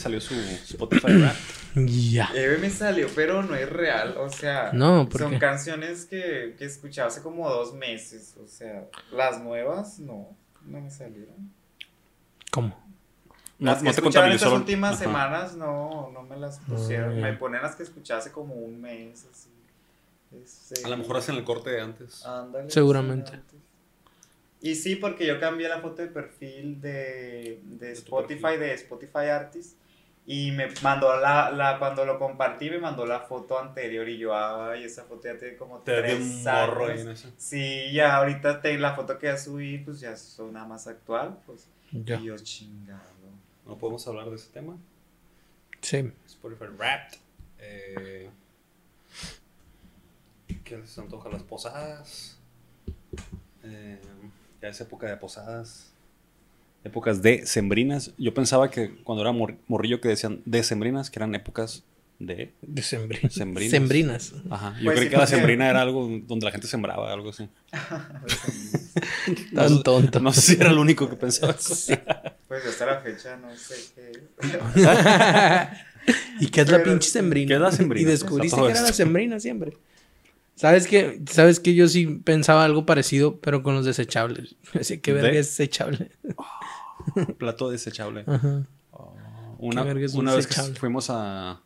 salió 0.00 0.20
su 0.20 0.34
Spotify 0.34 1.08
rap. 1.20 1.34
Ya. 1.74 2.30
Eh, 2.32 2.56
me 2.60 2.70
salió, 2.70 3.08
pero 3.16 3.42
no 3.42 3.56
es 3.56 3.68
real. 3.68 4.16
O 4.18 4.28
sea, 4.30 4.70
No, 4.72 5.08
¿por 5.08 5.20
son 5.22 5.32
qué? 5.32 5.38
canciones 5.40 6.04
que, 6.06 6.54
que 6.56 6.64
escuchaba 6.66 7.08
hace 7.08 7.20
como 7.20 7.48
dos 7.50 7.74
meses. 7.74 8.36
O 8.42 8.46
sea, 8.46 8.86
las 9.10 9.42
nuevas 9.42 9.98
no, 9.98 10.36
no 10.64 10.80
me 10.80 10.88
salieron. 10.90 11.52
¿Cómo? 12.52 12.68
No, 13.58 13.72
Las 13.72 13.78
que 13.78 13.86
no 14.02 14.10
te 14.10 14.18
en 14.20 14.32
estas 14.32 14.52
últimas 14.52 14.94
Ajá. 14.94 15.02
semanas 15.04 15.56
no, 15.56 16.10
no 16.12 16.22
me 16.22 16.36
las 16.36 16.60
pusieron. 16.60 17.20
Me 17.20 17.32
ponen 17.32 17.60
las 17.60 17.74
que 17.74 17.82
escuchaba 17.82 18.20
hace 18.20 18.30
como 18.30 18.54
un 18.54 18.80
mes. 18.80 19.26
Así. 19.28 19.50
Este, 20.40 20.84
A 20.86 20.90
lo 20.90 20.96
mejor 20.96 21.16
hacen 21.16 21.34
el 21.34 21.42
corte 21.42 21.70
de 21.70 21.80
antes. 21.80 22.24
ándale, 22.24 22.70
Seguramente. 22.70 23.32
antes. 23.32 23.58
Y 24.60 24.76
sí, 24.76 24.94
porque 24.94 25.26
yo 25.26 25.40
cambié 25.40 25.68
la 25.68 25.80
foto 25.80 26.02
de 26.02 26.08
perfil 26.08 26.80
de, 26.80 27.60
de 27.64 27.92
Spotify, 27.92 28.56
de 28.58 28.74
Spotify 28.74 29.26
Artist. 29.32 29.76
Y 30.30 30.52
me 30.52 30.68
mandó 30.82 31.18
la, 31.18 31.50
la, 31.50 31.78
cuando 31.78 32.04
lo 32.04 32.18
compartí, 32.18 32.68
me 32.68 32.76
mandó 32.78 33.06
la 33.06 33.20
foto 33.20 33.58
anterior. 33.58 34.06
Y 34.10 34.18
yo, 34.18 34.36
ay, 34.36 34.84
esa 34.84 35.04
foto 35.04 35.22
ya 35.24 35.38
tiene 35.38 35.56
como 35.56 35.78
Te 35.78 36.02
tres 36.02 36.20
un 36.20 36.44
morro 36.44 36.84
ahí 36.84 36.90
años. 36.90 37.00
en 37.00 37.08
eso. 37.12 37.32
Sí, 37.38 37.90
ya 37.94 38.14
ahorita 38.16 38.60
te, 38.60 38.78
la 38.78 38.94
foto 38.94 39.18
que 39.18 39.28
ya 39.28 39.38
subí, 39.38 39.78
pues 39.78 40.00
ya 40.00 40.12
es 40.12 40.38
una 40.38 40.66
más 40.66 40.86
actual. 40.86 41.38
Pues. 41.46 41.66
Ya. 41.92 42.16
Y 42.16 42.24
yo, 42.24 42.36
chingado. 42.36 43.00
No 43.64 43.78
podemos 43.78 44.06
hablar 44.06 44.28
de 44.28 44.36
ese 44.36 44.50
tema. 44.52 44.76
Sí. 45.80 46.12
Spotify 46.26 46.66
Wrapped. 46.76 47.18
Eh, 47.60 48.28
¿Qué 50.62 50.76
les 50.76 50.98
antoja? 50.98 51.30
Las 51.30 51.42
posadas. 51.42 52.38
Eh, 53.62 53.98
ya 54.60 54.68
es 54.68 54.78
época 54.82 55.06
de 55.06 55.16
posadas. 55.16 55.94
Épocas 56.84 57.22
de 57.22 57.44
sembrinas. 57.46 58.12
Yo 58.18 58.32
pensaba 58.34 58.70
que 58.70 58.94
cuando 59.04 59.22
era 59.22 59.32
mor- 59.32 59.56
morrillo 59.66 60.00
que 60.00 60.08
decían 60.08 60.40
de 60.44 60.62
sembrinas, 60.62 61.10
que 61.10 61.18
eran 61.18 61.34
épocas 61.34 61.82
de. 62.18 62.52
Sembrinas. 62.82 63.32
Sembrinas. 63.70 64.34
Ajá. 64.50 64.74
Yo 64.78 64.84
Pues 64.86 64.96
creí 64.96 65.08
sí, 65.08 65.10
que 65.10 65.16
la 65.18 65.26
sembrina 65.26 65.68
era 65.68 65.82
algo 65.82 66.08
donde 66.26 66.44
la 66.46 66.50
gente 66.52 66.66
sembraba, 66.66 67.12
algo 67.12 67.30
así. 67.30 67.48
Tan 69.54 69.82
tonto. 69.82 70.20
No 70.20 70.32
sé 70.32 70.40
si 70.40 70.54
era 70.60 70.70
el 70.70 70.78
único 70.78 71.08
que 71.08 71.16
pensaba. 71.16 71.54
Pues 72.48 72.64
hasta 72.64 72.86
la 72.86 73.00
fecha 73.00 73.36
no 73.36 73.54
sé 73.54 73.74
qué. 73.94 74.12
¿Y 76.40 76.46
qué 76.48 76.62
es 76.62 76.70
la 76.70 76.82
pinche 76.82 77.10
sembrina? 77.10 77.46
¿Qué 77.48 77.54
es 77.56 77.60
la 77.60 77.72
sembrina? 77.72 78.08
Y 78.08 78.10
descubriste 78.10 78.56
que 78.58 78.70
era 78.70 78.80
la 78.80 78.92
sembrina 78.94 79.38
siempre. 79.38 79.76
¿Sabes 80.54 80.86
que 80.86 81.20
¿Sabes 81.30 81.60
que 81.60 81.74
Yo 81.74 81.86
sí 81.88 82.06
pensaba 82.24 82.64
algo 82.64 82.86
parecido, 82.86 83.38
pero 83.40 83.62
con 83.62 83.74
los 83.74 83.84
desechables. 83.84 84.56
Así 84.80 84.96
que 84.98 85.12
verga 85.12 85.28
¿De? 85.32 85.40
es 85.40 85.48
desechable. 85.48 86.10
Plato 87.38 87.70
desechable. 87.70 88.24
Ajá. 88.26 88.66
Una, 89.60 89.82
una 90.14 90.34
vez 90.34 90.46
que 90.46 90.54
fuimos 90.74 91.10
a. 91.10 91.60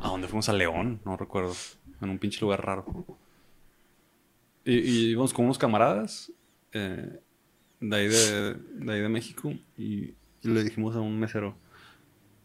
¿A 0.00 0.08
dónde 0.08 0.26
fuimos? 0.28 0.48
A 0.48 0.52
León, 0.52 1.00
no 1.04 1.16
recuerdo. 1.16 1.54
En 2.00 2.10
un 2.10 2.18
pinche 2.18 2.40
lugar 2.40 2.64
raro. 2.64 2.84
Y, 4.64 4.74
y 4.78 5.10
íbamos 5.10 5.32
con 5.32 5.44
unos 5.44 5.58
camaradas 5.58 6.32
eh, 6.72 7.20
de, 7.80 7.96
ahí 7.96 8.08
de, 8.08 8.54
de 8.54 8.92
ahí 8.92 9.00
de 9.00 9.08
México 9.08 9.52
y, 9.76 10.14
y 10.42 10.48
le 10.48 10.64
dijimos 10.64 10.96
a 10.96 11.00
un 11.00 11.18
mesero: 11.18 11.54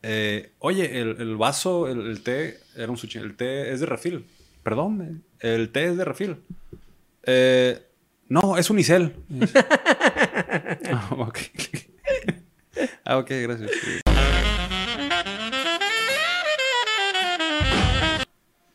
eh, 0.03 0.51
Oye, 0.59 0.99
el, 1.01 1.19
el 1.19 1.35
vaso, 1.37 1.87
el, 1.87 2.01
el 2.07 2.21
té, 2.21 2.59
era 2.75 2.89
un 2.91 2.97
sushi, 2.97 3.19
el 3.19 3.35
té 3.35 3.71
es 3.71 3.79
de 3.79 3.85
refil. 3.85 4.25
Perdón, 4.63 5.23
el 5.39 5.71
té 5.71 5.85
es 5.85 5.97
de 5.97 6.05
refil. 6.05 6.37
"Eh, 7.23 7.81
no, 8.29 8.57
es 8.57 8.69
unicel. 8.69 9.15
ah, 10.91 11.09
ok. 11.17 11.37
Ah, 13.05 13.17
ok, 13.17 13.29
gracias. 13.29 13.71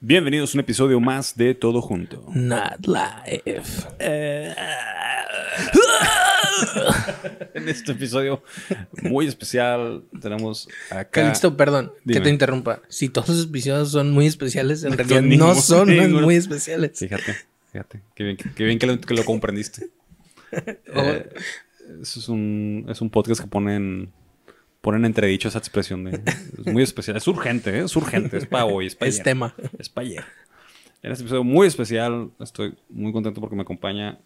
Bienvenidos 0.03 0.55
a 0.55 0.59
un 0.59 0.61
episodio 0.61 0.99
más 0.99 1.37
de 1.37 1.55
Todo 1.55 1.83
Junto. 1.83 2.25
Not 2.35 2.87
life. 2.87 3.87
En 7.55 7.69
este 7.69 7.93
episodio 7.93 8.43
muy 9.03 9.27
especial 9.27 10.05
tenemos 10.21 10.69
acá... 10.91 11.23
Calixto, 11.23 11.57
perdón, 11.57 11.93
que 12.07 12.21
te 12.21 12.29
interrumpa. 12.31 12.83
Si 12.89 13.09
todos 13.09 13.29
los 13.31 13.45
episodios 13.45 13.91
son 13.93 14.13
muy 14.13 14.27
especiales, 14.27 14.85
en 14.85 14.91
No 14.91 14.97
realidad 14.97 15.21
son 15.21 15.39
no 15.39 15.55
son 15.55 15.89
ninguno. 15.97 16.21
muy 16.23 16.37
especiales. 16.37 16.99
Fíjate, 16.99 17.35
fíjate. 17.73 18.03
Qué 18.15 18.25
bien, 18.25 18.37
qué 18.37 18.65
bien 18.65 18.79
que, 18.79 18.87
lo, 18.87 19.01
que 19.01 19.15
lo 19.15 19.25
comprendiste. 19.25 19.89
Eh, 20.53 21.29
eso 22.03 22.19
es 22.21 22.29
un, 22.29 22.87
es 22.89 23.01
un 23.01 23.09
podcast 23.09 23.41
que 23.41 23.47
ponen, 23.47 24.13
ponen 24.81 25.05
entredicho 25.05 25.49
esa 25.49 25.59
expresión 25.59 26.05
de... 26.05 26.21
Es 26.59 26.67
muy 26.73 26.83
especial. 26.83 27.17
Es 27.17 27.27
urgente, 27.29 27.71
¿eh? 27.79 27.85
es 27.85 27.95
urgente. 27.97 28.37
Es 28.39 28.47
para 28.47 28.65
hoy, 28.65 28.87
es 28.87 28.95
para 28.97 29.09
Es 29.09 29.23
tema. 29.23 29.55
Es 29.79 29.89
para 29.89 30.07
ayer. 30.07 30.25
En 31.03 31.13
este 31.13 31.23
episodio 31.25 31.45
muy 31.45 31.67
especial, 31.67 32.31
estoy 32.41 32.75
muy 32.89 33.13
contento 33.13 33.41
porque 33.41 33.57
me 33.57 33.63
acompaña. 33.63 34.19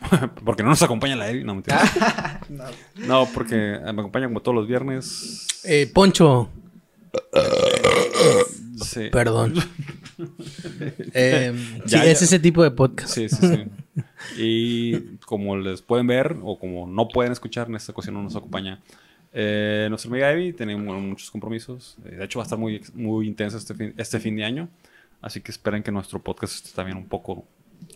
porque 0.44 0.62
no 0.62 0.70
nos 0.70 0.82
acompaña 0.82 1.16
la 1.16 1.30
Evi, 1.30 1.44
no 1.44 1.54
mentira. 1.54 1.80
No. 2.48 2.64
No, 3.06 3.28
porque 3.32 3.54
me 3.82 3.90
acompaña 3.90 4.26
como 4.26 4.40
todos 4.40 4.54
los 4.54 4.66
viernes. 4.68 5.46
Eh, 5.64 5.90
Poncho, 5.92 6.48
Sí. 8.82 9.08
perdón. 9.10 9.54
Eh, 11.14 11.52
Ya, 11.86 12.00
sí, 12.00 12.04
ya. 12.06 12.10
es 12.10 12.20
ese 12.20 12.38
tipo 12.38 12.62
de 12.62 12.70
podcast. 12.70 13.14
Sí, 13.14 13.28
sí, 13.30 13.36
sí. 13.40 13.64
Y 14.36 15.16
como 15.24 15.56
les 15.56 15.80
pueden 15.80 16.06
ver, 16.06 16.36
o 16.42 16.58
como 16.58 16.86
no 16.86 17.08
pueden 17.08 17.32
escuchar, 17.32 17.68
en 17.68 17.76
esta 17.76 17.92
ocasión 17.92 18.16
no 18.16 18.22
nos 18.22 18.36
acompaña 18.36 18.80
eh, 19.32 19.86
nuestra 19.88 20.10
amiga 20.10 20.30
Evi. 20.32 20.52
Tenemos 20.52 21.00
muchos 21.00 21.30
compromisos. 21.30 21.96
Eh, 22.04 22.16
de 22.16 22.24
hecho, 22.24 22.38
va 22.38 22.44
a 22.44 22.46
estar 22.46 22.58
muy, 22.58 22.80
muy 22.94 23.26
intenso 23.28 23.56
este 23.56 23.74
fin, 23.74 23.94
este 23.96 24.18
fin 24.20 24.36
de 24.36 24.44
año. 24.44 24.68
Así 25.22 25.40
que 25.40 25.50
esperen 25.52 25.82
que 25.82 25.90
nuestro 25.92 26.20
podcast 26.22 26.54
esté 26.54 26.70
también 26.74 26.96
un 26.96 27.06
poco 27.06 27.44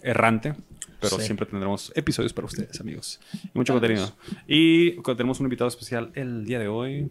errante. 0.03 0.55
Pero 1.00 1.19
Sí. 1.19 1.25
siempre 1.27 1.45
tendremos 1.47 1.93
episodios 1.95 2.33
para 2.33 2.47
ustedes, 2.47 2.81
amigos. 2.81 3.21
Y 3.45 3.50
mucho 3.55 3.72
contenido. 3.75 4.11
Y 4.47 4.93
tenemos 5.03 5.41
un 5.41 5.47
invitado 5.47 5.69
especial 5.69 6.11
el 6.15 6.45
día 6.47 6.59
de 6.59 6.69
hoy. 6.69 7.11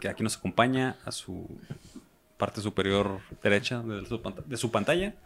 Que 0.00 0.08
aquí 0.08 0.22
nos 0.22 0.36
acompaña 0.36 0.96
a 1.04 1.12
su 1.12 1.46
parte 2.36 2.60
superior 2.60 3.20
derecha 3.42 3.82
de 3.82 4.04
su, 4.06 4.20
panta- 4.20 4.42
de 4.46 4.56
su 4.56 4.70
pantalla. 4.70 5.14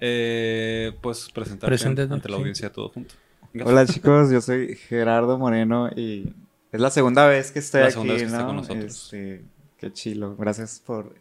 Eh, 0.00 0.92
pues 1.00 1.30
Preséntate, 1.32 2.02
ante 2.02 2.28
la 2.28 2.36
sí. 2.36 2.40
audiencia 2.40 2.70
todo 2.70 2.88
junto. 2.90 3.14
Venga. 3.52 3.66
Hola 3.70 3.86
chicos, 3.86 4.30
yo 4.30 4.40
soy 4.40 4.76
Gerardo 4.76 5.38
Moreno 5.38 5.88
y 5.94 6.32
es 6.76 6.80
la 6.80 6.90
segunda 6.90 7.26
vez 7.26 7.50
que 7.52 7.58
estoy 7.60 7.80
La 7.82 7.88
aquí, 7.88 8.06
vez 8.08 8.18
que 8.20 8.24
está 8.26 8.38
¿no? 8.40 8.46
con 8.48 8.56
nosotros. 8.56 9.04
Este, 9.12 9.42
qué 9.78 9.92
chilo, 9.92 10.36
gracias 10.36 10.80
por 10.84 11.14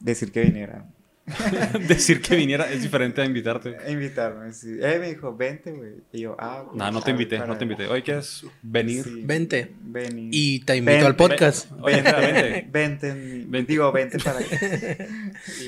decir 0.00 0.32
que 0.32 0.42
vinieran. 0.42 0.96
Decir 1.88 2.22
que 2.22 2.36
viniera 2.36 2.70
es 2.72 2.80
diferente 2.80 3.20
a 3.20 3.26
invitarte. 3.26 3.76
Invitarme, 3.86 4.50
sí. 4.54 4.78
Eh, 4.80 4.96
me 4.98 5.10
dijo, 5.10 5.36
vente, 5.36 5.72
güey. 5.72 5.96
Y 6.10 6.20
yo, 6.20 6.34
ah, 6.38 6.62
pues, 6.64 6.74
No, 6.78 6.90
no 6.90 7.02
te 7.02 7.10
invité, 7.10 7.38
no 7.38 7.54
te 7.58 7.64
invité. 7.64 7.86
Hoy 7.86 8.00
quieres 8.00 8.46
venir. 8.62 9.04
Sí, 9.04 9.22
Vente. 9.26 9.70
Ven 9.82 10.30
Y 10.32 10.60
te 10.60 10.76
invito 10.76 11.06
al 11.06 11.16
podcast. 11.16 11.70
Oye, 11.82 12.00
vente. 12.00 12.66
Vente, 12.72 13.08
en 13.10 13.40
mi- 13.40 13.44
Vente. 13.44 13.72
digo, 13.72 13.92
vente 13.92 14.18
para 14.20 14.38
acá. 14.38 14.56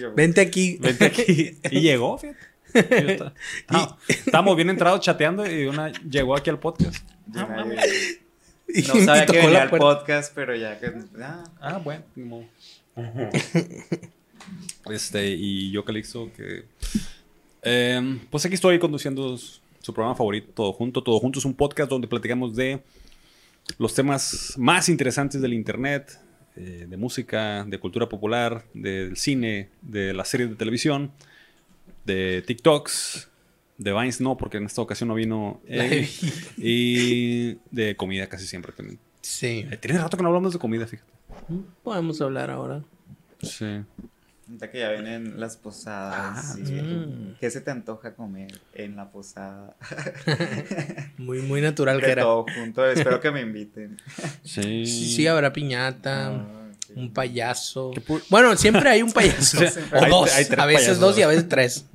Yo, 0.00 0.14
Vente 0.14 0.41
aquí. 0.41 0.78
Vente 0.80 1.04
aquí. 1.04 1.59
Y 1.70 1.80
llegó, 1.82 2.16
fíjate. 2.16 2.38
Y 2.75 3.10
está- 3.10 3.34
Ah, 3.69 3.98
Estábamos 4.09 4.56
bien 4.56 4.70
entrados 4.70 5.00
chateando 5.00 5.44
y 5.47 5.66
una 5.66 5.92
llegó 6.09 6.36
aquí 6.36 6.48
al 6.48 6.59
podcast. 6.59 7.06
nadie- 7.26 7.76
Y- 8.75 8.82
No 8.82 8.97
y 8.97 9.04
sabía 9.04 9.26
tocó 9.26 9.38
que 9.38 9.47
venía 9.47 9.62
al 9.62 9.70
puerta. 9.70 9.86
podcast, 9.98 10.32
pero 10.34 10.54
ya 10.56 10.78
que. 10.78 10.92
Ah, 11.20 11.44
Ah, 11.60 11.78
bueno. 11.78 12.04
Este, 14.91 15.28
y 15.31 15.70
yo, 15.70 15.84
Calixto, 15.84 16.31
que. 16.32 16.64
eh, 17.62 18.19
pues 18.30 18.44
aquí 18.47 18.54
estoy 18.54 18.78
conduciendo 18.78 19.36
su 19.36 19.94
programa 19.94 20.14
favorito, 20.16 20.50
Todo 20.54 20.72
Junto. 20.72 21.03
Todo 21.03 21.19
Junto 21.20 21.38
es 21.38 21.44
un 21.44 21.54
podcast 21.54 21.91
donde 21.91 22.09
platicamos 22.09 22.56
de 22.56 22.80
los 23.78 23.94
temas 23.94 24.54
más 24.56 24.88
interesantes 24.88 25.41
del 25.41 25.53
internet, 25.53 26.19
eh, 26.56 26.86
de 26.88 26.97
música, 26.97 27.64
de 27.64 27.78
cultura 27.78 28.09
popular, 28.09 28.65
del 28.74 29.16
cine, 29.16 29.68
de 29.83 30.12
las 30.12 30.28
series 30.28 30.50
de 30.50 30.56
televisión, 30.56 31.12
de 32.04 32.42
TikToks, 32.47 33.28
de 33.80 33.92
Vines 33.92 34.21
no, 34.21 34.36
porque 34.36 34.59
en 34.59 34.65
esta 34.66 34.82
ocasión 34.82 35.09
no 35.09 35.15
vino. 35.15 35.60
Y 36.59 37.54
de 37.71 37.97
comida 37.97 38.27
casi 38.28 38.47
siempre 38.47 38.72
también. 38.72 38.98
Sí. 39.22 39.66
Eh, 39.71 39.77
Tiene 39.78 39.98
rato 39.98 40.16
que 40.16 40.22
no 40.22 40.28
hablamos 40.28 40.53
de 40.53 40.59
comida, 40.59 40.86
fíjate. 40.86 41.10
Podemos 41.82 42.21
hablar 42.21 42.50
ahora. 42.50 42.82
Sí. 43.42 43.65
ahorita 44.47 44.71
que 44.71 44.80
ya 44.80 44.91
vienen 44.91 45.41
las 45.41 45.56
posadas. 45.56 46.53
Ah, 46.53 46.56
sí. 46.56 46.72
mm. 46.72 47.36
¿Qué 47.41 47.50
se 47.50 47.60
te 47.62 47.71
antoja 47.71 48.15
comer 48.15 48.60
en 48.74 48.97
la 48.97 49.10
posada? 49.10 49.74
Muy, 51.18 51.41
muy 51.42 51.60
natural 51.60 52.00
que 52.00 52.10
era. 52.10 52.22
todo 52.22 52.44
junto. 52.54 52.84
Espero 52.86 53.21
que 53.21 53.30
me 53.30 53.41
inviten. 53.42 53.97
Sí. 54.42 54.84
Sí, 54.86 55.15
sí, 55.16 55.27
habrá 55.27 55.53
piñata, 55.53 56.28
Ah, 56.28 56.47
un 56.97 57.12
payaso. 57.12 57.92
¿Qué 57.94 58.03
pu- 58.04 58.22
Bueno, 58.30 58.56
siempre 58.56 58.88
hay 58.91 59.03
un 59.03 59.12
payaso. 59.12 59.59
O 59.92 60.06
dos. 60.06 60.34
hay 60.34 60.44
a 60.44 60.66
veces 60.66 60.86
payasos. 60.86 60.98
dos 61.00 61.18
y 61.18 61.22
a 61.22 61.28
veces 61.28 61.48
tres. 61.48 61.86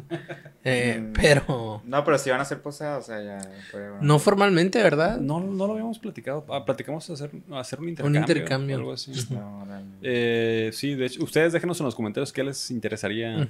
Eh, 0.68 0.98
Mm. 1.00 1.14
pero 1.14 1.82
No, 1.86 2.04
pero 2.04 2.18
si 2.18 2.32
van 2.32 2.42
a 2.42 2.46
ser 2.46 2.60
posadas, 2.62 3.04
o 3.04 3.08
sea, 3.08 3.22
ya. 3.24 4.00
no 4.02 4.18
formalmente, 4.18 4.82
¿verdad? 4.82 5.18
No, 5.20 5.40
no 5.40 5.68
lo 5.68 5.74
habíamos 5.74 6.00
platicado. 6.00 6.44
Ah, 6.50 6.66
platicamos 6.66 7.08
hacer, 7.10 7.30
hacer 7.54 7.80
un 7.80 7.90
intercambio. 7.90 8.20
intercambio. 8.22 8.76
Algo 8.78 8.94
así. 8.94 9.12
No. 9.30 9.66
Eh, 10.02 10.72
sí, 10.74 10.96
de 10.96 11.06
hecho, 11.06 11.24
ustedes 11.24 11.54
déjenos 11.54 11.80
en 11.80 11.86
los 11.86 11.94
comentarios 11.94 12.34
qué 12.34 12.44
les 12.44 12.72
interesaría 12.72 13.48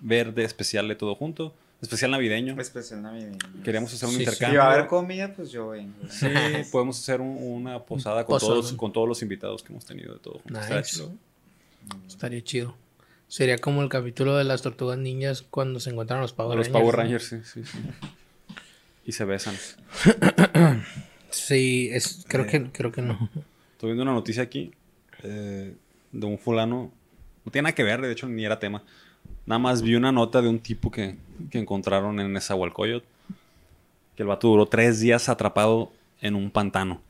ver 0.00 0.34
de 0.34 0.42
especial 0.44 0.88
de 0.88 0.96
todo 0.96 1.14
junto. 1.14 1.54
Especial 1.80 2.10
navideño. 2.10 2.60
Especial 2.60 3.00
navideño. 3.02 3.36
Queríamos 3.62 3.92
hacer 3.94 4.08
un 4.08 4.14
Sí, 4.14 4.18
sí. 4.18 4.24
Si 4.24 4.30
intercambio. 4.30 4.60
va 4.60 4.66
a 4.70 4.72
haber 4.72 4.86
comida, 4.88 5.32
pues 5.36 5.50
yo 5.52 5.68
vengo. 5.68 5.92
Sí, 6.08 6.26
podemos 6.72 6.98
hacer 6.98 7.20
un- 7.20 7.36
una 7.40 7.78
posada 7.80 8.24
con 8.24 8.40
todos, 8.40 8.72
con 8.72 8.92
todos 8.92 9.06
los 9.06 9.22
invitados 9.22 9.62
que 9.62 9.72
hemos 9.72 9.84
tenido 9.84 10.14
de 10.14 10.18
todo. 10.20 10.40
junto. 10.42 10.58
Está 10.58 10.78
Nice. 10.78 10.90
chido. 10.96 11.12
Estaría 12.08 12.42
chido. 12.42 12.74
Sería 13.28 13.58
como 13.58 13.82
el 13.82 13.88
capítulo 13.88 14.36
de 14.36 14.44
las 14.44 14.62
tortugas 14.62 14.98
ninjas 14.98 15.42
cuando 15.42 15.80
se 15.80 15.90
encuentran 15.90 16.20
los 16.20 16.32
Power 16.32 16.56
los 16.56 16.68
Rangers. 16.68 16.82
Power 16.82 16.94
¿no? 16.94 17.02
Rangers, 17.02 17.24
sí, 17.24 17.36
sí, 17.44 17.64
sí. 17.64 17.78
Y 19.04 19.12
se 19.12 19.24
besan. 19.24 19.54
Sí, 21.30 21.90
es, 21.92 22.24
creo, 22.28 22.46
que, 22.46 22.70
creo 22.70 22.92
que 22.92 23.02
no. 23.02 23.28
Estoy 23.72 23.88
viendo 23.88 24.04
una 24.04 24.12
noticia 24.12 24.42
aquí 24.42 24.72
eh, 25.22 25.74
de 26.12 26.26
un 26.26 26.38
fulano. 26.38 26.90
No 27.44 27.52
tiene 27.52 27.64
nada 27.64 27.74
que 27.74 27.82
ver, 27.82 28.00
de 28.00 28.10
hecho, 28.10 28.28
ni 28.28 28.44
era 28.44 28.58
tema. 28.58 28.82
Nada 29.44 29.58
más 29.58 29.82
vi 29.82 29.94
una 29.96 30.12
nota 30.12 30.40
de 30.40 30.48
un 30.48 30.60
tipo 30.60 30.90
que, 30.90 31.16
que 31.50 31.58
encontraron 31.58 32.18
en 32.20 32.32
Nezahualcóyotl. 32.32 33.06
Que 34.16 34.22
el 34.22 34.28
vato 34.28 34.48
duró 34.48 34.66
tres 34.66 35.00
días 35.00 35.28
atrapado 35.28 35.92
en 36.20 36.36
un 36.36 36.50
pantano. 36.50 37.02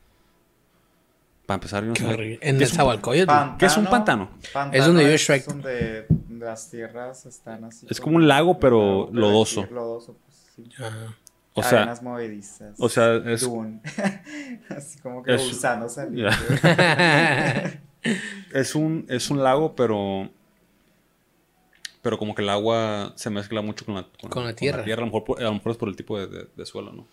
Para 1.47 1.55
empezar, 1.55 1.81
yo 1.81 1.87
no 1.87 1.93
Qué 1.95 2.01
sé. 2.03 2.07
horrible. 2.13 2.39
En 2.41 2.57
¿qué 2.59 2.63
es 2.65 2.71
un- 2.77 2.77
Donde 2.77 3.57
¿Qué 3.57 3.65
es 3.65 3.77
un 3.77 3.85
pantano? 3.85 4.29
Es 4.73 4.85
donde 4.85 5.03
vive 5.03 5.15
es 5.15 5.21
Shrek. 5.21 5.45
donde 5.45 6.05
las 6.29 6.69
tierras 6.69 7.25
están 7.25 7.63
así. 7.63 7.87
Es 7.89 7.99
como 8.01 8.17
un 8.17 8.27
lago, 8.27 8.59
pero 8.59 9.05
lago, 9.05 9.09
lodoso. 9.13 9.61
aquí 9.61 9.73
Lodoso, 9.73 10.17
pues 10.25 10.37
sí. 10.55 10.69
O 11.53 11.63
sea, 11.63 11.79
Arenas 11.79 12.03
movedizas. 12.03 12.75
o 12.77 12.87
sea, 12.89 13.15
es- 13.15 13.41
Dune. 13.41 13.79
así 14.69 14.99
como 14.99 15.23
que 15.23 15.33
es- 15.35 15.41
gusanos 15.47 15.93
saliendo. 15.93 16.29
es 18.53 18.75
un, 18.75 19.05
es 19.09 19.29
un 19.29 19.41
lago, 19.43 19.75
pero. 19.75 20.29
Pero 22.01 22.17
como 22.17 22.35
que 22.35 22.41
el 22.41 22.49
agua 22.49 23.13
se 23.15 23.29
mezcla 23.29 23.61
mucho 23.61 23.85
con 23.85 23.95
la, 23.95 24.05
Con 24.29 24.45
la 24.45 24.53
tierra. 24.53 24.83
A 24.83 24.85
lo, 24.99 25.05
mejor, 25.05 25.23
a 25.39 25.43
lo 25.43 25.53
mejor 25.53 25.71
es 25.71 25.77
por 25.77 25.89
el 25.89 25.95
tipo 25.95 26.17
de, 26.19 26.27
de- 26.27 26.47
de 26.55 26.65
suelo, 26.65 26.91
¿no? 26.91 27.05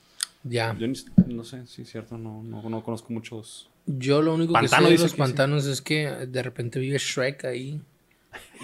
Ya. 0.45 0.77
Yo 0.79 0.87
ni- 0.87 0.95
no 1.35 1.43
sé, 1.43 1.67
sí, 1.67 1.85
cierto, 1.85 2.17
no, 2.19 2.43
no, 2.43 2.69
no 2.69 2.83
conozco 2.85 3.13
muchos. 3.13 3.69
Yo 3.87 4.23
lo 4.23 4.35
único 4.35 4.53
Pantano 4.53 4.89
que 4.89 4.93
sé 4.93 4.97
de 4.99 5.03
los 5.03 5.13
que 5.13 5.17
sí. 5.17 5.21
pantanos 5.23 5.67
es 5.67 5.83
que 5.83 6.07
de 6.09 6.43
repente 6.43 6.79
vive 6.79 6.99
Shrek 6.99 7.45
ahí. 7.47 7.81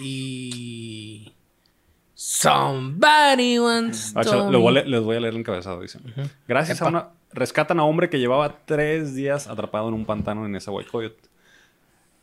Y. 0.01 1.33
Somebody 2.15 3.59
once 3.59 4.13
Ah, 4.15 4.23
le 4.51 4.59
voy 4.59 4.75
leer- 4.75 4.87
les 4.87 5.01
voy 5.03 5.17
a 5.17 5.21
leer 5.21 5.33
el 5.33 5.41
encabezado, 5.41 5.81
dice. 5.81 5.99
Gracias 6.47 6.83
a 6.83 6.89
una... 6.89 7.09
Rescatan 7.33 7.79
a 7.81 7.85
hombre 7.85 8.11
que 8.11 8.19
llevaba 8.19 8.59
tres 8.67 9.15
días 9.15 9.47
atrapado 9.47 9.89
en 9.89 9.95
un 9.95 10.05
pantano 10.05 10.45
en 10.45 10.55
esa 10.57 10.71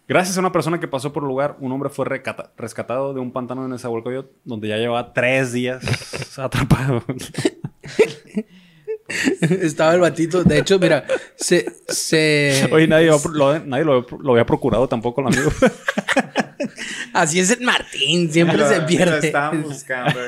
Gracias 0.07 0.37
a 0.37 0.39
una 0.39 0.51
persona 0.51 0.79
que 0.79 0.87
pasó 0.87 1.11
por 1.13 1.23
el 1.23 1.29
lugar, 1.29 1.57
un 1.59 1.71
hombre 1.71 1.89
fue 1.89 2.05
recata- 2.05 2.51
rescatado 2.57 3.13
de 3.13 3.19
un 3.21 3.31
pantano 3.31 3.63
en 3.65 3.71
Nezahualcóyotl 3.71 4.29
donde 4.45 4.67
ya 4.67 4.77
llevaba 4.77 5.13
tres 5.13 5.51
días 5.51 5.81
atrapado. 6.37 7.03
Estaba 9.41 9.93
el 9.93 10.01
batito. 10.01 10.43
De 10.43 10.59
hecho, 10.59 10.79
mira, 10.79 11.05
se. 11.35 11.65
se... 11.87 12.69
Oye, 12.71 12.87
nadie, 12.87 13.07
lo, 13.07 13.19
lo- 13.31 13.59
nadie 13.59 13.83
lo, 13.85 14.05
lo 14.19 14.31
había 14.31 14.45
procurado 14.45 14.87
tampoco 14.87 15.21
el 15.21 15.27
amigo. 15.27 15.51
Así 17.13 17.39
es 17.39 17.49
el 17.51 17.61
Martín, 17.61 18.31
siempre 18.31 18.57
Lo- 18.57 18.67
se 18.67 18.79
Lo 18.79 18.85
pierde. 18.85 19.27
estaban 19.27 19.63
buscando. 19.63 20.19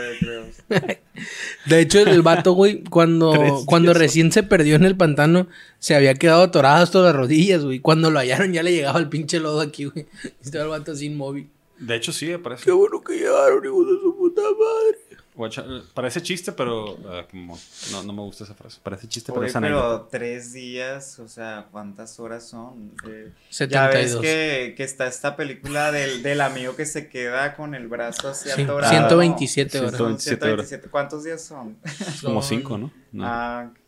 De 1.66 1.80
hecho, 1.80 2.00
el 2.00 2.22
vato, 2.22 2.54
güey, 2.54 2.84
cuando, 2.84 3.64
cuando 3.66 3.94
recién 3.94 4.32
se 4.32 4.44
perdió 4.44 4.76
en 4.76 4.86
el 4.86 4.96
pantano, 4.96 5.48
se 5.80 5.96
había 5.96 6.14
quedado 6.16 6.44
atorado 6.44 6.84
hasta 6.84 7.00
las 7.00 7.16
rodillas, 7.16 7.64
güey. 7.64 7.80
Cuando 7.80 8.10
lo 8.12 8.20
hallaron 8.20 8.54
ya 8.54 8.64
le 8.64 8.72
llegaba 8.72 9.00
el 9.00 9.10
pinche 9.10 9.40
lodo 9.40 9.62
aquí, 9.62 9.86
güey. 9.86 10.08
Estaba 10.44 10.64
el 10.66 10.70
vato 10.70 10.92
así 10.94 11.08
inmóvil. 11.08 11.50
De 11.78 11.96
hecho, 11.96 12.12
sí, 12.12 12.30
parece. 12.42 12.66
Qué 12.66 12.72
bueno 12.72 13.02
que 13.02 13.14
llegaron, 13.14 13.64
hijo 13.66 13.86
de 13.86 14.00
su 14.02 14.16
puta 14.18 14.42
madre. 14.42 15.09
Guacha, 15.40 15.66
Parece 15.94 16.22
chiste, 16.22 16.52
pero 16.52 16.98
ah, 17.08 17.26
como- 17.32 17.58
no, 17.94 18.04
no 18.04 18.12
me 18.12 18.22
gusta 18.24 18.44
esa 18.44 18.54
frase. 18.56 18.78
Parece 18.84 19.08
chiste, 19.08 19.32
pero 19.32 19.40
Oye, 19.40 19.50
es 19.50 19.56
anécdota. 19.56 19.88
pero 19.88 20.08
tres 20.12 20.52
días, 20.52 21.18
o 21.20 21.30
sea, 21.30 21.68
¿cuántas 21.72 22.20
horas 22.20 22.46
son? 22.46 22.92
Eh, 23.08 23.32
72. 23.50 23.72
Ya 23.72 23.88
ves 23.88 24.16
que, 24.18 24.74
que 24.76 24.84
está 24.84 25.08
esta 25.08 25.38
película 25.38 25.94
del, 25.94 26.24
del 26.24 26.42
amigo 26.42 26.76
que 26.76 26.86
se 26.86 27.08
queda 27.08 27.56
con 27.56 27.74
el 27.74 27.88
brazo 27.88 28.28
así 28.28 28.50
Sí, 28.54 28.64
atorado. 28.64 28.92
127 28.92 29.80
horas. 29.80 29.92
Son 29.92 30.20
127 30.20 30.46
horas. 30.52 30.68
127. 30.68 30.90
¿Cuántos 30.90 31.24
días 31.24 31.42
son? 31.42 31.78
Como 32.22 32.42
cinco, 32.42 32.78
¿no? 32.78 32.92
No. 33.14 33.24
Ah, 33.26 33.72
ok. 33.72 33.80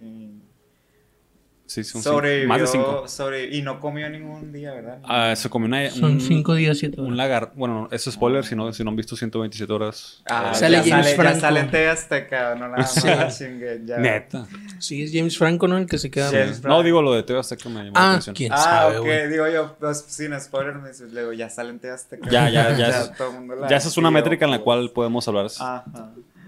Sí, 1.71 1.83
son 1.83 2.01
cinco. 2.01 2.15
Sobrevivió, 2.15 2.47
Más 2.47 2.61
de 2.61 2.67
cinco. 2.67 3.07
sobre- 3.07 3.55
y 3.55 3.61
no 3.61 3.79
comió 3.79 4.09
ningún 4.09 4.51
día, 4.51 4.71
¿verdad? 4.73 4.99
Ah, 5.03 5.33
se 5.35 5.49
comió 5.49 5.67
una, 5.67 5.89
Son 5.89 6.03
un- 6.13 6.21
5 6.21 6.53
días, 6.55 6.77
7 6.77 6.99
Un 6.99 7.07
horas. 7.07 7.17
lagar, 7.17 7.51
bueno, 7.55 7.87
eso 7.91 8.09
es 8.09 8.15
spoiler 8.15 8.43
si 8.45 8.55
no, 8.55 8.71
si 8.73 8.83
no 8.83 8.89
han 8.89 8.95
visto 8.95 9.15
127 9.15 9.71
horas. 9.71 10.21
Ah, 10.29 10.53
Sale 10.53 10.77
ya, 10.77 10.83
James 10.83 11.05
sale, 11.05 11.15
Franco. 11.15 11.33
ya 11.35 11.39
sale 11.39 11.59
en 11.61 11.71
TV 11.71 11.89
Azteca, 11.89 12.55
no 12.55 12.67
la, 12.67 12.85
Sí. 12.85 13.07
la 13.07 13.27
chingue, 13.37 13.81
ya. 13.85 13.97
Neta. 13.97 14.47
Sí, 14.79 15.03
es 15.03 15.11
James 15.13 15.37
Franco, 15.37 15.67
¿no? 15.67 15.77
El 15.77 15.87
que 15.87 15.97
se 15.97 16.11
queda. 16.11 16.31
No, 16.63 16.83
digo 16.83 17.01
lo 17.01 17.13
de 17.13 17.23
TV 17.23 17.39
Azteca 17.39 17.69
me 17.69 17.83
llamó 17.85 17.91
la 17.93 17.99
Ah, 18.01 18.09
atención. 18.11 18.35
quién 18.35 18.51
Ah, 18.53 18.57
sabe, 18.57 18.97
ok, 18.97 19.05
güey. 19.05 19.29
digo 19.29 19.47
yo, 19.47 19.75
pues 19.79 20.05
sin 20.07 20.39
spoiler, 20.39 20.75
me 20.75 20.89
dices, 20.89 21.11
luego 21.13 21.33
ya 21.33 21.49
sale 21.49 21.69
en 21.69 21.79
TV 21.79 21.93
Azteca. 21.93 22.29
Ya, 22.29 22.49
ya, 22.49 22.75
ya 22.77 22.87
es- 22.89 23.13
todo 23.15 23.29
el 23.29 23.35
mundo 23.35 23.55
la 23.55 23.67
Ya 23.69 23.77
esa 23.77 23.87
es 23.87 23.97
una 23.97 24.11
métrica 24.11 24.45
en 24.45 24.51
la 24.51 24.59
cual 24.59 24.91
podemos 24.91 25.27
hablar 25.27 25.45
Ajá. 25.59 25.85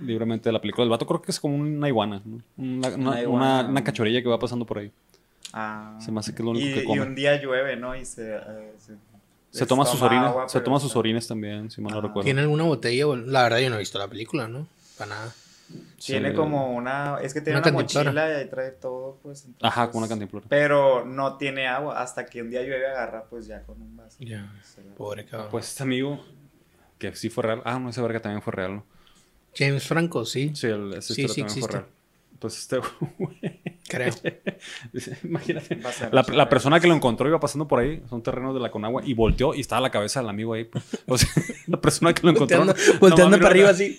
Libremente 0.05 0.49
de 0.49 0.53
la 0.53 0.59
película. 0.61 0.83
El 0.83 0.89
vato 0.89 1.05
creo 1.05 1.21
que 1.21 1.31
es 1.31 1.39
como 1.39 1.55
una 1.55 1.87
iguana, 1.87 2.21
¿no? 2.25 2.41
Una, 2.57 2.87
una, 2.89 2.95
Una 3.11 3.21
iguana. 3.21 3.59
una- 3.61 3.69
una 3.69 3.83
cachorilla 3.83 4.21
que 4.21 4.29
va 4.29 4.39
pasando 4.39 4.65
por 4.65 4.77
ahí. 4.79 4.91
Ah. 5.53 5.97
Se 5.99 6.11
me 6.11 6.19
hace 6.19 6.31
que 6.33 6.41
es 6.41 6.45
lo 6.45 6.51
único 6.51 6.67
y, 6.67 6.73
que 6.73 6.81
y 6.81 6.85
come. 6.85 7.01
un 7.01 7.15
día 7.15 7.39
llueve, 7.41 7.75
¿no? 7.75 7.95
Y 7.95 8.05
se... 8.05 8.35
eh, 8.35 8.73
se, 9.51 9.65
toma 9.67 9.85
sus 9.85 10.01
orines, 10.01 10.25
agua, 10.25 10.49
se 10.49 10.59
toma 10.61 10.79
sus 10.79 10.95
orines 10.95 11.27
también, 11.27 11.69
si 11.69 11.79
mal 11.79 11.93
no 11.93 11.99
Ah. 11.99 12.01
recuerdo. 12.01 12.23
¿Tiene 12.25 12.41
alguna 12.41 12.63
botella? 12.63 13.05
La 13.25 13.43
verdad, 13.43 13.59
yo 13.59 13.69
no 13.69 13.75
he 13.75 13.79
visto 13.79 13.99
la 13.99 14.07
película, 14.07 14.47
¿no? 14.47 14.65
Para 14.97 15.09
nada. 15.11 15.31
Tiene 16.03 16.31
Sí. 16.31 16.35
como 16.35 16.73
una... 16.75 17.17
Es 17.21 17.33
que 17.33 17.41
tiene 17.41 17.59
Una 17.59 17.71
mochila 17.71 18.29
y 18.29 18.33
ahí 18.33 18.45
trae 18.49 18.71
todo, 18.71 19.17
pues. 19.23 19.45
entonces- 19.45 19.63
Ajá, 19.63 19.89
con 19.89 19.99
una 19.99 20.07
cantimplora. 20.09 20.45
Pero 20.49 21.05
no 21.05 21.37
tiene 21.37 21.67
agua. 21.67 21.99
Hasta 22.01 22.25
que 22.25 22.41
un 22.41 22.49
día 22.49 22.61
llueve, 22.61 22.87
agarra, 22.87 23.23
pues 23.29 23.47
ya 23.47 23.61
con 23.63 23.81
un 23.81 23.95
vaso. 23.95 24.17
Ya. 24.19 24.51
Pobre 24.97 25.25
cabrón. 25.25 25.49
Pues 25.51 25.69
este 25.69 25.83
amigo, 25.83 26.23
que 26.99 27.15
sí 27.15 27.29
fue 27.29 27.43
real. 27.43 27.61
Ah, 27.63 27.79
no, 27.79 27.89
ese 27.89 28.01
verga 28.01 28.19
también 28.21 28.41
fue 28.41 28.53
real, 28.53 28.75
¿no? 28.77 28.83
James 29.55 29.83
Franco, 29.87 30.25
sí. 30.25 30.51
Sí, 30.55 30.67
el, 30.67 30.93
esa 30.93 31.13
Sí, 31.13 31.27
sí 31.27 31.41
existe. 31.41 31.71
real. 31.71 31.85
Pues 32.39 32.57
este 32.59 32.77
güey, 33.19 33.61
Creo. 33.87 34.13
Imagínate. 35.23 35.79
La, 36.11 36.49
persona 36.49 36.79
que 36.79 36.87
lo 36.87 36.93
encontró 36.95 37.27
iba 37.29 37.39
pasando 37.39 37.67
por 37.67 37.79
ahí, 37.79 38.03
son 38.09 38.21
terrenos 38.21 38.53
de 38.53 38.59
la 38.59 38.69
Conagua, 38.71 39.01
y 39.05 39.13
volteó 39.13 39.53
y 39.53 39.61
estaba 39.61 39.79
la 39.81 39.91
cabeza 39.91 40.19
del 40.19 40.29
amigo 40.29 40.53
ahí. 40.53 40.69
O 41.07 41.17
sea, 41.17 41.29
la 41.67 41.79
persona 41.79 42.13
que 42.13 42.23
lo 42.23 42.31
encontró. 42.31 42.57
Volteando, 42.65 42.93
no- 42.93 42.99
volteando 42.99 43.37
no 43.37 43.41
para 43.41 43.49
arriba 43.51 43.69
así. 43.69 43.97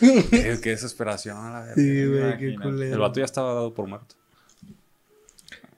Qué, 0.00 0.58
qué 0.62 0.70
desesperación, 0.70 1.36
la 1.52 1.60
verga. 1.60 1.74
Sí, 1.74 2.06
güey, 2.06 2.38
qué 2.38 2.56
culero. 2.62 2.94
El 2.94 2.98
vato 3.00 3.20
ya 3.20 3.24
estaba 3.24 3.54
dado 3.54 3.72
por 3.74 3.86
muerto. 3.88 4.14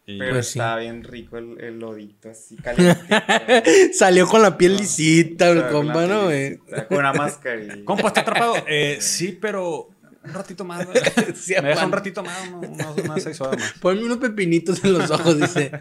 Pero 0.07 0.31
Pues 0.35 0.47
sí. 0.47 0.59
está 0.61 0.77
bien 0.77 1.03
rico 1.03 1.37
el, 1.37 1.61
el 1.61 1.79
lodito, 1.81 2.31
así 2.31 2.55
caliente. 2.63 3.93
Salió 3.93 4.29
con 4.29 4.41
la 4.41 4.57
piel 4.57 4.77
lisita, 4.77 5.49
el 5.51 5.67
compa, 5.69 6.07
¿no, 6.07 6.25
güey? 6.27 6.59
pielcita, 6.59 6.87
Con 6.89 6.99
una 6.99 7.13
mascarilla. 7.13 7.77
Compa, 7.85 8.09
¿está 8.09 8.21
atrapado? 8.21 8.55
Eh, 8.69 8.99
sí, 9.01 9.37
pero 9.41 9.89
un 10.25 10.33
ratito 10.33 10.65
más. 10.65 10.87
güey. 10.87 10.97
Sí, 11.35 11.55
Me 11.61 11.71
deja 11.71 11.85
un 11.87 11.91
ratito 11.93 12.23
más, 12.23 12.49
uno- 12.49 12.61
unos, 12.69 12.97
unas 12.99 13.23
seis 13.23 13.41
horas 13.41 13.59
más. 13.61 13.73
Ponme 13.81 14.05
unos 14.05 14.19
pepinitos 14.19 14.85
en 14.85 14.93
los 14.93 15.11
ojos, 15.11 15.41
dice. 15.41 15.73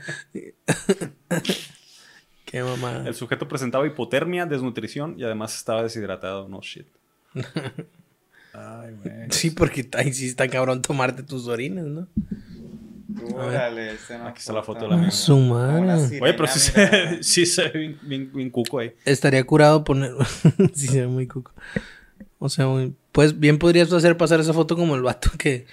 Qué 2.46 2.63
mamada. 2.63 3.08
El 3.08 3.15
sujeto 3.15 3.48
presentaba 3.48 3.86
hipotermia, 3.86 4.46
desnutrición 4.46 5.15
y 5.20 5.24
además 5.24 5.55
estaba 5.55 5.84
deshidratado. 5.84 6.48
No 6.48 6.62
shit. 6.62 6.88
Ay, 8.53 8.96
güey. 9.03 9.27
Sí, 9.32 9.51
porque 9.51 9.88
ahí 9.94 10.13
sí 10.13 10.27
está 10.27 10.48
cabrón 10.48 10.82
tomarte 10.82 11.24
tus 11.24 11.48
orines, 11.48 11.86
¿no? 11.86 12.08
Órale, 13.33 13.93
no 14.17 14.27
Aquí 14.27 14.39
está 14.39 14.53
la 14.53 14.63
foto 14.63 14.81
de 14.81 14.88
la 14.89 14.95
amiga. 14.95 15.12
Su 15.12 15.38
madre. 15.38 16.19
Oye, 16.21 16.33
pero 16.33 16.47
sí 16.47 16.59
se, 16.59 17.24
sí 17.24 17.45
se 17.45 17.69
ve 17.69 17.79
bien, 17.79 18.00
bien, 18.01 18.31
bien 18.33 18.50
cuco 18.50 18.79
ahí. 18.79 18.93
Estaría 19.05 19.43
curado 19.43 19.83
poner. 19.83 20.12
sí, 20.74 20.88
se 20.88 21.01
ve 21.01 21.07
muy 21.07 21.27
cuco. 21.27 21.51
O 22.39 22.50
sea, 22.50 22.67
muy- 22.67 22.95
pues 23.12 23.39
bien 23.39 23.59
podrías 23.59 23.91
hacer 23.93 24.17
pasar 24.17 24.39
esa 24.39 24.53
foto 24.53 24.75
como 24.75 24.95
el 24.95 25.01
vato 25.03 25.29
que 25.38 25.67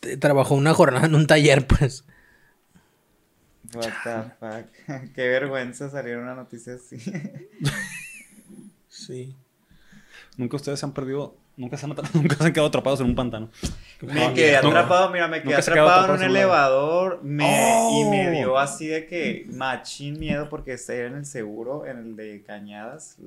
te- 0.00 0.16
trabajó 0.16 0.54
una 0.54 0.72
jornada 0.74 1.06
en 1.06 1.14
un 1.14 1.26
taller, 1.26 1.66
pues. 1.66 2.04
What 3.74 3.92
the 4.04 4.30
fuck. 4.40 5.12
Qué 5.14 5.28
vergüenza 5.28 5.90
salir 5.90 6.16
una 6.16 6.34
noticia 6.34 6.74
así. 6.74 6.96
Sí. 8.88 9.34
Nunca 10.40 10.56
ustedes 10.56 10.80
se 10.80 10.86
han 10.86 10.92
perdido, 10.92 11.34
nunca 11.58 11.76
se 11.76 11.84
han, 11.84 11.94
nunca 12.14 12.34
se 12.36 12.44
han 12.44 12.52
quedado 12.54 12.68
atrapados 12.68 13.00
en 13.00 13.06
un 13.06 13.14
pantano. 13.14 13.50
Me 14.00 14.32
quedé 14.32 14.56
atrapado, 14.56 15.10
mira, 15.10 15.28
me 15.28 15.42
quedé 15.42 15.54
atrapado 15.54 16.04
en 16.06 16.12
atrapado 16.12 16.14
un 16.14 16.22
en 16.22 16.28
un 16.28 16.32
lado. 16.32 16.36
elevador 16.36 17.20
me, 17.22 17.90
y 18.00 18.04
me 18.04 18.28
¡Oh! 18.28 18.32
dio 18.32 18.58
así 18.58 18.86
de 18.86 19.06
que 19.06 19.46
machín 19.52 20.18
miedo 20.18 20.48
porque 20.48 20.76
era 20.88 21.08
en 21.08 21.16
el 21.16 21.26
seguro, 21.26 21.84
en 21.84 21.98
el 21.98 22.16
de 22.16 22.42
Cañadas, 22.42 23.18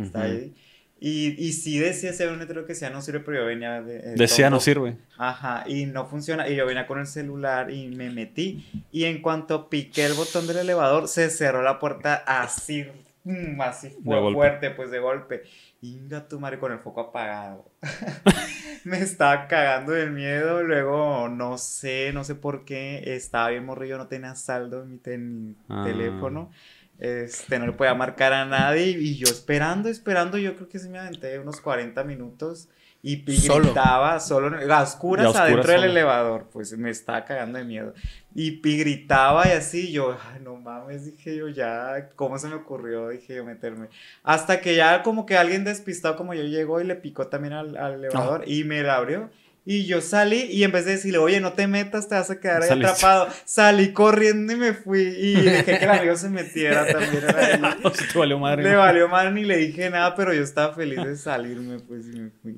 está 0.00 0.20
Ujú. 0.20 0.28
ahí. 0.28 0.54
Y, 0.98 1.34
y 1.46 1.52
sí 1.52 1.78
decía, 1.78 2.12
se 2.14 2.26
un 2.28 2.38
letrero 2.38 2.64
que 2.64 2.72
decía 2.72 2.88
no 2.88 3.02
sirve, 3.02 3.20
pero 3.20 3.40
yo 3.40 3.46
venía 3.46 3.82
de... 3.82 3.96
eh, 3.98 4.14
Decía 4.16 4.48
no 4.48 4.60
sirve. 4.60 4.96
Ajá, 5.18 5.64
y 5.66 5.84
no 5.84 6.06
funciona. 6.06 6.48
Y 6.48 6.56
yo 6.56 6.64
venía 6.64 6.86
con 6.86 6.98
el 6.98 7.06
celular 7.06 7.70
y 7.70 7.88
me 7.88 8.08
metí. 8.10 8.64
Y 8.92 9.04
en 9.04 9.20
cuanto 9.20 9.68
piqué 9.68 10.06
el 10.06 10.14
botón 10.14 10.46
del 10.46 10.56
elevador, 10.58 11.08
se 11.08 11.28
cerró 11.28 11.62
la 11.62 11.78
puerta 11.78 12.24
así, 12.26 12.86
mm, 13.26 13.60
así 13.60 13.90
fu- 13.90 14.10
De 14.12 14.32
fuerte, 14.32 14.70
pues 14.70 14.90
de 14.90 14.98
golpe. 14.98 15.42
Inga 15.82 16.26
tu 16.28 16.40
madre 16.40 16.58
con 16.58 16.72
el 16.72 16.78
foco 16.78 17.00
apagado. 17.02 17.70
me 18.84 18.98
estaba 19.00 19.46
cagando 19.48 19.92
del 19.92 20.10
miedo. 20.12 20.62
Luego, 20.62 21.28
no 21.28 21.58
sé, 21.58 22.12
no 22.12 22.24
sé 22.24 22.34
por 22.34 22.64
qué. 22.64 23.02
Estaba 23.16 23.50
bien 23.50 23.64
morrillo, 23.66 23.98
no 23.98 24.06
tenía 24.08 24.34
saldo 24.34 24.82
en 24.82 24.90
mi, 24.90 24.98
ten- 24.98 25.56
Ah. 25.68 25.84
teléfono. 25.86 26.50
Este, 26.98 27.58
no 27.58 27.66
le 27.66 27.72
podía 27.72 27.94
marcar 27.94 28.32
a 28.32 28.46
nadie. 28.46 28.88
Y 28.90 29.16
yo 29.16 29.26
esperando, 29.28 29.88
esperando, 29.88 30.38
yo 30.38 30.56
creo 30.56 30.68
que 30.68 30.78
se 30.78 30.88
me 30.88 30.98
aventé 30.98 31.38
unos 31.38 31.60
40 31.60 32.04
minutos. 32.04 32.68
Y, 33.02 33.22
Solo. 33.36 33.66
gritaba 33.66 34.18
solo, 34.18 34.48
en- 34.48 34.68
a 34.70 34.82
oscuras, 34.82 35.26
oscuras 35.26 35.36
adentro 35.36 35.70
del 35.70 35.80
solo. 35.82 35.92
elevador, 35.92 36.48
pues 36.52 36.76
me 36.76 36.90
estaba 36.90 37.24
cagando 37.24 37.58
de 37.58 37.64
miedo. 37.64 37.94
Y, 38.34 38.60
gritaba 38.60 39.46
y 39.46 39.52
así, 39.52 39.92
yo, 39.92 40.16
ay, 40.32 40.40
no 40.42 40.56
mames, 40.56 41.04
dije 41.06 41.36
yo, 41.36 41.48
ya, 41.48 42.10
¿cómo 42.16 42.36
se 42.38 42.48
me 42.48 42.56
ocurrió? 42.56 43.08
Dije 43.10 43.36
yo, 43.36 43.44
meterme. 43.44 43.88
Hasta 44.24 44.60
que 44.60 44.74
ya 44.74 45.02
como 45.04 45.24
que 45.24 45.36
alguien 45.36 45.62
despistado 45.64 46.16
como 46.16 46.34
yo 46.34 46.42
llegó 46.42 46.80
y 46.80 46.84
le 46.84 46.96
picó 46.96 47.28
también 47.28 47.54
al, 47.54 47.76
al 47.76 47.94
elevador 47.94 48.42
y 48.46 48.64
me 48.64 48.82
la 48.82 48.96
abrió. 48.96 49.30
Y 49.68 49.84
yo 49.86 50.00
salí 50.00 50.42
y 50.42 50.62
en 50.62 50.70
vez 50.70 50.84
de 50.84 50.92
decirle, 50.92 51.18
oye, 51.18 51.40
no 51.40 51.52
te 51.54 51.66
metas, 51.66 52.08
te 52.08 52.14
vas 52.14 52.30
a 52.30 52.38
quedar 52.38 52.62
ahí 52.62 52.68
Saliste. 52.68 52.88
atrapado, 52.92 53.28
salí 53.44 53.92
corriendo 53.92 54.52
y 54.52 54.56
me 54.56 54.72
fui. 54.74 55.00
Y 55.02 55.34
dejé 55.40 55.78
que 55.78 55.84
el 55.84 55.90
amigo 55.90 56.14
se 56.16 56.28
metiera 56.28 56.86
también. 56.92 57.24
era 57.28 57.46
ahí. 57.46 57.74
Valió 58.14 58.38
madre. 58.38 58.62
Le 58.62 58.76
valió 58.76 59.08
mal, 59.08 59.34
ni 59.34 59.44
le 59.44 59.56
dije 59.56 59.90
nada, 59.90 60.14
pero 60.14 60.32
yo 60.32 60.42
estaba 60.42 60.72
feliz 60.72 61.02
de 61.04 61.16
salirme, 61.16 61.80
pues, 61.80 62.06
y 62.06 62.20
me 62.20 62.30
fui. 62.42 62.56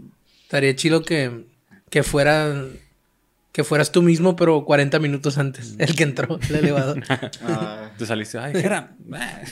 Estaría 0.48 0.74
chido 0.74 1.02
que, 1.02 1.44
que 1.90 2.02
fuera 2.02 2.64
que 3.52 3.64
fueras 3.64 3.92
tú 3.92 4.00
mismo, 4.00 4.34
pero 4.34 4.64
40 4.64 4.98
minutos 4.98 5.36
antes, 5.36 5.74
el 5.78 5.94
que 5.94 6.04
entró 6.04 6.38
el 6.48 6.54
elevador. 6.56 7.02
Ah, 7.42 7.90
Te 7.98 8.06
saliste. 8.06 8.38
Ay, 8.38 8.52
era. 8.56 8.96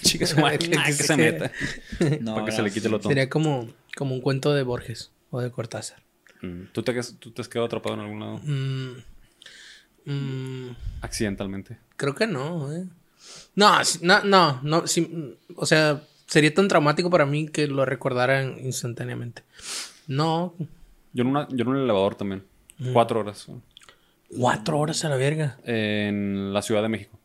Que- 0.02 0.24
ah, 0.42 0.56
que 0.58 0.96
que 0.96 1.02
se 1.02 1.16
meta. 1.18 1.52
no, 2.20 2.34
Para 2.36 2.46
que 2.46 2.52
se 2.52 2.62
le 2.62 2.70
quite 2.70 2.88
lo 2.88 2.96
tonto. 2.98 3.08
Sería 3.10 3.28
como, 3.28 3.68
como 3.94 4.14
un 4.14 4.22
cuento 4.22 4.54
de 4.54 4.62
Borges 4.62 5.10
o 5.30 5.42
de 5.42 5.50
Cortázar. 5.50 6.02
Mm, 6.40 6.64
¿Tú 6.72 6.82
te, 6.82 6.94
quedas- 6.94 7.16
¿Tú 7.18 7.30
te 7.32 7.42
has 7.42 7.48
quedado 7.48 7.66
atrapado 7.66 7.94
en 7.96 8.00
algún 8.00 8.20
lado? 8.20 8.40
Mm, 8.44 8.92
mm, 10.06 10.76
Accidentalmente. 11.02 11.76
creo 11.96 12.14
que 12.14 12.26
no, 12.26 12.72
¿eh? 12.72 12.86
No, 13.54 13.80
no, 14.02 14.60
no, 14.62 14.82
mm, 14.82 15.30
o 15.56 15.66
sea, 15.66 16.00
sería 16.26 16.54
tan 16.54 16.68
traumático 16.68 17.10
para 17.10 17.26
mí 17.26 17.48
que 17.48 17.66
lo 17.66 17.84
recordaran 17.84 18.56
instantáneamente. 18.64 19.42
No, 20.06 20.54
Yo 21.16 21.22
en, 21.22 21.28
una, 21.28 21.48
yo 21.48 21.62
en 21.62 21.68
un 21.68 21.76
elevador 21.78 22.14
también. 22.14 22.44
Mm. 22.76 22.92
Cuatro 22.92 23.20
horas. 23.20 23.46
cuatro 24.36 24.78
horas 24.78 25.02
a 25.06 25.08
la 25.08 25.16
verga. 25.16 25.56
En 25.64 26.52
la 26.52 26.60
Ciudad 26.60 26.82
de 26.82 26.90
México. 26.90 27.18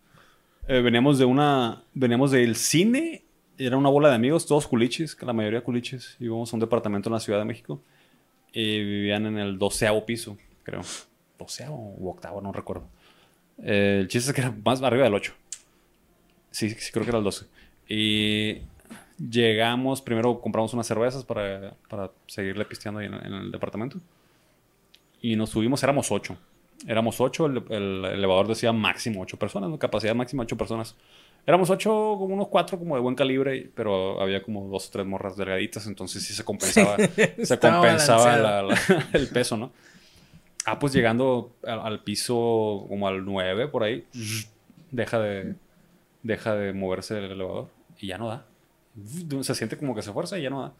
Eh, 0.69 0.79
veníamos 0.79 1.19
de 1.19 1.25
una. 1.25 1.83
Veníamos 1.93 2.31
del 2.31 2.55
cine. 2.55 3.25
Era 3.57 3.75
una 3.75 3.89
bola 3.89 4.07
de 4.07 4.15
amigos, 4.15 4.45
todos 4.45 4.65
culiches, 4.65 5.13
que 5.13 5.25
la 5.25 5.33
mayoría 5.33 5.61
culiches. 5.61 6.15
Íbamos 6.21 6.53
a 6.53 6.55
un 6.55 6.61
departamento 6.61 7.09
en 7.09 7.13
la 7.13 7.19
Ciudad 7.19 7.39
de 7.39 7.43
México. 7.43 7.83
Y 8.53 8.81
vivían 8.81 9.25
en 9.25 9.37
el 9.37 9.59
doceavo 9.59 10.05
piso, 10.05 10.37
creo. 10.63 10.83
Doceavo 11.37 11.75
o 11.75 12.11
octavo, 12.11 12.39
no 12.39 12.53
recuerdo. 12.53 12.87
Eh, 13.61 13.97
el 13.99 14.07
chiste 14.07 14.31
es 14.31 14.33
que 14.33 14.39
era 14.39 14.55
más 14.63 14.81
arriba 14.81 15.03
del 15.03 15.15
8. 15.15 15.33
Sí, 16.49 16.69
sí, 16.69 16.91
creo 16.93 17.03
que 17.03 17.09
era 17.09 17.17
el 17.17 17.25
12. 17.25 17.45
Y 17.89 18.61
llegamos, 19.29 20.01
primero 20.01 20.39
compramos 20.41 20.73
unas 20.73 20.87
cervezas 20.87 21.23
para, 21.23 21.73
para 21.89 22.11
seguirle 22.27 22.65
pisteando 22.65 22.99
ahí 22.99 23.07
en, 23.07 23.13
en 23.13 23.33
el 23.33 23.51
departamento. 23.51 23.97
Y 25.21 25.35
nos 25.35 25.49
subimos, 25.51 25.83
éramos 25.83 26.11
8. 26.11 26.35
Éramos 26.87 27.21
8, 27.21 27.45
el, 27.45 27.63
el 27.69 28.05
elevador 28.05 28.47
decía 28.47 28.71
máximo 28.73 29.21
8 29.21 29.37
personas, 29.37 29.69
¿no? 29.69 29.77
capacidad 29.77 30.15
máxima 30.15 30.43
8 30.43 30.57
personas. 30.57 30.95
Éramos 31.45 31.69
8, 31.69 31.89
como 32.17 32.33
unos 32.35 32.47
4 32.47 32.77
como 32.79 32.95
de 32.95 33.01
buen 33.01 33.15
calibre, 33.15 33.69
pero 33.75 34.19
había 34.21 34.41
como 34.43 34.67
dos 34.67 34.87
o 34.87 34.91
tres 34.91 35.05
morras 35.05 35.35
delgaditas, 35.37 35.85
entonces 35.87 36.23
sí 36.23 36.33
se 36.33 36.43
compensaba, 36.43 36.97
se 37.43 37.59
compensaba 37.59 38.37
la- 38.37 38.61
la- 38.63 39.07
el 39.13 39.27
peso, 39.27 39.57
¿no? 39.57 39.71
Ah, 40.65 40.77
pues 40.77 40.93
llegando 40.93 41.51
al, 41.65 41.79
al 41.79 41.99
piso 42.03 42.85
como 42.87 43.07
al 43.07 43.25
9 43.25 43.67
por 43.67 43.83
ahí, 43.83 44.05
deja 44.91 45.19
de, 45.19 45.55
deja 46.21 46.55
de 46.55 46.73
moverse 46.73 47.17
el 47.17 47.31
elevador 47.31 47.69
y 47.99 48.07
ya 48.07 48.17
no 48.19 48.27
da. 48.27 48.45
Se 49.41 49.55
siente 49.55 49.77
como 49.77 49.95
que 49.95 50.01
se 50.01 50.11
fuerza 50.11 50.37
y 50.37 50.43
ya 50.43 50.49
no 50.49 50.61
da. 50.61 50.73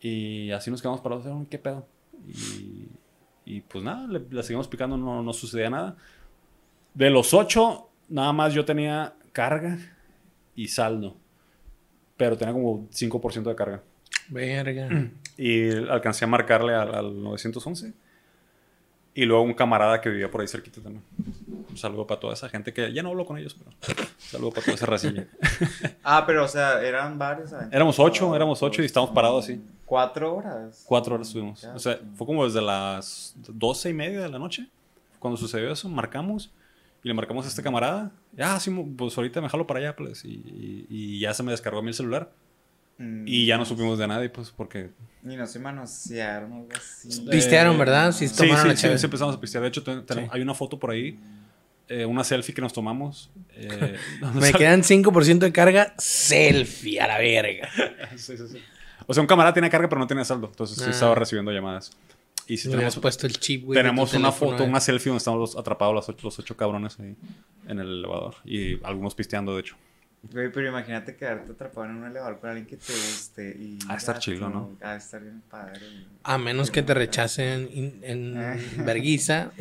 Y 0.00 0.50
así 0.50 0.70
nos 0.70 0.80
quedamos 0.80 1.00
parados, 1.00 1.26
"Ah, 1.26 1.42
¿qué 1.50 1.58
pedo? 1.58 1.86
Y, 2.26 2.88
y 3.44 3.60
pues 3.62 3.82
nada, 3.84 4.06
le, 4.06 4.20
le 4.30 4.42
seguimos 4.42 4.68
picando, 4.68 4.96
no, 4.96 5.22
no 5.22 5.32
sucedía 5.32 5.70
nada. 5.70 5.96
De 6.94 7.10
los 7.10 7.32
8, 7.34 7.88
nada 8.08 8.32
más 8.32 8.52
yo 8.54 8.64
tenía 8.64 9.14
carga 9.32 9.78
y 10.54 10.68
saldo. 10.68 11.16
Pero 12.16 12.36
tenía 12.36 12.52
como 12.52 12.88
5% 12.90 13.48
de 13.48 13.54
carga. 13.56 13.82
Verga. 14.28 14.88
Y 15.38 15.70
alcancé 15.70 16.26
a 16.26 16.28
marcarle 16.28 16.74
al, 16.74 16.94
al 16.94 17.22
911. 17.22 17.94
Y 19.14 19.24
luego 19.24 19.42
un 19.42 19.54
camarada 19.54 19.98
que 20.02 20.10
vivía 20.10 20.30
por 20.30 20.42
ahí 20.42 20.48
cerquita 20.48 20.82
también. 20.82 21.02
Un 21.70 21.76
saludo 21.78 22.06
para 22.06 22.20
toda 22.20 22.34
esa 22.34 22.50
gente 22.50 22.74
que 22.74 22.92
ya 22.92 23.02
no 23.02 23.08
hablo 23.08 23.24
con 23.24 23.38
ellos, 23.38 23.54
pero 23.58 23.70
saludo 24.30 24.50
para 24.50 24.62
toda 24.62 24.74
esa 24.76 24.86
racilla. 24.86 25.26
Ah, 26.02 26.24
pero 26.26 26.44
o 26.44 26.48
sea, 26.48 26.82
eran 26.82 27.18
varios. 27.18 27.52
Éramos 27.70 27.98
ocho, 27.98 28.34
éramos 28.34 28.62
ocho 28.62 28.82
y 28.82 28.86
estábamos 28.86 29.14
parados 29.14 29.44
así. 29.44 29.60
Cuatro 29.84 30.34
horas. 30.36 30.84
Cuatro 30.86 31.14
horas 31.14 31.26
estuvimos. 31.28 31.62
O 31.64 31.78
sea, 31.78 31.98
fue 32.14 32.26
como 32.26 32.44
desde 32.44 32.62
las 32.62 33.34
doce 33.48 33.90
y 33.90 33.94
media 33.94 34.20
de 34.20 34.28
la 34.28 34.38
noche. 34.38 34.68
Cuando 35.18 35.36
sucedió 35.36 35.70
eso, 35.72 35.88
marcamos. 35.88 36.50
Y 37.02 37.08
le 37.08 37.14
marcamos 37.14 37.44
a 37.46 37.48
este 37.48 37.62
camarada. 37.62 38.10
Ya, 38.32 38.58
sí, 38.60 38.70
pues 38.96 39.16
ahorita 39.16 39.40
me 39.40 39.48
jalo 39.48 39.66
para 39.66 39.80
allá, 39.80 39.96
pues. 39.96 40.24
Y, 40.24 40.28
y- 40.28 40.86
y 40.88 41.20
ya 41.20 41.32
se 41.34 41.42
me 41.42 41.50
descargó 41.50 41.78
a 41.78 41.82
mí 41.82 41.88
el 41.88 41.94
celular. 41.94 42.30
Mm, 42.98 43.24
Y 43.26 43.46
ya 43.46 43.56
no 43.56 43.64
supimos 43.64 43.98
de 43.98 44.06
nadie, 44.06 44.28
pues, 44.28 44.50
porque... 44.50 44.90
Ni 45.22 45.34
no 45.36 45.46
se 45.46 45.58
manosearon 45.58 46.52
o 46.52 46.56
algo 46.56 46.68
así. 46.76 47.26
Pistearon, 47.30 47.78
¿verdad? 47.78 48.12
Sí, 48.12 48.28
Sí, 48.28 48.36
tomaron 48.36 48.76
sí, 48.76 48.86
la 48.86 48.98
sí, 48.98 49.04
empezamos 49.06 49.34
a 49.34 49.40
pistear. 49.40 49.62
De 49.62 49.68
hecho, 49.68 49.82
ten- 49.82 50.04
ten- 50.04 50.18
Sí. 50.18 50.24
hay 50.30 50.42
una 50.42 50.54
foto 50.54 50.78
por 50.78 50.90
ahí. 50.90 51.18
Eh, 51.90 52.06
una 52.06 52.24
selfie 52.24 52.54
que 52.54 52.62
nos 52.62 52.72
tomamos. 52.72 53.30
eh, 53.56 53.96
Me 54.34 54.52
quedan 54.52 54.82
5% 54.82 55.38
de 55.40 55.52
carga. 55.52 55.94
Selfie 55.98 57.00
a 57.00 57.06
la 57.06 57.18
verga. 57.18 57.68
Sí, 58.16 58.36
sí, 58.36 58.48
sí. 58.48 58.62
O 59.06 59.12
sea, 59.14 59.20
un 59.22 59.26
camarada 59.26 59.52
tenía 59.52 59.68
carga, 59.70 59.88
pero 59.88 59.98
no 60.00 60.06
tenía 60.06 60.24
saldo. 60.24 60.46
Entonces 60.48 60.76
sí 60.78 60.84
Ah. 60.86 60.90
estaba 60.90 61.14
recibiendo 61.14 61.50
llamadas. 61.52 61.90
Y 62.46 62.54
hubieras 62.54 62.70
tenemos, 62.70 62.98
puesto 62.98 63.26
el 63.26 63.38
chip, 63.38 63.64
güey. 63.64 63.76
tenemos 63.78 64.12
una 64.14 64.28
teléfono, 64.28 64.52
foto, 64.52 64.64
eh. 64.64 64.68
una 64.68 64.80
selfie 64.80 65.10
donde 65.10 65.18
estamos 65.18 65.38
los- 65.40 65.56
atrapados 65.56 65.94
los 65.94 66.08
ocho, 66.08 66.20
los 66.24 66.38
ocho 66.38 66.56
cabrones 66.56 66.98
ahí 66.98 67.14
en 67.68 67.78
el 67.78 67.86
elevador. 67.88 68.34
Y 68.44 68.82
algunos 68.84 69.14
pisteando, 69.14 69.54
de 69.54 69.60
hecho. 69.60 69.76
Güey, 70.22 70.52
pero 70.52 70.68
imagínate 70.68 71.16
quedarte 71.16 71.52
atrapado 71.52 71.86
en 71.86 71.96
un 71.96 72.04
elevador 72.06 72.38
con 72.40 72.50
alguien 72.50 72.66
que 72.66 72.76
te 72.76 72.92
guste. 72.92 73.56
Y 73.58 73.78
Ha 73.88 73.92
de 73.92 73.98
estar 73.98 74.18
tú, 74.18 74.32
¿no? 74.38 74.76
De 74.78 74.96
estar 74.96 75.20
bien 75.22 75.42
padre. 75.50 75.78
güey. 75.80 76.06
A 76.24 76.36
menos 76.36 76.70
que 76.70 76.82
te 76.82 76.92
rechacen 76.92 77.68
in- 77.72 78.00
en 78.02 78.34
verguiza. 78.84 79.50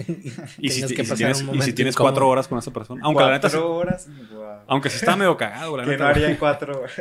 Y 0.57 0.69
si, 0.69 0.75
tengas 0.81 0.89
ti- 0.89 0.95
que 0.95 1.01
y 1.01 1.05
si 1.05 1.09
pasar 1.11 1.17
tienes, 1.17 1.41
un 1.43 1.55
y 1.55 1.61
si 1.61 1.73
tienes 1.73 1.95
cuatro 1.95 2.27
horas 2.27 2.47
con 2.49 2.59
esa 2.59 2.71
persona. 2.71 3.01
Aunque 3.05 3.23
la 3.23 3.31
neta, 3.31 3.47
Cuatro 3.49 3.73
horas. 3.75 4.07
guau. 4.31 4.59
aunque 4.67 4.89
sí 4.89 4.97
está 4.97 5.15
medio 5.15 5.37
cagado, 5.37 5.77
la 5.77 5.85
¿Qué 5.85 5.91
neta. 5.91 6.03
no 6.03 6.09
haría 6.09 6.29
en 6.29 6.35
cuatro 6.35 6.81
horas 6.81 6.93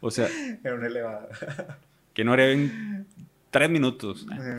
O 0.00 0.10
sea, 0.10 0.26
en 0.64 0.72
un 0.72 0.84
elevador? 0.84 1.28
que 2.12 2.24
no 2.24 2.32
haría 2.32 2.50
en 2.50 3.06
tres 3.52 3.70
minutos. 3.70 4.26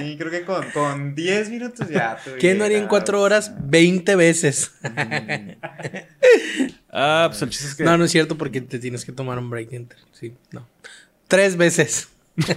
sí, 0.00 0.16
creo 0.18 0.30
que 0.30 0.42
con, 0.44 0.70
con 0.72 1.14
10 1.14 1.48
minutos 1.50 1.88
ya. 1.88 2.18
¿Qué 2.38 2.54
no 2.54 2.64
haría 2.64 2.76
en 2.78 2.86
cuatro 2.88 3.22
horas? 3.22 3.52
20 3.62 4.14
veces. 4.16 4.72
Ah, 6.96 7.26
pues 7.28 7.42
el 7.42 7.50
chiste 7.50 7.66
es 7.66 7.74
que. 7.74 7.82
No, 7.82 7.98
no 7.98 8.04
es 8.04 8.12
cierto 8.12 8.38
porque 8.38 8.60
te 8.60 8.78
tienes 8.78 9.04
que 9.04 9.10
tomar 9.10 9.36
un 9.38 9.50
break. 9.50 9.72
entre- 9.72 9.98
Sí, 10.12 10.32
no. 10.52 10.64
Tres 11.26 11.56
veces. 11.56 12.08
No, 12.36 12.54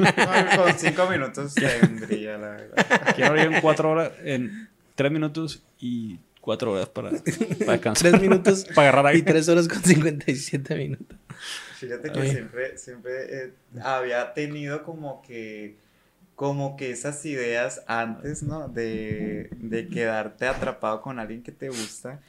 con 0.63 0.77
5 0.77 1.09
minutos 1.09 1.55
tendría, 1.55 2.37
la 2.37 2.49
verdad. 2.49 3.15
No 3.17 3.25
haría 3.25 3.43
en 3.45 3.61
cuatro 3.61 3.89
horas, 3.91 4.11
en 4.23 4.69
tres 4.93 5.11
minutos 5.11 5.63
y 5.79 6.19
cuatro 6.39 6.71
horas 6.73 6.87
para, 6.89 7.09
para 7.09 7.71
descansar. 7.73 8.11
Tres 8.11 8.21
minutos 8.21 8.65
Para 8.75 8.89
agarrar 8.89 9.13
y 9.13 9.17
aire. 9.17 9.31
tres 9.31 9.49
horas 9.49 9.67
con 9.67 9.81
57 9.83 10.75
minutos. 10.75 11.17
Fíjate 11.79 12.11
que 12.11 12.29
siempre, 12.29 12.77
siempre 12.77 13.45
eh, 13.45 13.53
había 13.83 14.33
tenido 14.33 14.83
como 14.83 15.21
que, 15.21 15.77
como 16.35 16.75
que 16.75 16.91
esas 16.91 17.23
ideas 17.25 17.83
antes, 17.87 18.43
¿no? 18.43 18.67
De, 18.67 19.49
de 19.59 19.87
quedarte 19.89 20.47
atrapado 20.47 21.01
con 21.01 21.19
alguien 21.19 21.43
que 21.43 21.51
te 21.51 21.69
gusta, 21.69 22.19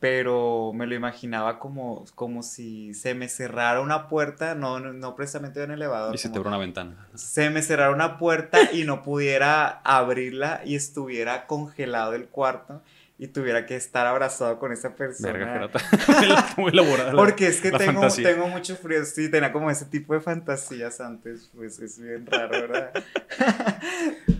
pero 0.00 0.72
me 0.74 0.86
lo 0.86 0.94
imaginaba 0.94 1.58
como, 1.58 2.04
como 2.14 2.42
si 2.42 2.94
se 2.94 3.14
me 3.14 3.28
cerrara 3.28 3.80
una 3.80 4.08
puerta, 4.08 4.54
no, 4.54 4.80
no, 4.80 4.92
no 4.92 5.14
precisamente 5.16 5.62
en 5.62 5.70
un 5.70 5.76
elevador. 5.76 6.14
Y 6.14 6.18
se 6.18 6.28
te 6.28 6.38
abre 6.38 6.48
una 6.48 6.58
ventana. 6.58 7.06
se 7.14 7.50
me 7.50 7.62
cerrara 7.62 7.90
una 7.90 8.18
puerta 8.18 8.72
y 8.72 8.84
no 8.84 9.02
pudiera 9.02 9.80
abrirla 9.84 10.62
y 10.64 10.76
estuviera 10.76 11.46
congelado 11.46 12.14
el 12.14 12.26
cuarto. 12.28 12.82
Y 13.16 13.28
tuviera 13.28 13.64
que 13.64 13.76
estar 13.76 14.06
abrazado 14.08 14.58
con 14.58 14.72
esa 14.72 14.94
persona. 14.96 15.32
Verga, 15.32 15.52
Gerata. 15.52 16.54
Muy 16.56 16.72
elaborada. 16.72 17.12
la- 17.12 17.16
Porque 17.16 17.46
es 17.46 17.60
que 17.60 17.70
la 17.70 17.78
tengo, 17.78 18.00
fantasía. 18.00 18.32
tengo 18.34 18.48
mucho 18.48 18.74
frío, 18.76 19.04
sí, 19.04 19.30
tenía 19.30 19.52
como 19.52 19.70
ese 19.70 19.84
tipo 19.84 20.14
de 20.14 20.20
fantasías 20.20 21.00
antes, 21.00 21.48
pues 21.54 21.78
es 21.78 22.00
bien 22.00 22.26
raro, 22.26 22.50
¿verdad? 22.50 22.90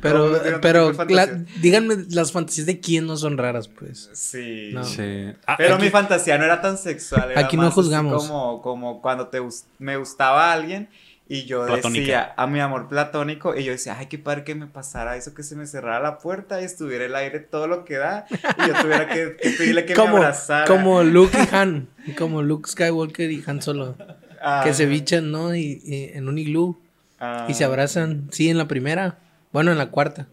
Pero, 0.01 0.39
pero, 0.61 0.93
la- 1.09 1.27
díganme, 1.63 1.97
las 2.11 2.31
fantasías 2.31 2.67
de 2.67 2.79
quién 2.79 3.07
no 3.07 3.17
son 3.17 3.39
raras, 3.39 3.69
pues. 3.69 4.11
Sí. 4.13 4.71
No. 4.75 4.85
Sí. 4.85 5.33
Ah, 5.47 5.55
Pero 5.57 5.77
aquí- 5.77 5.85
mi 5.85 5.91
fantasía 5.91 6.37
no 6.37 6.45
era 6.45 6.61
tan 6.61 6.77
sexual. 6.77 7.31
Era 7.31 7.41
Aquí 7.41 7.57
no 7.57 7.63
así 7.69 7.75
juzgamos. 7.75 8.27
Como, 8.27 8.61
como 8.61 9.01
cuando 9.01 9.29
te, 9.29 9.41
me 9.79 9.97
gustaba 9.97 10.53
alguien 10.53 10.89
y 11.27 11.45
yo 11.47 11.65
Platónica. 11.67 12.01
decía 12.01 12.35
a 12.37 12.47
mi 12.47 12.61
amor 12.61 12.89
platónico 12.89 13.57
y 13.57 13.65
yo 13.65 13.73
decía, 13.73 13.97
ay, 13.99 14.07
qué 14.07 14.19
padre 14.19 14.45
que 14.45 14.55
me 14.55 14.67
pasara 14.67 15.17
eso, 15.17 15.35
que 15.35 15.43
se 15.43 15.57
me 15.57 15.67
cerrara 15.67 16.01
la 16.01 16.19
puerta 16.19 16.61
y 16.61 16.65
estuviera 16.65 17.05
el 17.07 17.15
aire 17.15 17.41
todo 17.41 17.67
lo 17.67 17.85
que 17.85 17.95
da 17.97 18.27
y 18.31 18.69
yo 18.69 18.75
tuviera 18.83 19.09
que, 19.09 19.37
que 19.41 19.51
pedirle 19.51 19.87
que 19.87 19.95
como, 19.95 20.13
me 20.15 20.17
abrazara. 20.19 20.67
como 20.67 21.03
Luke 21.03 21.37
y 21.51 21.55
Han. 21.55 21.89
Como 22.19 22.43
Luke 22.43 22.69
Skywalker 22.69 23.31
y 23.31 23.43
Han 23.47 23.63
Solo. 23.63 23.97
Ah, 24.43 24.61
Que 24.65 24.75
se 24.75 24.85
bichan, 24.85 25.31
¿no? 25.31 25.55
Y, 25.57 25.81
y 25.85 26.11
en 26.17 26.29
un 26.29 26.37
iglú. 26.37 26.79
ah, 27.21 27.47
Y 27.49 27.55
se 27.55 27.65
abrazan. 27.65 28.29
Sí, 28.31 28.51
en 28.51 28.59
la 28.59 28.69
primera. 28.69 29.17
Bueno, 29.53 29.73
en 29.73 29.79
la 29.79 29.87
cuarta. 29.91 30.27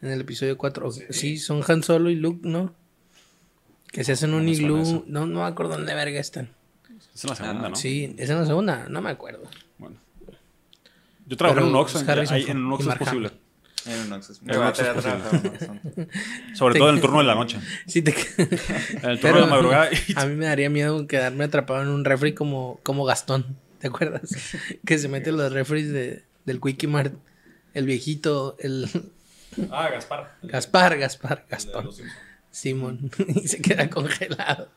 En 0.00 0.10
el 0.10 0.22
episodio 0.22 0.56
4. 0.56 0.90
Sí, 1.10 1.36
son 1.36 1.62
Han 1.68 1.82
Solo 1.82 2.08
y 2.08 2.14
Luke, 2.14 2.40
¿no? 2.48 2.72
Que 3.92 4.04
se 4.04 4.12
hacen 4.12 4.32
un 4.32 4.46
me 4.46 4.54
suena 4.54 4.68
iglú. 4.80 5.04
No, 5.06 5.26
no 5.26 5.40
me 5.40 5.46
acuerdo 5.46 5.74
dónde 5.74 5.94
verga 5.94 6.18
están. 6.18 6.48
Es 7.14 7.24
en 7.24 7.30
la 7.30 7.36
segunda, 7.36 7.66
Ah, 7.66 7.68
¿no? 7.70 7.76
Sí, 7.76 8.14
es 8.18 8.30
en 8.30 8.36
la 8.40 8.46
segunda. 8.46 8.86
No 8.88 9.02
me 9.02 9.10
acuerdo. 9.10 9.42
Bueno. 9.78 9.96
Yo 11.26 11.36
trabajé 11.36 11.60
en 11.60 11.66
un 11.66 11.76
Oxxo. 11.76 11.98
es 12.00 12.48
en- 12.48 12.56
un 12.58 12.72
Oxxo 12.72 12.92
es 12.92 12.98
posible. 12.98 13.30
En 13.86 14.00
un 14.00 14.12
Oxxo. 14.14 14.34
Sobre 16.54 16.72
Te- 16.74 16.78
todo 16.78 16.88
en 16.90 16.94
el 16.96 17.00
turno 17.00 17.18
de 17.18 17.24
la 17.24 17.34
noche. 17.34 17.58
Sí, 17.86 18.02
te... 18.02 18.10
En 18.38 19.10
el 19.10 19.20
turno 19.20 19.20
Pero 19.20 19.34
de 19.34 19.40
la 19.42 19.46
madrugada. 19.46 19.90
a 20.16 20.26
mí 20.26 20.34
me 20.34 20.46
daría 20.46 20.70
miedo 20.70 21.06
quedarme 21.06 21.44
atrapado 21.44 21.82
en 21.82 21.88
un 21.88 22.04
refri 22.04 22.32
como, 22.34 22.80
como 22.82 23.04
Gastón. 23.04 23.56
¿Te 23.78 23.88
acuerdas? 23.88 24.30
que 24.84 24.98
se 24.98 25.08
mete 25.08 25.30
en 25.30 25.36
los 25.36 25.52
refris 25.52 25.92
de, 25.92 26.24
del 26.44 26.60
Quickie 26.60 26.86
Mart. 26.88 27.14
El 27.74 27.84
viejito, 27.86 28.56
el 28.58 28.88
Ah, 29.70 29.88
Gaspar. 29.90 30.36
Gaspar, 30.42 30.98
Gaspar, 30.98 31.46
Gastón. 31.48 31.90
Simón. 32.50 33.10
y 33.28 33.46
se 33.48 33.60
queda 33.60 33.88
congelado. 33.90 34.68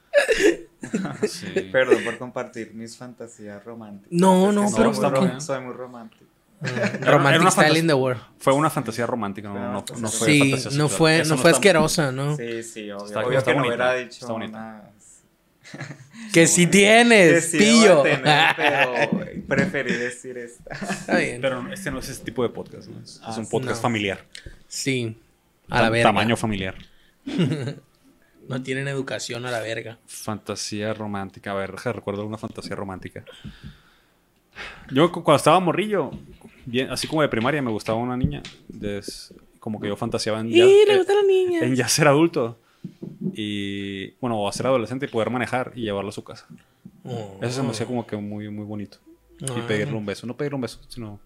Sí. 1.27 1.47
Perdón 1.71 2.03
por 2.03 2.17
compartir 2.17 2.73
mis 2.73 2.97
fantasías 2.97 3.63
románticas. 3.63 4.11
No, 4.11 4.43
Es 4.43 4.49
que 4.49 4.55
no, 4.55 4.69
soy 4.69 4.77
pero 4.99 5.11
muy 5.21 5.27
bien. 5.29 5.41
Soy 5.41 5.61
muy 5.61 5.73
romántico. 5.73 6.25
Era 6.61 7.11
Romantic 7.11 7.49
Style 7.51 7.77
in 7.79 7.87
the 7.87 7.93
World. 7.93 8.21
Fue 8.39 8.53
una 8.53 8.69
fantasía 8.69 9.05
romántica, 9.05 9.47
no, 9.49 9.55
no, 9.73 9.85
no 9.97 10.09
fue 10.09 10.27
Sí, 10.27 10.39
fantasía 10.51 10.77
no 10.77 10.89
fue, 10.89 11.23
no 11.25 11.37
fue 11.37 11.51
asquerosa, 11.51 12.11
¿no? 12.11 12.35
Sí, 12.35 12.63
sí, 12.63 12.91
obvio. 12.91 13.05
Está- 13.05 13.19
obvio 13.25 13.37
está 13.39 13.51
que 13.51 13.57
no 13.57 13.63
bonita, 13.63 13.83
hubiera 13.85 13.93
dicho 13.95 14.19
está 14.21 14.33
bonita. 14.33 14.57
unas- 14.57 14.99
Que 16.33 16.47
sí 16.47 16.65
Que 16.65 16.71
tienes, 16.71 17.51
sí 17.51 17.57
pillo. 17.57 18.01
tener, 18.01 18.55
pero 18.57 19.09
preferí 19.47 19.93
decir 19.93 20.37
esta. 20.37 20.73
Está 20.73 21.17
bien. 21.17 21.41
Pero 21.41 21.71
este 21.71 21.91
no 21.91 21.99
es 21.99 22.09
ese 22.09 22.23
tipo 22.23 22.43
de 22.43 22.49
podcast, 22.49 22.87
¿no? 22.89 22.99
Es, 23.01 23.11
es 23.15 23.19
Ah, 23.23 23.35
un 23.37 23.45
sí, 23.45 23.51
podcast 23.51 23.77
no. 23.77 23.81
familiar. 23.83 24.25
Sí. 24.67 25.17
A 25.69 25.81
la 25.83 25.89
verga. 25.89 26.09
Tamaño 26.09 26.35
familiar. 26.35 26.75
No 28.47 28.63
tienen 28.63 28.87
educación 28.87 29.45
a 29.45 29.51
la 29.51 29.59
verga. 29.59 29.99
Fantasía 30.07 30.91
romántica. 30.95 31.51
A 31.51 31.53
ver, 31.53 31.71
recuerdo 31.75 32.25
una 32.25 32.39
fantasía 32.39 32.75
romántica. 32.75 33.23
Yo 34.91 35.11
cu- 35.11 35.23
cuando 35.23 35.37
estaba 35.37 35.59
morrillo, 35.59 36.09
bien, 36.69 36.89
así 36.91 37.07
como 37.07 37.21
de 37.21 37.29
primaria, 37.29 37.61
me 37.61 37.71
gustaba 37.71 37.97
una 37.97 38.15
niña. 38.17 38.41
Des- 38.67 39.33
como 39.59 39.79
que 39.79 39.87
yo 39.89 39.95
fantaseaba 39.97 40.39
en 40.39 40.49
ya, 40.49 40.63
Y 40.65 40.85
le 40.85 40.93
eh, 40.93 40.97
gusta 40.97 41.13
la 41.13 41.23
niña. 41.23 41.59
en 41.61 41.75
ya 41.75 41.87
ser 41.87 42.07
adulto. 42.07 42.57
Y 43.33 44.11
bueno, 44.21 44.41
o 44.41 44.51
ser 44.51 44.67
adolescente 44.67 45.05
y 45.05 45.09
poder 45.09 45.29
manejar 45.29 45.71
y 45.75 45.81
llevarlo 45.81 46.09
a 46.09 46.13
su 46.13 46.23
casa. 46.23 46.45
Oh. 47.03 47.37
Eso 47.41 47.51
se 47.57 47.63
me 47.63 47.69
hacía 47.71 47.85
como 47.85 48.05
que 48.07 48.15
muy, 48.17 48.49
muy 48.49 48.65
bonito. 48.65 48.97
Y 49.39 49.45
Ah. 49.49 49.65
pedirle 49.67 49.95
un 49.95 50.05
beso. 50.05 50.25
No 50.27 50.35
pedirle 50.35 50.55
un 50.55 50.61
beso, 50.61 50.79
sino 50.87 51.19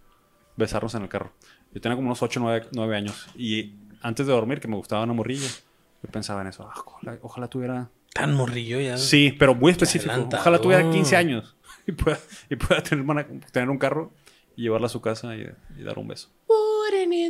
besarnos 0.56 0.94
en 0.96 1.04
el 1.04 1.10
carro. 1.10 1.32
Yo 1.74 1.82
tenía 1.82 1.96
como 1.96 2.08
unos 2.08 2.22
8 2.22 2.44
o 2.44 2.60
9, 2.72 2.96
años. 2.96 3.28
Y 3.36 3.74
antes 4.02 4.28
de 4.28 4.34
dormir, 4.34 4.60
que 4.60 4.68
me 4.68 4.76
gustaba 4.76 5.04
una 5.04 5.14
morrilla, 5.14 5.48
yo 6.04 6.10
pensaba 6.12 6.42
en 6.42 6.48
eso. 6.48 6.64
"Ah, 6.70 6.74
ojalá, 6.86 7.18
ojalá 7.22 7.48
tuviera. 7.48 7.90
Tan 8.14 8.36
morrillo 8.36 8.80
ya. 8.80 8.98
Sí, 8.98 9.36
pero 9.38 9.56
muy 9.56 9.72
específico. 9.72 10.12
adelantado. 10.12 10.42
Ojalá 10.42 10.60
tuviera 10.60 10.90
15 10.92 11.16
años 11.16 11.56
y 11.88 11.92
pueda, 11.94 12.20
y 12.50 12.56
pueda 12.56 12.84
tener, 12.84 13.26
tener 13.52 13.70
un 13.70 13.80
carro 13.80 14.12
y 14.56 14.64
llevarla 14.64 14.88
a 14.88 14.90
su 14.90 15.02
casa 15.02 15.36
y, 15.36 15.48
y 15.78 15.84
dar 15.84 15.98
un 16.00 16.08
beso. 16.08 16.30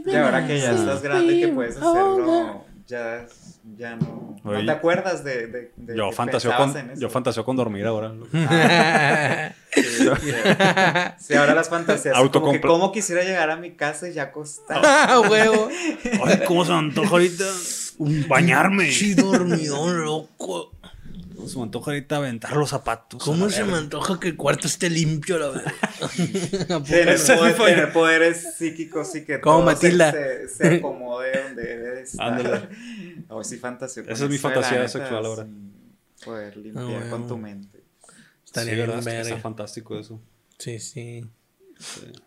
Y 0.06 0.16
ahora 0.16 0.46
que 0.46 0.60
ya 0.60 0.72
estás 0.74 1.02
grande 1.02 1.40
que 1.40 1.48
puedes 1.48 1.78
hacerlo, 1.78 2.66
ya, 2.86 3.26
ya 3.78 3.96
no, 3.96 4.36
no 4.44 4.52
Oye. 4.52 4.66
te 4.66 4.72
acuerdas 4.72 5.24
de, 5.24 5.48
de, 5.48 5.72
de 5.78 5.96
Yo 5.98 6.10
que 6.10 6.16
fantaseo, 6.16 6.56
con, 6.58 6.76
en 6.78 6.90
eso. 6.92 7.02
yo 7.02 7.10
fantaseo 7.10 7.46
con 7.46 7.56
dormir 7.56 7.86
ahora. 7.86 8.14
Sí, 9.74 9.82
sí. 9.82 10.10
Sí, 11.20 11.34
ahora 11.36 11.56
las 11.56 11.70
fantasías. 11.70 12.16
Como 12.32 12.52
que 12.52 12.62
cómo 12.62 12.92
quisiera 12.92 13.24
llegar 13.24 13.50
a 13.52 13.56
mi 13.56 13.72
casa 13.72 14.10
y 14.10 14.14
ya 14.14 14.24
acostar. 14.24 14.82
Ah, 14.84 15.22
huevo. 15.30 15.70
Ay, 16.26 16.42
¿cómo 16.46 16.66
se 16.66 16.72
me 16.72 16.78
antoja 16.80 17.10
ahorita 17.10 17.46
bañarme? 18.28 18.92
Sí, 18.92 19.14
dormidón, 19.14 20.04
loco. 20.04 20.73
Se 21.48 21.58
me 21.58 21.64
antoja 21.64 21.92
ahorita 21.92 22.16
aventar 22.18 22.56
los 22.56 22.70
zapatos. 22.70 23.24
¿Cómo 23.24 23.46
a 23.46 23.50
se 23.50 23.64
me 23.64 23.74
antoja 23.78 24.20
que 24.20 24.30
el 24.30 24.36
cuarto 24.38 24.68
esté 24.68 24.90
limpio, 24.90 25.38
la 25.40 25.50
verdad? 25.50 25.74
Tener, 26.86 27.18
poder- 27.58 27.94
poderes 27.94 28.56
psíquicos 28.56 29.16
y 29.16 29.26
que 29.26 29.40
Como 29.42 29.60
todo 29.60 29.76
se- 29.78 29.88
Matilda. 29.88 30.12
Se, 30.12 30.48
se 30.50 30.76
acomode 30.76 31.44
donde 31.44 31.64
debe 31.64 31.90
de 31.96 32.02
estar. 32.04 32.34
Ándale. 32.34 32.70
O 33.30 33.44
sí 33.44 33.58
fantaseo. 33.58 34.04
Esa 34.08 34.26
es 34.26 34.30
mi 34.30 34.38
fantasía 34.38 34.88
sexual 34.88 35.26
ahora. 35.26 35.46
sí, 35.46 36.26
Poder 36.26 36.58
limpiar 36.58 36.86
bueno. 36.86 37.10
con 37.10 37.28
tu 37.28 37.38
mente. 37.38 37.80
Estaría 38.46 38.86
Sí, 39.02 39.10
bien 39.26 39.42
fantástico 39.42 39.98
eso. 39.98 40.20
Sí, 40.60 40.80
sí. 40.80 41.26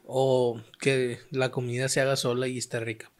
O 0.04 0.60
que 0.80 1.20
la 1.30 1.50
comida 1.50 1.88
se 1.88 2.00
haga 2.00 2.16
sola 2.16 2.48
y 2.48 2.58
esté 2.58 2.80
rica, 2.80 3.10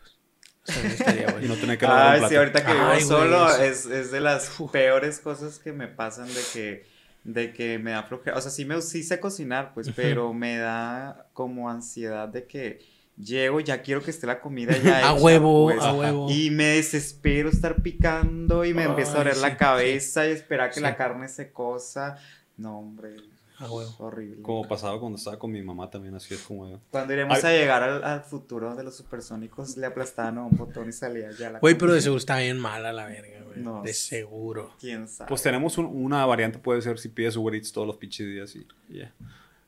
Y 1.42 1.46
no 1.46 1.54
tener 1.56 1.78
que 1.78 1.86
lavar 1.86 2.22
Ay, 2.22 2.28
sí, 2.28 2.36
ahorita 2.36 2.64
que 2.64 2.72
vivo 2.72 2.86
Ay, 2.86 3.00
solo 3.02 3.54
es, 3.56 3.86
es 3.86 4.10
de 4.10 4.20
las 4.20 4.50
peores 4.72 5.18
cosas 5.20 5.58
que 5.58 5.72
me 5.72 5.88
pasan 5.88 6.26
de 6.28 6.40
que, 6.52 6.86
de 7.24 7.52
que 7.52 7.78
me 7.78 7.92
da 7.92 8.02
flojera. 8.04 8.36
O 8.36 8.40
sea, 8.40 8.50
sí, 8.50 8.64
me, 8.64 8.80
sí 8.82 9.02
sé 9.02 9.20
cocinar, 9.20 9.72
pues, 9.74 9.90
pero 9.94 10.32
me 10.32 10.56
da 10.58 11.26
como 11.32 11.70
ansiedad 11.70 12.28
de 12.28 12.46
que 12.46 12.80
llego, 13.16 13.60
ya 13.60 13.80
quiero 13.82 14.02
que 14.02 14.10
esté 14.10 14.26
la 14.26 14.40
comida 14.40 14.76
ya 14.76 15.08
A 15.08 15.14
huevo, 15.14 15.64
pues, 15.64 15.80
a 15.82 15.92
huevo. 15.92 16.30
Y 16.30 16.50
me 16.50 16.64
desespero 16.76 17.48
estar 17.48 17.82
picando 17.82 18.64
y 18.64 18.74
me 18.74 18.84
empieza 18.84 19.12
a 19.12 19.14
Ay, 19.14 19.18
doler 19.20 19.34
sí, 19.36 19.40
la 19.42 19.56
cabeza 19.56 20.26
y 20.26 20.32
esperar 20.32 20.68
que 20.70 20.76
Sí. 20.76 20.80
la 20.80 20.96
carne 20.96 21.28
se 21.28 21.50
cosa. 21.52 22.16
No, 22.56 22.78
hombre, 22.78 23.14
A 23.58 23.70
huevo. 23.70 23.90
es 23.90 24.00
horrible. 24.00 24.42
Como 24.42 24.66
pasaba 24.68 24.98
cuando 25.00 25.16
estaba 25.18 25.38
con 25.38 25.50
mi 25.50 25.62
mamá 25.62 25.88
también, 25.90 26.14
así 26.14 26.34
es 26.34 26.42
como... 26.42 26.80
Cuando 26.90 27.12
iremos 27.12 27.42
Ay. 27.42 27.54
a 27.56 27.58
llegar 27.58 27.82
al, 27.82 28.04
al 28.04 28.20
futuro 28.22 28.74
de 28.74 28.84
los 28.84 28.96
supersónicos, 28.96 29.76
le 29.76 29.86
aplastaban 29.86 30.38
a 30.38 30.44
un 30.44 30.56
botón 30.56 30.88
y 30.88 30.92
salía 30.92 31.30
ya 31.32 31.50
la 31.50 31.58
Güey, 31.60 31.76
pero 31.78 31.92
de 31.94 32.00
seguro 32.02 32.18
está 32.18 32.38
bien 32.38 32.58
mala 32.58 32.92
la 32.92 33.06
verga, 33.06 33.42
güey. 33.44 33.60
No. 33.60 33.82
De 33.82 33.94
seguro. 33.94 34.74
¿Quién 34.78 35.08
sabe? 35.08 35.28
Pues 35.28 35.42
tenemos 35.42 35.78
un- 35.78 35.86
una 35.86 36.24
variante, 36.26 36.58
puede 36.58 36.82
ser 36.82 36.98
si 36.98 37.08
pides 37.08 37.36
Uber 37.36 37.54
Eats 37.54 37.72
todos 37.72 37.86
los 37.86 37.96
pinches 37.96 38.26
días 38.26 38.54
y 38.56 38.66
ya. 38.88 39.14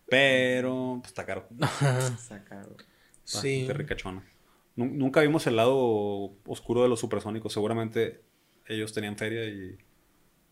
Pero, 0.06 0.98
pues 1.00 1.10
está 1.10 1.24
caro. 1.26 1.46
Está 2.18 2.42
caro. 2.44 2.76
Está 3.24 3.40
Sí. 3.42 3.66
de 3.66 3.74
ricachona. 3.74 4.22
Nu- 4.76 4.86
Nunca 4.86 5.20
vimos 5.20 5.46
el 5.46 5.56
lado 5.56 5.76
oscuro 6.46 6.82
de 6.82 6.88
los 6.88 7.00
supersónicos. 7.00 7.52
Seguramente 7.52 8.22
ellos 8.66 8.92
tenían 8.92 9.16
feria 9.16 9.44
y 9.44 9.76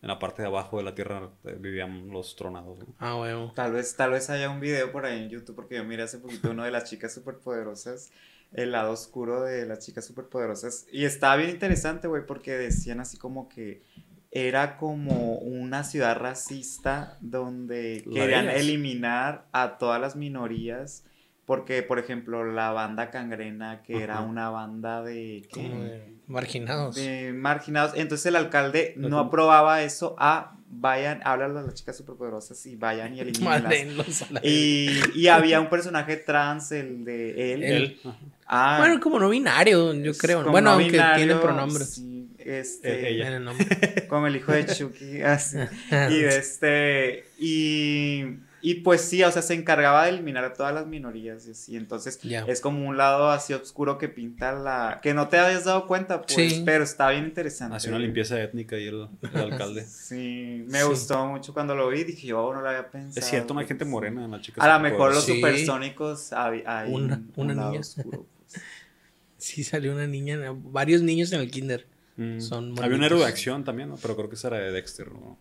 en 0.07 0.09
la 0.09 0.21
parte 0.21 0.43
de 0.43 0.47
abajo 0.47 0.79
de 0.79 0.85
la 0.85 0.95
tierra 0.95 1.31
eh, 1.45 1.57
vivían 1.59 2.11
los 2.11 2.37
tronados. 2.37 2.79
¿no? 2.79 2.87
A 2.99 3.17
huevo. 3.17 3.53
Tal 3.57 3.73
vez, 3.73 3.97
tal 3.97 4.13
vez 4.13 4.31
haya 4.31 4.49
un 4.49 4.61
video 4.61 4.93
por 4.93 5.05
ahí 5.05 5.21
en 5.21 5.29
YouTube, 5.29 5.57
porque 5.57 5.75
yo 5.75 5.85
miré 5.85 6.05
hace 6.05 6.19
poquito 6.19 6.53
uno 6.53 6.63
de 6.63 6.71
las 6.71 6.85
chicas 6.85 7.13
superpoderosas, 7.13 8.13
el 8.53 8.71
lado 8.71 8.93
oscuro 8.93 9.43
de 9.43 9.67
las 9.67 9.85
chicas 9.85 10.05
superpoderosas, 10.05 10.87
y 10.93 11.07
estaba 11.07 11.35
bien 11.35 11.51
interesante, 11.51 12.07
güey, 12.07 12.25
porque 12.25 12.53
decían 12.53 13.01
así 13.01 13.17
como 13.17 13.49
que 13.49 13.83
era 14.31 14.77
como 14.77 15.39
una 15.39 15.83
ciudad 15.83 16.17
racista 16.17 17.19
donde 17.21 18.05
querían 18.13 18.49
eliminar 18.49 19.47
a 19.51 19.77
todas 19.77 20.01
las 20.01 20.15
minorías, 20.15 21.03
porque, 21.47 21.83
por 21.83 21.99
ejemplo, 21.99 22.45
la 22.45 22.73
banda 22.73 23.11
Cangrena, 23.11 23.83
que 23.83 24.03
era 24.03 24.21
una 24.21 24.51
banda 24.51 25.03
de... 25.03 25.47
¿qué? 25.53 25.63
Como 25.63 25.85
de 25.85 26.17
marginados. 26.27 26.97
de 26.97 27.33
marginados. 27.33 27.93
Entonces 27.95 28.27
el 28.27 28.37
alcalde 28.37 28.95
no 28.97 29.19
aprobaba 29.19 29.83
eso. 29.83 30.17
Ah, 30.19 30.57
vayan, 30.69 31.21
háblale 31.25 31.61
a 31.61 31.63
las 31.63 31.75
chicas 31.75 31.97
superpoderosas 31.97 32.65
y 32.67 32.77
vayan 32.77 33.15
y 33.15 33.21
elimínenlas. 33.21 34.23
A. 34.23 34.41
Y, 34.43 35.01
y 35.15 35.29
había 35.29 35.61
un 35.61 35.71
personaje 35.71 36.17
trans, 36.17 36.73
el 36.73 37.05
de 37.05 37.53
él. 37.53 37.63
Él. 37.63 38.01
Ah, 38.47 38.77
Bueno, 38.81 39.01
como 39.01 39.19
no 39.19 39.29
binario, 39.29 39.95
yo 39.95 40.15
creo. 40.15 40.43
Bueno, 40.51 40.71
no 40.71 40.75
aunque 40.75 40.93
binario, 40.93 41.27
tiene 41.27 41.41
pronombres. 41.41 41.95
sí, 41.95 42.29
este, 42.39 43.11
ella. 43.11 43.29
En 43.29 43.33
el 43.35 43.45
nombre. 43.45 43.67
como 44.09 44.27
el 44.27 44.37
hijo 44.37 44.53
de 44.53 44.67
Chucky, 44.67 45.23
así. 45.23 45.59
Y 46.11 46.19
de 46.23 46.37
este, 46.37 47.25
y, 47.39 48.25
Y 48.69 48.75
pues 48.81 49.01
sí, 49.03 49.23
o 49.23 49.31
sea, 49.31 49.43
se 49.43 49.55
encargaba 49.55 50.03
de 50.03 50.09
eliminar 50.11 50.43
a 50.45 50.53
todas 50.53 50.75
las 50.75 50.89
minorías 50.89 51.47
y 51.47 51.53
así. 51.53 51.77
Entonces 51.77 52.19
es 52.25 52.61
como 52.61 52.85
un 52.89 52.97
lado 52.97 53.31
así 53.31 53.53
oscuro 53.55 53.97
que 53.97 54.09
pinta 54.09 54.51
la... 54.55 54.99
Que 55.05 55.15
no 55.15 55.29
te 55.29 55.39
habías 55.39 55.65
dado 55.67 55.87
cuenta, 55.87 56.23
pues, 56.23 56.35
Sí. 56.35 56.63
pero 56.67 56.83
está 56.83 57.11
bien 57.11 57.27
interesante. 57.27 57.77
Hacía 57.77 57.91
una 57.91 58.01
limpieza 58.01 58.43
étnica 58.43 58.77
y 58.77 58.89
el, 58.89 59.07
el 59.23 59.37
alcalde. 59.53 59.85
Sí, 59.89 60.65
me 60.67 60.81
Sí. 60.81 60.85
gustó 60.85 61.27
mucho 61.27 61.55
cuando 61.55 61.77
lo 61.77 61.89
vi. 61.89 62.03
Dije, 62.03 62.27
yo 62.27 62.53
no 62.53 62.61
lo 62.61 62.69
había 62.69 62.91
pensado. 62.91 63.21
Es 63.21 63.31
cierto, 63.31 63.55
no 63.55 63.61
hay 63.61 63.67
gente 63.69 63.85
sí. 63.85 63.91
morena 63.93 64.25
en 64.25 64.33
la 64.33 64.41
chica. 64.41 64.61
A 64.61 64.77
lo 64.79 64.83
mejor 64.83 65.15
los 65.15 65.25
Sí. 65.25 65.37
supersónicos 65.37 66.33
hay, 66.33 66.65
hay 66.67 66.93
Una- 66.93 67.15
un- 67.15 67.33
una 67.37 67.53
un 67.53 67.57
lado 67.59 67.69
niña. 67.71 67.81
oscuro, 67.83 68.27
pues. 68.51 68.63
Sí, 69.39 69.63
salió 69.63 69.93
una 69.93 70.09
niña, 70.09 70.41
varios 70.53 71.03
niños 71.03 71.31
en 71.33 71.41
el 71.41 71.53
kinder. 71.53 71.87
Mm. 72.17 72.41
Son 72.41 72.65
Había 72.71 72.71
un 72.71 72.77
bonitos. 72.91 73.07
héroe 73.07 73.19
de 73.21 73.27
acción 73.27 73.63
también, 73.63 73.91
¿no? 73.91 73.97
pero 74.03 74.17
creo 74.17 74.29
que 74.29 74.35
ese 74.35 74.49
era 74.49 74.57
de 74.59 74.73
Dexter. 74.73 75.13
¿no? 75.13 75.39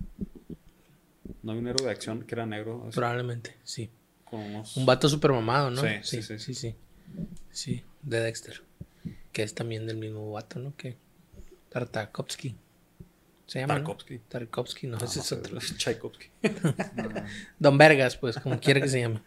No 1.45 1.51
había 1.51 1.61
un 1.61 1.67
héroe 1.69 1.85
de 1.85 1.91
acción 1.91 2.23
que 2.23 2.35
era 2.35 2.45
negro. 2.45 2.83
así, 2.87 2.95
Probablemente, 2.95 3.55
sí. 3.63 3.89
con 4.25 4.41
unos- 4.41 4.75
Un 4.75 4.85
vato 4.85 5.07
super 5.07 5.31
mamado, 5.31 5.69
¿no? 5.71 5.81
Sí, 5.81 5.87
sí, 6.03 6.21
sí, 6.21 6.39
sí, 6.39 6.53
sí. 6.53 6.53
sí. 6.55 6.75
Sí, 7.51 7.83
de 8.01 8.19
Dexter. 8.19 8.61
Que 9.31 9.43
es 9.43 9.53
también 9.53 9.85
del 9.87 9.97
mismo 9.97 10.31
vato, 10.31 10.59
¿no? 10.59 10.75
Que 10.75 10.97
Tartakovsky. 11.69 12.55
Se 13.47 13.59
llama. 13.59 13.75
¿no? 13.75 13.79
Tarkovsky. 13.81 14.19
Tarkovsky, 14.27 14.87
no, 14.87 14.97
No, 14.97 15.05
ese 15.05 15.19
no 15.19 15.23
es 15.23 15.31
otro. 15.31 15.59
Tchaikovsky. 15.77 16.27
Don 17.59 17.77
Vergas, 17.77 18.17
pues, 18.17 18.37
como 18.39 18.59
quiera 18.59 18.81
que 18.81 18.89
se 18.89 19.01
llame. 19.01 19.21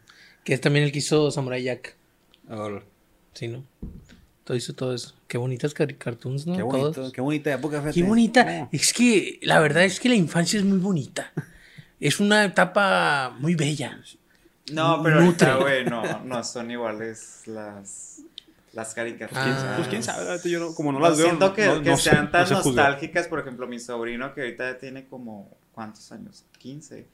Que 0.44 0.54
es 0.54 0.60
también 0.60 0.84
el 0.84 0.92
que 0.92 0.98
hizo 0.98 1.30
Samurai 1.30 1.62
Jack. 1.62 1.96
Ahora, 2.48 2.82
Sí, 3.34 3.46
¿no? 3.48 3.64
Todo 4.44 4.56
hizo 4.56 4.72
todo 4.74 4.94
eso. 4.94 5.14
Qué 5.28 5.38
bonitas 5.38 5.74
cartoons, 5.74 6.46
¿no? 6.46 6.54
qué 6.56 6.60
Todos. 6.62 6.96
bonito, 6.96 7.12
qué 7.12 7.20
bonita 7.20 7.52
época. 7.54 7.90
Qué 7.92 8.02
bonita. 8.02 8.68
Es 8.72 8.92
que 8.92 9.38
la 9.42 9.60
verdad 9.60 9.84
es 9.84 10.00
que 10.00 10.08
la 10.08 10.14
infancia 10.16 10.58
es 10.58 10.64
muy 10.64 10.78
bonita. 10.78 11.32
Es 12.00 12.20
una 12.20 12.44
etapa 12.44 13.34
muy 13.40 13.54
bella. 13.54 14.00
No, 14.72 15.02
pero 15.02 15.20
ahorita, 15.20 15.56
güey, 15.56 15.84
no, 15.84 16.02
no 16.24 16.44
son 16.44 16.70
iguales 16.70 17.42
las, 17.46 18.20
las 18.72 18.94
caricaturas. 18.94 19.62
Ah. 19.64 19.74
Pues 19.76 19.88
quién 19.88 20.02
sabe, 20.02 20.38
yo 20.48 20.60
no- 20.60 20.74
como 20.74 20.92
no 20.92 20.98
No 21.00 21.08
las 21.08 21.16
veo. 21.18 21.26
siento 21.26 21.54
que, 21.54 21.66
no- 21.66 21.82
que 21.82 21.90
no 21.90 21.96
sean 21.96 22.30
tan 22.30 22.46
sé 22.46 22.54
juzgar. 22.56 22.90
nostálgicas, 22.90 23.26
por 23.28 23.40
ejemplo, 23.40 23.66
mi 23.66 23.78
sobrino 23.80 24.34
que 24.34 24.42
ahorita 24.42 24.72
ya 24.72 24.78
tiene 24.78 25.06
como, 25.06 25.50
¿cuántos 25.72 26.12
años? 26.12 26.44
15. 26.58 27.06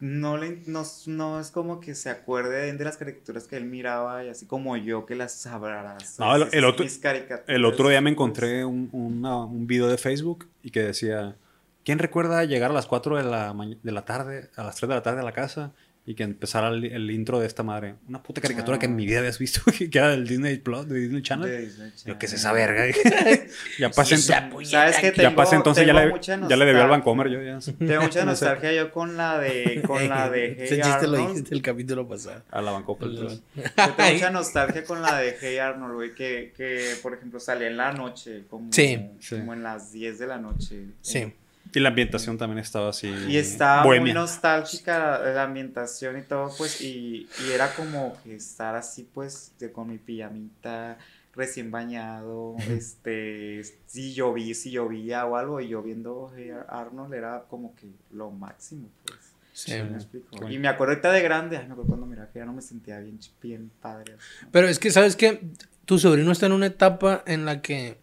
No, 0.00 0.38
le, 0.38 0.62
no, 0.66 0.82
no 1.06 1.40
es 1.40 1.50
como 1.50 1.78
que 1.80 1.94
se 1.94 2.08
acuerde 2.08 2.72
de 2.72 2.84
las 2.84 2.96
caricaturas 2.96 3.44
que 3.46 3.56
él 3.58 3.64
miraba 3.66 4.24
y 4.24 4.30
así 4.30 4.46
como 4.46 4.74
yo 4.78 5.04
que 5.04 5.14
las 5.14 5.32
sabrá. 5.32 5.98
No, 6.18 6.36
el- 6.36 6.48
el 6.52 6.64
otro- 6.64 6.84
Mis 6.84 6.96
caricaturas, 6.98 7.44
El 7.48 7.64
otro 7.66 7.88
día 7.88 8.00
me 8.00 8.10
encontré 8.10 8.64
un, 8.64 8.88
una- 8.92 9.44
un 9.44 9.66
video 9.66 9.88
de 9.88 9.98
Facebook 9.98 10.48
y 10.62 10.70
que 10.70 10.80
decía, 10.84 11.36
¿quién 11.84 11.98
recuerda 11.98 12.44
llegar 12.44 12.70
a 12.70 12.74
las 12.74 12.86
4 12.86 13.16
de 13.16 13.24
la, 13.24 13.54
de 13.82 13.92
la 13.92 14.04
tarde, 14.04 14.50
a 14.56 14.62
las 14.64 14.76
3 14.76 14.88
de 14.88 14.94
la 14.94 15.02
tarde 15.02 15.20
a 15.20 15.24
la 15.24 15.32
casa 15.32 15.72
y 16.06 16.14
que 16.14 16.22
empezara 16.22 16.68
el, 16.68 16.82
el 16.86 17.10
intro 17.10 17.38
de 17.40 17.46
esta 17.46 17.62
madre? 17.62 17.94
Una 18.08 18.22
puta 18.22 18.40
caricatura 18.40 18.76
Ah. 18.76 18.80
que 18.80 18.86
en 18.86 18.96
mi 18.96 19.04
vida 19.06 19.18
habías 19.18 19.38
visto, 19.38 19.60
que 19.90 19.98
era 19.98 20.08
del 20.10 20.26
Disney 20.26 20.56
Plus, 20.58 20.88
de 20.88 20.98
Disney 20.98 21.22
Channel. 21.22 21.48
de 21.48 21.58
Disney 21.60 21.92
Yo, 22.06 22.18
¿qué 22.18 22.26
es 22.26 22.32
Channel. 22.32 22.34
esa 22.40 22.52
verga? 22.52 22.84
ya 23.78 23.90
pasé, 23.90 24.16
Sí, 24.16 24.22
ento- 24.32 24.36
esa 24.38 24.48
puñeta 24.50 24.92
¿Sabes 24.92 25.12
qué? 25.14 25.22
ya 25.22 25.34
pasé 25.36 25.56
entonces, 25.56 25.86
ya 25.86 25.92
tengo 25.92 26.06
le, 26.06 26.12
mucha 26.12 26.40
ya 26.48 26.56
le 26.56 26.64
debí 26.64 26.80
al 26.80 26.88
nostalgia. 26.88 26.90
Vancomer, 26.90 27.28
yo 27.28 27.42
ya. 27.42 27.58
Tengo 27.86 28.02
mucha 28.02 28.24
No 28.24 28.34
sé. 28.34 28.44
nostalgia 28.46 28.72
yo 28.72 28.90
con 28.90 29.16
la 29.16 29.38
de, 29.38 29.82
con 29.86 30.08
la 30.08 30.30
de 30.30 30.52
Ese 30.64 30.76
Hey 30.76 30.80
chiste 30.82 31.06
lo 31.06 31.16
dijiste 31.28 31.54
el 31.54 31.62
capítulo 31.62 32.08
pasado. 32.08 32.42
A 32.50 32.62
la 32.62 32.70
Vancomer. 32.72 33.08
entonces. 33.10 33.42
Yo 33.56 33.62
tengo 33.94 34.12
mucha 34.12 34.30
nostalgia 34.30 34.84
con 34.84 35.02
la 35.02 35.18
de 35.18 35.36
Hey 35.40 35.58
Arnold, 35.58 35.94
güey, 35.94 36.14
que, 36.14 36.52
que, 36.56 36.94
por 37.02 37.12
ejemplo, 37.14 37.38
salía 37.40 37.68
en 37.68 37.76
la 37.76 37.92
noche, 37.92 38.44
como, 38.48 38.72
Sí. 38.72 38.98
Sí. 39.20 39.36
como 39.36 39.52
en 39.52 39.62
las 39.62 39.92
10 39.92 40.18
de 40.18 40.26
la 40.26 40.38
noche. 40.38 40.86
Sí. 41.02 41.32
Y 41.72 41.80
la 41.80 41.90
ambientación 41.90 42.38
también 42.38 42.58
estaba 42.58 42.90
así. 42.90 43.08
Y 43.28 43.36
estaba 43.36 43.84
muy 43.84 44.12
nostálgica 44.12 45.18
la, 45.18 45.32
la 45.32 45.42
ambientación 45.44 46.18
y 46.18 46.22
todo, 46.22 46.50
pues, 46.56 46.80
y, 46.80 47.28
y 47.46 47.52
era 47.52 47.72
como 47.74 48.16
que 48.22 48.34
estar 48.34 48.74
así, 48.74 49.08
pues, 49.12 49.52
de, 49.58 49.70
con 49.70 49.88
mi 49.88 49.98
pijamita 49.98 50.98
recién 51.34 51.70
bañado, 51.70 52.56
este, 52.70 53.62
si 53.86 54.14
llovía, 54.14 54.54
si 54.54 54.70
llovía 54.70 55.24
o 55.26 55.36
algo, 55.36 55.60
y 55.60 55.68
yo 55.68 55.82
viendo 55.82 56.32
Hey 56.36 56.50
Arnold 56.68 57.14
era 57.14 57.44
como 57.48 57.74
que 57.76 57.86
lo 58.12 58.30
máximo, 58.30 58.88
pues. 59.04 59.18
Sí. 59.52 59.72
¿Sí 59.72 59.82
me 59.82 59.96
explico? 59.96 60.28
Bueno. 60.32 60.52
Y 60.52 60.58
me 60.58 60.68
acuerdo 60.68 60.92
ahorita 60.92 61.12
de 61.12 61.22
grande, 61.22 61.56
ay, 61.56 61.66
me 61.66 61.72
acuerdo 61.72 61.88
cuando 61.88 62.06
miraba 62.06 62.30
que 62.30 62.38
ya 62.38 62.44
no 62.46 62.52
me 62.52 62.62
sentía 62.62 62.98
bien, 63.00 63.18
bien 63.42 63.70
padre. 63.80 64.16
Pero 64.50 64.68
es 64.68 64.78
que, 64.78 64.90
¿sabes 64.90 65.16
qué? 65.16 65.40
Tu 65.84 65.98
sobrino 65.98 66.30
está 66.32 66.46
en 66.46 66.52
una 66.52 66.66
etapa 66.66 67.22
en 67.26 67.44
la 67.44 67.60
que 67.60 67.98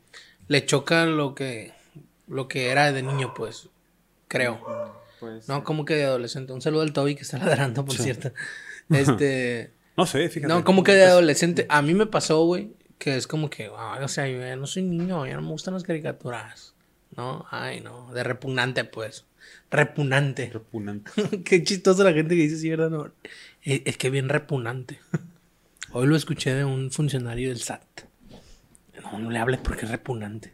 le 0.47 0.65
choca 0.65 1.05
lo 1.05 1.35
que, 1.35 1.73
lo 2.27 2.47
que 2.47 2.69
era 2.69 2.91
de 2.91 3.01
niño, 3.03 3.33
pues. 3.33 3.69
Creo. 4.27 4.93
Pues, 5.19 5.47
No, 5.47 5.63
como 5.63 5.85
que 5.85 5.95
de 5.95 6.05
adolescente. 6.05 6.53
Un 6.53 6.61
saludo 6.61 6.81
al 6.81 6.93
Toby 6.93 7.15
que 7.15 7.21
está 7.23 7.37
ladrando, 7.43 7.85
por 7.85 7.95
cierto. 7.95 8.31
Este. 8.89 9.71
No 9.97 10.05
sé, 10.05 10.29
fíjate. 10.29 10.53
No, 10.53 10.63
como 10.63 10.83
que 10.83 10.93
de 10.93 11.03
adolescente. 11.05 11.65
A 11.69 11.81
mí 11.81 11.93
me 11.93 12.05
pasó, 12.05 12.45
güey, 12.45 12.71
que 12.97 13.17
es 13.17 13.27
como 13.27 13.49
que, 13.49 13.69
ay, 13.77 14.03
o 14.03 14.07
sea, 14.07 14.27
yo 14.29 14.39
ya 14.39 14.55
no 14.55 14.65
soy 14.65 14.83
niño, 14.83 15.25
ya 15.25 15.35
no 15.35 15.41
me 15.41 15.49
gustan 15.49 15.73
las 15.73 15.83
caricaturas. 15.83 16.73
¿No? 17.17 17.45
Ay, 17.51 17.81
no. 17.81 18.13
De 18.13 18.23
repugnante, 18.23 18.85
pues. 18.85 19.25
Repugnante. 19.71 20.49
Repugnante. 20.51 21.11
Qué 21.43 21.63
chistoso 21.63 22.03
la 22.03 22.13
gente 22.13 22.35
que 22.35 22.43
dice 22.43 22.57
sí, 22.57 22.69
¿verdad? 22.69 22.89
No. 22.89 23.11
Es, 23.63 23.81
es 23.85 23.97
que 23.97 24.09
bien 24.09 24.29
repugnante. 24.29 24.99
Hoy 25.91 26.07
lo 26.07 26.15
escuché 26.15 26.53
de 26.53 26.63
un 26.63 26.91
funcionario 26.91 27.49
del 27.49 27.59
SAT. 27.59 28.06
No, 29.03 29.19
no 29.19 29.29
le 29.29 29.39
hables 29.39 29.59
porque 29.61 29.85
es 29.85 29.91
repugnante. 29.91 30.53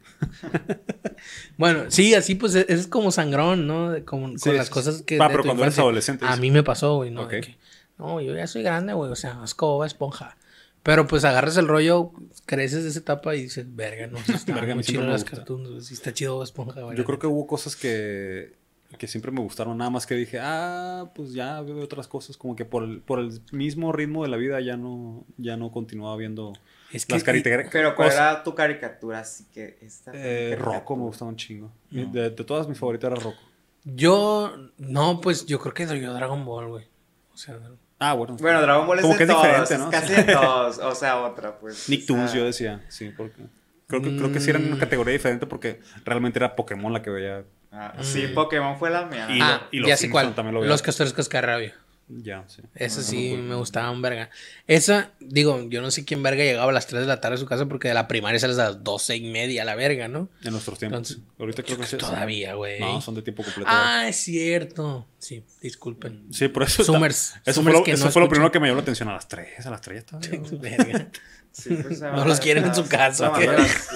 bueno, 1.58 1.86
sí, 1.89 2.13
así 2.13 2.36
pues 2.36 2.56
es, 2.56 2.65
es 2.69 2.88
como 2.88 3.12
sangrón, 3.12 3.67
¿no? 3.67 3.93
Como, 4.06 4.38
Sí, 4.38 4.49
con 4.49 4.58
las 4.58 4.69
cosas 4.69 5.01
que... 5.01 5.17
Ah, 5.21 5.29
pero 5.29 5.43
cuando 5.43 5.63
eres 5.63 5.79
adolescente, 5.79 6.25
A 6.27 6.36
mí 6.38 6.51
me 6.51 6.63
pasó, 6.63 6.97
güey, 6.97 7.12
¿no? 7.12 7.23
Ok. 7.23 7.32
De 7.32 7.41
que, 7.41 7.58
no, 7.97 8.21
yo 8.21 8.36
ya 8.36 8.47
soy 8.47 8.63
grande, 8.63 8.93
güey, 8.93 9.12
o 9.12 9.15
sea, 9.15 9.39
escoba, 9.43 9.86
esponja. 9.86 10.36
Pero 10.84 11.08
pues 11.08 11.23
agarras 11.23 11.56
el 11.56 11.67
rollo, 11.67 12.12
creces 12.45 12.84
de 12.84 12.89
esa 12.89 12.99
etapa 12.99 13.36
y 13.36 13.43
dices, 13.43 13.65
verga, 13.73 14.08
no, 14.08 14.17
sí 14.17 14.32
está 14.36 14.53
Verga, 14.53 14.75
muy 14.75 14.84
chido 14.84 15.03
las 15.03 15.23
cartoons, 15.23 15.86
sí 15.88 15.93
está 15.93 16.13
chido 16.13 16.43
esponja, 16.43 16.82
güey. 16.82 16.97
Yo 16.97 17.06
creo 17.06 17.19
que 17.19 17.27
hubo 17.27 17.47
cosas 17.47 17.77
que, 17.77 18.53
que 18.97 19.08
siempre 19.08 19.32
me 19.32 19.39
gustaron, 19.39 19.77
nada 19.77 19.89
más 19.89 20.06
que 20.06 20.15
dije, 20.15 20.39
ah, 20.41 21.10
pues 21.15 21.34
ya 21.34 21.62
veo 21.62 21.82
otras 21.82 22.10
cosas, 22.10 22.36
como 22.36 22.58
que 22.58 22.65
por 22.65 22.84
el, 22.84 22.99
por 22.99 23.19
el 23.19 23.41
mismo 23.53 23.93
ritmo 23.93 24.23
de 24.23 24.29
la 24.29 24.38
vida 24.38 24.60
ya 24.60 24.75
no, 24.75 25.25
ya 25.38 25.56
no 25.56 25.71
continuaba 25.71 26.17
viendo 26.17 26.51
Es 26.93 27.06
que 27.06 27.13
las 27.13 27.23
caricaturas. 27.23 27.69
Pero 27.71 27.95
¿cuál 27.95 28.12
era 28.12 28.43
tu 28.43 28.53
caricatura? 28.56 29.19
Así 29.19 29.45
que 29.53 29.77
esta 29.82 30.12
Eh. 30.13 30.56
Rocco 30.60 30.95
me 30.95 31.03
gustaba 31.03 31.29
un 31.29 31.36
chingo. 31.38 31.71
No. 31.91 32.12
De, 32.12 32.29
de 32.29 32.43
todas 32.43 32.67
mis 32.67 32.77
favoritas 32.77 33.12
era 33.12 33.19
Rocco. 33.21 33.39
Yo, 33.84 34.56
no, 34.77 35.19
pues 35.19 35.45
yo 35.45 35.60
creo 35.60 35.73
que 35.73 35.86
yo 35.99 36.13
Dragon 36.13 36.45
Ball, 36.45 36.67
güey. 36.69 36.88
O 37.34 37.38
sea, 37.38 37.58
Ah, 37.99 38.13
bueno. 38.13 38.36
Bueno, 38.39 38.62
Dragon 38.62 38.86
Ball 38.88 38.97
es 38.99 39.01
Como 39.03 39.13
de 39.13 39.17
que 39.17 39.23
es 39.23 39.29
todos, 39.29 39.43
diferente, 39.43 39.73
es 39.75 39.79
¿no? 39.79 39.89
casi 39.91 40.13
de 40.13 40.23
todos, 40.34 40.77
o 40.79 40.95
sea, 40.95 41.21
otra, 41.21 41.58
pues. 41.58 41.88
o 41.88 41.91
Nicktoons 41.91 42.32
sea, 42.32 42.39
yo 42.39 42.45
decía, 42.45 42.82
sí, 42.89 43.13
porque... 43.15 43.43
Creo 43.88 44.01
que, 44.01 44.15
creo 44.17 44.32
que 44.32 44.39
sí 44.39 44.49
era 44.49 44.60
una 44.60 44.75
Mm. 44.75 44.79
categoría 44.79 45.13
diferente 45.13 45.45
porque 45.45 45.79
realmente 46.03 46.39
era 46.39 46.56
Pokémon 46.56 46.91
la 46.91 47.01
que 47.01 47.10
veía. 47.12 47.43
ah, 47.71 47.93
sí, 48.01 48.27
Mm. 48.29 48.34
Pokémon 48.34 48.77
fue 48.77 48.89
la 48.89 49.06
mía. 49.06 49.27
Y 49.29 49.39
¿no? 49.39 49.45
lo- 49.45 49.51
ah, 49.53 49.67
y 49.71 49.79
los 49.79 49.88
ya 49.89 49.97
sé 49.97 50.10
cuál. 50.10 50.34
también 50.36 50.53
lo 50.56 50.62
veía. 50.62 50.71
Los 50.71 50.82
castores 50.82 51.13
cascarrabia. 51.13 51.75
Ya, 52.09 52.43
sí. 52.47 52.61
Esa 52.75 52.97
No, 52.97 53.01
no 53.01 53.07
sí 53.09 53.15
me 53.17 53.27
acuerdo. 53.29 53.49
me 53.49 53.55
gustaba 53.55 53.89
un 53.91 54.01
verga. 54.01 54.29
Esa, 54.67 55.11
digo, 55.19 55.67
yo 55.69 55.81
no 55.81 55.89
sé 55.89 56.05
quién 56.05 56.21
verga 56.21 56.43
llegaba 56.43 56.69
a 56.69 56.73
las 56.73 56.85
3 56.87 57.01
de 57.01 57.07
la 57.07 57.21
tarde 57.21 57.35
a 57.35 57.39
su 57.39 57.45
casa 57.45 57.65
porque 57.65 57.87
de 57.87 57.93
la 57.93 58.07
primaria 58.07 58.39
sales 58.39 58.59
a 58.59 58.65
las 58.65 58.83
12 58.83 59.15
y 59.15 59.21
media 59.31 59.63
a 59.63 59.65
la 59.65 59.75
verga, 59.75 60.07
¿no? 60.07 60.29
En 60.43 60.51
nuestros 60.51 60.77
tiempos. 60.79 60.97
Entonces, 61.11 61.23
Ahorita 61.39 61.63
creo 61.63 61.77
que 61.79 61.85
sí. 61.87 61.97
Todavía, 61.97 62.53
güey. 62.55 62.79
No, 62.79 63.01
son 63.01 63.15
de 63.15 63.21
tiempo 63.21 63.43
completo. 63.43 63.69
Ah, 63.71 64.05
es 64.07 64.17
cierto. 64.17 65.07
Sí, 65.17 65.43
disculpen. 65.61 66.25
Sí, 66.31 66.49
por 66.49 66.63
eso. 66.63 66.83
Summers. 66.83 67.35
Eso 67.45 67.53
Summers 67.61 67.73
fue, 67.73 67.79
lo, 67.79 67.83
que 67.85 67.91
eso 67.93 68.05
no 68.05 68.11
fue 68.11 68.21
lo 68.21 68.29
primero 68.29 68.51
que 68.51 68.59
me 68.59 68.67
llamó 68.67 68.77
la 68.77 68.83
atención. 68.83 69.09
A 69.09 69.13
las 69.13 69.27
3, 69.27 69.65
a 69.65 69.69
las 69.69 69.81
3 69.81 70.05
ya 70.11 70.17
estaba. 70.19 70.47
Verga. 70.59 71.07
Sí, 71.51 71.69
pues, 71.81 72.01
No 72.01 72.25
los 72.25 72.39
quieren 72.39 72.65
en 72.65 72.75
su 72.75 72.85
casa, 72.87 73.29
No, 73.33 73.39
las- 73.39 73.87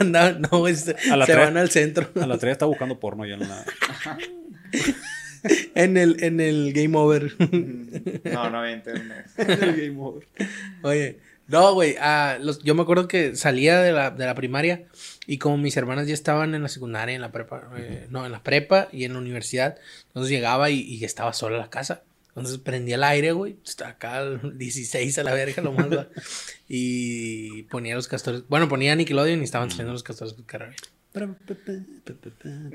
las 0.00 0.38
no, 0.38 0.66
se, 0.74 0.96
A 1.10 1.16
la 1.16 1.26
se 1.26 1.32
tres- 1.32 1.44
van 1.46 1.56
al 1.56 1.70
centro. 1.70 2.10
A 2.20 2.26
las 2.26 2.38
3 2.38 2.52
estaba 2.52 2.68
buscando 2.68 2.98
porno 3.00 3.26
ya 3.26 3.34
en 3.34 3.40
la. 3.48 3.64
en, 5.74 5.96
el, 5.96 6.22
en 6.22 6.40
el 6.40 6.72
game 6.72 6.96
over. 6.96 7.32
No, 8.24 8.50
no 8.50 8.58
había 8.60 8.72
internet. 8.72 9.26
Game 9.36 9.96
over. 9.98 10.26
Oye, 10.82 11.18
no, 11.46 11.72
güey. 11.74 11.96
los- 12.40 12.62
yo 12.62 12.74
me 12.74 12.82
acuerdo 12.82 13.08
que 13.08 13.34
salía 13.36 13.80
de 13.80 13.92
la, 13.92 14.10
de 14.10 14.26
la 14.26 14.34
primaria 14.34 14.84
y 15.26 15.38
como 15.38 15.56
mis 15.58 15.76
hermanas 15.76 16.06
ya 16.06 16.14
estaban 16.14 16.54
en 16.54 16.62
la 16.62 16.68
secundaria, 16.68 17.14
en 17.14 17.20
la 17.20 17.32
prepa, 17.32 17.70
eh, 17.76 18.06
no, 18.10 18.26
en 18.26 18.32
la 18.32 18.42
prepa 18.42 18.88
y 18.92 19.04
en 19.04 19.12
la 19.14 19.18
universidad, 19.18 19.76
entonces 20.08 20.30
llegaba 20.30 20.70
y, 20.70 20.80
y 20.80 21.04
estaba 21.04 21.32
sola 21.32 21.56
en 21.56 21.62
la 21.62 21.70
casa. 21.70 22.02
Entonces 22.28 22.58
prendía 22.58 22.94
el 22.94 23.02
aire, 23.02 23.32
güey. 23.32 23.56
Acá 23.84 24.18
al 24.18 24.56
16 24.56 25.18
a 25.18 25.24
la 25.24 25.34
verga, 25.34 25.60
lo 25.60 25.72
más. 25.72 25.88
y 26.68 27.62
ponía 27.64 27.96
los 27.96 28.06
castores. 28.06 28.42
Bueno, 28.48 28.68
ponía 28.68 28.94
Nickelodeon 28.94 29.40
y 29.40 29.44
estaban 29.44 29.70
saliendo 29.70 29.92
los 29.92 30.04
castores. 30.04 30.36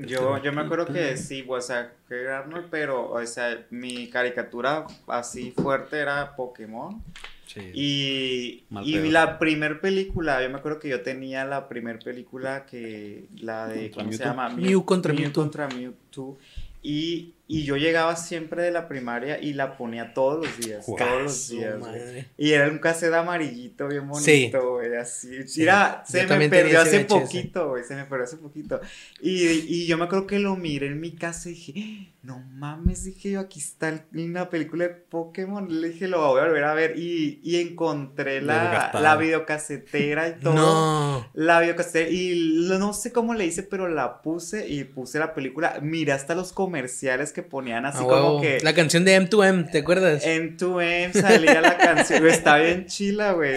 Yo, 0.06 0.42
yo 0.42 0.52
me 0.52 0.62
acuerdo 0.62 0.86
que 0.86 1.16
sí, 1.16 1.44
o 1.46 1.60
sea, 1.60 1.92
que 2.08 2.20
era 2.20 2.40
Arnold, 2.40 2.66
pero, 2.70 3.10
o 3.10 3.26
sea, 3.26 3.64
mi 3.70 4.08
caricatura 4.08 4.86
así 5.06 5.52
fuerte 5.52 5.98
era 5.98 6.34
Pokémon. 6.36 7.02
Sí. 7.46 7.70
Y, 7.72 8.64
y 8.82 9.10
la 9.10 9.38
primer 9.38 9.80
película, 9.80 10.42
yo 10.42 10.50
me 10.50 10.56
acuerdo 10.56 10.80
que 10.80 10.88
yo 10.88 11.02
tenía 11.02 11.44
la 11.44 11.68
primer 11.68 12.00
película 12.00 12.66
que, 12.66 13.26
la 13.38 13.68
de, 13.68 13.90
¿cómo 13.90 14.10
se 14.12 14.24
llama? 14.24 14.48
Mew 14.48 14.84
contra 14.84 15.12
Mew 15.12 15.22
Mewtwo. 15.22 15.42
contra 15.42 15.68
Mewtwo. 15.68 16.38
Y 16.82 17.32
Y 17.46 17.64
yo 17.64 17.76
llegaba 17.76 18.16
siempre 18.16 18.62
de 18.62 18.70
la 18.70 18.88
primaria 18.88 19.38
y 19.38 19.52
la 19.52 19.76
ponía 19.76 20.14
todos 20.14 20.46
los 20.46 20.58
días, 20.58 20.86
todos 20.86 21.22
los 21.24 21.48
días, 21.50 21.78
madre. 21.78 22.28
Y 22.38 22.52
era 22.52 22.68
un 22.68 22.78
cassette 22.78 23.12
amarillito 23.12 23.86
bien 23.86 24.08
bonito, 24.08 24.72
güey, 24.76 24.96
así. 24.96 25.46
Sí. 25.46 25.60
Mira, 25.60 26.02
se 26.06 26.26
me 26.26 26.48
perdió 26.48 26.80
hace 26.80 27.00
VHS. 27.04 27.06
poquito, 27.06 27.68
güey, 27.68 27.84
se 27.84 27.96
me 27.96 28.04
perdió 28.06 28.24
hace 28.24 28.38
poquito. 28.38 28.80
Y, 29.20 29.42
y 29.46 29.86
yo 29.86 29.98
me 29.98 30.04
acuerdo 30.04 30.26
que 30.26 30.38
lo 30.38 30.56
miré 30.56 30.86
en 30.86 31.00
mi 31.00 31.12
casa 31.14 31.50
y 31.50 31.52
dije, 31.52 32.12
no 32.22 32.38
mames, 32.38 33.04
dije 33.04 33.32
yo, 33.32 33.40
aquí 33.40 33.60
está 33.60 34.06
una 34.14 34.48
película 34.48 34.84
de 34.88 34.94
Pokémon. 34.94 35.68
Le 35.82 35.90
dije, 35.90 36.08
lo 36.08 36.26
voy 36.26 36.40
a 36.40 36.44
volver 36.46 36.64
a 36.64 36.72
ver. 36.72 36.98
Y, 36.98 37.40
y 37.44 37.56
encontré 37.60 38.40
la, 38.40 38.90
la 39.02 39.16
videocasetera 39.16 40.28
y 40.28 40.40
todo. 40.40 40.54
No. 40.54 41.28
La 41.34 41.60
videocasetera, 41.60 42.08
y 42.08 42.34
lo- 42.68 42.78
no 42.78 42.94
sé 42.94 43.12
cómo 43.12 43.34
le 43.34 43.44
hice, 43.44 43.62
pero 43.64 43.86
la 43.88 44.22
puse 44.22 44.66
y 44.66 44.84
puse 44.84 45.18
la 45.18 45.34
película. 45.34 45.78
Miré 45.82 46.12
hasta 46.12 46.34
los 46.34 46.54
comerciales 46.54 47.33
que 47.34 47.42
ponían 47.42 47.84
así 47.84 47.98
A 47.98 48.06
como 48.06 48.40
que. 48.40 48.60
La 48.62 48.72
canción 48.72 49.04
de 49.04 49.20
M2M, 49.20 49.70
¿te 49.70 49.80
acuerdas? 49.80 50.24
En 50.24 50.56
tu 50.56 50.80
M 50.80 51.12
salía 51.12 51.60
la 51.60 51.76
canción, 51.76 52.26
está 52.26 52.56
bien 52.56 52.86
chila, 52.86 53.32
güey. 53.32 53.56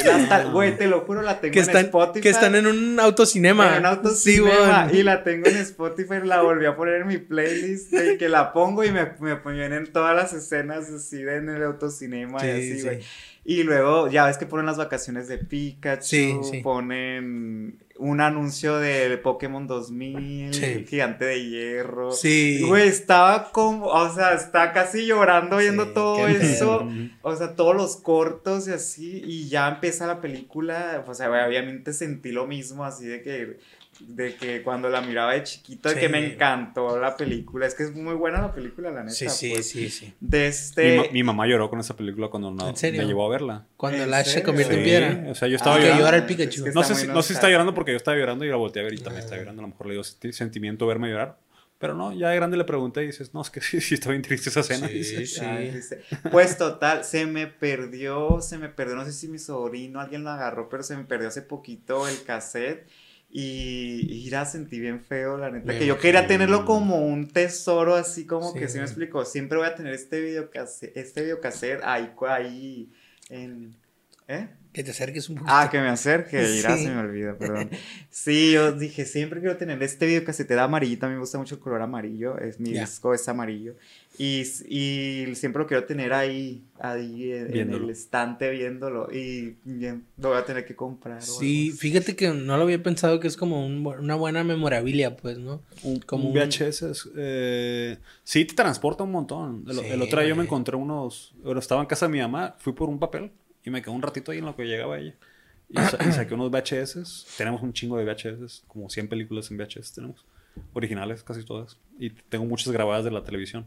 Güey, 0.52 0.78
te 0.78 0.88
lo 0.88 1.02
juro, 1.06 1.22
la 1.22 1.40
tengo 1.40 1.54
que 1.54 1.60
en 1.60 1.66
están, 1.66 1.86
Spotify. 1.86 2.22
que 2.22 2.30
están 2.30 2.56
en 2.56 2.68
un 2.68 3.00
autocinema. 3.00 3.78
en 3.78 3.86
un 3.86 3.94
Sí, 4.16 4.38
autocinema, 4.40 4.86
weón. 4.88 4.96
y 4.98 5.04
la 5.04 5.24
tengo 5.24 5.48
en 5.48 5.56
Spotify, 5.58 6.16
la 6.26 6.42
volví 6.42 6.66
a 6.66 6.76
poner 6.76 6.96
en 7.02 7.08
mi 7.08 7.18
playlist, 7.20 7.92
de 7.92 8.18
que 8.18 8.28
la 8.28 8.52
pongo 8.52 8.84
y 8.84 8.92
me, 8.92 9.13
me 9.22 9.36
vienen 9.54 9.88
todas 9.94 10.13
las 10.13 10.34
escenas 10.34 10.90
así 10.90 11.22
de 11.24 11.38
en 11.38 11.48
el 11.50 11.63
autocinema 11.63 12.40
y 12.40 12.42
Sí, 12.42 12.50
así, 12.50 12.80
sí. 12.80 12.84
güey. 12.86 13.00
Y 13.46 13.63
luego, 13.63 14.10
ya 14.10 14.26
ves 14.26 14.38
que 14.38 14.46
ponen 14.46 14.66
las 14.66 14.76
vacaciones 14.78 15.30
de 15.30 15.38
Pikachu, 15.38 16.04
Sí, 16.04 16.36
sí. 16.52 16.58
ponen 16.62 17.78
un 18.00 18.22
anuncio 18.22 18.78
del 18.78 19.20
Pokémon 19.20 19.66
2000, 19.68 20.54
Sí. 20.54 20.64
el 20.66 20.88
gigante 20.88 21.26
de 21.26 21.44
hierro. 21.50 22.12
Sí. 22.12 22.62
Güey, 22.66 22.88
estaba 22.88 23.52
como, 23.52 23.86
o 23.88 24.14
sea, 24.14 24.34
está 24.34 24.72
casi 24.74 25.06
llorando 25.06 25.58
viendo 25.58 25.86
Sí, 25.86 25.92
todo 25.94 26.28
eso. 26.28 26.88
O 27.22 27.36
sea, 27.36 27.56
todos 27.56 27.76
los 27.76 27.98
cortos 27.98 28.68
y 28.68 28.72
así, 28.72 29.22
y 29.26 29.50
ya 29.50 29.68
empieza 29.68 30.08
la 30.08 30.22
película, 30.22 31.04
o 31.08 31.14
sea, 31.14 31.30
obviamente 31.30 31.94
sentí 31.94 32.32
lo 32.32 32.48
mismo, 32.48 32.86
así 32.86 33.06
de 33.06 33.22
que, 33.22 33.58
de 34.00 34.36
que 34.36 34.62
cuando 34.64 34.90
la 34.90 35.02
miraba 35.02 35.34
de 35.34 35.44
chiquito, 35.44 35.90
de 35.90 35.96
Sí. 35.96 36.02
que 36.02 36.10
me 36.10 36.34
encantó 36.34 37.00
la 37.00 37.16
película, 37.18 37.66
es 37.66 37.74
que 37.76 37.84
es 37.84 37.94
muy 37.96 38.14
buena 38.16 38.42
la 38.42 38.54
película, 38.54 38.92
la 38.92 39.02
neta. 39.04 39.14
Sí, 39.16 39.28
sí, 39.30 39.52
pues. 39.54 39.70
sí, 39.70 39.90
sí. 39.90 40.14
De 40.20 40.40
Mi, 40.40 40.46
este... 40.46 40.98
ma- 40.98 41.04
mi 41.12 41.24
mamá 41.24 41.48
lloró 41.48 41.70
con 41.70 41.80
esa 41.80 41.96
película 41.96 42.28
cuando 42.30 42.52
no, 42.52 42.74
me 42.74 43.06
llevó 43.06 43.26
a 43.26 43.30
verla. 43.30 43.66
Cuando 43.78 43.98
¿En 43.98 44.04
el 44.06 44.14
Ash 44.14 44.28
se 44.28 44.44
convierte 44.44 44.74
en 44.76 44.80
Sí, 44.80 44.86
piedra. 44.86 45.32
O 45.32 45.36
sea, 45.36 45.48
yo 45.48 45.56
estaba 45.56 45.76
Ah, 45.76 45.80
que 45.80 45.84
llorando. 45.86 46.06
llora 46.06 46.18
el 46.18 46.24
es 46.24 46.28
Pikachu. 46.28 46.64
que 46.66 46.72
No 46.72 46.84
sé, 46.84 46.96
si, 46.96 47.08
no 47.08 47.22
sé 47.22 47.28
si 47.30 47.34
está 47.34 47.50
llorando 47.50 47.74
porque 47.74 47.92
yo 47.92 47.98
estaba 47.98 48.18
llorando 48.18 48.46
y 48.46 48.50
la 48.50 48.56
volteé 48.56 48.82
a 48.82 48.86
ver 48.86 48.94
y 48.94 48.98
también 48.98 49.22
Ah. 49.22 49.26
está 49.26 49.38
llorando. 49.38 49.62
A 49.62 49.64
lo 49.64 49.70
mejor 49.70 49.88
le 49.88 49.94
dio 49.94 50.04
senti- 50.04 50.32
sentimiento 50.34 50.86
verme 50.88 51.10
llorar. 51.10 51.38
Pero 51.80 51.94
no, 51.94 52.12
ya 52.12 52.30
de 52.30 52.36
grande 52.38 52.58
le 52.58 52.64
pregunté 52.64 53.04
y 53.04 53.08
dices, 53.08 53.36
no, 53.36 53.42
es 53.44 53.52
que 53.52 53.62
sí, 53.62 53.80
sí 53.82 53.94
está 53.94 54.10
bien 54.10 54.24
triste 54.24 54.50
esa 54.50 54.62
escena. 54.62 54.88
Sí, 54.88 54.94
dices. 54.96 55.36
sí. 55.36 55.42
Ay, 55.46 55.70
dice, 55.70 56.02
Pues 56.32 56.58
total, 56.58 57.04
se 57.04 57.28
me 57.28 57.46
perdió, 57.46 58.42
se 58.42 58.58
me 58.58 58.68
perdió, 58.70 58.96
no 58.96 59.06
sé 59.06 59.12
si 59.14 59.28
mi 59.28 59.38
sobrino, 59.38 60.00
alguien 60.00 60.24
lo 60.24 60.32
agarró, 60.32 60.70
pero 60.70 60.82
se 60.82 60.98
me 60.98 61.04
perdió 61.04 61.28
hace 61.28 61.44
poquito 61.44 62.08
el 62.08 62.24
cassette 62.24 62.88
y, 63.30 64.08
y 64.10 64.30
la 64.30 64.46
sentí 64.46 64.80
bien 64.80 65.02
feo, 65.02 65.38
la 65.38 65.52
neta, 65.52 65.78
que 65.78 65.86
yo 65.86 66.00
quería 66.00 66.28
tenerlo 66.28 66.66
como 66.66 67.06
un 67.06 67.28
tesoro, 67.28 67.96
así 67.96 68.26
como 68.26 68.54
que 68.54 68.68
Sí. 68.68 68.74
sí 68.74 68.78
me 68.80 68.86
explicó, 68.86 69.26
siempre 69.26 69.58
voy 69.58 69.68
a 69.68 69.76
tener 69.76 69.94
este 69.94 70.22
videocassette, 70.22 70.96
este 70.96 71.22
videocassette 71.24 71.82
ahí, 71.84 72.12
ahí 72.28 72.90
en... 73.30 73.76
¿Eh? 74.30 74.50
Que 74.74 74.84
te 74.84 74.92
acerques 74.92 75.30
un 75.30 75.36
poquito. 75.38 75.54
Ah, 75.56 75.70
que 75.72 75.80
me 75.80 75.88
acerque, 75.88 76.38
irá, 76.60 76.76
Sí. 76.78 76.84
se 76.86 76.90
me 76.92 77.00
olvida, 77.00 77.38
perdón. 77.38 77.70
Sí, 78.10 78.52
yo 78.52 78.74
dije, 78.74 79.06
siempre 79.06 79.40
quiero 79.40 79.56
tener 79.58 79.82
este 79.82 80.06
videocasetera 80.06 80.63
amarillito, 80.66 81.06
a 81.06 81.10
mí 81.10 81.16
me 81.16 81.22
gusta 81.22 81.38
mucho 81.38 81.56
el 81.56 81.62
color 81.62 81.82
amarillo, 81.82 82.38
es 82.38 82.60
mi 82.60 82.72
disco 82.72 83.13
es 83.13 83.28
amarillo. 83.30 83.76
Y, 84.19 84.41
y 84.67 85.36
siempre 85.36 85.62
lo 85.62 85.67
quiero 85.67 85.84
tener 85.86 86.12
ahí, 86.12 86.63
ahí 86.80 87.32
en, 87.34 87.56
en 87.56 87.73
el 87.73 87.89
estante 87.91 88.49
viéndolo. 88.49 89.10
Y 89.13 89.58
bien, 89.63 90.06
lo 90.17 90.30
voy 90.30 90.38
a 90.39 90.45
tener 90.45 90.65
que 90.65 90.75
comprar. 90.75 91.21
Sí, 91.21 91.71
fíjate 91.71 92.15
que 92.15 92.30
no 92.30 92.58
lo 92.58 92.63
había 92.63 92.82
pensado 92.82 93.19
que 93.19 93.27
es 93.27 93.38
como 93.38 93.65
un 93.65 93.86
una 93.86 94.15
buena 94.15 94.43
memorabilia, 94.43 95.15
pues, 95.15 95.38
¿no? 95.38 95.62
Un, 95.84 95.99
Como 95.99 96.30
un 96.30 96.34
VHS 96.34 96.82
es, 96.84 97.10
eh, 97.15 97.97
sí 98.23 98.45
te 98.45 98.56
transporta 98.56 99.03
un 99.03 99.12
montón. 99.12 99.63
El, 99.67 99.75
Sí, 99.75 99.86
el 99.86 100.01
otro 100.01 100.19
día 100.19 100.30
yo 100.30 100.36
me 100.36 100.43
encontré 100.43 100.75
unos. 100.75 101.34
Bueno, 101.43 101.60
estaba 101.60 101.82
en 101.82 101.88
casa 101.88 102.08
de 102.08 102.12
mi 102.13 102.19
mamá, 102.19 102.56
fui 102.60 102.73
por 102.73 102.89
un 102.89 102.97
papel 102.99 103.32
y 103.63 103.69
me 103.69 103.82
quedé 103.82 103.91
un 103.91 104.01
ratito 104.01 104.32
ahí 104.32 104.39
en 104.39 104.45
lo 104.45 104.56
que 104.56 104.63
llegaba 104.65 104.97
ella. 104.97 105.13
Y, 105.69 105.77
sa- 105.77 105.97
y 106.08 106.12
saqué 106.12 106.34
unos 106.34 106.49
VHS. 106.49 107.27
Tenemos 107.38 107.62
un 107.62 107.71
chingo 107.73 107.97
de 107.97 108.03
VHS, 108.06 108.63
como 108.67 108.89
100 108.89 109.10
películas 109.10 109.51
en 109.51 109.58
VHS 109.58 109.93
tenemos. 109.93 110.25
Originales, 110.73 111.21
casi 111.23 111.43
todas. 111.43 111.77
Y 111.99 112.10
tengo 112.10 112.45
muchas 112.45 112.71
grabadas 112.73 113.03
de 113.06 113.12
la 113.12 113.23
televisión. 113.23 113.65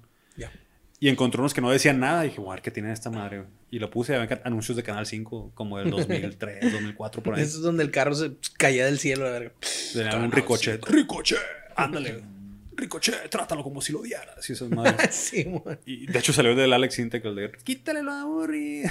Y 1.02 1.08
encontré 1.08 1.40
unos 1.40 1.54
que 1.54 1.60
no 1.62 1.70
decían 1.70 1.98
nada. 1.98 2.24
Y 2.26 2.28
dije, 2.28 2.40
guau, 2.42 2.58
¿qué 2.62 2.70
tiene 2.70 2.92
esta 2.92 3.08
madre? 3.10 3.38
güey?". 3.38 3.48
Y 3.70 3.78
lo 3.78 3.88
puse 3.90 4.16
a 4.16 4.28
anuncios 4.44 4.76
de 4.76 4.82
Canal 4.82 5.06
5, 5.06 5.52
como 5.54 5.78
del 5.78 5.90
2003, 5.90 6.72
2004, 6.72 7.22
por 7.24 7.34
ahí. 7.34 7.42
Eso 7.42 7.56
es 7.58 7.62
donde 7.62 7.82
el 7.84 7.90
carro 7.90 8.14
se 8.14 8.32
caía 8.58 8.84
del 8.84 8.98
cielo, 8.98 9.24
la 9.24 9.30
verga. 9.30 9.52
Tenía 9.94 10.16
un 10.16 10.30
ricochet. 10.30 10.84
Ricochet, 10.86 11.38
ándale. 11.76 12.22
Ricochet, 12.76 13.28
trátalo 13.30 13.62
como 13.62 13.80
si 13.80 13.92
lo 13.92 14.00
odiaras. 14.00 14.48
Y 14.50 14.52
esas 14.52 14.68
madres. 14.70 15.14
sí, 15.14 15.44
man. 15.64 15.78
Y 15.86 16.06
de 16.06 16.18
hecho 16.18 16.32
salió 16.32 16.54
del 16.54 16.72
Alex 16.72 16.98
Intec, 16.98 17.24
el 17.24 17.34
de 17.34 17.52
quítale 17.64 18.02
lo 18.02 18.12
aburrido. 18.12 18.88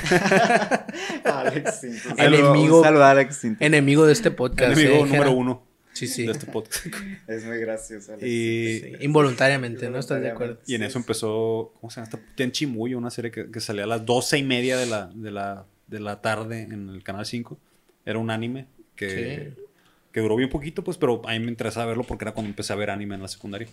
Alex 1.25 1.79
Sintek. 1.81 2.12
Un 2.13 2.19
Enemigo- 2.19 2.53
saludo- 2.53 2.77
un 2.79 2.83
saludo 2.83 3.03
a 3.03 3.12
Alex 3.12 3.35
Sintek. 3.38 3.62
Enemigo 3.62 4.05
de 4.05 4.13
este 4.13 4.31
podcast. 4.31 4.77
Enemigo 4.77 5.05
eh, 5.05 5.09
número 5.09 5.31
uno 5.31 5.63
Sí, 5.93 6.08
sí. 6.08 6.25
de 6.25 6.32
este 6.34 6.45
podcast. 6.45 6.86
Es 7.28 7.43
muy 7.45 7.58
gracioso, 7.60 8.13
Alex. 8.13 8.25
Y, 8.28 8.80
Sí, 8.80 8.91
Involuntariamente, 9.02 9.89
¿no? 9.89 9.99
¿Estás 9.99 10.21
de 10.21 10.32
acuerdo? 10.32 10.60
y 10.65 10.75
en 10.75 10.84
eso 10.84 10.97
empezó, 10.97 11.73
¿cómo 11.80 11.89
se 11.91 11.97
llama? 12.02 12.06
esta? 12.13 12.19
Tenchi 12.36 12.65
Muyo, 12.67 12.97
una 12.97 13.10
serie 13.10 13.32
que, 13.32 13.49
que 13.52 13.60
salía 13.60 13.84
a 13.84 13.88
las 13.88 14.06
doce 14.06 14.38
y 14.38 14.43
media 14.43 14.78
de 14.78 14.86
la, 14.86 15.08
de, 15.13 15.32
la, 15.32 15.65
de 15.88 15.99
la 15.99 16.21
tarde 16.21 16.62
en 16.63 16.89
el 16.89 17.04
Canal 17.04 17.25
5. 17.25 17.58
Era 18.06 18.17
un 18.19 18.30
anime 18.32 18.67
que, 18.95 19.54
Sí. 19.56 19.63
que 20.13 20.19
duró 20.21 20.36
bien 20.36 20.49
poquito, 20.49 20.84
pues, 20.84 20.97
pero 20.97 21.21
a 21.28 21.32
mí 21.34 21.39
me 21.39 21.49
interesaba 21.52 21.88
verlo 21.88 22.04
porque 22.04 22.23
era 22.23 22.34
cuando 22.34 22.49
empecé 22.49 22.71
a 22.73 22.75
ver 22.78 22.89
anime 22.91 23.15
en 23.15 23.21
la 23.21 23.28
secundaria. 23.28 23.67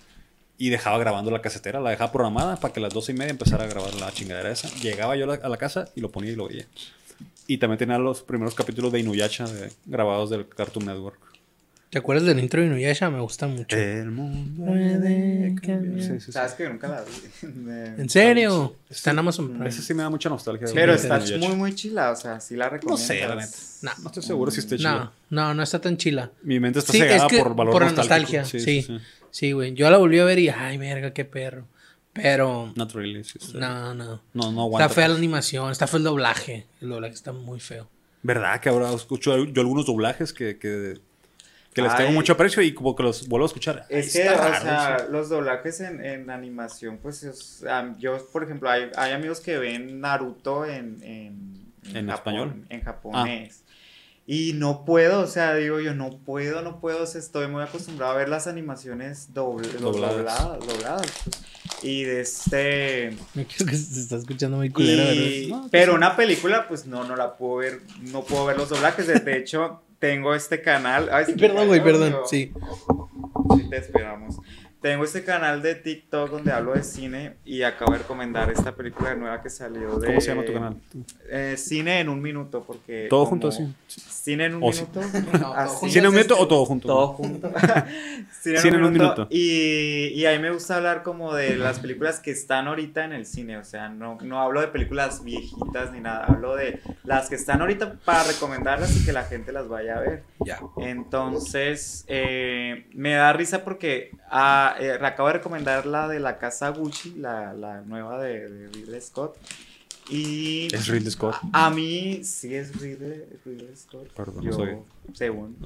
Y 0.59 0.71
dejaba 0.71 0.99
grabando 0.99 1.31
la 1.31 1.43
casetera, 1.43 1.81
la 1.81 1.91
dejaba 1.91 2.11
programada 2.13 2.57
para 2.57 2.73
que 2.73 2.81
a 2.81 2.83
las 2.85 2.95
doce 2.95 3.13
y 3.13 3.15
media 3.15 3.31
empezara 3.31 3.65
a 3.65 3.67
grabar 3.67 3.93
la 3.95 4.11
chingadera 4.11 4.51
esa. 4.51 4.69
Llegaba 4.81 5.15
yo 5.15 5.25
a 5.25 5.29
la, 5.29 5.35
a 5.35 5.49
la 5.51 5.59
casa 5.59 5.91
y 5.95 6.01
lo 6.01 6.11
ponía 6.11 6.33
y 6.33 6.37
lo 6.37 6.49
veía. 6.49 6.67
Y 7.47 7.59
también 7.59 7.79
tenía 7.79 7.99
los 7.99 8.23
primeros 8.23 8.55
capítulos 8.55 8.91
de 8.91 9.01
Inuyasha 9.01 9.47
de- 9.47 9.71
grabados 9.85 10.31
del 10.31 10.49
Cartoon 10.49 10.87
Network. 10.87 11.21
¿Te 11.91 11.99
acuerdas 11.99 12.27
del 12.27 12.41
intro 12.41 12.61
de 12.61 12.67
Inuyasha? 12.67 13.09
Me 13.11 13.21
gusta 13.21 13.47
mucho. 13.47 13.77
El 13.77 14.11
mundo 14.11 14.65
Puede 14.67 15.55
cambiar. 15.63 16.03
Sí, 16.03 16.09
sí, 16.15 16.21
sí. 16.21 16.33
Sabes 16.33 16.55
que 16.55 16.69
nunca 16.69 16.89
la 16.89 17.03
vi. 17.03 17.47
¿En 18.03 18.09
serio? 18.09 18.77
Está 18.91 19.13
en 19.13 19.21
Amazon 19.21 19.49
Prime. 19.51 19.69
Ese 19.69 19.83
sí 19.83 19.95
me 19.95 20.03
da 20.03 20.11
mucha 20.11 20.29
nostalgia. 20.29 20.67
Pero 20.75 20.95
está 20.95 21.21
muy, 21.39 21.55
muy 21.55 21.75
chila, 21.75 22.11
o 22.11 22.17
sea, 22.17 22.41
sí 22.41 22.57
la 22.57 22.67
No 22.67 22.71
recomiendo. 22.73 23.07
sé, 23.07 23.21
la 23.21 23.37
neta. 23.37 23.57
No. 23.83 23.91
No 24.03 24.07
estoy 24.09 24.23
seguro 24.23 24.51
si 24.51 24.61
esté 24.61 24.77
chido. 24.79 24.91
No, 24.91 25.13
no, 25.31 25.55
no 25.55 25.63
está 25.63 25.81
tan 25.81 25.97
chila. 25.97 26.31
Mi 26.43 26.59
mente 26.59 26.81
está 26.81 26.93
cegada 26.93 27.17
es 27.17 27.33
que 27.33 27.39
por 27.39 27.55
valor 27.55 27.73
por 27.73 27.93
nostalgia, 27.95 28.45
sí. 28.45 28.87
Sí, 29.31 29.53
güey. 29.53 29.75
Yo 29.75 29.89
la 29.91 29.99
volví 29.99 30.19
a 30.19 30.25
ver 30.25 30.39
y, 30.39 30.49
ay, 30.49 30.79
verga, 30.79 31.13
qué 31.13 31.25
perro. 31.25 31.67
Pero, 32.13 32.73
Not 32.75 32.93
really. 32.95 33.23
sí, 33.25 33.39
sí. 33.39 33.53
no, 33.55 33.95
no. 33.95 34.23
No, 34.33 34.51
no 34.51 34.63
aguanta. 34.63 34.87
Está 34.87 34.95
fea 34.95 35.09
la 35.09 35.17
animación, 35.17 35.71
está 35.71 35.87
feo 35.87 35.99
el 35.99 36.05
doblaje. 36.05 36.67
El 36.81 36.89
doblaje 36.89 37.13
está 37.15 37.33
muy 37.33 37.61
feo. 37.61 37.89
¿Verdad 38.23 38.59
que 38.61 38.71
ahora 38.71 38.93
escucho 38.93 39.37
yo 39.45 39.61
algunos 39.61 39.85
doblajes 39.87 40.33
que, 40.33 40.59
que, 40.59 40.99
que 41.77 41.83
les 41.83 41.95
tengo 41.95 42.09
Ay. 42.09 42.15
mucho 42.15 42.33
aprecio 42.33 42.63
y 42.63 42.73
como 42.73 42.97
que 42.97 43.03
los 43.03 43.29
vuelvo 43.29 43.45
a 43.45 43.49
escuchar? 43.49 43.85
Es 43.91 44.13
que, 44.15 44.27
o 44.29 44.35
raro, 44.37 44.65
sea, 44.65 44.97
sí. 44.99 45.05
los 45.11 45.29
doblajes 45.29 45.81
en, 45.81 46.03
en 46.03 46.31
animación, 46.31 46.99
pues 47.03 47.23
es, 47.23 47.65
am, 47.69 47.99
yo, 47.99 48.17
por 48.33 48.43
ejemplo, 48.43 48.71
hay, 48.71 48.91
hay 48.97 49.13
amigos 49.13 49.41
que 49.41 49.59
ven 49.59 50.01
Naruto 50.01 50.65
en, 50.65 51.03
en, 51.03 51.73
¿En 51.95 52.09
español? 52.09 52.65
En 52.71 52.81
japonés. 52.81 53.63
Y 54.27 54.55
no 54.55 54.85
puedo, 54.87 55.21
o 55.21 55.27
sea, 55.27 55.55
digo 55.55 55.79
yo, 55.79 55.95
no 55.95 56.19
puedo, 56.19 56.63
no 56.63 56.81
puedo, 56.81 57.05
o 57.05 57.07
sea, 57.07 57.21
estoy 57.21 57.47
muy 57.47 57.63
acostumbrado 57.63 58.13
a 58.15 58.17
ver 58.17 58.29
las 58.31 58.47
animaciones 58.49 59.33
doble- 59.35 59.69
Dobladas. 59.79 60.17
dobladas, 60.17 60.67
dobladas, 60.67 61.13
pues. 61.25 61.43
Y 61.83 62.05
de 62.05 62.23
este... 62.23 63.17
Me 63.35 63.47
creo 63.47 63.69
que 63.69 63.77
se 63.77 64.01
está 64.01 64.17
escuchando 64.17 64.57
muy 64.57 64.71
culero, 64.71 65.13
Y- 65.13 65.51
¿verdad? 65.51 65.63
No, 65.65 65.69
pero 65.71 65.71
pues 65.71 65.85
sí. 65.85 65.91
una 65.91 66.17
película, 66.17 66.67
pues 66.69 66.87
no, 66.87 67.05
no 67.05 67.15
la 67.17 67.37
puedo 67.37 67.57
ver, 67.57 67.81
no 68.01 68.25
puedo 68.25 68.47
ver 68.47 68.57
los 68.57 68.69
doblajes. 68.71 69.07
De 69.25 69.37
hecho, 69.37 69.83
tengo 70.07 70.35
este 70.35 70.63
canal. 70.63 71.09
Ay, 71.13 71.35
Perdón, 71.39 71.67
güey, 71.67 71.83
perdón. 71.83 72.17
Sí. 72.27 72.53
Sí, 73.57 73.69
te 73.69 73.77
esperamos. 73.79 74.37
Tengo 74.87 75.03
este 75.03 75.25
canal 75.25 75.63
de 75.63 75.75
TikTok 75.75 76.31
donde 76.31 76.53
hablo 76.53 76.75
de 76.75 76.85
cine 76.85 77.39
y 77.45 77.63
acabo 77.63 77.91
de 77.91 77.99
recomendar 77.99 78.53
esta 78.53 78.77
película 78.77 79.17
nueva 79.17 79.43
que 79.43 79.51
salió 79.51 79.99
de... 79.99 80.07
¿Cómo 80.07 80.21
se 80.21 80.29
llama 80.29 80.45
tu 80.45 80.53
canal? 80.53 80.77
Eh, 81.29 81.57
cine 81.59 81.99
en 81.99 82.09
un 82.09 82.23
minuto, 82.23 82.63
porque... 82.65 83.09
¿Todo 83.11 83.27
junto 83.27 83.49
así? 83.49 83.67
Cine 83.89 84.45
en 84.45 84.55
un 84.55 84.63
O 84.63 84.73
sí. 84.73 84.87
minuto. 84.95 85.01
No, 85.41 85.55
así. 85.57 85.91
¿Cine 85.91 86.03
en 86.03 86.07
un 86.07 86.15
minuto 86.15 86.39
o 86.39 86.47
todo 86.47 86.65
junto? 86.65 86.87
Todo 86.87 87.09
junto. 87.09 87.51
cine, 88.41 88.59
Cine 88.59 88.77
en 88.77 88.85
un 88.85 88.93
minuto. 88.93 89.15
minuto. 89.15 89.29
Y, 89.31 90.13
y 90.15 90.25
a 90.25 90.31
mí 90.31 90.39
me 90.39 90.53
gusta 90.53 90.77
hablar 90.77 91.03
como 91.03 91.35
de 91.35 91.57
las 91.57 91.81
películas 91.81 92.21
que 92.21 92.31
están 92.31 92.69
ahorita 92.69 93.05
en 93.05 93.13
el 93.13 93.27
cine. 93.27 93.57
O 93.59 93.65
sea, 93.65 93.89
no, 93.89 94.19
no 94.23 94.41
hablo 94.41 94.61
de 94.61 94.69
películas 94.69 95.25
viejitas 95.25 95.91
ni 95.91 95.99
nada. 95.99 96.27
Hablo 96.27 96.55
de 96.55 96.81
las 97.03 97.29
que 97.29 97.35
están 97.35 97.61
ahorita 97.61 97.97
para 98.05 98.23
recomendarlas 98.23 98.97
y 98.97 99.05
que 99.05 99.13
la 99.13 99.25
gente 99.25 99.51
las 99.51 99.67
vaya 99.67 99.97
a 99.97 100.01
ver. 100.01 100.23
Ya. 100.45 100.61
Entonces, 100.77 102.05
eh, 102.07 102.87
me 102.93 103.15
da 103.15 103.33
risa 103.33 103.65
porque 103.65 104.13
ah, 104.31 104.76
eh, 104.81 104.99
acabo 105.01 105.29
de 105.29 105.35
recomendar 105.35 105.87
la 105.87 106.09
de 106.09 106.21
la 106.21 106.39
casa 106.39 106.69
Gucci, 106.71 107.15
la, 107.17 107.53
la 107.53 107.81
nueva 107.83 108.21
de, 108.23 108.49
de 108.49 108.69
Ridley 108.69 109.01
Scott. 109.01 109.37
Y 110.09 110.69
Es 110.73 110.87
Ridley 110.87 111.11
Scott. 111.11 111.35
a, 111.53 111.67
a 111.67 111.71
mí 111.71 112.21
sí 112.23 112.55
es 112.55 112.81
Ridley, 112.81 113.25
Ridley 113.45 113.75
Scott. 113.77 114.09
Perdón, 114.15 114.37
no 114.37 114.43
Yo, 114.45 114.53
sabía. 114.53 114.79
según. 115.15 115.57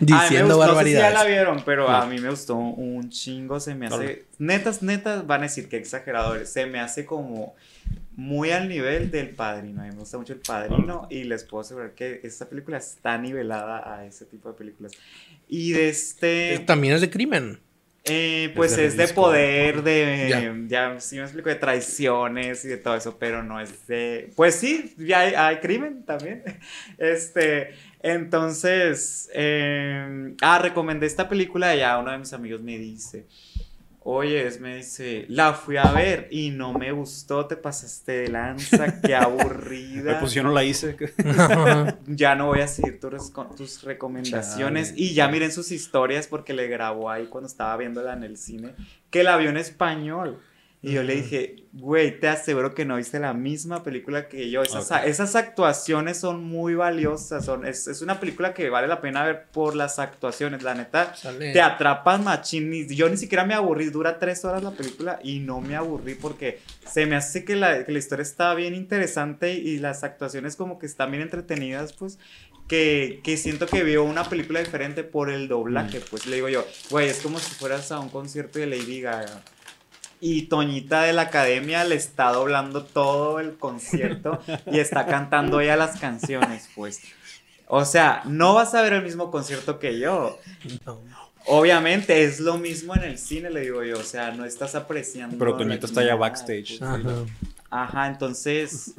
Diciendo 0.00 0.56
gustó, 0.56 0.72
no 0.74 0.78
sé 0.80 0.84
si 0.86 0.92
ya 0.92 1.10
la 1.10 1.24
vieron, 1.24 1.62
pero 1.64 1.88
No. 1.88 1.96
a 1.96 2.06
mí 2.06 2.18
me 2.18 2.30
gustó 2.30 2.56
un 2.56 3.08
chingo, 3.10 3.60
se 3.60 3.74
me 3.74 3.86
hace, 3.86 4.24
netas, 4.38 4.82
netas, 4.82 5.26
van 5.26 5.40
a 5.40 5.44
decir 5.44 5.68
que 5.68 5.76
exageradores, 5.76 6.48
se 6.48 6.66
me 6.66 6.80
hace 6.80 7.04
como 7.06 7.54
muy 8.16 8.50
al 8.50 8.68
nivel 8.68 9.10
del 9.10 9.30
Padrino, 9.30 9.80
a 9.82 9.84
mí 9.84 9.90
me 9.92 9.98
gusta 10.00 10.18
mucho 10.18 10.32
el 10.34 10.40
Padrino 10.40 11.06
y 11.10 11.24
les 11.24 11.44
puedo 11.44 11.62
asegurar 11.62 11.92
que 11.92 12.20
esta 12.24 12.46
película 12.48 12.76
está 12.76 13.16
nivelada 13.18 13.94
a 13.96 14.04
ese 14.04 14.24
tipo 14.26 14.48
de 14.48 14.54
películas. 14.54 14.92
Y 15.54 15.72
de 15.72 15.90
este... 15.90 16.60
También 16.60 16.94
es 16.94 17.02
de 17.02 17.10
crimen. 17.10 17.58
Eh, 18.04 18.50
pues 18.56 18.74
de 18.74 18.86
es 18.86 18.96
de 18.96 19.06
poder, 19.08 19.82
de. 19.82 20.26
Ya. 20.28 20.54
Ya. 20.66 20.98
sí 21.00 21.16
me 21.16 21.22
explico, 21.22 21.50
de 21.50 21.56
traiciones 21.56 22.64
y 22.64 22.68
de 22.68 22.78
todo 22.78 22.96
eso, 22.96 23.16
pero 23.18 23.44
no 23.44 23.60
es 23.60 23.86
de. 23.86 24.32
Pues 24.34 24.56
sí, 24.56 24.94
ya 24.96 25.20
hay, 25.20 25.34
hay 25.34 25.56
crimen 25.58 26.04
también. 26.04 26.42
Este. 26.98 27.74
Entonces. 28.00 29.30
eh, 29.34 30.34
ah, 30.40 30.58
recomendé 30.58 31.06
esta 31.06 31.28
película 31.28 31.76
y 31.76 31.80
ya 31.80 31.98
uno 31.98 32.10
de 32.10 32.18
mis 32.18 32.32
amigos 32.32 32.62
me 32.62 32.78
dice. 32.78 33.26
Oye, 34.04 34.46
es, 34.48 34.60
me 34.60 34.76
dice, 34.76 35.26
la 35.28 35.52
fui 35.54 35.76
a 35.76 35.92
ver 35.92 36.26
y 36.30 36.50
no 36.50 36.72
me 36.72 36.90
gustó, 36.90 37.46
te 37.46 37.56
pasaste 37.56 38.12
de 38.12 38.28
lanza, 38.28 39.00
qué 39.00 39.14
aburrida. 39.16 40.18
Pues 40.18 40.32
yo 40.32 40.42
no 40.42 40.52
la 40.52 40.64
hice. 40.64 40.96
Ya 42.06 42.34
no 42.34 42.46
voy 42.46 42.60
a 42.60 42.68
seguir 42.68 42.98
tus, 42.98 43.30
con- 43.30 43.54
tus 43.54 43.82
recomendaciones. 43.82 44.88
Chale. 44.90 45.00
Y 45.00 45.14
ya 45.14 45.28
miren 45.28 45.52
sus 45.52 45.70
historias 45.72 46.26
porque 46.26 46.52
le 46.52 46.66
grabó 46.68 47.10
ahí 47.10 47.26
cuando 47.26 47.46
estaba 47.46 47.76
viéndola 47.76 48.12
en 48.14 48.24
el 48.24 48.36
cine. 48.36 48.74
Que 49.10 49.22
la 49.22 49.36
vio 49.36 49.50
en 49.50 49.56
español. 49.56 50.38
Y 50.84 50.94
yo 50.94 51.04
le 51.04 51.14
dije, 51.14 51.62
güey, 51.72 52.18
te 52.18 52.26
aseguro 52.26 52.74
que 52.74 52.84
no 52.84 52.96
viste 52.96 53.20
la 53.20 53.32
misma 53.34 53.84
película 53.84 54.26
que 54.28 54.50
yo. 54.50 54.62
Esas, 54.62 54.90
Ok. 54.90 54.98
esas 55.04 55.36
actuaciones 55.36 56.18
son 56.18 56.42
muy 56.42 56.74
valiosas. 56.74 57.44
Son, 57.44 57.64
es, 57.64 57.86
es 57.86 58.02
una 58.02 58.18
película 58.18 58.52
que 58.52 58.68
vale 58.68 58.88
la 58.88 59.00
pena 59.00 59.24
ver 59.24 59.46
por 59.52 59.76
las 59.76 60.00
actuaciones. 60.00 60.64
La 60.64 60.74
neta, 60.74 61.14
te 61.38 61.60
atrapas 61.60 62.20
machín. 62.20 62.88
Yo 62.88 63.08
ni 63.08 63.16
siquiera 63.16 63.44
me 63.44 63.54
aburrí. 63.54 63.90
Dura 63.90 64.18
tres 64.18 64.44
horas 64.44 64.64
la 64.64 64.72
película 64.72 65.20
y 65.22 65.38
no 65.38 65.60
me 65.60 65.76
aburrí 65.76 66.16
porque 66.16 66.58
se 66.84 67.06
me 67.06 67.14
hace 67.14 67.44
que 67.44 67.54
la, 67.54 67.84
que 67.84 67.92
la 67.92 67.98
historia 68.00 68.22
está 68.22 68.52
bien 68.54 68.74
interesante 68.74 69.54
y, 69.54 69.78
las 69.78 70.02
actuaciones 70.02 70.56
como 70.56 70.80
que 70.80 70.86
están 70.86 71.12
bien 71.12 71.22
entretenidas, 71.22 71.92
pues. 71.92 72.18
Que, 72.66 73.20
que 73.22 73.36
siento 73.36 73.66
que 73.66 73.82
veo 73.82 74.02
una 74.02 74.24
película 74.24 74.60
diferente 74.60 75.04
por 75.04 75.30
el 75.30 75.46
doblaje, 75.46 76.00
pues 76.00 76.26
le 76.26 76.36
digo 76.36 76.48
yo, 76.48 76.64
güey, 76.90 77.08
es 77.08 77.18
como 77.18 77.38
si 77.38 77.52
fueras 77.54 77.92
a 77.92 78.00
un 78.00 78.08
concierto 78.08 78.58
de 78.58 78.66
Lady 78.66 79.00
Gaga. 79.00 79.42
Y 80.24 80.42
Toñita 80.42 81.02
de 81.02 81.12
la 81.12 81.22
academia 81.22 81.82
le 81.82 81.96
está 81.96 82.30
doblando 82.30 82.84
todo 82.84 83.40
el 83.40 83.56
concierto 83.58 84.40
y 84.70 84.78
está 84.78 85.04
cantando 85.04 85.60
ella 85.60 85.74
las 85.76 85.98
canciones, 85.98 86.68
pues. 86.76 87.00
O 87.66 87.84
sea, 87.84 88.22
no 88.26 88.54
vas 88.54 88.72
a 88.74 88.82
ver 88.82 88.92
el 88.92 89.02
mismo 89.02 89.32
concierto 89.32 89.80
que 89.80 89.98
yo. 89.98 90.38
No. 90.86 91.00
Obviamente 91.46 92.22
es 92.22 92.38
lo 92.38 92.56
mismo 92.56 92.94
en 92.94 93.02
el 93.02 93.18
cine, 93.18 93.50
le 93.50 93.62
digo 93.62 93.82
yo. 93.82 93.98
O 93.98 94.04
sea, 94.04 94.30
no 94.30 94.44
estás 94.44 94.76
apreciando. 94.76 95.36
Pero 95.38 95.56
Toñita 95.56 95.86
está 95.86 96.02
ya 96.02 96.10
nada, 96.10 96.20
backstage. 96.20 96.78
pues. 96.78 96.82
Ajá. 96.82 97.24
Ajá, 97.70 98.06
entonces. 98.06 98.94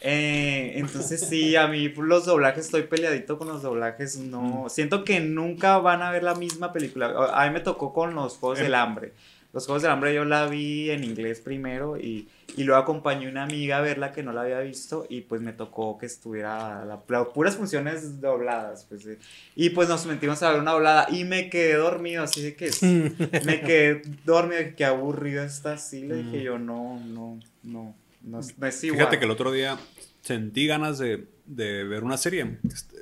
eh, 0.00 0.74
entonces 0.76 1.22
sí, 1.28 1.56
a 1.56 1.66
mí 1.66 1.88
los 1.88 2.26
doblajes 2.26 2.66
estoy 2.66 2.82
peleadito 2.84 3.36
con 3.36 3.48
los 3.48 3.62
doblajes. 3.62 4.16
No. 4.18 4.66
Siento 4.68 5.02
que 5.02 5.18
nunca 5.18 5.78
van 5.78 6.02
a 6.02 6.12
ver 6.12 6.22
la 6.22 6.36
misma 6.36 6.72
película. 6.72 7.12
A 7.32 7.46
mí 7.46 7.52
me 7.52 7.60
tocó 7.60 7.92
con 7.92 8.14
los 8.14 8.36
Juegos 8.36 8.58
Em. 8.60 8.66
del 8.66 8.74
Hambre. 8.76 9.12
Los 9.52 9.64
Juegos 9.64 9.82
del 9.82 9.90
Hambre 9.92 10.14
yo 10.14 10.24
la 10.26 10.46
vi 10.46 10.90
en 10.90 11.02
inglés 11.04 11.40
primero 11.40 11.96
y, 11.98 12.28
y 12.56 12.64
luego 12.64 12.82
acompañé 12.82 13.26
a 13.26 13.30
una 13.30 13.44
amiga 13.44 13.78
a 13.78 13.80
verla 13.80 14.12
que 14.12 14.22
no 14.22 14.32
la 14.32 14.42
había 14.42 14.60
visto 14.60 15.06
y 15.08 15.22
pues 15.22 15.40
me 15.40 15.54
tocó 15.54 15.96
que 15.96 16.04
estuviera 16.04 16.84
la, 16.84 17.02
la- 17.08 17.24
puras 17.32 17.56
funciones 17.56 18.20
dobladas. 18.20 18.84
Pues, 18.84 19.06
eh. 19.06 19.18
Y 19.56 19.70
pues 19.70 19.88
nos 19.88 20.04
metimos 20.04 20.42
a 20.42 20.50
ver 20.52 20.60
una 20.60 20.72
doblada 20.72 21.06
y 21.10 21.24
me 21.24 21.48
quedé 21.48 21.74
dormido, 21.74 22.22
así 22.24 22.42
de 22.42 22.54
que 22.56 22.70
me 23.46 23.60
quedé 23.62 24.02
dormido, 24.26 24.60
qué 24.76 24.84
aburrido 24.84 25.42
está 25.42 25.72
así. 25.72 26.02
Le 26.06 26.16
dije 26.22 26.38
Mm. 26.40 26.42
yo, 26.42 26.58
no, 26.58 27.00
no, 27.06 27.40
no, 27.62 27.94
no, 28.22 28.40
es- 28.40 28.58
no 28.58 28.66
es 28.66 28.84
igual. 28.84 28.98
Fíjate 29.00 29.18
que 29.18 29.24
el 29.24 29.30
otro 29.30 29.50
día 29.50 29.78
sentí 30.20 30.66
ganas 30.66 30.98
de, 30.98 31.26
de 31.46 31.84
ver 31.84 32.04
una 32.04 32.18
serie. 32.18 32.58
Este, 32.70 32.98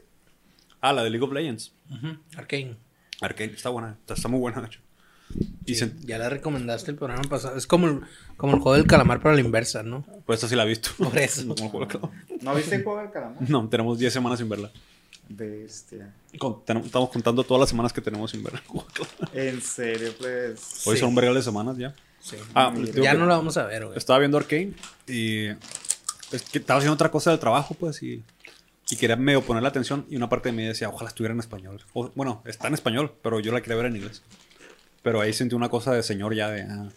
ah, 0.80 0.92
la 0.92 1.02
de 1.02 1.10
League 1.10 1.24
of 1.26 1.32
Legends. 1.32 1.72
Ujú, 1.90 2.16
Arcane. 2.36 2.76
Arcane. 3.20 3.52
Está 3.52 3.70
buena. 3.70 3.96
Está, 4.00 4.14
está 4.14 4.28
muy 4.28 4.38
buena, 4.38 4.60
de 4.60 4.68
hecho. 4.68 4.80
Y 5.64 5.74
Sí, 5.74 5.84
sent- 5.84 5.98
Ya 6.04 6.18
la 6.18 6.28
recomendaste 6.28 6.90
el 6.92 6.96
programa 6.96 7.22
pasado. 7.24 7.56
Es 7.56 7.66
como 7.66 7.86
el, 7.88 8.00
como 8.36 8.54
el 8.54 8.60
juego 8.60 8.76
del 8.76 8.86
calamar, 8.86 9.18
pero 9.18 9.30
a 9.30 9.34
la 9.34 9.40
inversa, 9.40 9.82
¿no? 9.82 10.04
pues 10.24 10.36
esta 10.38 10.48
sí 10.48 10.54
la 10.56 10.64
he 10.64 10.68
visto. 10.68 10.90
Por 10.98 11.16
eso. 11.18 11.42
Como 11.42 11.64
el 11.64 11.70
juego 11.70 11.80
del 11.80 11.88
calamar. 11.88 12.22
¿No 12.42 12.54
viste 12.54 12.74
el 12.76 12.84
juego 12.84 13.00
del 13.00 13.10
calamar? 13.10 13.36
No, 13.50 13.68
tenemos 13.68 13.98
10 13.98 14.12
semanas 14.12 14.38
sin 14.38 14.48
verla. 14.48 14.70
Bestia. 15.28 16.12
Con- 16.38 16.64
tenemos- 16.64 16.86
estamos 16.86 17.10
contando 17.10 17.42
todas 17.44 17.60
las 17.60 17.68
semanas 17.70 17.92
que 17.92 18.00
tenemos 18.00 18.30
sin 18.30 18.42
ver 18.44 18.54
el 18.54 18.60
juego 18.60 18.86
del 18.86 19.06
calamar. 19.08 19.38
En 19.38 19.60
serio, 19.62 20.12
pues. 20.18 20.86
Hoy 20.86 20.94
Sí. 20.96 21.00
son 21.00 21.08
un 21.10 21.14
vergal 21.16 21.34
de 21.34 21.42
semanas 21.42 21.76
ya. 21.76 21.94
Sí. 22.20 22.36
Ah, 22.54 22.72
ya 22.76 23.12
que 23.12 23.18
no 23.18 23.26
la 23.26 23.36
vamos 23.36 23.56
a 23.56 23.64
ver, 23.66 23.86
güey. 23.86 23.98
Estaba 23.98 24.18
viendo 24.20 24.36
Arcane 24.38 24.72
y 25.06 25.46
es 26.32 26.42
que 26.50 26.58
estaba 26.58 26.78
haciendo 26.78 26.94
otra 26.94 27.10
cosa 27.10 27.30
del 27.30 27.38
trabajo, 27.38 27.74
pues, 27.74 28.02
y, 28.02 28.22
y 28.90 28.96
quería 28.96 29.16
medio 29.16 29.42
poner 29.42 29.62
la 29.62 29.68
atención. 29.68 30.06
Y 30.10 30.16
una 30.16 30.28
parte 30.28 30.48
de 30.48 30.52
mí 30.56 30.64
decía, 30.64 30.88
ojalá 30.88 31.08
estuviera 31.08 31.34
en 31.34 31.40
español. 31.40 31.82
O, 31.92 32.10
bueno, 32.14 32.42
está 32.44 32.68
en 32.68 32.74
español, 32.74 33.12
pero 33.22 33.38
yo 33.40 33.52
la 33.52 33.60
quería 33.60 33.76
ver 33.76 33.86
en 33.86 33.96
inglés. 33.96 34.22
Pero 35.06 35.20
ahí 35.20 35.32
sentí 35.32 35.54
una 35.54 35.68
cosa 35.68 35.92
de 35.94 36.02
señor 36.02 36.34
ya 36.34 36.50
de. 36.50 36.62
ah, 36.62 36.88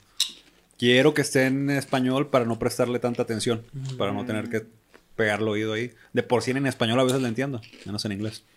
quiero 0.79 1.13
que 1.13 1.21
esté 1.21 1.45
en 1.45 1.69
español 1.69 2.27
para 2.31 2.43
no 2.43 2.57
prestarle 2.57 2.97
tanta 2.97 3.21
atención, 3.21 3.63
para 3.99 4.11
no 4.13 4.25
tener 4.25 4.49
que 4.49 4.65
pegar 5.15 5.41
el 5.41 5.47
oído 5.47 5.73
ahí. 5.73 5.91
De 6.11 6.23
por 6.23 6.41
sí 6.41 6.49
en 6.49 6.65
español 6.65 6.99
a 6.99 7.03
veces 7.03 7.21
la 7.21 7.27
entiendo, 7.27 7.61
menos 7.85 8.03
en 8.05 8.11
inglés. 8.13 8.43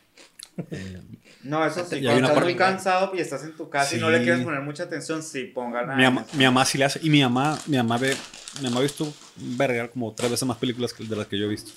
Eh, 0.71 1.01
No, 1.45 1.67
eso 1.67 1.81
sí. 1.85 2.01
Cuando 2.03 2.13
estás 2.15 2.31
parte- 2.31 2.45
muy 2.45 2.57
cansado 2.57 3.13
y 3.15 3.21
estás 3.21 3.43
en 3.45 3.53
tu 3.57 3.69
casa 3.69 3.95
y 3.97 4.01
no 4.01 4.09
le 4.11 4.23
quieres 4.23 4.43
poner 4.43 4.61
mucha 4.63 4.85
atención, 4.85 5.23
sí, 5.23 5.45
pongan 5.45 5.91
a- 5.91 5.97
mi, 5.97 6.03
mamá, 6.05 6.27
mi 6.35 6.45
mamá 6.45 6.65
sí 6.65 6.79
le 6.79 6.85
hace. 6.87 6.99
Y 7.03 7.11
mi 7.11 7.21
mamá, 7.23 7.59
mi 7.67 7.77
mamá 7.77 7.99
ve. 7.99 8.17
Mi 8.59 8.65
mamá 8.69 8.81
ha 8.81 8.83
visto 8.83 9.13
verga 9.37 9.89
como 9.89 10.13
tres 10.15 10.31
veces 10.31 10.47
más 10.49 10.57
películas 10.59 10.93
que 10.95 11.05
de 11.05 11.17
las 11.17 11.27
que 11.27 11.39
yo 11.39 11.45
he 11.47 11.49
visto. 11.49 11.73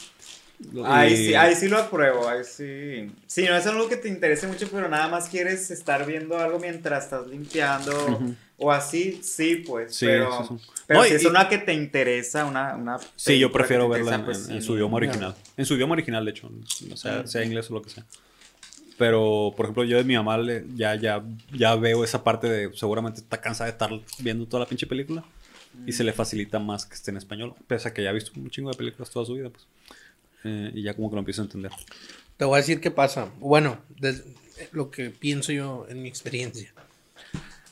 Ahí 0.85 1.15
sí, 1.17 1.33
ahí 1.35 1.55
sí 1.55 1.67
lo 1.67 1.77
apruebo, 1.77 2.27
ahí 2.29 2.43
sí. 2.43 3.11
Sí, 3.27 3.45
no 3.45 3.55
es 3.55 3.65
algo 3.67 3.87
que 3.89 3.97
te 3.97 4.07
interese 4.07 4.47
mucho, 4.47 4.67
pero 4.71 4.87
nada 4.87 5.07
más 5.07 5.27
quieres 5.29 5.69
estar 5.71 6.05
viendo 6.05 6.37
algo 6.37 6.59
mientras 6.59 7.03
estás 7.05 7.27
limpiando 7.27 7.91
Ujú. 8.05 8.35
o 8.57 8.71
así, 8.71 9.19
sí, 9.21 9.57
pues. 9.67 9.93
Sí, 9.95 10.05
pero 10.05 10.47
sí, 10.47 10.55
sí. 10.57 10.65
pero 10.87 10.99
No, 11.01 11.05
si 11.05 11.13
y- 11.13 11.15
es 11.17 11.25
una 11.25 11.49
que 11.49 11.57
te 11.57 11.73
interesa, 11.73 12.45
una, 12.45 12.75
una 12.75 12.97
Sí, 13.15 13.37
yo 13.37 13.51
prefiero 13.51 13.89
verla 13.89 14.15
en, 14.15 14.25
pues, 14.25 14.47
en- 14.49 14.55
en 14.55 14.61
su 14.61 14.75
idioma 14.75 14.95
original. 14.97 15.35
En 15.57 15.65
su 15.65 15.75
idioma 15.75 15.93
original, 15.93 16.23
de 16.25 16.31
hecho. 16.31 16.49
O 16.91 16.97
sea, 16.97 17.27
sea 17.27 17.43
inglés 17.43 17.69
o 17.69 17.73
lo 17.73 17.81
que 17.81 17.89
sea. 17.89 18.05
Pero, 18.97 19.53
por 19.57 19.65
ejemplo, 19.65 19.83
yo 19.83 19.97
de 19.97 20.05
mi 20.05 20.15
mamá 20.15 20.37
le- 20.37 20.63
ya, 20.75 20.95
ya, 20.95 21.21
ya 21.51 21.75
veo 21.75 22.03
esa 22.05 22.23
parte 22.23 22.47
de 22.47 22.71
seguramente 22.75 23.19
está 23.19 23.41
cansada 23.41 23.65
de 23.65 23.71
estar 23.73 23.89
viendo 24.19 24.45
toda 24.45 24.61
la 24.63 24.69
pinche 24.69 24.87
película. 24.87 25.23
Y 25.85 25.91
se 25.91 26.05
le 26.05 26.13
facilita 26.13 26.57
más 26.57 26.85
que 26.85 26.93
esté 26.95 27.11
en 27.11 27.17
español. 27.17 27.53
Pese 27.67 27.89
a 27.89 27.93
que 27.93 28.01
ya 28.01 28.09
ha 28.11 28.13
visto 28.13 28.31
un 28.37 28.49
chingo 28.49 28.71
de 28.71 28.77
películas 28.77 29.09
toda 29.09 29.25
su 29.25 29.33
vida, 29.33 29.49
pues. 29.49 29.67
Eh, 30.47 30.71
y 30.75 30.83
ya 30.83 30.93
como 30.93 31.09
que 31.09 31.15
lo 31.15 31.19
empiezo 31.19 31.41
a 31.41 31.45
entender. 31.45 31.71
Te 32.37 32.45
voy 32.45 32.55
a 32.55 32.61
decir 32.61 32.79
qué 32.79 32.91
pasa. 32.91 33.31
Bueno, 33.39 33.81
des- 33.99 34.23
lo 34.71 34.91
que 34.91 35.09
pienso 35.09 35.51
yo 35.51 35.85
en 35.89 36.01
mi 36.03 36.07
experiencia. 36.07 36.71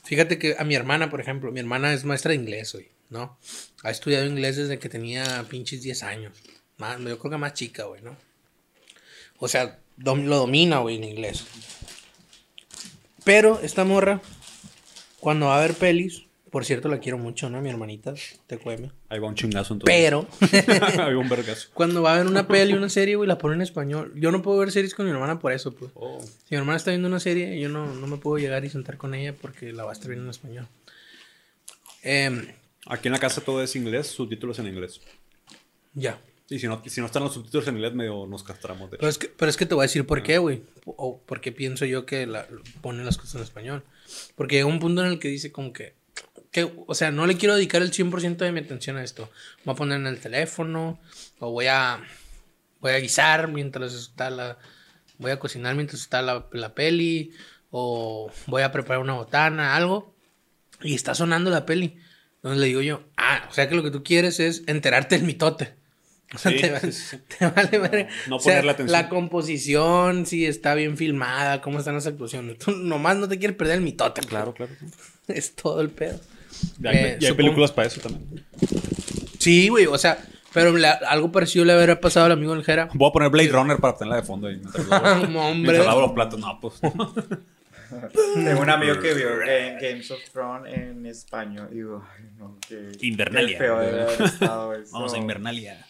Fíjate 0.02 0.38
que 0.38 0.56
a 0.58 0.64
mi 0.64 0.74
hermana, 0.74 1.08
por 1.08 1.20
ejemplo, 1.20 1.50
mi 1.52 1.60
hermana 1.60 1.94
es 1.94 2.04
maestra 2.04 2.30
de 2.30 2.36
inglés 2.36 2.74
hoy, 2.74 2.88
¿no? 3.10 3.38
Ha 3.84 3.90
estudiado 3.90 4.26
inglés 4.26 4.56
desde 4.56 4.78
que 4.78 4.88
tenía 4.88 5.44
pinches 5.48 5.82
10 5.82 6.02
años. 6.02 6.32
Yo 6.78 7.18
creo 7.18 7.30
que 7.30 7.38
más 7.38 7.54
chica, 7.54 7.84
güey, 7.84 8.02
¿no? 8.02 8.16
O 9.38 9.48
sea, 9.48 9.78
lo 9.96 10.36
domina, 10.36 10.78
güey, 10.80 10.96
en 10.96 11.04
inglés. 11.04 11.44
Pero 13.24 13.60
esta 13.62 13.84
morra, 13.84 14.20
cuando 15.20 15.46
va 15.46 15.58
a 15.58 15.60
ver 15.62 15.74
pelis, 15.74 16.23
por 16.54 16.64
cierto, 16.64 16.88
la 16.88 17.00
quiero 17.00 17.18
mucho, 17.18 17.50
¿no? 17.50 17.60
Mi 17.60 17.68
hermanita, 17.68 18.14
te 18.46 18.58
cueme. 18.58 18.92
Ahí 19.08 19.18
va 19.18 19.26
un 19.26 19.34
chingazo 19.34 19.74
entonces. 19.74 19.92
Pero, 19.92 20.28
Ahí 21.02 21.12
va 21.12 21.18
un 21.18 21.28
vergazo. 21.28 21.70
cuando 21.74 22.00
va 22.00 22.14
a 22.14 22.18
ver 22.18 22.28
una 22.28 22.46
peli, 22.46 22.74
una 22.74 22.88
serie, 22.88 23.16
güey, 23.16 23.26
la 23.26 23.38
pone 23.38 23.56
en 23.56 23.62
español. 23.62 24.12
Yo 24.14 24.30
no 24.30 24.40
puedo 24.40 24.58
ver 24.58 24.70
series 24.70 24.94
con 24.94 25.04
mi 25.04 25.10
hermana 25.10 25.40
por 25.40 25.50
eso, 25.50 25.74
pues. 25.74 25.90
Oh. 25.96 26.20
Si 26.20 26.54
mi 26.54 26.58
hermana 26.58 26.76
está 26.76 26.92
viendo 26.92 27.08
una 27.08 27.18
serie, 27.18 27.58
yo 27.58 27.68
no, 27.68 27.92
no 27.92 28.06
me 28.06 28.18
puedo 28.18 28.38
llegar 28.38 28.64
y 28.64 28.70
sentar 28.70 28.98
con 28.98 29.16
ella 29.16 29.34
porque 29.34 29.72
la 29.72 29.82
va 29.82 29.90
a 29.90 29.94
estar 29.94 30.06
viendo 30.06 30.26
en 30.26 30.30
español. 30.30 30.68
Em, 32.04 32.46
Aquí 32.86 33.08
en 33.08 33.12
la 33.14 33.18
casa 33.18 33.40
todo 33.40 33.60
es 33.60 33.74
inglés, 33.74 34.06
subtítulos 34.06 34.60
en 34.60 34.68
inglés. 34.68 35.00
ya. 35.92 36.20
Y 36.48 36.60
si 36.60 36.68
no, 36.68 36.80
si 36.86 37.00
no 37.00 37.06
están 37.06 37.24
los 37.24 37.34
subtítulos 37.34 37.66
en 37.66 37.74
inglés, 37.74 37.94
medio 37.94 38.28
nos 38.28 38.44
castramos 38.44 38.92
de 38.92 38.98
Pero 38.98 39.08
es, 39.08 39.18
que, 39.18 39.26
pero 39.26 39.50
es 39.50 39.56
que 39.56 39.66
te 39.66 39.74
voy 39.74 39.82
a 39.82 39.88
decir 39.88 40.06
por 40.06 40.22
qué, 40.22 40.38
güey. 40.38 40.62
O 40.84 41.18
por 41.18 41.40
qué 41.40 41.50
pienso 41.50 41.84
yo 41.84 42.06
que 42.06 42.28
la, 42.28 42.46
ponen 42.80 43.04
las 43.04 43.16
cosas 43.16 43.34
en 43.34 43.42
español. 43.42 43.82
Porque 44.36 44.54
llega 44.54 44.66
un 44.66 44.78
punto 44.78 45.04
en 45.04 45.10
el 45.10 45.18
que 45.18 45.26
dice 45.26 45.50
como 45.50 45.72
que, 45.72 45.94
que, 46.54 46.72
o 46.86 46.94
sea, 46.94 47.10
no 47.10 47.26
le 47.26 47.36
quiero 47.36 47.56
dedicar 47.56 47.82
el 47.82 47.90
100% 47.90 48.36
de 48.36 48.52
mi 48.52 48.60
atención 48.60 48.96
a 48.96 49.02
esto. 49.02 49.28
Voy 49.64 49.72
a 49.72 49.76
poner 49.76 49.98
en 49.98 50.06
el 50.06 50.20
teléfono, 50.20 51.00
o 51.40 51.50
voy 51.50 51.66
a, 51.66 52.00
voy 52.80 52.92
a 52.92 52.98
guisar 53.00 53.48
mientras 53.48 53.92
está 53.92 54.30
la, 54.30 54.56
voy 55.18 55.32
a 55.32 55.40
cocinar 55.40 55.74
mientras 55.74 56.00
está 56.00 56.22
la, 56.22 56.46
la 56.52 56.72
peli, 56.72 57.32
o 57.72 58.30
voy 58.46 58.62
a 58.62 58.70
preparar 58.70 59.02
una 59.02 59.14
botana, 59.14 59.74
algo, 59.74 60.14
y 60.80 60.94
está 60.94 61.12
sonando 61.16 61.50
la 61.50 61.66
peli. 61.66 61.98
Entonces 62.36 62.60
le 62.60 62.66
digo 62.68 62.82
yo, 62.82 63.02
ah, 63.16 63.48
o 63.50 63.52
sea 63.52 63.68
que 63.68 63.74
lo 63.74 63.82
que 63.82 63.90
tú 63.90 64.04
quieres 64.04 64.38
es 64.38 64.62
enterarte 64.68 65.16
del 65.16 65.26
mitote. 65.26 65.74
O 66.32 66.38
sea, 66.38 66.52
Sí, 66.52 66.60
te, 66.60 66.70
va- 66.70 66.78
sí, 66.80 66.92
sí. 66.92 67.18
te 67.38 67.46
vale 67.48 67.78
ver. 67.78 68.08
No 68.28 68.36
atención. 68.36 68.92
La 68.92 69.08
composición, 69.08 70.24
si 70.24 70.46
está 70.46 70.76
bien 70.76 70.96
filmada, 70.96 71.60
cómo 71.60 71.80
están 71.80 71.94
las 71.94 72.06
actuaciones. 72.06 72.58
Tú 72.58 72.70
nomás 72.70 73.16
no 73.16 73.28
te 73.28 73.40
quieres 73.40 73.56
perder 73.56 73.76
el 73.78 73.80
mitote. 73.82 74.20
Claro, 74.20 74.54
claro. 74.54 74.72
Es 75.26 75.56
todo 75.56 75.80
el 75.80 75.90
pedo. 75.90 76.20
Y 76.82 76.86
hay, 76.86 76.96
Eh, 76.96 77.18
hay 77.22 77.32
películas 77.34 77.72
para 77.72 77.88
eso 77.88 78.00
también. 78.00 78.44
Sí, 79.38 79.68
güey, 79.68 79.86
o 79.86 79.98
sea, 79.98 80.18
pero 80.52 80.76
la- 80.76 80.92
algo 81.08 81.30
parecido 81.32 81.64
le 81.64 81.72
habría 81.72 82.00
pasado 82.00 82.26
al 82.26 82.32
amigo 82.32 82.54
del 82.54 82.64
Jera. 82.64 82.88
Voy 82.94 83.08
a 83.08 83.12
poner 83.12 83.30
Blade 83.30 83.48
Runner 83.50 83.76
para 83.78 83.96
tenerla 83.96 84.16
de 84.16 84.22
fondo 84.22 84.48
ahí. 84.48 84.56
Mientras 84.56 84.86
lavo, 84.88 85.22
Hombre. 85.40 85.52
mientras 85.72 85.86
lavo 85.86 86.00
los 86.00 86.12
platos. 86.12 86.40
No, 86.40 86.58
pues. 86.60 86.74
Tengo 88.34 88.60
un 88.60 88.70
amigo 88.70 88.98
que 88.98 89.14
vio 89.14 89.28
Ga- 89.38 89.78
Games 89.80 90.10
of 90.10 90.18
Thrones 90.32 90.74
en 90.74 91.06
español 91.06 91.68
y 91.70 91.74
digo, 91.76 92.04
ay, 92.16 92.24
no, 92.38 92.56
qué, 92.66 92.90
Invernalia. 93.02 93.58
qué 93.58 93.64
feo 93.64 93.78
debe 93.78 94.02
haber 94.02 94.22
estado 94.22 94.72
eso. 94.74 94.92
Vamos 94.92 95.14
a 95.14 95.18
Invernalia. 95.18 95.86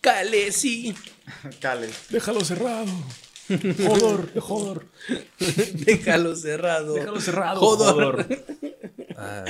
Cale, 0.00 0.52
sí. 0.52 0.94
Cale. 1.60 1.88
Déjalo 2.10 2.40
cerrado. 2.44 2.86
Jodor, 3.84 4.38
jodor. 4.40 4.86
Déjalo 5.38 6.36
cerrado. 6.36 6.94
Déjalo 6.94 7.20
cerrado. 7.20 7.60
Jodor. 7.60 8.26
Ah. 9.16 9.44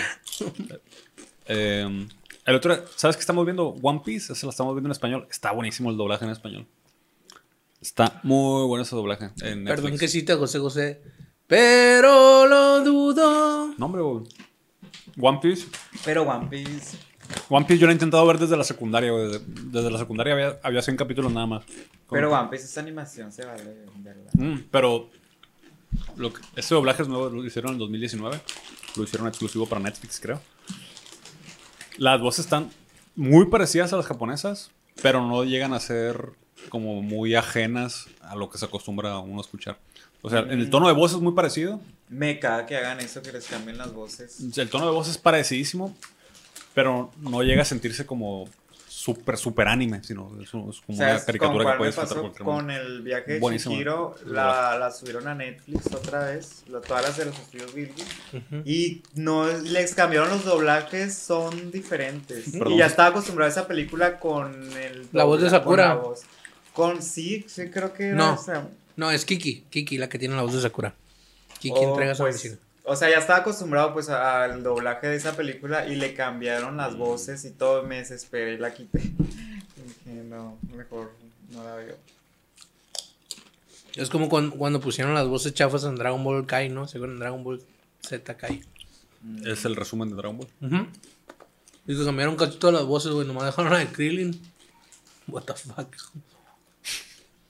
Eh, 1.47 2.09
el 2.47 2.55
otro, 2.55 2.85
¿sabes 2.97 3.17
qué 3.17 3.21
estamos 3.21 3.45
viendo? 3.45 3.77
One 3.83 4.01
Piece, 4.05 4.33
ese 4.33 4.47
lo 4.47 4.51
estamos 4.51 4.75
viendo 4.75 4.89
en 4.89 4.93
español. 4.93 5.27
Está 5.31 5.53
buenísimo 5.53 5.91
el 5.91 5.97
doblaje 5.97 6.25
en 6.25 6.31
español. 6.31 6.67
Está 7.81 8.21
muy 8.23 8.67
bueno 8.67 8.83
ese 8.83 8.97
doblaje 8.97 9.31
en. 9.43 9.65
Perdón 9.65 9.99
que 9.99 10.09
cita 10.09 10.37
José 10.37 10.59
José. 10.59 11.03
Pero 11.47 12.47
lo 12.47 12.83
dudo. 12.83 13.75
No, 13.77 13.87
hombre, 13.87 14.03
güey. 14.03 14.25
One 15.21 15.39
Piece. 15.43 15.67
Pero 16.05 16.23
One 16.23 16.49
Piece. 16.49 16.97
One 17.49 17.67
Piece 17.67 17.79
yo 17.79 17.87
lo 17.87 17.93
he 17.93 17.95
intentado 17.95 18.27
ver 18.27 18.39
desde 18.39 18.57
la 18.57 18.65
secundaria, 18.65 19.11
güey. 19.11 19.27
Desde, 19.27 19.41
desde 19.47 19.91
la 19.91 19.99
secundaria 19.99 20.33
había, 20.33 20.59
había 20.63 20.83
100 20.83 20.97
capítulos 20.97 21.33
nada 21.33 21.47
más. 21.47 21.65
Pero 22.11 22.33
One 22.33 22.49
Piece 22.49 22.65
esa 22.65 22.81
animación 22.81 23.33
se 23.33 23.45
vale, 23.45 23.65
¿verdad? 23.97 24.33
Mm, 24.35 24.65
pero 24.71 25.11
lo 26.17 26.33
que, 26.33 26.41
ese 26.57 26.75
doblaje 26.75 27.03
es 27.03 27.09
nuevo, 27.09 27.29
lo 27.29 27.45
hicieron 27.45 27.71
en 27.71 27.75
el 27.75 27.79
2019. 27.81 28.41
Lo 28.97 29.05
hicieron 29.05 29.29
exclusivo 29.29 29.67
para 29.67 29.81
Netflix, 29.81 30.21
creo. 30.21 30.41
Las 31.97 32.21
voces 32.21 32.45
están 32.45 32.71
muy 33.15 33.47
parecidas 33.47 33.93
a 33.93 33.97
las 33.97 34.07
japonesas, 34.07 34.71
pero 35.03 35.27
no 35.27 35.45
llegan 35.45 35.73
a 35.73 35.81
ser 35.81 36.33
como 36.69 37.03
muy 37.03 37.35
ajenas 37.35 38.07
a 38.21 38.35
lo 38.37 38.51
que 38.51 38.59
se 38.59 38.65
acostumbra 38.65 39.19
uno 39.19 39.39
a 39.39 39.41
escuchar. 39.43 39.79
O 40.23 40.31
sea, 40.31 40.41
en 40.41 40.61
el 40.61 40.71
tono 40.71 40.89
de 40.89 40.95
voz 40.95 41.13
es 41.13 41.19
muy 41.19 41.35
parecido. 41.35 41.81
Me 42.09 42.39
caga 42.39 42.67
que 42.67 42.77
hagan 42.77 43.01
eso, 43.01 43.23
que 43.23 43.33
les 43.33 43.47
cambien 43.47 43.77
las 43.77 43.93
voces. 43.93 44.41
El 44.57 44.71
tono 44.71 44.87
de 44.87 44.93
voz 44.93 45.09
es 45.09 45.19
parecidísimo, 45.19 45.97
pero 46.73 47.11
no 47.19 47.43
llega 47.43 47.63
a 47.63 47.67
sentirse 47.67 48.07
como 48.07 48.49
súper, 49.05 49.37
súper 49.37 49.69
anime, 49.69 50.03
sino 50.03 50.31
es, 50.41 50.55
un- 50.55 50.71
es 50.71 50.81
como 50.81 50.97
una 50.97 51.09
¿Sabes 51.09 51.21
con 51.23 51.27
caricatura 51.27 51.73
que 51.73 51.79
puedes 51.79 51.95
pasó? 51.95 52.21
cualquier 52.21 52.43
Con 52.45 52.55
momento. 52.57 52.83
el 52.87 53.03
viaje 53.03 53.33
de 53.35 53.39
Buenísimo. 53.39 54.15
La, 54.27 54.79
la 54.79 54.91
subieron 54.91 55.29
a 55.29 55.35
Netflix 55.35 55.87
otra 55.95 56.25
vez, 56.25 56.63
lo- 56.69 56.81
todas 56.81 57.03
las 57.03 57.17
de 57.19 57.27
los 57.27 57.39
estudios 57.39 57.75
Ghibli, 57.75 58.03
y 58.65 59.03
no 59.15 59.47
les 59.47 59.95
cambiaron 59.95 60.31
los 60.31 60.45
doblajes, 60.45 61.15
son 61.15 61.71
diferentes. 61.71 62.51
Perdón. 62.53 62.73
Y 62.73 62.79
ya 62.79 62.87
estaba 62.87 63.09
acostumbrado 63.11 63.49
a 63.49 63.53
esa 63.53 63.67
película 63.69 64.19
con 64.19 64.55
el 64.79 65.07
La 65.13 65.25
voz 65.25 65.43
de 65.43 65.51
Sakura. 65.51 66.01
Con. 66.01 66.15
Con- 66.73 67.03
sí, 67.03 67.45
sí 67.47 67.69
creo 67.71 67.93
que 67.93 68.09
era 68.09 68.17
No. 68.17 68.35
esa. 68.35 68.67
No, 68.97 69.11
es 69.11 69.25
Kiki. 69.25 69.65
Kiki 69.71 69.99
la 69.99 70.09
que 70.09 70.19
tiene 70.19 70.35
la 70.37 70.43
voz 70.43 70.55
de 70.55 70.61
Sakura. 70.63 70.95
Kiki 71.59 71.75
Oh, 71.79 71.91
entrega 71.91 72.15
su 72.15 72.23
pues, 72.23 72.37
vecino. 72.37 72.57
O 72.87 72.97
sea, 72.97 73.09
ya 73.11 73.19
estaba 73.19 73.39
acostumbrado 73.39 73.95
pues 73.95 74.11
al 74.11 74.63
doblaje 74.63 75.07
de 75.07 75.17
esa 75.17 75.35
película 75.35 75.87
y 75.87 75.97
le 75.97 76.13
cambiaron 76.13 76.77
las 76.77 76.97
voces 76.97 77.45
y 77.47 77.51
todo, 77.51 77.83
me 77.83 77.97
desesperé 77.97 78.55
y 78.55 78.59
la 78.59 78.75
quité. 78.75 78.99
Dije, 78.99 80.23
no, 80.25 80.59
mejor 80.77 81.13
no 81.51 81.65
la 81.65 81.77
veo. 81.77 81.97
Es 83.95 84.11
como 84.11 84.29
cuando, 84.29 84.57
cuando 84.57 84.81
pusieron 84.81 85.15
las 85.15 85.27
voces 85.27 85.55
chafas 85.55 85.85
en 85.85 85.95
Dragon 85.95 86.23
Ball 86.23 86.47
Kai, 86.47 86.69
¿no? 86.69 86.87
Según 86.87 87.13
en 87.13 87.21
Dragon 87.21 87.43
Ball 87.43 87.63
Z 88.03 88.37
Kai. 88.37 88.63
Es 89.47 89.65
el 89.65 89.77
resumen 89.77 90.11
de 90.11 90.17
Dragon 90.17 90.37
Ball. 90.37 90.49
Ujú. 90.61 90.87
Y 91.87 91.97
que 91.97 92.05
cambiaron 92.05 92.37
casi 92.37 92.59
todas 92.59 92.75
las 92.75 92.85
voces, 92.85 93.13
güey. 93.13 93.27
Nomás 93.27 93.47
dejaron 93.47 93.73
la 93.73 93.79
de 93.79 93.87
Krillin. 93.87 94.39
What 95.27 95.45
the 95.45 95.55
fuck. 95.55 95.89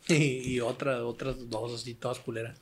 Y, 0.07 0.57
y 0.57 0.61
otra, 0.61 1.03
otras 1.03 1.49
dos 1.49 1.81
así, 1.81 1.95
todas 1.95 2.19
culeras. 2.19 2.59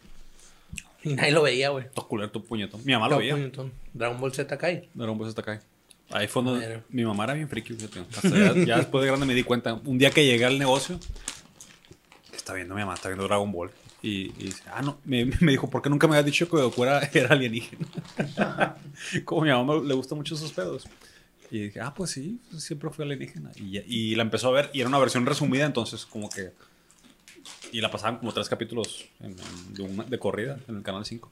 Nadie 1.16 1.32
lo 1.32 1.42
veía, 1.42 1.70
güey. 1.70 1.86
Todo 1.94 2.08
culero, 2.08 2.30
tu 2.30 2.44
puñetón. 2.44 2.80
Mi 2.84 2.92
mamá 2.92 3.08
lo 3.08 3.18
veía. 3.18 3.34
puñetón. 3.34 3.72
Dragon 3.92 4.20
Ball 4.20 4.32
Z 4.32 4.56
Kai. 4.58 4.88
Dragon 4.94 5.18
Ball 5.18 5.30
Z 5.30 5.42
Kai. 5.42 5.58
Ahí 6.10 6.28
fue 6.28 6.42
donde 6.42 6.82
mi 6.90 7.04
mamá 7.04 7.24
era 7.24 7.34
bien 7.34 7.48
friki. 7.48 7.74
Hasta 7.74 8.28
ya, 8.28 8.54
ya 8.64 8.76
después 8.78 9.02
de 9.02 9.08
grande 9.08 9.24
me 9.26 9.34
di 9.34 9.44
cuenta. 9.44 9.74
Un 9.74 9.98
día 9.98 10.10
que 10.10 10.24
llegué 10.26 10.44
al 10.44 10.58
negocio, 10.58 10.98
está 12.34 12.52
viendo 12.52 12.74
mi 12.74 12.82
mamá, 12.82 12.94
está 12.94 13.08
viendo 13.08 13.26
Dragon 13.26 13.50
Ball. 13.50 13.70
Y, 14.02 14.32
y 14.38 14.46
dice, 14.46 14.62
ah, 14.74 14.82
no, 14.82 14.98
me, 15.04 15.24
me 15.24 15.52
dijo, 15.52 15.70
¿por 15.70 15.80
qué 15.80 15.88
nunca 15.88 16.08
me 16.08 16.16
habías 16.16 16.26
dicho 16.26 16.48
que 16.48 16.56
Goku 16.56 16.82
era, 16.82 16.98
era 17.14 17.30
alienígena? 17.30 17.86
Como 19.24 19.42
a 19.42 19.44
mi 19.44 19.50
mamá 19.50 19.74
le 19.82 19.94
gustan 19.94 20.18
mucho 20.18 20.34
esos 20.34 20.52
pedos. 20.52 20.88
Y 21.50 21.60
dije, 21.64 21.80
ah, 21.80 21.94
pues 21.94 22.10
sí, 22.10 22.40
siempre 22.58 22.90
fue 22.90 23.04
alienígena. 23.04 23.52
Y, 23.56 23.78
y 23.78 24.14
la 24.16 24.22
empezó 24.22 24.48
a 24.48 24.52
ver 24.52 24.70
y 24.72 24.80
era 24.80 24.88
una 24.88 24.98
versión 24.98 25.24
resumida, 25.24 25.64
entonces 25.64 26.04
como 26.04 26.28
que... 26.28 26.52
Y 27.72 27.80
la 27.80 27.90
pasaban 27.90 28.18
como 28.18 28.32
tres 28.32 28.48
capítulos 28.48 29.06
en- 29.20 29.32
en- 29.32 29.74
de, 29.74 29.82
una- 29.82 30.04
de 30.04 30.18
corrida 30.18 30.58
en 30.68 30.76
el 30.76 30.82
canal 30.82 31.04
5. 31.04 31.30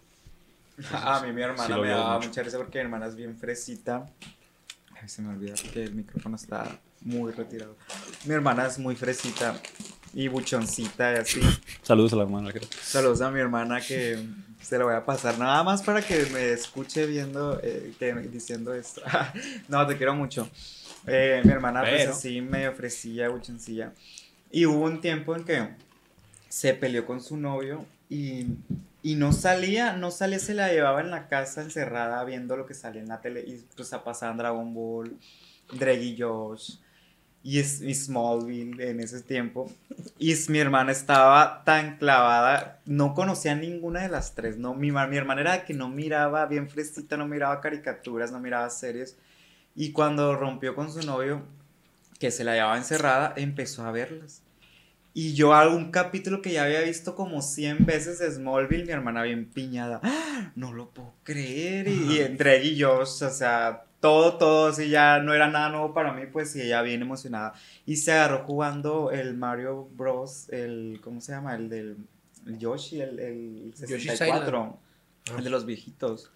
A 0.92 1.20
mí 1.22 1.32
mi 1.32 1.42
hermana 1.42 1.74
sí 1.74 1.80
me 1.80 1.88
daba 1.88 2.18
mucha 2.18 2.42
risa 2.42 2.56
porque 2.58 2.78
mi 2.78 2.84
hermana 2.84 3.06
es 3.06 3.14
bien 3.14 3.36
fresita. 3.36 4.06
Ay, 5.00 5.08
se 5.08 5.22
me 5.22 5.30
olvida 5.30 5.54
porque 5.62 5.84
el 5.84 5.94
micrófono 5.94 6.36
está 6.36 6.78
muy 7.02 7.32
retirado. 7.32 7.76
Mi 8.24 8.34
hermana 8.34 8.66
es 8.66 8.78
muy 8.78 8.96
fresita 8.96 9.60
y 10.14 10.28
buchoncita 10.28 11.12
y 11.12 11.16
así. 11.16 11.40
Saludos 11.82 12.12
a 12.14 12.16
la 12.16 12.22
hermana. 12.24 12.52
que- 12.52 12.60
Saludos 12.82 13.20
a 13.20 13.30
mi 13.30 13.40
hermana 13.40 13.80
que 13.80 14.18
se 14.62 14.78
lo 14.78 14.86
voy 14.86 14.94
a 14.94 15.04
pasar 15.04 15.38
nada 15.38 15.62
más 15.62 15.82
para 15.82 16.00
que 16.02 16.26
me 16.32 16.52
escuche 16.52 17.06
viendo, 17.06 17.60
eh, 17.62 17.92
que- 17.98 18.12
diciendo 18.14 18.72
esto. 18.74 19.02
no, 19.68 19.86
te 19.86 19.96
quiero 19.96 20.14
mucho. 20.14 20.48
Eh, 21.06 21.40
mi 21.44 21.50
hermana 21.52 21.80
pues 21.80 21.92
Pero- 22.02 22.12
así 22.12 22.40
medio 22.40 22.72
fresilla, 22.74 23.28
buchoncilla. 23.28 23.92
Y 24.50 24.66
hubo 24.66 24.84
un 24.84 25.00
tiempo 25.00 25.34
en 25.36 25.44
que 25.44 25.68
se 26.50 26.74
peleó 26.74 27.06
con 27.06 27.22
su 27.22 27.38
novio 27.38 27.86
y, 28.10 28.48
y 29.04 29.16
no 29.16 29.32
salía, 29.32 29.94
no 29.94 30.12
salía, 30.12 30.40
se 30.40 30.54
la 30.54 30.70
llevaba 30.72 31.00
en 31.02 31.12
la 31.12 31.28
casa 31.28 31.62
encerrada 31.62 32.24
viendo 32.24 32.56
lo 32.58 32.66
que 32.66 32.74
salía 32.74 33.02
en 33.02 33.08
la 33.08 33.22
tele 33.22 33.42
y 33.46 33.64
pues 33.76 33.94
a 33.94 34.04
pasaban 34.04 34.38
Dragon 34.38 34.74
Ball, 34.74 35.16
Drake 35.72 36.02
y 36.04 36.20
Josh 36.20 36.78
y, 37.44 37.60
es- 37.60 37.82
y 37.82 37.94
Smallville 37.94 38.80
en 38.90 39.00
ese 39.00 39.22
tiempo. 39.22 39.70
Y 40.18 40.32
es- 40.32 40.50
mi 40.50 40.58
hermana 40.60 40.92
estaba 40.92 41.64
tan 41.64 41.98
clavada, 41.98 42.80
no 42.86 43.14
conocía 43.14 43.54
ninguna 43.56 44.02
de 44.02 44.10
las 44.10 44.34
tres, 44.34 44.58
no, 44.58 44.74
mi, 44.74 44.92
mi 44.92 45.16
hermana 45.18 45.42
era 45.42 45.64
que 45.66 45.74
no 45.74 45.88
miraba 45.90 46.46
bien 46.46 46.68
fresita, 46.70 47.16
no 47.16 47.26
miraba 47.28 47.60
caricaturas, 47.62 48.32
no 48.32 48.40
miraba 48.40 48.70
series. 48.70 49.16
Y 49.76 49.92
cuando 49.92 50.36
rompió 50.36 50.74
con 50.76 50.92
su 50.92 51.02
novio, 51.06 51.42
que 52.20 52.30
se 52.30 52.44
la 52.44 52.54
llevaba 52.54 52.76
encerrada, 52.78 53.34
empezó 53.36 53.84
a 53.86 53.92
verlas. 53.92 54.42
Y 55.12 55.34
yo 55.34 55.54
algún 55.54 55.90
capítulo 55.90 56.40
que 56.40 56.52
ya 56.52 56.64
había 56.64 56.82
visto 56.82 57.14
como 57.16 57.42
100 57.42 57.84
veces 57.84 58.18
de 58.20 58.30
Smallville, 58.30 58.84
mi 58.86 58.92
hermana 58.92 59.22
bien 59.24 59.50
piñada. 59.50 60.00
¡Ah! 60.04 60.52
No 60.54 60.72
lo 60.72 60.90
puedo 60.90 61.14
creer. 61.24 61.88
Y, 61.88 62.12
y 62.14 62.18
entre 62.20 62.58
ella 62.58 62.70
y 62.70 62.76
yo, 62.76 62.98
o 63.00 63.06
sea, 63.06 63.84
todo, 64.00 64.38
todo, 64.38 64.68
así 64.68 64.88
ya 64.88 65.18
no 65.18 65.34
era 65.34 65.48
nada 65.50 65.68
nuevo 65.70 65.92
para 65.92 66.12
mí, 66.12 66.22
pues 66.32 66.54
y 66.56 66.62
ella 66.62 66.80
bien 66.82 67.02
emocionada. 67.02 67.54
Y 67.86 67.96
se 67.96 68.12
agarró 68.12 68.44
jugando 68.44 69.10
el 69.10 69.36
Mario 69.36 69.88
Bros, 69.96 70.48
el, 70.50 71.00
¿cómo 71.02 71.20
se 71.20 71.32
llama? 71.32 71.54
El 71.56 71.68
del 71.68 71.96
el 72.46 72.58
Yoshi, 72.58 73.00
el, 73.00 73.18
el 73.18 73.74
Yoshi's 73.74 74.12
64, 74.18 74.78
Ah. 75.30 75.34
el 75.38 75.44
de 75.44 75.50
los 75.50 75.66
viejitos. 75.66 76.30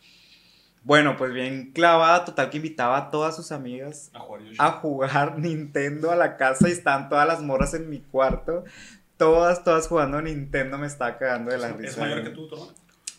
Bueno, 0.84 1.16
pues 1.16 1.32
bien 1.32 1.72
clavada, 1.72 2.26
total 2.26 2.50
que 2.50 2.58
invitaba 2.58 2.98
a 2.98 3.10
todas 3.10 3.34
sus 3.34 3.52
amigas 3.52 4.10
a 4.58 4.70
jugar 4.72 5.38
Nintendo 5.38 6.10
a 6.10 6.16
la 6.16 6.36
casa 6.36 6.68
y 6.68 6.72
están 6.72 7.08
todas 7.08 7.26
las 7.26 7.40
morras 7.40 7.72
en 7.72 7.88
mi 7.88 8.00
cuarto. 8.00 8.64
Todas, 9.16 9.64
todas 9.64 9.88
jugando 9.88 10.20
Nintendo, 10.20 10.76
me 10.76 10.86
estaba 10.86 11.16
cagando 11.16 11.52
de 11.52 11.58
la 11.58 11.72
risa. 11.72 11.90
¿Es 11.92 11.98
mayor 11.98 12.22
que 12.22 12.30
tú, 12.30 12.48
tu 12.48 12.56
hermana? 12.56 12.72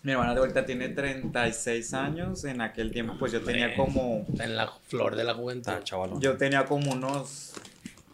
Mi 0.03 0.11
hermana 0.11 0.33
de 0.35 0.39
ahorita 0.41 0.65
tiene 0.67 0.89
36 0.89 1.93
años. 1.95 2.45
En 2.45 2.61
aquel 2.61 2.91
tiempo, 2.91 3.15
pues 3.17 3.31
yo 3.31 3.41
tenía 3.41 3.75
como. 3.75 4.23
En 4.39 4.55
la 4.55 4.71
flor 4.87 5.15
de 5.15 5.23
la 5.23 5.33
juventud. 5.33 5.71
Ah, 5.71 5.79
chaval. 5.83 6.19
Yo 6.19 6.37
tenía 6.37 6.65
como 6.65 6.91
unos 6.91 7.53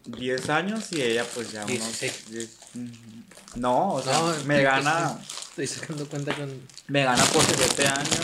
10 0.05 0.49
años 0.49 0.89
y 0.93 1.01
ella, 1.01 1.25
pues 1.35 1.51
ya 1.51 1.65
unos. 1.65 1.99
16. 1.99 2.31
10, 2.31 2.59
ujú. 2.75 3.59
no, 3.59 3.89
o 3.95 4.01
sea, 4.01 4.13
No, 4.13 4.33
me 4.45 4.63
gana. 4.63 5.19
Estoy 5.63 5.79
sacando 5.79 6.07
cuenta 6.09 6.33
con. 6.33 6.49
Me 6.87 7.03
gana 7.03 7.23
por 7.25 7.43
7 7.43 7.87
años. 7.87 8.19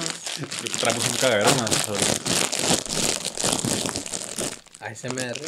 Traemos 0.80 1.08
un 1.08 1.16
cagadero. 1.18 1.50
¿no? 1.56 1.66
ASMR. 4.86 5.40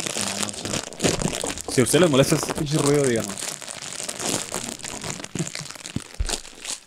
Si 1.74 1.82
a 1.82 1.84
ustedes 1.84 2.02
les 2.02 2.10
molesta 2.12 2.38
pinche 2.54 2.78
ruido, 2.78 3.04
díganos. 3.06 3.34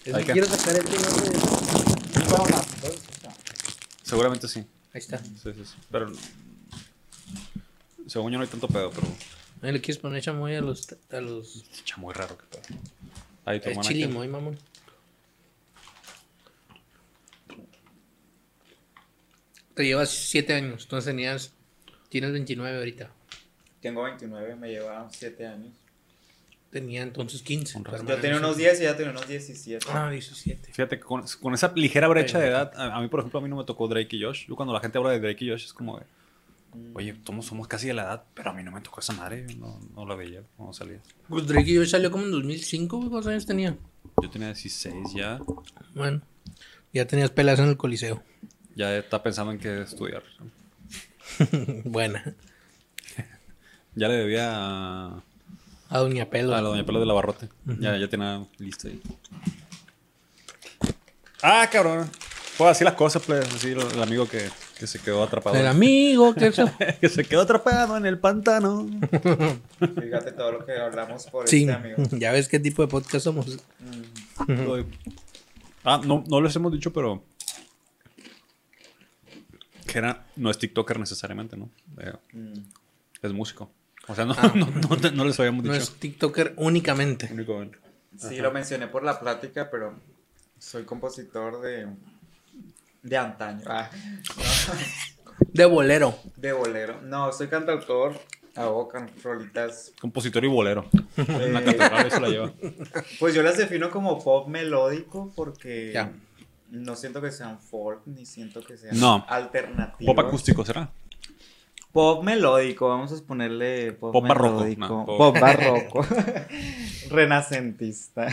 Es 0.04 0.14
que 0.16 0.24
quiero 0.32 0.46
sacar 0.48 0.76
este 0.76 0.98
nombre 0.98 1.30
de- 1.30 1.40
Seguramente 4.04 4.46
sí. 4.48 4.60
Ahí 4.92 5.00
está. 5.00 5.18
Sí, 5.18 5.24
sí, 5.42 5.52
sí. 5.64 5.74
Pero. 5.90 6.12
Según 8.06 8.30
yo 8.32 8.38
no 8.38 8.44
hay 8.44 8.50
tanto 8.50 8.68
pedo, 8.68 8.90
pero. 8.90 9.06
Ahí 9.62 9.72
le 9.72 9.80
quieres 9.80 10.00
poner 10.00 10.22
chamoy 10.22 10.54
a 10.54 10.60
los. 10.60 10.86
A 11.10 11.20
los... 11.20 11.64
Se 11.72 11.80
echa 11.80 11.96
muy 11.96 12.12
raro 12.14 12.36
que 12.38 12.44
pedo. 12.46 12.62
Ahí 13.44 13.58
tu 13.58 13.64
Es 13.66 13.70
hermana. 13.72 13.88
chili 13.88 14.00
¿qué? 14.02 14.08
muy 14.08 14.28
mamón. 14.28 14.58
Te 19.74 19.84
llevas 19.84 20.10
7 20.10 20.52
años. 20.54 20.82
Entonces 20.84 21.10
tenías. 21.10 21.52
Tienes 22.08 22.32
29 22.32 22.76
ahorita. 22.78 23.10
Tengo 23.80 24.02
29, 24.04 24.56
me 24.56 24.68
lleva 24.70 25.08
7 25.10 25.46
años. 25.46 25.72
Tenía 26.70 27.02
entonces 27.02 27.42
15. 27.42 27.74
Con 27.74 27.82
tu 27.84 27.90
razón. 27.90 28.06
hermana 28.06 28.16
Yo 28.16 28.22
tenía 28.22 28.38
no 28.40 28.46
unos 28.46 28.56
sé. 28.56 28.62
10 28.62 28.80
y 28.80 28.82
ya 28.84 28.96
tenía 28.96 29.10
unos 29.10 29.28
17. 29.28 29.86
Ah, 29.90 30.10
17. 30.10 30.72
Fíjate 30.72 30.96
que 30.98 31.02
con, 31.04 31.22
con 31.40 31.54
esa 31.54 31.72
ligera 31.74 32.08
brecha 32.08 32.38
de 32.38 32.48
edad, 32.48 32.72
a, 32.76 32.96
a 32.96 33.00
mí, 33.00 33.08
por 33.08 33.20
ejemplo, 33.20 33.40
a 33.40 33.42
mí 33.42 33.48
no 33.48 33.56
me 33.56 33.64
tocó 33.64 33.88
Drake 33.88 34.16
y 34.16 34.22
Josh. 34.22 34.46
Yo 34.46 34.56
cuando 34.56 34.72
la 34.72 34.80
gente 34.80 34.96
habla 34.98 35.10
de 35.10 35.20
Drake 35.20 35.44
y 35.44 35.50
Josh 35.50 35.64
es 35.64 35.72
como 35.72 35.98
de, 35.98 36.04
Mm. 36.74 36.96
oye, 36.96 37.14
somos, 37.26 37.44
somos 37.44 37.68
casi 37.68 37.88
de 37.88 37.92
la 37.92 38.04
edad, 38.04 38.24
pero 38.32 38.48
a 38.48 38.54
mí 38.54 38.62
no 38.62 38.72
me 38.72 38.80
tocó 38.80 39.00
esa 39.00 39.12
madre. 39.12 39.44
No, 39.58 39.78
no 39.94 40.06
la 40.06 40.14
veía 40.14 40.40
cuando 40.56 40.72
salía. 40.72 41.00
Pues 41.28 41.46
Drake 41.46 41.70
y 41.70 41.74
yo 41.74 41.84
salió 41.84 42.10
como 42.10 42.24
en 42.24 42.30
2005, 42.30 42.96
güey. 42.96 43.10
¿Cuántos 43.10 43.30
años 43.30 43.44
tenía? 43.44 43.76
Yo 44.22 44.30
tenía 44.30 44.48
16 44.48 45.12
ya. 45.14 45.38
Bueno, 45.94 46.22
ya 46.94 47.06
tenías 47.06 47.28
pelas 47.28 47.58
en 47.58 47.66
el 47.68 47.76
Coliseo. 47.76 48.22
Ya 48.74 48.96
está 48.96 49.22
pensando 49.22 49.52
en 49.52 49.58
qué 49.58 49.82
estudiar. 49.82 50.22
Buena. 51.84 52.24
Ya 53.94 54.08
le 54.08 54.14
debía 54.14 54.48
a, 54.54 55.22
A 55.90 55.98
Doña 55.98 56.30
Pelo. 56.30 56.54
a 56.54 56.62
la 56.62 56.68
doña 56.68 56.86
Pelo 56.86 56.98
de 56.98 57.04
la 57.04 57.12
Barrote. 57.12 57.50
Ya, 57.78 57.94
ya 57.98 58.08
tenía 58.08 58.42
lista 58.58 58.88
ahí. 58.88 58.98
Ah, 61.42 61.68
cabrón. 61.70 62.08
Fue 62.56 62.70
así 62.70 62.84
las 62.84 62.94
cosas, 62.94 63.22
pues. 63.26 63.46
Así 63.54 63.72
el, 63.72 63.80
el 63.80 64.02
amigo 64.02 64.26
que, 64.26 64.48
que 64.78 64.86
se 64.86 64.98
quedó 64.98 65.22
atrapado. 65.22 65.56
El 65.56 65.66
amigo 65.66 66.34
que 66.34 66.52
se... 66.52 66.64
que 67.02 67.08
se 67.10 67.24
quedó 67.24 67.42
atrapado 67.42 67.96
en 67.98 68.06
el 68.06 68.18
pantano. 68.18 68.86
Fíjate 69.78 70.32
todo 70.32 70.52
lo 70.52 70.64
que 70.64 70.72
hablamos 70.72 71.26
por 71.26 71.46
Sí, 71.46 71.62
este 71.68 71.72
amigo. 71.74 71.96
ya 72.12 72.32
ves 72.32 72.48
qué 72.48 72.58
tipo 72.60 72.80
de 72.80 72.88
podcast 72.88 73.24
somos. 73.24 73.58
Mm. 74.48 74.82
ah, 75.84 76.00
no, 76.02 76.24
no 76.28 76.40
les 76.40 76.56
hemos 76.56 76.72
dicho, 76.72 76.92
pero. 76.94 77.22
Que 79.92 79.98
era, 79.98 80.24
no 80.36 80.50
es 80.50 80.58
TikToker 80.58 80.98
necesariamente, 80.98 81.56
¿no? 81.56 81.68
Eh, 81.98 82.12
Mm. 82.32 82.54
es 83.22 83.32
músico. 83.32 83.70
O 84.08 84.14
sea, 84.14 84.24
no, 84.24 84.34
no, 84.54 84.66
no, 84.66 84.96
te- 84.96 85.12
no 85.12 85.24
les 85.24 85.38
habíamos 85.38 85.64
No 85.64 85.72
dicho. 85.72 85.84
es 85.84 85.90
TikToker 85.98 86.54
únicamente. 86.56 87.28
Únicamente. 87.32 87.78
Sí, 88.18 88.36
lo 88.38 88.50
mencioné 88.52 88.88
por 88.88 89.04
la 89.04 89.18
plática, 89.20 89.68
pero 89.70 89.98
soy 90.58 90.84
compositor 90.84 91.60
de, 91.60 91.88
de 93.02 93.16
antaño. 93.16 93.62
Ah, 93.66 93.90
De 95.52 95.64
bolero. 95.64 96.18
de 96.36 96.52
bolero. 96.52 97.00
No, 97.02 97.32
soy 97.32 97.48
cantautor. 97.48 98.18
Hago 98.54 98.90
rolitas. 99.22 99.92
Compositor 100.00 100.44
y 100.44 100.48
bolero. 100.48 100.86
eh, 101.16 101.46
Una 101.48 101.60
eso 102.06 102.20
la 102.20 102.28
lleva. 102.28 102.52
pues 103.18 103.34
yo 103.34 103.42
las 103.42 103.56
defino 103.56 103.90
como 103.90 104.22
pop 104.22 104.46
melódico 104.48 105.32
porque 105.34 105.90
Ya. 105.92 106.12
No 106.72 106.96
siento 106.96 107.20
que 107.20 107.30
sean 107.30 107.60
folk 107.60 108.02
ni 108.06 108.26
siento 108.26 108.60
que 108.64 108.76
sean 108.76 108.98
No. 108.98 109.24
alternativos. 109.28 110.14
Pop 110.14 110.26
acústico, 110.26 110.64
¿será? 110.64 110.90
Pop 111.92 112.24
melódico, 112.24 112.88
vamos 112.88 113.12
a 113.12 113.22
ponerle 113.26 113.92
pop, 113.92 114.12
Pop 114.12 114.26
barroco, 114.26 114.54
melódico. 114.60 114.80
no, 114.88 115.04
pop- 115.04 115.18
pop 115.18 115.38
barroco. 115.40 116.06
Renacentista. 117.10 118.26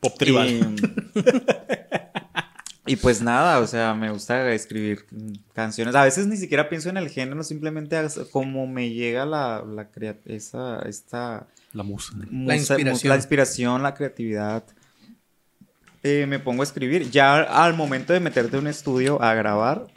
Pop 0.00 0.12
tribal. 0.18 0.48
Y, 2.86 2.92
y 2.92 2.96
pues 2.96 3.20
nada, 3.22 3.58
o 3.60 3.66
sea, 3.66 3.94
me 3.94 4.10
gusta 4.10 4.52
escribir 4.52 5.06
canciones. 5.54 5.94
A 5.94 6.04
veces 6.04 6.26
ni 6.26 6.36
siquiera 6.36 6.68
pienso 6.68 6.88
en 6.90 6.98
el 6.98 7.08
género, 7.08 7.42
simplemente 7.42 7.96
como 8.30 8.66
me 8.66 8.90
llega 8.90 9.24
la, 9.26 9.64
la 9.66 9.88
esa, 10.26 10.80
esta 10.80 11.46
La 11.72 11.82
musa. 11.82 12.12
musa- 12.30 12.54
inspiración. 12.56 13.08
la 13.08 13.16
inspiración, 13.16 13.82
la 13.82 13.94
creatividad. 13.94 14.64
Eh, 16.06 16.26
me 16.26 16.38
pongo 16.38 16.62
a 16.62 16.64
escribir. 16.64 17.10
Ya 17.10 17.34
al 17.42 17.74
momento 17.74 18.12
de 18.12 18.20
meterte 18.20 18.56
a 18.56 18.60
un 18.60 18.68
estudio 18.68 19.20
a 19.20 19.34
grabar, 19.34 19.88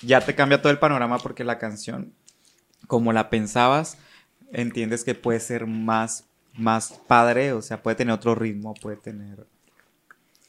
ya 0.00 0.22
te 0.22 0.34
cambia 0.34 0.62
todo 0.62 0.72
el 0.72 0.78
panorama 0.78 1.18
porque 1.18 1.44
la 1.44 1.58
canción, 1.58 2.14
como 2.86 3.12
la 3.12 3.28
pensabas, 3.28 3.98
entiendes 4.50 5.04
que 5.04 5.14
puede 5.14 5.40
ser 5.40 5.66
más, 5.66 6.24
más 6.54 7.00
padre, 7.06 7.52
o 7.52 7.60
sea, 7.60 7.82
puede 7.82 7.96
tener 7.96 8.14
otro 8.14 8.34
ritmo, 8.34 8.72
puede 8.72 8.96
tener 8.96 9.46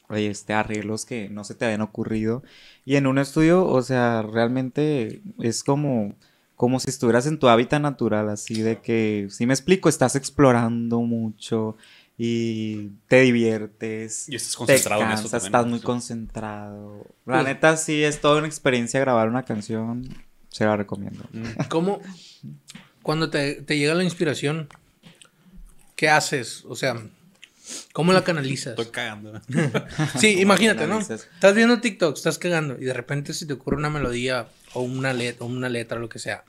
este, 0.10 0.54
arreglos 0.54 1.06
que 1.06 1.28
no 1.30 1.44
se 1.44 1.56
te 1.56 1.66
habían 1.66 1.82
ocurrido. 1.82 2.42
Y 2.86 2.96
en 2.96 3.08
un 3.08 3.18
estudio, 3.18 3.66
o 3.66 3.82
sea, 3.82 4.22
realmente 4.22 5.22
es 5.40 5.66
como, 5.66 6.16
como 6.56 6.80
si 6.80 6.90
estuvieras 6.90 7.28
en 7.28 7.40
tu 7.40 7.50
hábitat 7.50 7.82
natural, 7.82 8.30
así 8.30 8.62
de 8.62 8.80
que, 8.80 9.28
si 9.30 9.46
me 9.46 9.54
explico, 9.54 9.90
estás 9.90 10.16
explorando 10.16 11.02
mucho 11.02 11.76
y 12.18 12.90
te 13.08 13.22
diviertes. 13.22 14.30
Y 14.30 14.36
estás 14.36 14.52
te 14.54 14.58
concentrado 14.58 15.02
en 15.04 15.12
eso 15.12 15.38
estás 15.38 15.66
muy 15.68 15.80
concentrado. 15.82 17.06
La 17.26 17.36
Pues- 17.42 17.46
neta, 17.46 17.78
sí, 17.78 18.04
es 18.04 18.22
toda 18.22 18.38
una 18.38 18.48
experiencia 18.48 19.00
grabar 19.00 19.28
una 19.30 19.44
canción. 19.44 20.08
Se 20.50 20.64
la 20.66 20.78
recomiendo. 20.78 21.26
¿Cómo? 21.70 22.00
Cuando 23.04 23.30
te, 23.30 23.56
te 23.62 23.78
llega 23.78 23.94
la 23.94 24.04
inspiración, 24.04 24.70
¿qué 25.98 26.08
haces? 26.10 26.64
O 26.66 26.76
sea, 26.78 26.96
¿cómo 27.92 28.14
la 28.14 28.24
canalizas? 28.24 28.72
Estoy 28.72 28.86
cagando. 28.88 29.42
Sí, 30.20 30.40
imagínate, 30.40 30.88
¿no? 30.88 31.00
Estás 31.02 31.54
viendo 31.54 31.82
TikTok, 31.82 32.16
estás 32.16 32.38
cagando 32.38 32.78
y 32.80 32.86
de 32.86 32.94
repente 32.94 33.34
se 33.34 33.46
te 33.46 33.54
ocurre 33.54 33.76
una 33.78 33.90
melodía 33.90 34.48
o 34.74 34.82
una 34.82 35.14
letra, 35.14 35.46
o 35.46 35.50
una 35.50 35.68
letra, 35.70 36.00
lo 36.00 36.08
que 36.10 36.20
sea. 36.20 36.44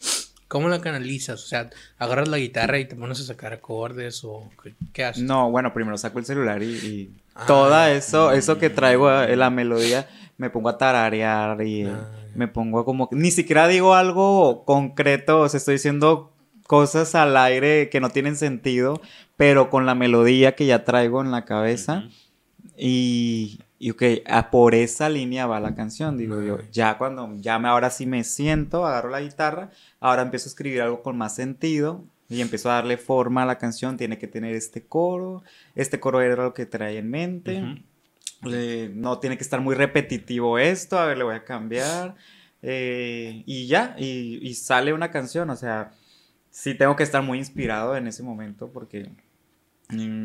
¿Cómo 0.49 0.69
la 0.69 0.81
canalizas? 0.81 1.43
O 1.43 1.47
sea, 1.47 1.71
agarras 1.99 2.29
la 2.29 2.39
guitarra 2.39 2.79
y 2.79 2.85
te 2.87 2.95
pones 2.97 3.21
a 3.21 3.25
sacar 3.25 3.53
acordes 3.53 4.23
o 4.25 4.49
qué, 4.63 4.75
qué 4.93 5.05
haces? 5.05 5.23
No, 5.25 5.51
bueno, 5.51 5.73
primero 5.75 5.99
saco 5.99 6.19
el 6.19 6.25
celular 6.25 6.63
y, 6.63 6.67
y 6.77 7.11
Ah. 7.39 7.45
toda 7.47 7.91
eso, 7.93 8.33
eso 8.33 8.57
que 8.59 8.71
traigo 8.71 9.11
eh, 9.13 9.37
la 9.37 9.51
melodía, 9.51 10.09
me 10.39 10.49
pongo 10.49 10.71
a 10.71 10.79
tararear 10.79 11.61
y 11.67 11.85
Ah. 11.85 12.09
me 12.35 12.49
pongo 12.49 12.79
a 12.81 12.85
como 12.85 13.09
ni 13.13 13.31
siquiera 13.31 13.69
digo 13.69 13.95
algo 13.95 14.65
concreto, 14.65 15.41
o 15.41 15.49
sea, 15.49 15.59
estoy 15.59 15.75
diciendo 15.75 16.33
cosas 16.67 17.15
al 17.15 17.37
aire 17.37 17.91
que 17.91 18.01
no 18.01 18.09
tienen 18.11 18.37
sentido, 18.37 19.01
pero 19.37 19.69
con 19.69 19.85
la 19.85 19.95
melodía 19.95 20.55
que 20.55 20.65
ya 20.67 20.85
traigo 20.85 21.21
en 21.21 21.31
la 21.31 21.45
cabeza 21.45 22.05
y, 22.79 23.61
y 23.79 23.91
ok, 23.91 24.03
a 24.27 24.51
por 24.51 24.75
esa 24.75 25.09
línea 25.09 25.47
va 25.47 25.61
la 25.61 25.75
canción, 25.75 26.17
digo 26.17 26.41
yo. 26.41 26.59
Ya 26.73 26.97
cuando, 26.99 27.35
ya 27.37 27.59
me, 27.59 27.69
ahora 27.69 27.91
sí 27.91 28.07
me 28.07 28.25
siento, 28.25 28.87
agarro 28.87 29.11
la 29.11 29.21
guitarra, 29.21 29.71
ahora 30.01 30.23
empiezo 30.23 30.49
a 30.49 30.51
escribir 30.51 30.83
algo 30.83 31.03
con 31.03 31.19
más 31.19 31.35
sentido 31.35 32.05
y 32.29 32.41
empiezo 32.41 32.71
a 32.71 32.75
darle 32.75 32.97
forma 32.97 33.43
a 33.43 33.47
la 33.47 33.59
canción. 33.59 33.97
Tiene 33.97 34.19
que 34.19 34.27
tener 34.29 34.55
este 34.55 34.87
coro, 34.87 35.43
este 35.75 36.01
coro 36.01 36.21
era 36.21 36.43
lo 36.43 36.55
que 36.55 36.67
traía 36.67 36.99
en 36.99 37.11
mente. 37.11 37.63
Ujú. 37.63 38.55
Eh, 38.55 38.91
no 38.95 39.19
tiene 39.19 39.37
que 39.37 39.43
estar 39.43 39.61
muy 39.61 39.75
repetitivo 39.75 40.59
esto, 40.59 40.99
a 40.99 41.07
ver, 41.07 41.19
le 41.19 41.25
voy 41.25 41.35
a 41.35 41.45
cambiar. 41.45 42.15
eh, 42.63 43.43
y 43.47 43.67
ya, 43.67 43.95
y, 43.99 44.39
y 44.43 44.55
sale 44.55 44.93
una 44.93 45.11
canción, 45.11 45.51
o 45.51 45.57
sea, 45.57 45.93
sí 46.51 46.75
tengo 46.75 46.97
que 46.97 47.03
estar 47.03 47.23
muy 47.23 47.39
inspirado 47.39 47.97
en 47.97 48.07
ese 48.07 48.23
momento 48.23 48.71
porque 48.73 49.11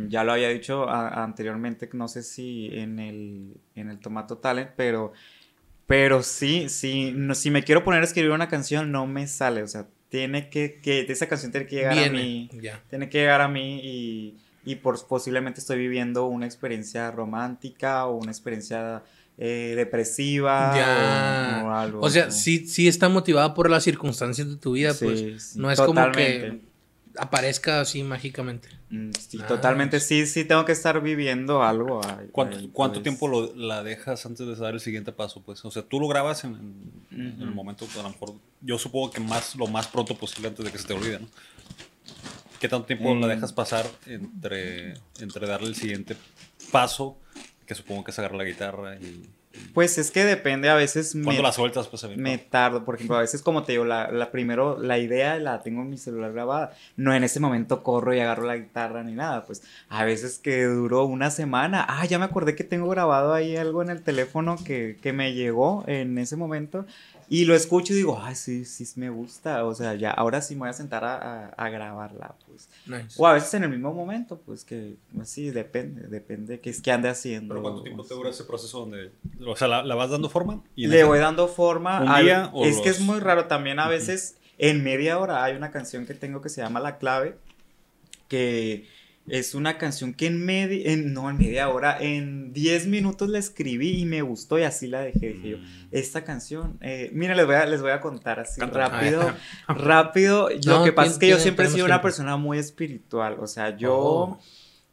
ya 0.09 0.23
lo 0.23 0.33
había 0.33 0.49
dicho 0.49 0.89
a- 0.89 1.23
anteriormente, 1.23 1.89
no 1.93 2.07
sé 2.07 2.23
si 2.23 2.69
en 2.73 2.99
el, 2.99 3.57
en 3.75 3.89
el 3.89 3.99
Tomato 3.99 4.37
Talent, 4.37 4.71
pero, 4.75 5.13
pero 5.87 6.23
sí, 6.23 6.69
sí, 6.69 7.11
no, 7.13 7.35
si 7.35 7.51
me 7.51 7.63
quiero 7.63 7.83
poner 7.83 8.01
a 8.01 8.05
escribir 8.05 8.31
una 8.31 8.47
canción 8.47 8.91
no 8.91 9.07
me 9.07 9.27
sale, 9.27 9.63
o 9.63 9.67
sea, 9.67 9.87
tiene 10.09 10.49
que, 10.49 10.79
que 10.81 11.01
esa 11.01 11.27
canción 11.27 11.51
tiene 11.51 11.67
que 11.67 11.75
llegar 11.77 11.99
a 11.99 12.09
mí 12.09 12.49
tiene 12.89 13.09
que 13.09 13.19
llegar 13.19 13.41
a 13.41 13.47
mí 13.47 13.79
y, 13.83 14.37
y 14.65 14.75
por, 14.75 15.05
posiblemente 15.07 15.59
estoy 15.61 15.77
viviendo 15.77 16.25
una 16.27 16.45
experiencia 16.45 17.09
romántica 17.11 18.05
o 18.05 18.17
una 18.17 18.31
experiencia 18.31 19.03
eh, 19.37 19.73
depresiva 19.77 20.75
o, 20.75 21.65
o 21.67 21.71
algo. 21.71 22.01
O 22.01 22.09
sea, 22.09 22.31
sí, 22.31 22.67
sí 22.67 22.87
está 22.87 23.09
motivada 23.09 23.53
por 23.53 23.69
las 23.69 23.83
circunstancias 23.83 24.49
de 24.49 24.57
tu 24.57 24.73
vida, 24.73 24.93
Sí, 24.93 25.05
pues 25.05 25.43
sí, 25.43 25.59
no 25.59 25.71
es 25.71 25.79
como 25.79 26.11
que. 26.11 26.70
Aparezca 27.17 27.81
así 27.81 28.03
mágicamente. 28.03 28.69
Mm, 28.89 29.11
sí, 29.11 29.39
Ah, 29.41 29.47
totalmente, 29.47 29.97
pues. 29.97 30.07
sí, 30.07 30.25
sí 30.25 30.43
tengo 30.45 30.65
que 30.65 30.71
estar 30.71 31.01
viviendo 31.01 31.63
algo. 31.63 32.01
ahí, 32.05 32.27
¿Cuánto, 32.31 32.57
ahí, 32.57 32.69
cuánto 32.73 32.95
pues. 32.95 33.03
tiempo 33.03 33.27
lo- 33.27 33.55
la 33.55 33.83
dejas 33.83 34.25
antes 34.25 34.45
de 34.47 34.55
dar 34.55 34.73
el 34.73 34.79
siguiente 34.79 35.11
paso? 35.11 35.41
Pues, 35.43 35.63
o 35.65 35.71
sea, 35.71 35.81
tú 35.83 35.99
lo 35.99 36.07
grabas 36.07 36.43
en, 36.43 36.55
en- 36.55 37.17
en 37.35 37.41
el 37.41 37.51
momento, 37.51 37.87
a 37.99 38.03
lo 38.03 38.09
mejor, 38.09 38.33
yo 38.61 38.77
supongo 38.77 39.11
que 39.11 39.19
más, 39.21 39.55
lo 39.55 39.67
más 39.67 39.87
pronto 39.87 40.15
posible 40.15 40.49
antes 40.49 40.63
de 40.65 40.71
que 40.71 40.77
se 40.77 40.87
te 40.87 40.93
olvide, 40.93 41.19
¿no? 41.19 41.27
¿Qué 42.59 42.67
tanto 42.69 42.85
tiempo 42.85 43.15
la 43.15 43.25
Mm. 43.27 43.29
dejas 43.29 43.53
pasar 43.53 43.85
entre, 44.05 44.93
entre 45.19 45.47
darle 45.47 45.67
el 45.69 45.75
siguiente 45.75 46.15
paso, 46.71 47.17
que 47.65 47.73
supongo 47.75 48.03
que 48.03 48.11
es 48.11 48.19
agarrar 48.19 48.37
la 48.37 48.43
guitarra 48.43 48.95
y, 48.97 49.27
Pues 49.73 49.97
es 49.97 50.11
que 50.11 50.23
depende, 50.23 50.69
a 50.69 50.75
veces 50.75 51.15
me, 51.15 51.23
Cuando 51.23 51.41
la 51.43 51.51
sueltas, 51.51 51.87
pues 51.87 52.05
me 52.17 52.37
tardo. 52.37 52.85
Por 52.85 52.95
ejemplo, 52.95 53.17
a 53.17 53.21
veces 53.21 53.41
como 53.41 53.63
te 53.63 53.73
digo, 53.73 53.85
la, 53.85 54.11
la 54.11 54.31
primero, 54.31 54.77
la 54.77 54.97
idea 54.97 55.37
la 55.39 55.61
tengo 55.61 55.81
en 55.81 55.89
mi 55.89 55.97
celular 55.97 56.33
grabada. 56.33 56.73
No 56.95 57.13
en 57.13 57.23
ese 57.23 57.39
momento 57.39 57.83
corro 57.83 58.13
y 58.13 58.19
agarro 58.19 58.45
la 58.45 58.57
guitarra 58.57 59.03
ni 59.03 59.13
nada. 59.13 59.45
Pues 59.45 59.63
a 59.89 60.03
veces 60.05 60.39
que 60.39 60.63
duró 60.63 61.05
una 61.05 61.31
semana. 61.31 61.85
Ah, 61.87 62.05
ya 62.05 62.19
me 62.19 62.25
acordé 62.25 62.55
que 62.55 62.63
tengo 62.63 62.87
grabado 62.89 63.33
ahí 63.33 63.55
algo 63.55 63.81
en 63.81 63.89
el 63.89 64.01
teléfono 64.01 64.57
que, 64.63 64.97
que 65.01 65.13
me 65.13 65.33
llegó 65.33 65.83
en 65.87 66.17
ese 66.17 66.35
momento. 66.35 66.85
Y 67.33 67.45
lo 67.45 67.55
escucho 67.55 67.93
y 67.93 67.95
digo, 67.95 68.19
ay, 68.21 68.35
sí, 68.35 68.65
sí 68.65 68.83
me 68.97 69.09
gusta. 69.09 69.63
O 69.65 69.73
sea, 69.73 69.93
ya, 69.95 70.11
ahora 70.11 70.41
sí 70.41 70.53
me 70.55 70.59
voy 70.61 70.69
a 70.69 70.73
sentar 70.73 71.05
a, 71.05 71.15
a- 71.15 71.47
a 71.47 71.69
grabarla, 71.69 72.35
pues. 72.45 72.67
Nice. 72.85 73.15
O 73.17 73.25
a 73.25 73.31
veces 73.31 73.53
en 73.53 73.63
el 73.63 73.69
mismo 73.69 73.93
momento, 73.93 74.37
pues 74.45 74.65
que, 74.65 74.97
pues, 75.15 75.29
sí, 75.29 75.49
depende, 75.49 76.09
depende 76.09 76.59
qué 76.59 76.69
es 76.69 76.81
que 76.81 76.91
ande 76.91 77.07
haciendo. 77.07 77.53
¿Pero 77.53 77.61
cuánto 77.63 77.83
tiempo 77.83 78.01
o 78.01 78.05
te 78.05 78.13
dura 78.15 78.31
ese 78.31 78.43
proceso 78.43 78.81
donde, 78.81 79.11
o 79.47 79.55
sea, 79.55 79.69
la, 79.69 79.81
la 79.81 79.95
vas 79.95 80.09
dando 80.09 80.29
forma? 80.29 80.61
Y 80.75 80.87
Le 80.87 81.05
voy 81.05 81.19
dando 81.19 81.47
forma. 81.47 82.01
¿Un 82.01 82.09
al- 82.09 82.23
día 82.25 82.49
o 82.53 82.65
es 82.65 82.81
que 82.81 82.89
los- 82.89 82.97
es 82.97 83.03
muy 83.05 83.19
raro 83.21 83.45
también 83.45 83.79
a 83.79 83.87
veces. 83.87 84.35
En 84.57 84.83
media 84.83 85.17
hora 85.17 85.43
hay 85.45 85.55
una 85.55 85.71
canción 85.71 86.05
que 86.05 86.13
tengo 86.13 86.41
que 86.41 86.49
se 86.49 86.61
llama 86.61 86.81
La 86.81 86.97
Clave. 86.97 87.37
Que 88.27 88.87
es 89.31 89.55
una 89.55 89.77
canción 89.77 90.13
que 90.13 90.27
en 90.27 90.45
media. 90.45 90.91
En, 90.91 91.13
no, 91.13 91.29
en 91.29 91.37
media 91.37 91.69
hora. 91.69 91.97
En 91.99 92.51
10 92.51 92.87
minutos 92.87 93.29
la 93.29 93.39
escribí 93.39 93.97
y 94.01 94.05
me 94.05 94.21
gustó 94.21 94.59
y 94.59 94.63
así 94.63 94.87
la 94.87 94.99
dejé. 95.01 95.29
Dije 95.33 95.49
yo, 95.51 95.57
Mm. 95.57 95.87
esta 95.91 96.23
canción. 96.25 96.77
Eh, 96.81 97.09
mira, 97.13 97.33
les 97.33 97.45
voy, 97.45 97.55
a, 97.55 97.65
les 97.65 97.81
voy 97.81 97.91
a 97.91 98.01
contar 98.01 98.41
así 98.41 98.59
rápido. 98.59 99.33
rápido. 99.69 100.49
Lo 100.65 100.79
No, 100.79 100.83
que 100.83 100.91
pasa 100.91 101.11
es 101.13 101.17
que 101.17 101.29
yo 101.29 101.39
siempre 101.39 101.67
he 101.67 101.69
sido 101.69 101.85
una 101.85 102.01
persona 102.01 102.35
muy 102.35 102.57
espiritual. 102.57 103.37
O 103.39 103.47
sea, 103.47 103.77
yo. 103.77 103.95
Oh. 103.97 104.39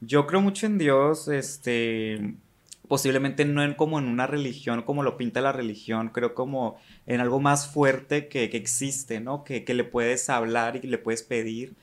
Yo 0.00 0.28
creo 0.28 0.40
mucho 0.40 0.66
en 0.66 0.78
Dios, 0.78 1.26
este, 1.26 2.34
posiblemente 2.86 3.44
no 3.44 3.64
en 3.64 3.74
como 3.74 3.98
en 3.98 4.04
una 4.06 4.28
religión, 4.28 4.82
como 4.82 5.02
lo 5.02 5.16
pinta 5.16 5.40
la 5.40 5.50
religión, 5.50 6.10
creo 6.10 6.34
como 6.34 6.76
en 7.06 7.20
algo 7.20 7.40
más 7.40 7.66
fuerte 7.66 8.28
que, 8.28 8.48
que 8.50 8.56
existe, 8.56 9.18
¿no? 9.18 9.42
Que, 9.42 9.64
que 9.64 9.74
le 9.74 9.82
puedes 9.82 10.30
hablar 10.30 10.76
y 10.76 10.80
que 10.80 10.86
le 10.86 10.98
puedes 10.98 11.24
pedir. 11.24 11.74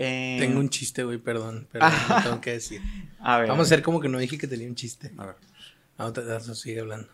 Eh, 0.00 0.36
Tengo 0.38 0.60
un 0.60 0.68
chiste, 0.70 1.02
güey, 1.02 1.18
perdón. 1.18 1.66
Perdón, 1.72 1.92
lo 2.08 2.22
tengo 2.22 2.40
que 2.40 2.52
decir. 2.52 2.80
A 3.20 3.38
ver. 3.38 3.48
Vamos 3.48 3.66
a 3.66 3.74
hacer 3.74 3.82
como 3.82 4.00
que 4.00 4.08
no 4.08 4.18
dije 4.18 4.38
que 4.38 4.46
tenía 4.46 4.68
un 4.68 4.76
chiste. 4.76 5.10
A 5.18 5.26
ver. 5.26 5.34
Ahora 5.96 6.36
eso 6.38 6.54
sigue 6.54 6.78
hablando. 6.80 7.08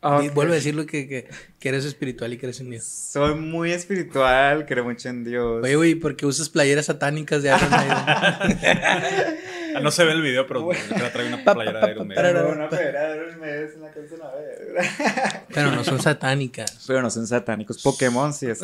Ok. 0.00 0.20
Di- 0.22 0.28
Vuelve 0.30 0.52
a 0.52 0.56
decirlo 0.56 0.84
que, 0.84 1.06
que, 1.08 1.28
que 1.60 1.68
eres 1.68 1.84
espiritual 1.84 2.32
y 2.32 2.38
eres 2.42 2.58
un 2.60 2.70
Dios. 2.70 2.84
Soy 2.84 3.36
muy 3.36 3.70
espiritual, 3.70 4.66
creo 4.66 4.82
mucho 4.84 5.08
en 5.08 5.22
Dios. 5.24 5.62
Oye, 5.62 5.76
güey, 5.76 5.94
¿por 5.94 6.16
qué 6.16 6.26
usas 6.26 6.48
playeras 6.48 6.86
satánicas 6.86 7.42
de 7.44 7.50
Iron 7.56 7.70
Maiden? 7.70 7.96
Ah, 9.74 9.80
no 9.80 9.90
se 9.90 10.04
ve 10.04 10.12
el 10.12 10.22
video, 10.22 10.46
pero 10.46 10.70
la 10.72 11.12
trae 11.12 11.26
una 11.26 11.42
playera 11.42 11.86
de 11.86 11.92
Iron 11.92 12.08
Maiden. 12.08 12.24
Pero 12.24 12.52
una 12.52 12.68
pera, 12.68 13.14
un 13.32 13.40
mes, 13.40 13.70
una 13.76 13.90
canción 13.90 14.20
a 14.22 14.30
ver. 14.34 14.84
Pero 15.52 15.70
no 15.72 15.82
son 15.84 16.00
satánicas. 16.00 16.84
Pero 16.86 17.02
no 17.02 17.10
son 17.10 17.26
satánicos. 17.26 17.82
Pokémon 17.82 18.32
sí 18.32 18.46
es. 18.46 18.60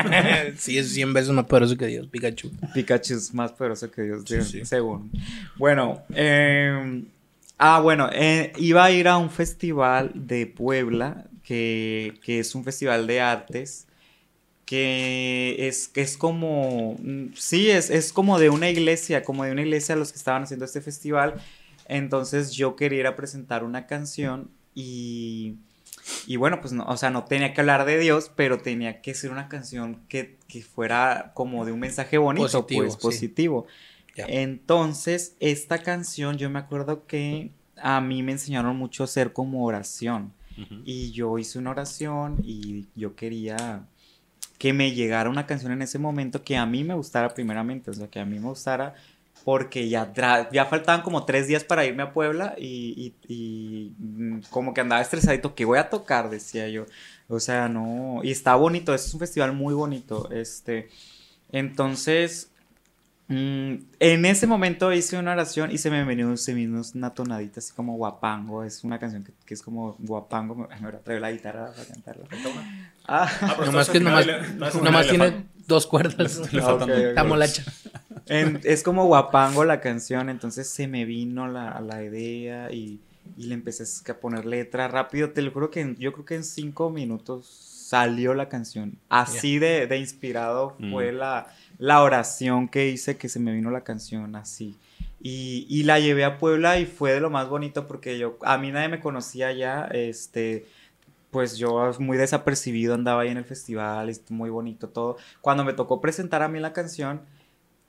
sí, 0.58 0.78
es 0.78 0.92
100 0.92 1.12
veces 1.12 1.30
más 1.30 1.44
poderoso 1.44 1.76
que 1.76 1.86
Dios, 1.86 2.06
Pikachu. 2.08 2.50
Pikachu 2.72 3.14
es 3.14 3.34
más 3.34 3.52
poderoso 3.52 3.90
que 3.90 4.02
Dios, 4.02 4.22
Sí, 4.26 4.42
sí. 4.42 4.64
según. 4.64 5.10
Bueno, 5.56 6.02
eh, 6.14 7.02
ah, 7.58 7.80
bueno, 7.80 8.08
eh, 8.12 8.52
iba 8.56 8.84
a 8.84 8.90
ir 8.90 9.08
a 9.08 9.16
un 9.18 9.30
festival 9.30 10.10
de 10.14 10.46
Puebla, 10.46 11.24
que, 11.42 12.14
que 12.24 12.38
es 12.40 12.54
un 12.54 12.64
festival 12.64 13.06
de 13.06 13.20
artes, 13.20 13.86
que 14.64 15.56
es, 15.68 15.88
que 15.88 16.00
es 16.00 16.16
como, 16.16 16.96
mm, 17.02 17.34
sí, 17.34 17.70
es, 17.70 17.90
es 17.90 18.12
como 18.12 18.38
de 18.38 18.50
una 18.50 18.70
iglesia, 18.70 19.22
como 19.22 19.44
de 19.44 19.52
una 19.52 19.62
iglesia 19.62 19.96
los 19.96 20.12
que 20.12 20.18
estaban 20.18 20.44
haciendo 20.44 20.64
este 20.64 20.80
festival. 20.80 21.34
Entonces 21.86 22.52
yo 22.52 22.76
quería 22.76 23.00
ir 23.00 23.06
a 23.06 23.16
presentar 23.16 23.64
una 23.64 23.86
canción 23.86 24.50
y... 24.74 25.56
Y 26.26 26.36
bueno, 26.36 26.60
pues 26.60 26.74
no, 26.74 26.84
o 26.84 26.96
sea, 26.98 27.08
no 27.08 27.24
tenía 27.24 27.54
que 27.54 27.62
hablar 27.62 27.86
de 27.86 27.98
Dios, 27.98 28.30
pero 28.36 28.58
tenía 28.58 29.00
que 29.00 29.14
ser 29.14 29.30
una 29.30 29.48
canción 29.48 30.02
que, 30.08 30.36
que 30.48 30.62
fuera 30.62 31.32
como 31.34 31.64
de 31.64 31.72
un 31.72 31.80
mensaje 31.80 32.18
bonito, 32.18 32.44
Positivo, 32.44 32.82
pues 32.82 32.92
sí. 32.92 33.00
positivo. 33.00 33.66
Entonces, 34.16 35.34
esta 35.40 35.78
canción 35.78 36.36
yo 36.36 36.50
me 36.50 36.58
acuerdo 36.58 37.06
que 37.06 37.52
a 37.76 38.00
mí 38.00 38.22
me 38.22 38.32
enseñaron 38.32 38.76
mucho 38.76 39.02
a 39.02 39.04
hacer 39.04 39.32
como 39.32 39.64
oración. 39.64 40.32
Y 40.84 41.10
yo 41.10 41.36
hice 41.36 41.58
una 41.58 41.70
oración 41.70 42.36
y 42.44 42.86
yo 42.94 43.16
quería 43.16 43.88
que 44.58 44.72
me 44.72 44.92
llegara 44.92 45.30
una 45.30 45.46
canción 45.46 45.72
en 45.72 45.82
ese 45.82 45.98
momento 45.98 46.42
que 46.44 46.56
a 46.56 46.66
mí 46.66 46.84
me 46.84 46.94
gustara 46.94 47.34
primeramente, 47.34 47.90
o 47.90 47.94
sea, 47.94 48.08
que 48.08 48.20
a 48.20 48.24
mí 48.24 48.38
me 48.38 48.48
gustara 48.48 48.94
porque 49.44 49.88
ya, 49.90 50.12
ya 50.52 50.64
faltaban 50.66 51.02
como 51.02 51.24
tres 51.26 51.46
días 51.48 51.64
para 51.64 51.84
irme 51.84 52.02
a 52.02 52.12
Puebla 52.14 52.54
y, 52.58 53.14
y- 53.28 53.34
y, 53.34 53.92
mm, 53.98 54.40
como 54.50 54.72
que 54.74 54.80
andaba 54.80 55.02
estresadito, 55.02 55.54
¿qué 55.54 55.64
voy 55.66 55.78
a 55.78 55.90
tocar? 55.90 56.30
Decía 56.30 56.68
yo. 56.68 56.86
O 57.28 57.40
sea, 57.40 57.68
no, 57.68 58.20
y 58.22 58.30
está 58.30 58.54
bonito, 58.54 58.94
es 58.94 59.12
un 59.14 59.20
festival 59.20 59.52
muy 59.52 59.74
bonito, 59.74 60.30
este, 60.30 60.88
entonces, 61.52 62.50
mm, 63.28 63.74
en 64.00 64.24
ese 64.26 64.46
momento 64.46 64.92
hice 64.92 65.18
una 65.18 65.32
oración 65.32 65.70
y 65.72 65.78
se 65.78 65.90
me 65.90 66.04
venido, 66.04 66.36
se 66.36 66.52
me 66.52 66.60
vino 66.60 66.82
una 66.94 67.10
tonadita 67.14 67.60
así 67.60 67.72
como 67.72 67.96
guapango, 67.96 68.64
es 68.64 68.84
una 68.84 68.98
canción 68.98 69.24
que, 69.24 69.32
que 69.46 69.54
es 69.54 69.62
como 69.62 69.96
guapango, 69.98 70.54
me, 70.80 70.80
me 70.80 70.92
trae 70.98 71.20
la 71.20 71.32
guitarra 71.32 71.72
para 71.72 71.84
cantarla. 71.86 72.24
Ah, 73.06 73.28
pero 73.58 73.66
Nomás 73.66 73.88
que 73.90 74.00
nomás, 74.00 74.26
nomás 74.82 75.08
tiene 75.08 75.44
dos 75.66 75.86
cuerdas. 75.86 76.40
Le 76.52 77.22
molacha. 77.24 77.62
En- 78.26 78.60
es 78.64 78.82
como 78.82 79.04
guapango 79.06 79.64
la 79.64 79.80
canción, 79.80 80.28
entonces 80.30 80.68
se 80.68 80.88
me 80.88 81.04
vino 81.04 81.46
la, 81.46 81.78
la 81.80 82.02
idea 82.02 82.70
y, 82.72 82.98
y 83.36 83.44
le 83.44 83.54
empecé 83.54 83.84
a 84.10 84.14
poner 84.14 84.46
letra 84.46 84.88
rápido. 84.88 85.30
Te 85.30 85.42
lo 85.42 85.50
juro 85.50 85.70
que 85.70 85.80
en- 85.82 85.96
yo 85.96 86.12
creo 86.14 86.24
que 86.24 86.34
en 86.36 86.44
cinco 86.44 86.88
minutos 86.88 87.46
salió 87.46 88.32
la 88.32 88.48
canción. 88.48 88.96
Así 89.10 89.58
de, 89.58 89.86
de 89.86 89.98
inspirado 89.98 90.74
fue 90.90 91.12
Mm. 91.12 91.16
la, 91.16 91.46
la 91.78 92.02
oración 92.02 92.68
que 92.68 92.88
hice 92.88 93.16
que 93.16 93.28
se 93.28 93.40
me 93.40 93.52
vino 93.52 93.70
la 93.70 93.82
canción 93.82 94.36
así. 94.36 94.76
Y, 95.20 95.66
y 95.68 95.84
la 95.84 96.00
llevé 96.00 96.24
a 96.24 96.38
Puebla 96.38 96.78
y 96.78 96.86
fue 96.86 97.12
de 97.12 97.20
lo 97.20 97.30
más 97.30 97.48
bonito 97.48 97.86
porque 97.86 98.18
yo, 98.18 98.36
a 98.42 98.58
mí 98.58 98.70
nadie 98.70 98.88
me 98.88 99.00
conocía 99.00 99.52
ya, 99.52 99.86
este, 99.86 100.66
pues 101.30 101.56
yo 101.56 101.90
muy 101.98 102.16
desapercibido 102.16 102.94
andaba 102.94 103.22
ahí 103.22 103.30
en 103.30 103.38
el 103.38 103.44
festival, 103.44 104.14
muy 104.28 104.50
bonito 104.50 104.88
todo. 104.88 105.16
Cuando 105.40 105.64
me 105.64 105.72
tocó 105.72 106.00
presentar 106.00 106.42
a 106.42 106.48
mí 106.48 106.60
la 106.60 106.72
canción, 106.72 107.22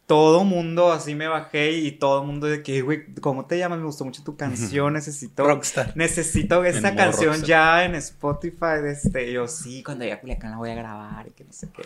todo 0.08 0.44
mundo 0.44 0.92
así 0.92 1.16
me 1.16 1.28
bajé 1.28 1.72
y 1.72 1.92
todo 1.92 2.24
mundo 2.24 2.46
de 2.48 2.62
que, 2.62 2.82
güey, 2.82 3.06
¿cómo 3.22 3.46
te 3.46 3.58
llamas? 3.58 3.80
Me 3.80 3.86
gustó 3.86 4.06
mucho 4.06 4.24
tu 4.24 4.38
canción, 4.38 4.94
necesito... 4.94 5.44
Rockstar. 5.46 5.94
Necesito 5.96 6.64
esa 6.64 6.96
canción 6.96 7.30
rockstar. 7.34 7.48
ya 7.48 7.86
en 7.86 7.96
Spotify. 7.96 8.82
de 8.84 8.92
Este, 8.92 9.32
yo 9.32 9.48
sí, 9.48 9.82
cuando 9.84 10.04
llegue 10.04 10.14
a 10.16 10.20
Culiacán 10.22 10.52
la 10.52 10.58
voy 10.58 10.70
a 10.70 10.76
grabar 10.76 11.28
y 11.28 11.32
que 11.32 11.44
no 11.44 11.52
sé 11.52 11.70
qué. 11.76 11.84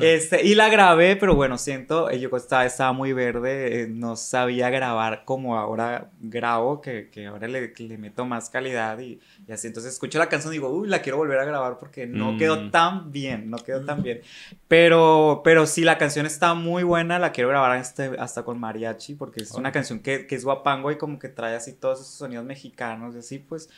Este, 0.00 0.44
y 0.44 0.54
la 0.54 0.68
grabé, 0.68 1.16
pero 1.16 1.34
bueno, 1.34 1.56
siento, 1.56 2.10
eh, 2.10 2.20
yo 2.20 2.28
estaba, 2.36 2.66
estaba 2.66 2.92
muy 2.92 3.12
verde, 3.14 3.82
eh, 3.82 3.86
no 3.88 4.16
sabía 4.16 4.68
grabar 4.68 5.24
como 5.24 5.56
ahora 5.56 6.10
grabo, 6.20 6.80
que, 6.82 7.08
que 7.10 7.26
ahora 7.26 7.48
le, 7.48 7.72
que 7.72 7.84
le 7.84 7.96
meto 7.96 8.26
más 8.26 8.50
calidad 8.50 8.98
y, 8.98 9.20
y 9.48 9.52
así. 9.52 9.68
Entonces 9.68 9.94
escucho 9.94 10.18
la 10.18 10.28
canción 10.28 10.52
y 10.52 10.56
digo, 10.56 10.68
uy, 10.68 10.88
la 10.88 11.00
quiero 11.00 11.16
volver 11.16 11.38
a 11.38 11.44
grabar 11.44 11.78
porque 11.78 12.06
no 12.06 12.32
Mm. 12.32 12.38
quedó 12.38 12.70
tan 12.70 13.10
bien, 13.10 13.48
no 13.48 13.56
quedó 13.58 13.84
tan 13.84 14.02
bien. 14.02 14.20
Pero, 14.68 15.40
pero 15.44 15.66
sí, 15.66 15.82
la 15.82 15.96
canción 15.98 16.26
está 16.26 16.54
muy 16.54 16.82
buena, 16.82 17.18
la 17.18 17.32
quiero 17.32 17.48
grabar 17.48 17.53
este, 17.78 18.16
hasta 18.18 18.44
con 18.44 18.58
mariachi, 18.58 19.14
porque 19.14 19.42
es 19.42 19.52
una 19.52 19.72
canción 19.72 20.00
que, 20.00 20.26
que 20.26 20.34
es 20.34 20.44
guapango 20.44 20.90
y 20.90 20.98
como 20.98 21.18
que 21.18 21.28
trae 21.28 21.54
así 21.54 21.72
todos 21.72 22.00
esos 22.00 22.14
sonidos 22.14 22.44
mexicanos 22.44 23.14
y 23.14 23.18
así, 23.18 23.38
pues. 23.38 23.68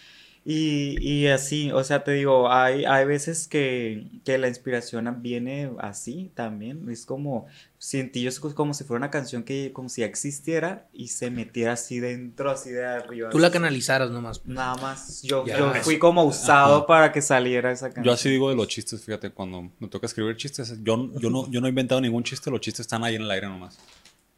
Y, 0.49 0.97
y 1.03 1.27
así, 1.27 1.73
o 1.73 1.83
sea, 1.83 2.05
te 2.05 2.13
digo, 2.13 2.53
hay, 2.53 2.85
hay 2.85 3.05
veces 3.05 3.49
que, 3.49 4.07
que 4.25 4.39
la 4.39 4.47
inspiración 4.47 5.13
viene 5.21 5.73
así 5.81 6.31
también. 6.37 6.89
Es 6.89 7.05
como, 7.05 7.47
sentí 7.79 8.23
yo 8.23 8.29
es 8.29 8.39
como 8.39 8.73
si 8.73 8.85
fuera 8.85 8.99
una 8.99 9.11
canción 9.11 9.43
que 9.43 9.73
como 9.73 9.89
si 9.89 10.03
ya 10.03 10.07
existiera 10.07 10.87
y 10.93 11.09
se 11.09 11.33
metiera 11.33 11.73
así 11.73 11.99
dentro, 11.99 12.49
así 12.49 12.71
de 12.71 12.87
arriba. 12.87 13.31
Tú 13.31 13.41
la 13.41 13.51
canalizaras 13.51 14.13
nomás. 14.13 14.47
Nada 14.47 14.77
más, 14.77 15.21
yo, 15.25 15.45
Ya. 15.45 15.59
yo 15.59 15.75
fui 15.83 15.99
como 15.99 16.23
usado 16.23 16.87
para 16.87 17.11
que 17.11 17.23
saliera 17.23 17.73
esa 17.73 17.87
canción. 17.87 18.05
Yo 18.05 18.13
así 18.13 18.31
digo 18.31 18.49
de 18.49 18.55
los 18.55 18.69
chistes, 18.69 19.05
fíjate, 19.05 19.31
cuando 19.31 19.73
me 19.81 19.89
toca 19.89 20.07
escribir 20.07 20.37
chistes, 20.37 20.81
yo, 20.85 21.11
yo, 21.19 21.29
no, 21.29 21.51
yo 21.51 21.61
no 21.61 21.67
he 21.67 21.71
inventado 21.71 22.01
ningún 22.01 22.23
chiste, 22.23 22.53
los 22.53 22.61
chistes 22.61 22.83
están 22.83 23.03
ahí 23.03 23.17
en 23.17 23.23
el 23.23 23.31
aire 23.33 23.49
nomás. 23.49 23.81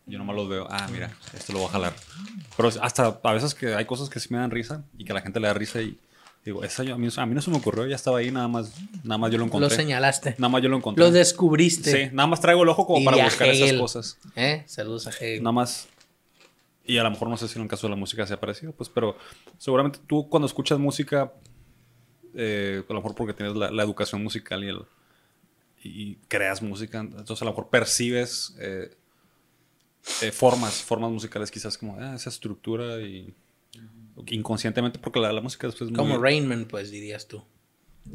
Yo 0.08 0.18
nomás 0.18 0.36
los 0.36 0.48
veo, 0.48 0.66
ah, 0.70 0.88
mira, 0.90 1.10
esto 1.34 1.52
lo 1.52 1.58
voy 1.60 1.68
a 1.68 1.72
jalar. 1.72 1.94
Pero 2.56 2.70
hasta 2.80 3.20
a 3.22 3.32
veces 3.32 3.54
que 3.54 3.74
hay 3.74 3.84
cosas 3.84 4.08
que 4.08 4.18
sí 4.20 4.28
me 4.32 4.38
dan 4.38 4.50
risa 4.50 4.84
y 4.96 5.04
que 5.04 5.12
a 5.12 5.14
la 5.14 5.20
gente 5.20 5.38
le 5.38 5.48
da 5.48 5.54
risa 5.54 5.80
y 5.82 5.98
digo, 6.44 6.64
esa 6.64 6.82
yo- 6.82 6.94
a, 6.94 6.98
mí, 6.98 7.08
a 7.14 7.26
mí 7.26 7.34
no 7.34 7.42
se 7.42 7.50
me 7.50 7.58
ocurrió, 7.58 7.86
ya 7.86 7.96
estaba 7.96 8.18
ahí, 8.18 8.30
nada 8.30 8.48
más, 8.48 8.72
nada 9.04 9.18
más 9.18 9.30
yo 9.30 9.36
lo 9.38 9.44
Lo 9.44 9.46
encontré. 9.48 9.70
señalaste. 9.76 10.34
Nada 10.38 10.48
más 10.48 10.62
yo 10.62 10.68
lo 10.70 10.76
encontré. 10.78 11.04
Lo 11.04 11.10
descubriste. 11.10 11.92
Sí, 12.08 12.10
nada 12.14 12.26
más 12.26 12.40
traigo 12.40 12.62
el 12.62 12.68
ojo 12.70 12.86
como 12.86 13.04
para 13.04 13.16
Diría 13.16 13.24
buscar 13.30 13.48
esas 13.48 13.68
Hegel. 13.68 13.80
cosas. 13.80 14.18
¿Eh? 14.34 14.62
Saludos 14.66 15.06
a 15.06 15.10
Hegel. 15.10 15.42
Nada 15.42 15.52
más. 15.52 15.88
Y 16.86 16.96
a 16.96 17.02
lo 17.02 17.10
mejor 17.10 17.28
no 17.28 17.36
sé 17.36 17.48
si 17.48 17.56
en 17.58 17.62
el 17.64 17.68
caso 17.68 17.86
de 17.86 17.90
la 17.90 17.96
música 17.96 18.26
sea 18.26 18.40
parecido, 18.40 18.72
pues, 18.72 18.88
pero 18.88 19.16
seguramente 19.58 19.98
tú 20.06 20.26
cuando 20.30 20.46
escuchas 20.46 20.78
música, 20.78 21.32
eh, 22.34 22.82
a 22.88 22.92
lo 22.94 23.00
mejor 23.00 23.14
porque 23.14 23.34
tienes 23.34 23.54
la, 23.54 23.70
la 23.70 23.82
educación 23.82 24.22
musical 24.24 24.64
y, 24.64 24.68
el, 24.68 24.80
y 25.82 26.14
creas 26.28 26.62
música, 26.62 27.00
entonces 27.00 27.42
a 27.42 27.44
lo 27.44 27.50
mejor 27.50 27.68
percibes 27.68 28.54
eh, 28.58 28.96
eh, 30.22 30.32
formas, 30.32 30.82
formas 30.82 31.10
musicales 31.10 31.50
quizás 31.50 31.76
como 31.78 31.96
ah, 32.00 32.14
esa 32.14 32.30
estructura 32.30 33.00
y 33.00 33.34
inconscientemente 34.28 34.98
porque 34.98 35.20
la, 35.20 35.32
la 35.32 35.40
música 35.40 35.66
después 35.66 35.90
es 35.90 35.96
Como 35.96 36.14
muy... 36.14 36.22
Rainman, 36.22 36.64
pues 36.66 36.90
dirías 36.90 37.28
tú. 37.28 37.42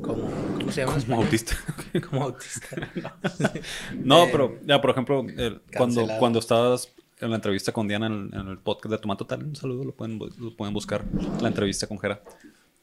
Como, 0.01 0.27
¿Cómo 0.57 0.71
se 0.71 0.81
llama? 0.81 0.97
Como 1.05 1.21
autista. 1.21 1.55
Como 2.09 2.23
autista. 2.23 2.67
No, 4.03 4.23
Eh, 4.25 4.29
pero 4.31 4.59
ya, 4.65 4.81
por 4.81 4.89
ejemplo, 4.89 5.25
el- 5.37 5.61
cuando, 5.77 6.07
cuando 6.19 6.39
estabas 6.39 6.89
en 7.19 7.29
la 7.29 7.35
entrevista 7.37 7.71
con 7.71 7.87
Diana 7.87 8.07
en, 8.07 8.31
en 8.33 8.47
el 8.47 8.57
podcast 8.57 8.91
de 8.91 8.97
Tomato 8.97 9.25
Tal, 9.25 9.43
un 9.43 9.55
saludo, 9.55 9.83
lo 9.85 9.93
pueden, 9.95 10.17
lo 10.19 10.55
pueden 10.57 10.73
buscar, 10.73 11.05
la 11.41 11.47
entrevista 11.47 11.87
con 11.87 11.99
Jera. 11.99 12.21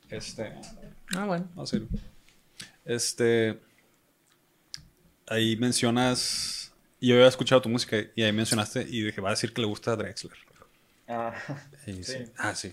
Este, 0.09 0.53
Ah, 1.15 1.27
bueno. 1.27 1.49
no. 1.57 1.65
Este, 2.85 3.61
ahí 5.29 5.57
mencionas, 5.57 6.60
yo 7.09 7.15
había 7.17 7.29
escuchado 7.29 7.63
tu 7.63 7.69
música 7.69 7.97
y 8.15 8.23
ahí 8.23 8.33
mencionaste 8.33 8.83
y 8.89 9.03
dije, 9.03 9.21
va 9.21 9.31
a 9.31 9.33
decir 9.33 9.53
que 9.53 9.61
le 9.61 9.67
gusta 9.67 9.93
a 9.93 9.97
Drexler. 9.97 10.33
Ah, 11.09 11.35
Y 11.87 11.93
sí. 11.95 12.05
Sí. 12.05 12.19
Ah, 12.39 12.55
sí. 12.55 12.71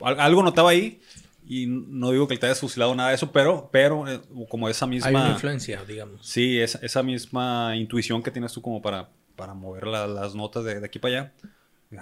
Al- 0.00 0.20
Algo 0.20 0.42
notaba 0.42 0.70
ahí 0.70 1.00
y 1.46 1.66
no 1.66 2.10
digo 2.10 2.28
que 2.28 2.36
te 2.36 2.46
hayas 2.46 2.60
fusilado 2.60 2.94
nada 2.94 3.10
de 3.10 3.14
eso, 3.16 3.32
pero, 3.32 3.68
pero 3.72 4.06
eh, 4.08 4.20
como 4.48 4.68
esa 4.68 4.86
misma... 4.86 5.08
Hay 5.08 5.14
una 5.14 5.30
influencia, 5.30 5.82
digamos. 5.84 6.26
Sí, 6.26 6.60
esa, 6.60 6.78
esa 6.82 7.02
misma 7.02 7.74
intuición 7.76 8.22
que 8.22 8.30
tienes 8.30 8.52
tú 8.52 8.60
como 8.62 8.82
para, 8.82 9.08
para 9.36 9.54
mover 9.54 9.86
la- 9.86 10.06
las 10.06 10.34
notas 10.34 10.64
de, 10.64 10.80
de 10.80 10.86
aquí 10.86 10.98
para 10.98 11.14
allá, 11.20 11.32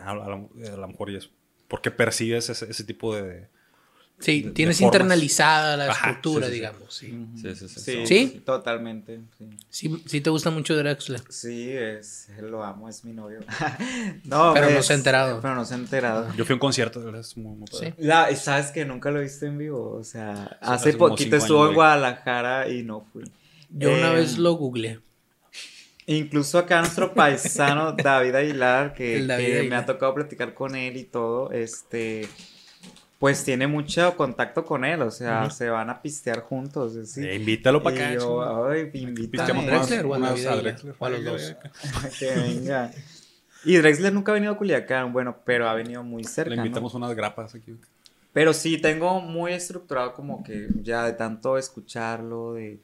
a, 0.00 0.10
a 0.10 0.14
lo- 0.14 0.50
a 0.72 0.76
lo 0.76 0.88
mejor 0.88 1.10
y 1.10 1.16
es 1.16 1.30
porque 1.68 1.90
persigues 1.90 2.48
ese, 2.48 2.70
ese 2.70 2.84
tipo 2.84 3.14
de... 3.14 3.48
Sí, 4.18 4.42
de- 4.42 4.50
tienes 4.52 4.80
internalizada 4.80 5.76
la 5.76 5.90
Ajá, 5.90 6.08
escultura, 6.10 6.46
sí, 6.46 6.52
sí, 6.52 6.54
digamos. 6.58 6.94
Sí. 6.94 7.26
Sí, 7.40 7.54
sí, 7.54 7.68
sí. 7.68 7.80
Sí, 7.80 8.06
¿Sí? 8.06 8.42
totalmente. 8.44 9.20
Sí. 9.38 9.50
Sí, 9.68 10.02
sí 10.06 10.20
te 10.22 10.30
gusta 10.30 10.50
mucho 10.50 10.74
Drexler. 10.74 11.20
Sí, 11.28 11.70
es, 11.70 12.28
lo 12.40 12.64
amo, 12.64 12.88
es 12.88 13.04
mi 13.04 13.12
novio. 13.12 13.40
no, 14.24 14.52
Pero 14.54 14.70
no 14.70 14.78
es- 14.78 14.86
se 14.86 14.94
ha 14.94 14.96
enterado. 14.96 15.40
Pero 15.42 15.54
no 15.54 15.64
se 15.66 15.74
ha 15.74 15.76
enterado. 15.76 16.32
Yo 16.34 16.44
fui 16.46 16.54
a 16.54 16.56
un 16.56 16.60
concierto, 16.60 17.00
de 17.00 17.06
verdad, 17.06 17.20
es 17.20 17.36
muy, 17.36 17.56
muy 17.56 17.68
padre. 17.68 17.94
Sí. 17.96 18.02
La, 18.02 18.34
sabes 18.36 18.70
que 18.70 18.84
nunca 18.86 19.10
lo 19.10 19.20
viste 19.20 19.46
en 19.46 19.58
vivo. 19.58 19.92
O 19.92 20.02
sea, 20.04 20.56
hace, 20.62 20.94
poquito 20.94 21.36
estuvo 21.36 21.58
años, 21.60 21.70
en. 21.70 21.74
Guadalajara 21.74 22.68
y 22.70 22.82
no 22.82 23.06
fui. 23.12 23.24
Yo 23.70 23.92
una 23.92 24.12
vez 24.12 24.38
lo 24.38 24.52
googleé. 24.54 25.00
Incluso 26.06 26.58
acá 26.58 26.80
nuestro 26.80 27.12
paisano 27.12 27.92
David 27.96 28.34
Aguilar, 28.36 28.94
que, 28.94 29.16
El 29.16 29.26
David 29.26 29.44
que 29.46 29.62
me 29.64 29.76
ha 29.76 29.84
tocado 29.84 30.14
platicar 30.14 30.54
con 30.54 30.76
él 30.76 30.96
y 30.96 31.02
todo, 31.04 31.50
este, 31.50 32.28
pues 33.18 33.44
tiene 33.44 33.66
mucho 33.66 34.14
contacto 34.16 34.64
con 34.64 34.84
él, 34.84 35.00
o 35.02 35.10
sea, 35.10 35.48
se 35.50 35.70
van 35.70 35.88
a 35.88 36.02
pistear 36.02 36.40
juntos, 36.40 36.96
así. 36.96 37.24
Eh, 37.26 37.36
invítalo 37.36 37.82
para 37.82 37.96
Y 37.96 38.00
acá. 38.00 38.14
yo, 38.14 38.66
ay, 38.68 38.84
Pisteamos 38.86 39.18
invítame. 39.18 39.52
unas- 39.60 39.88
Drexler 39.88 40.06
o 40.06 40.14
a 40.14 40.16
a? 40.16 40.20
Drexler. 40.56 40.94
O 40.98 41.06
a 41.06 41.10
los 41.10 41.24
dos. 41.24 41.56
que 42.18 42.30
venga. 42.34 42.90
Y 43.64 43.76
Drexler 43.78 44.12
nunca 44.12 44.32
ha 44.32 44.34
venido 44.34 44.52
a 44.52 44.56
Culiacán, 44.58 45.12
bueno, 45.12 45.38
pero 45.44 45.68
ha 45.68 45.74
venido 45.74 46.02
muy 46.04 46.24
cerca. 46.24 46.50
Le 46.50 46.56
¿no? 46.56 46.66
invitamos 46.66 46.94
unas 46.94 47.14
grapas 47.14 47.54
aquí. 47.54 47.74
Pero 48.32 48.52
sí, 48.52 48.76
tengo 48.78 49.20
muy 49.22 49.52
estructurado 49.54 50.12
como 50.12 50.42
que 50.44 50.68
ya 50.82 51.04
de 51.06 51.14
tanto 51.14 51.56
escucharlo, 51.56 52.52
de, 52.52 52.80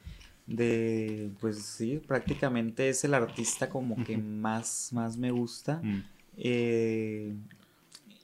de 0.47 1.29
pues 1.41 1.63
sí, 1.63 2.01
prácticamente 2.07 2.89
es 2.89 3.05
el 3.05 3.13
artista 3.13 3.69
como 3.69 4.03
que 4.03 4.17
más, 4.17 4.89
más 4.93 5.19
me 5.19 5.31
gusta. 5.31 5.79
Mm. 5.83 6.05
Eh, 6.39 7.35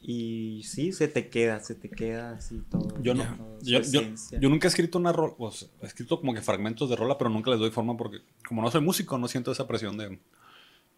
y 0.00 0.62
sí, 0.64 0.92
se 0.92 1.08
te 1.08 1.28
queda, 1.28 1.60
se 1.60 1.74
te 1.74 1.90
queda 1.90 2.32
así 2.32 2.62
todo. 2.70 2.94
Yo, 3.02 3.14
no, 3.14 3.24
todo 3.36 3.58
yo, 3.62 3.80
yo, 3.82 4.02
yo 4.40 4.48
nunca 4.48 4.66
he 4.66 4.70
escrito 4.70 4.98
una 4.98 5.12
rola, 5.12 5.34
pues, 5.36 5.68
he 5.82 5.86
escrito 5.86 6.20
como 6.20 6.32
que 6.34 6.40
fragmentos 6.40 6.88
de 6.88 6.96
rola, 6.96 7.18
pero 7.18 7.30
nunca 7.30 7.50
les 7.50 7.58
doy 7.58 7.70
forma 7.70 7.96
porque 7.96 8.18
como 8.46 8.62
no 8.62 8.70
soy 8.70 8.80
músico, 8.80 9.18
no 9.18 9.28
siento 9.28 9.50
esa 9.52 9.66
presión 9.66 9.96
de, 9.98 10.18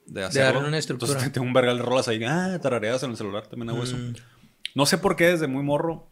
de 0.07 0.25
hacerlo. 0.25 0.53
darle 0.55 0.69
una 0.69 0.79
estructura. 0.79 1.13
Entonces 1.13 1.33
tengo 1.35 1.47
un 1.47 1.53
vergal 1.53 1.79
de 1.79 1.83
rolas 1.85 2.09
ahí, 2.09 2.23
ah, 2.25 2.59
tarareadas 2.63 3.03
en 3.03 3.11
el 3.13 3.17
celular, 3.17 3.47
también 3.47 3.71
hago 3.71 3.83
eso. 3.83 3.97
Mm, 3.97 4.15
No 4.75 4.87
sé 4.87 4.99
por 4.99 5.17
qué 5.17 5.29
desde 5.29 5.47
muy 5.47 5.63
morro, 5.63 6.07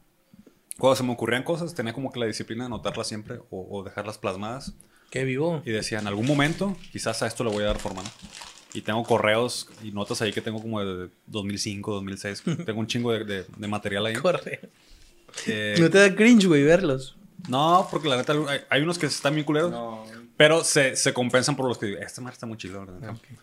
cuando 0.78 0.97
se 0.97 1.03
me 1.03 1.12
ocurrían 1.12 1.43
cosas, 1.43 1.74
tenía 1.74 1.93
como 1.93 2.11
que 2.12 2.20
la 2.20 2.26
disciplina 2.26 2.64
de 2.64 2.66
anotarlas 2.66 3.07
siempre 3.09 3.39
o, 3.51 3.66
o 3.70 3.82
dejarlas 3.82 4.16
plasmadas. 4.18 4.74
qué 5.11 5.24
vivo. 5.24 5.62
Y 5.66 5.70
decía, 5.72 5.99
en 5.99 6.07
algún 6.07 6.26
momento, 6.26 6.76
quizás 6.93 7.22
a 7.22 7.26
esto 7.26 7.45
le 7.45 7.51
voy 7.51 7.64
a 7.64 7.66
dar 7.68 7.78
forma, 7.78 8.03
¿no? 8.03 8.09
Y 8.75 8.83
tengo 8.83 9.03
correos 9.05 9.69
y 9.83 9.91
notas 9.93 10.21
ahí 10.23 10.33
que 10.33 10.41
tengo 10.43 10.61
como 10.61 10.85
de 10.85 11.09
2005, 11.27 11.93
2006. 11.95 12.43
tengo 12.66 12.81
un 12.81 12.87
chingo 12.87 13.12
de, 13.12 13.25
de- 13.25 13.47
de 13.57 13.69
material 13.69 14.07
ahí. 14.07 14.14
Corre. 14.14 14.61
Eh, 15.47 15.77
No 15.79 15.89
te 15.91 15.99
da 15.99 16.14
cringe, 16.14 16.47
güey, 16.47 16.62
verlos. 16.64 17.16
no, 17.49 17.87
porque 17.91 18.09
la 18.09 18.16
neta 18.16 18.33
hay, 18.49 18.61
hay 18.69 18.83
unos 18.83 18.99
que 18.99 19.07
están 19.07 19.35
bien 19.35 19.45
culeros, 19.45 19.71
No. 19.71 20.05
pero 20.37 20.64
se, 20.64 20.97
se 20.97 21.12
compensan 21.12 21.55
por 21.57 21.66
los 21.69 21.79
que 21.79 21.87
digo, 21.87 21.99
este 22.01 22.21
mar 22.21 22.33
está 22.33 22.47
muy 22.47 22.57
chido, 22.59 22.81
¿verdad? 22.85 23.14
Sí. 23.29 23.35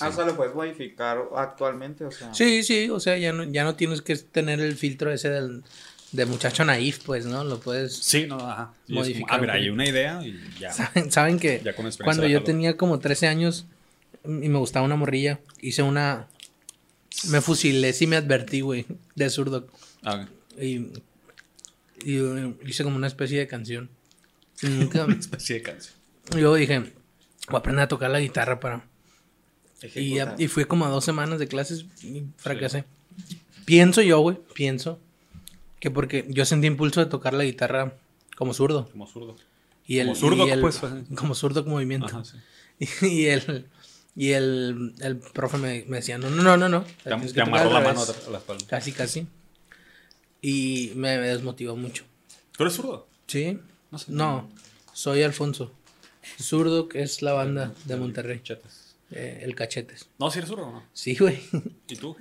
Ah, 0.00 0.08
o 0.08 0.12
sea, 0.12 0.24
lo 0.26 0.36
puedes 0.36 0.54
modificar 0.54 1.18
actualmente, 1.34 2.04
o 2.04 2.10
sea. 2.12 2.32
Sí, 2.32 2.62
sí, 2.62 2.88
o 2.90 3.00
sea, 3.00 3.16
ya 3.18 3.32
no, 3.32 3.42
ya 3.44 3.64
no 3.64 3.74
tienes 3.74 4.00
que 4.02 4.14
tener 4.16 4.60
el 4.60 4.76
filtro 4.76 5.10
ese 5.12 5.28
del, 5.30 5.64
de 6.12 6.24
muchacho 6.26 6.64
naif, 6.64 7.00
pues, 7.04 7.26
¿no? 7.26 7.42
Lo 7.42 7.58
puedes... 7.58 7.96
Sí, 7.96 8.26
no, 8.26 8.36
ajá. 8.36 8.72
Es 8.82 8.86
como, 8.86 9.00
Modificar 9.00 9.36
ah, 9.36 9.40
mira, 9.40 9.54
hay 9.54 9.70
una 9.70 9.88
idea 9.88 10.20
y 10.24 10.38
ya. 10.60 10.70
¿Saben, 10.72 11.10
saben 11.10 11.38
que 11.40 11.60
Ya 11.64 11.74
con 11.74 11.86
experiencia 11.86 12.04
cuando 12.04 12.26
yo 12.28 12.44
tenía 12.44 12.76
como 12.76 13.00
13 13.00 13.26
años 13.26 13.66
y 14.28 14.48
me 14.48 14.58
gustaba 14.58 14.84
una 14.86 14.96
morrilla, 14.96 15.40
hice 15.60 15.82
una... 15.82 16.28
Me 17.30 17.40
fusilé, 17.40 17.92
sí 17.92 18.06
me 18.06 18.16
advertí, 18.16 18.60
güey, 18.60 18.86
de 19.16 19.28
zurdo. 19.30 19.66
Ah, 20.04 20.28
Y, 20.60 20.76
y, 22.04 22.16
eh, 22.18 22.54
hice 22.66 22.84
como 22.84 22.96
una 22.96 23.06
especie 23.08 23.38
de 23.38 23.46
canción. 23.48 23.90
Y 24.62 24.68
nunca- 24.68 25.06
especie 25.18 25.56
de 25.56 25.62
canción. 25.62 25.94
yo 26.36 26.54
dije, 26.54 26.78
voy 26.80 27.54
a 27.54 27.58
aprender 27.58 27.82
a 27.84 27.88
tocar 27.88 28.10
la 28.10 28.20
guitarra 28.20 28.60
para... 28.60 28.84
Y, 29.94 30.16
y 30.38 30.48
fui 30.48 30.64
como 30.64 30.84
a 30.86 30.88
dos 30.90 31.04
semanas 31.04 31.38
de 31.38 31.46
clases 31.48 31.86
y 32.02 32.24
fracasé. 32.36 32.84
Pienso 33.64 34.02
yo, 34.02 34.18
güey, 34.20 34.36
pienso 34.54 34.98
que 35.80 35.90
porque 35.90 36.26
yo 36.28 36.44
sentí 36.44 36.66
impulso 36.66 36.98
de 37.00 37.06
tocar 37.06 37.32
la 37.34 37.44
guitarra 37.44 37.94
como 38.36 38.52
zurdo. 38.54 38.88
Como 38.90 39.06
zurdo. 39.06 39.36
Y 39.86 39.98
el, 39.98 40.06
Como 40.08 40.16
zurdo, 40.18 40.46
y 40.48 40.50
el- 40.50 40.60
pues. 40.60 40.80
Como 41.14 41.34
zurdo 41.34 41.62
con 41.64 41.72
movimiento. 41.74 42.06
Ajá, 42.06 42.22
sí. 42.24 42.36
Y 43.06 43.26
el, 43.26 43.66
y 44.18 44.32
el, 44.32 44.94
el 44.98 45.18
profe 45.18 45.58
me, 45.58 45.84
me 45.86 45.98
decía, 45.98 46.18
no, 46.18 46.28
no, 46.28 46.42
no, 46.42 46.56
no, 46.56 46.68
no. 46.68 46.84
Te, 47.04 47.12
amarró 47.40 47.72
la 47.72 47.80
mano 47.80 48.04
revés". 48.04 48.26
a 48.26 48.30
la 48.30 48.38
espalda. 48.38 48.66
Casi, 48.66 48.90
casi. 48.90 49.28
Y 50.42 50.90
me, 50.96 51.18
me 51.18 51.28
desmotivó 51.28 51.76
mucho. 51.76 52.02
¿Tú 52.50 52.64
eres 52.64 52.74
zurdo? 52.74 53.06
¿Sí? 53.28 53.60
No 53.92 53.98
sé. 53.98 54.06
No, 54.10 54.50
soy 54.92 55.22
Alfonso. 55.22 55.72
Zurdo, 56.42 56.88
que 56.88 57.02
es 57.02 57.22
la 57.22 57.32
banda 57.32 57.72
de 57.84 57.94
Monterrey. 57.94 58.40
Chetes. 58.42 58.96
Eh, 59.12 59.42
el 59.44 59.54
Cachetes. 59.54 60.08
No, 60.18 60.32
si 60.32 60.38
eres 60.40 60.50
zurdo 60.50 60.66
o 60.66 60.72
no. 60.72 60.84
Sí, 60.92 61.14
güey. 61.14 61.38
¿Y 61.86 61.94
tú? 61.94 62.16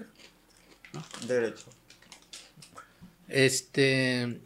Derecho. 1.27 1.65
Este. 3.27 4.39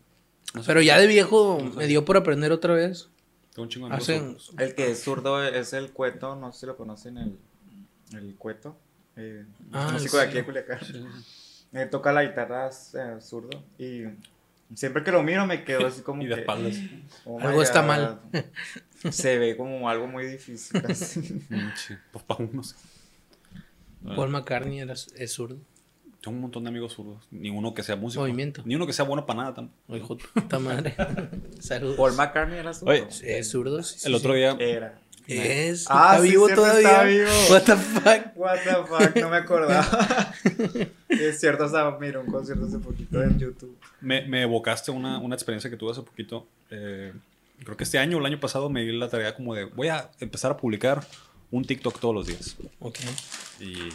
Pero 0.65 0.81
ya 0.81 0.97
de 0.97 1.07
viejo 1.07 1.59
me 1.75 1.85
dio 1.87 2.05
por 2.05 2.15
aprender 2.15 2.53
otra 2.53 2.73
vez. 2.75 3.09
Tengo 3.53 3.63
un 3.63 3.69
chingo 3.69 3.87
de 3.89 3.93
amigos 3.95 4.09
Hace- 4.09 4.19
zurdos. 4.19 4.53
El 4.57 4.75
que 4.75 4.91
es 4.91 5.03
zurdo 5.03 5.43
es 5.43 5.73
el 5.73 5.91
cueto, 5.91 6.35
no 6.35 6.51
sé 6.53 6.61
si 6.61 6.65
lo 6.67 6.77
conocen, 6.77 7.17
el, 7.17 7.37
el 8.13 8.35
cueto. 8.35 8.77
Eh, 9.17 9.45
Ah, 9.73 9.89
músico 9.91 10.17
de 10.17 10.23
sí. 10.23 10.29
aquí 10.29 10.37
de 10.37 10.45
Culiacán. 10.45 10.79
Él 11.73 11.89
toca 11.89 12.11
la 12.13 12.23
guitarra 12.23 12.69
eh, 12.69 13.17
zurdo 13.21 13.61
y 13.77 14.03
siempre 14.75 15.03
que 15.03 15.11
lo 15.11 15.21
miro 15.23 15.45
me 15.45 15.63
quedo 15.65 15.87
así 15.87 16.01
como 16.01 16.21
Y 16.23 16.27
de 16.27 16.35
que, 16.35 16.41
espaldas. 16.41 16.75
oh 17.25 17.39
Algo 17.41 17.61
está 17.61 17.81
God. 17.81 17.87
mal. 17.87 18.21
Se 19.11 19.37
ve 19.37 19.57
como 19.57 19.89
algo 19.89 20.07
muy 20.07 20.25
difícil. 20.27 20.81
así. 20.87 21.19
Mm, 21.49 21.69
sí, 21.75 21.95
pues. 22.11 22.75
Paul 24.15 24.29
McCartney 24.29 24.79
era, 24.79 24.93
es 24.93 25.31
zurdo. 25.31 25.57
Tengo 26.21 26.35
un 26.35 26.41
montón 26.41 26.63
de 26.63 26.69
amigos 26.69 26.93
zurdos. 26.93 27.27
Ni 27.31 27.49
uno 27.49 27.73
que 27.73 27.81
sea 27.83 27.95
músico. 27.95 28.21
Movimiento. 28.21 28.61
Ni 28.65 28.75
uno 28.75 28.85
que 28.85 28.93
sea 28.93 29.05
bueno 29.05 29.25
para 29.25 29.39
nada 29.39 29.53
tampoco. 29.55 29.81
Oye, 29.87 30.03
puta 30.33 30.59
madre. 30.59 30.95
Saludos. 31.59 31.95
Paul 31.97 32.13
McCartney 32.13 32.59
era 32.59 32.73
zurdo. 32.73 32.91
Oye, 32.91 33.07
Es 33.23 33.49
zurdo. 33.49 33.81
sí, 33.83 33.95
El 34.05 34.11
sí, 34.11 34.17
otro 34.17 34.33
día. 34.35 34.55
Era. 34.59 34.99
Es. 35.27 35.85
Ah, 35.89 36.11
está 36.13 36.23
sí, 36.23 36.29
vivo 36.31 36.47
todavía. 36.49 36.89
está 36.89 37.03
vivo. 37.03 37.29
What 37.49 37.61
the 37.63 37.75
fuck. 37.75 38.35
What 38.37 38.57
the 38.63 38.75
fuck, 38.87 39.15
no 39.17 39.29
me 39.29 39.37
acordaba. 39.37 40.33
es 41.09 41.39
cierto, 41.39 41.63
hasta 41.65 41.97
mira 41.99 42.19
un 42.19 42.27
concierto 42.31 42.65
hace 42.65 42.79
poquito 42.79 43.21
en 43.23 43.39
YouTube. 43.39 43.77
Me, 44.01 44.27
me 44.27 44.43
evocaste 44.43 44.91
una, 44.91 45.17
una 45.19 45.35
experiencia 45.35 45.69
que 45.69 45.77
tuve 45.77 45.91
hace 45.91 46.01
poquito. 46.01 46.47
eh, 46.69 47.13
creo 47.63 47.77
que 47.77 47.83
este 47.83 47.99
año 47.99 48.17
o 48.17 48.19
el 48.19 48.25
año 48.25 48.39
pasado 48.39 48.69
me 48.69 48.81
di 48.81 48.91
la 48.91 49.07
tarea 49.09 49.35
como 49.35 49.53
de 49.55 49.65
voy 49.65 49.87
a 49.89 50.09
empezar 50.19 50.51
a 50.51 50.57
publicar 50.57 51.05
un 51.51 51.63
TikTok 51.65 51.99
todos 51.99 52.13
los 52.15 52.27
días. 52.27 52.57
Ok. 52.79 52.97
Y, 53.59 53.89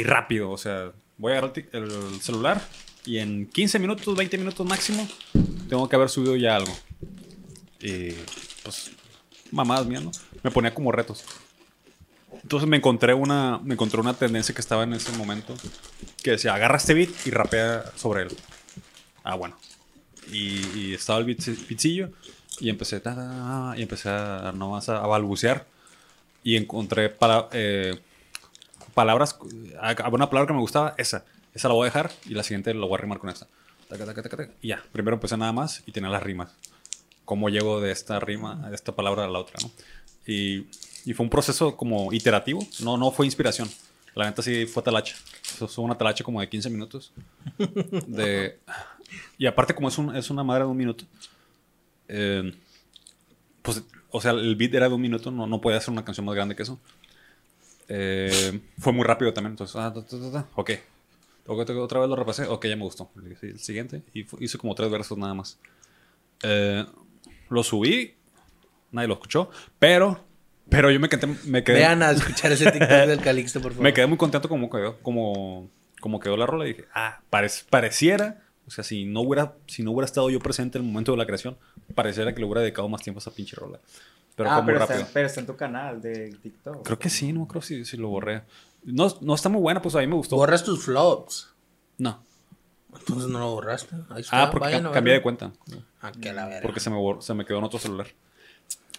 y 0.00 0.02
rápido, 0.04 0.50
o 0.50 0.56
sea, 0.58 0.92
voy 1.18 1.32
a 1.32 1.38
agarrar 1.38 1.52
el 1.72 2.20
celular 2.20 2.62
y 3.04 3.18
en 3.18 3.46
15 3.46 3.78
minutos, 3.78 4.16
20 4.16 4.38
minutos 4.38 4.66
máximo, 4.66 5.06
tengo 5.68 5.88
que 5.88 5.96
haber 5.96 6.08
subido 6.08 6.36
ya 6.36 6.56
algo. 6.56 6.76
Y 7.80 8.12
pues, 8.62 8.90
mamadas 9.50 9.86
mías, 9.86 10.02
¿no? 10.02 10.10
Me 10.42 10.50
ponía 10.50 10.74
como 10.74 10.92
retos. 10.92 11.24
Entonces 12.42 12.68
me 12.68 12.76
encontré 12.76 13.14
una, 13.14 13.60
me 13.64 13.74
encontré 13.74 14.00
una 14.00 14.14
tendencia 14.14 14.54
que 14.54 14.60
estaba 14.60 14.84
en 14.84 14.92
ese 14.92 15.12
momento 15.12 15.54
que 16.22 16.32
decía, 16.32 16.54
agarra 16.54 16.76
este 16.76 16.94
beat 16.94 17.10
y 17.26 17.30
rapea 17.30 17.84
sobre 17.96 18.22
él. 18.22 18.28
Ah, 19.24 19.34
bueno. 19.34 19.56
Y, 20.30 20.92
estaba 20.92 21.18
el 21.18 21.24
beat, 21.24 21.44
beatcillo 21.68 22.10
y 22.60 22.68
empecé, 22.68 23.00
y 23.76 23.82
empecé 23.82 24.08
a, 24.08 24.52
nomás 24.54 24.88
a, 24.88 24.98
a 24.98 25.06
balbucear 25.06 25.66
y 26.42 26.56
encontré 26.56 27.08
para, 27.08 27.48
eh, 27.52 27.98
palabras, 29.02 29.38
había 29.80 30.08
una 30.10 30.28
palabra 30.28 30.46
que 30.48 30.54
me 30.54 30.60
gustaba, 30.60 30.94
esa, 30.98 31.24
esa 31.54 31.68
la 31.68 31.74
voy 31.74 31.84
a 31.86 31.90
dejar 31.90 32.10
y 32.26 32.34
la 32.34 32.42
siguiente 32.42 32.74
la 32.74 32.84
voy 32.86 32.94
a 32.94 33.00
rimar 33.02 33.18
con 33.18 33.30
esta. 33.30 33.46
taca, 33.88 34.04
taca, 34.06 34.22
taca, 34.22 34.50
y 34.60 34.68
ya, 34.68 34.82
primero 34.92 35.14
empecé 35.16 35.36
nada 35.36 35.52
más 35.52 35.82
y 35.86 35.92
tenía 35.92 36.10
las 36.10 36.22
rimas. 36.22 36.50
Cómo 37.24 37.48
llego 37.48 37.80
de 37.80 37.92
esta 37.92 38.18
rima, 38.20 38.56
de 38.68 38.74
esta 38.74 38.92
palabra 38.96 39.24
a 39.24 39.28
la 39.28 39.38
otra, 39.38 39.56
¿no? 39.62 39.70
Y, 40.26 40.66
y 41.04 41.14
fue 41.14 41.24
un 41.24 41.30
proceso 41.30 41.76
como 41.76 42.12
iterativo, 42.12 42.66
no, 42.80 42.96
no 42.96 43.10
fue 43.12 43.26
inspiración. 43.26 43.68
La 44.14 44.24
neta 44.26 44.42
sí 44.42 44.66
fue 44.66 44.82
talacha. 44.82 45.14
Eso 45.54 45.68
fue 45.68 45.84
una 45.84 45.96
talacha 45.96 46.24
como 46.24 46.40
de 46.40 46.48
15 46.48 46.68
minutos. 46.70 47.12
De, 48.06 48.58
y 49.38 49.46
aparte, 49.46 49.74
como 49.74 49.88
es, 49.88 49.96
un- 49.98 50.16
es 50.16 50.28
una 50.30 50.42
madre 50.42 50.64
de 50.64 50.70
un 50.70 50.76
minuto, 50.76 51.04
eh, 52.08 52.52
pues, 53.62 53.82
o 54.10 54.20
sea, 54.20 54.32
el 54.32 54.56
beat 54.56 54.74
era 54.74 54.88
de 54.88 54.94
un 54.94 55.00
minuto, 55.00 55.30
no, 55.30 55.46
no 55.46 55.60
podía 55.60 55.78
hacer 55.78 55.90
una 55.92 56.04
canción 56.04 56.24
más 56.26 56.34
grande 56.34 56.56
que 56.56 56.62
eso. 56.62 56.78
Eh, 57.88 58.60
fue 58.78 58.92
muy 58.92 59.04
rápido 59.04 59.32
también, 59.32 59.52
entonces, 59.52 59.74
ah, 59.76 59.92
ta, 59.92 60.04
ta, 60.04 60.16
ta, 60.32 60.48
ok. 60.54 60.70
Otra 61.46 62.00
vez 62.00 62.08
lo 62.10 62.16
repasé, 62.16 62.44
ok, 62.46 62.66
ya 62.66 62.76
me 62.76 62.82
gustó. 62.82 63.10
El 63.42 63.58
siguiente, 63.58 64.02
y 64.12 64.26
hice 64.44 64.58
como 64.58 64.74
tres 64.74 64.90
versos 64.90 65.16
nada 65.16 65.32
más. 65.32 65.58
Eh, 66.42 66.84
lo 67.48 67.62
subí, 67.62 68.14
nadie 68.92 69.08
lo 69.08 69.14
escuchó, 69.14 69.50
pero, 69.78 70.22
pero 70.68 70.90
yo 70.90 71.00
me 71.00 71.08
quedé, 71.08 71.26
me 71.46 71.64
quedé, 71.64 71.78
Vean 71.78 72.02
a 72.02 72.10
escuchar 72.10 72.52
ese 72.52 72.70
TikTok 72.70 72.88
del 73.06 73.20
Calixto, 73.22 73.60
por 73.62 73.72
favor. 73.72 73.84
me 73.84 73.94
quedé 73.94 74.06
muy 74.06 74.18
contento 74.18 74.46
como 74.48 74.68
quedó, 74.68 74.98
como, 75.00 75.70
como 76.00 76.20
quedó 76.20 76.36
la 76.36 76.44
rola 76.44 76.66
y 76.66 76.74
dije, 76.74 76.84
ah, 76.94 77.20
parec- 77.32 77.64
pareciera, 77.70 78.42
o 78.66 78.70
sea, 78.70 78.84
si 78.84 79.06
no, 79.06 79.22
hubiera, 79.22 79.54
si 79.66 79.82
no 79.82 79.92
hubiera 79.92 80.04
estado 80.04 80.28
yo 80.28 80.40
presente 80.40 80.76
en 80.76 80.84
el 80.84 80.90
momento 80.90 81.12
de 81.12 81.18
la 81.18 81.24
creación, 81.24 81.56
pareciera 81.94 82.34
que 82.34 82.40
le 82.40 82.44
hubiera 82.44 82.60
dedicado 82.60 82.86
más 82.90 83.00
tiempo 83.00 83.18
a 83.18 83.22
esa 83.22 83.30
pinche 83.30 83.56
rola. 83.56 83.80
Pero 84.38 84.50
ah, 84.50 84.54
fue 84.54 84.62
muy 84.62 84.66
pero 84.72 84.78
rápido. 84.78 85.00
está, 85.00 85.12
pero 85.12 85.26
está 85.26 85.40
en 85.40 85.46
tu 85.46 85.56
canal 85.56 86.00
de 86.00 86.30
TikTok. 86.42 86.82
Creo 86.84 86.98
que 86.98 87.10
sí, 87.10 87.32
no 87.34 87.46
creo 87.46 87.60
si, 87.60 87.84
si 87.84 87.96
lo 87.98 88.08
borré. 88.08 88.44
No, 88.84 89.14
no 89.20 89.34
está 89.34 89.48
muy 89.50 89.60
buena, 89.60 89.82
pues 89.82 89.94
a 89.96 89.98
mí 89.98 90.06
me 90.06 90.14
gustó. 90.14 90.36
Borras 90.36 90.64
tus 90.64 90.82
flops. 90.84 91.50
No. 91.98 92.22
Entonces 92.96 93.28
no 93.28 93.38
lo 93.40 93.50
borraste. 93.50 93.94
Ahí 94.08 94.22
está, 94.22 94.44
Ah, 94.44 94.50
porque 94.50 94.66
vayan 94.68 94.84
ca- 94.84 94.92
cambié 94.92 95.12
de 95.14 95.20
cuenta. 95.22 95.52
Ah, 96.00 96.10
que 96.12 96.32
la 96.32 96.46
verga. 96.46 96.62
Porque 96.62 96.80
se 96.80 96.88
me, 96.88 96.96
borró- 96.96 97.20
se 97.20 97.34
me 97.34 97.44
quedó 97.44 97.58
en 97.58 97.64
otro 97.64 97.78
celular. 97.78 98.06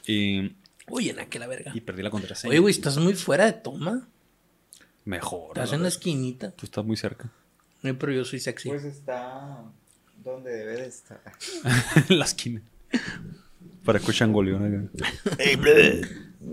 Y, 0.06 0.56
Oye, 0.90 1.14
na, 1.14 1.26
que 1.26 1.40
la 1.40 1.48
verga. 1.48 1.72
y 1.74 1.82
perdí 1.82 2.04
la 2.04 2.12
contraseña. 2.12 2.52
Oye, 2.52 2.60
güey, 2.60 2.72
estás 2.74 2.98
muy 2.98 3.16
fuera 3.16 3.46
de 3.46 3.54
toma. 3.54 4.08
Mejor. 5.06 5.58
Estás 5.58 5.74
en 5.74 5.82
la 5.84 5.88
esquinita. 5.88 6.52
Tú 6.52 6.66
estás 6.66 6.84
muy 6.86 6.98
cerca. 6.98 7.30
Ay, 7.82 7.94
pero 7.94 8.12
yo 8.12 8.26
soy 8.26 8.40
sexy. 8.40 8.70
Pues 8.70 8.84
está 8.84 9.64
donde 10.24 10.52
debe 10.52 10.74
de 10.82 10.88
estar. 10.88 11.22
en 12.10 12.20
la 12.20 12.26
esquina. 12.26 12.62
Para 13.90 13.98
escuchar 14.00 14.30
Goleón 14.30 14.90
acá. 14.92 15.44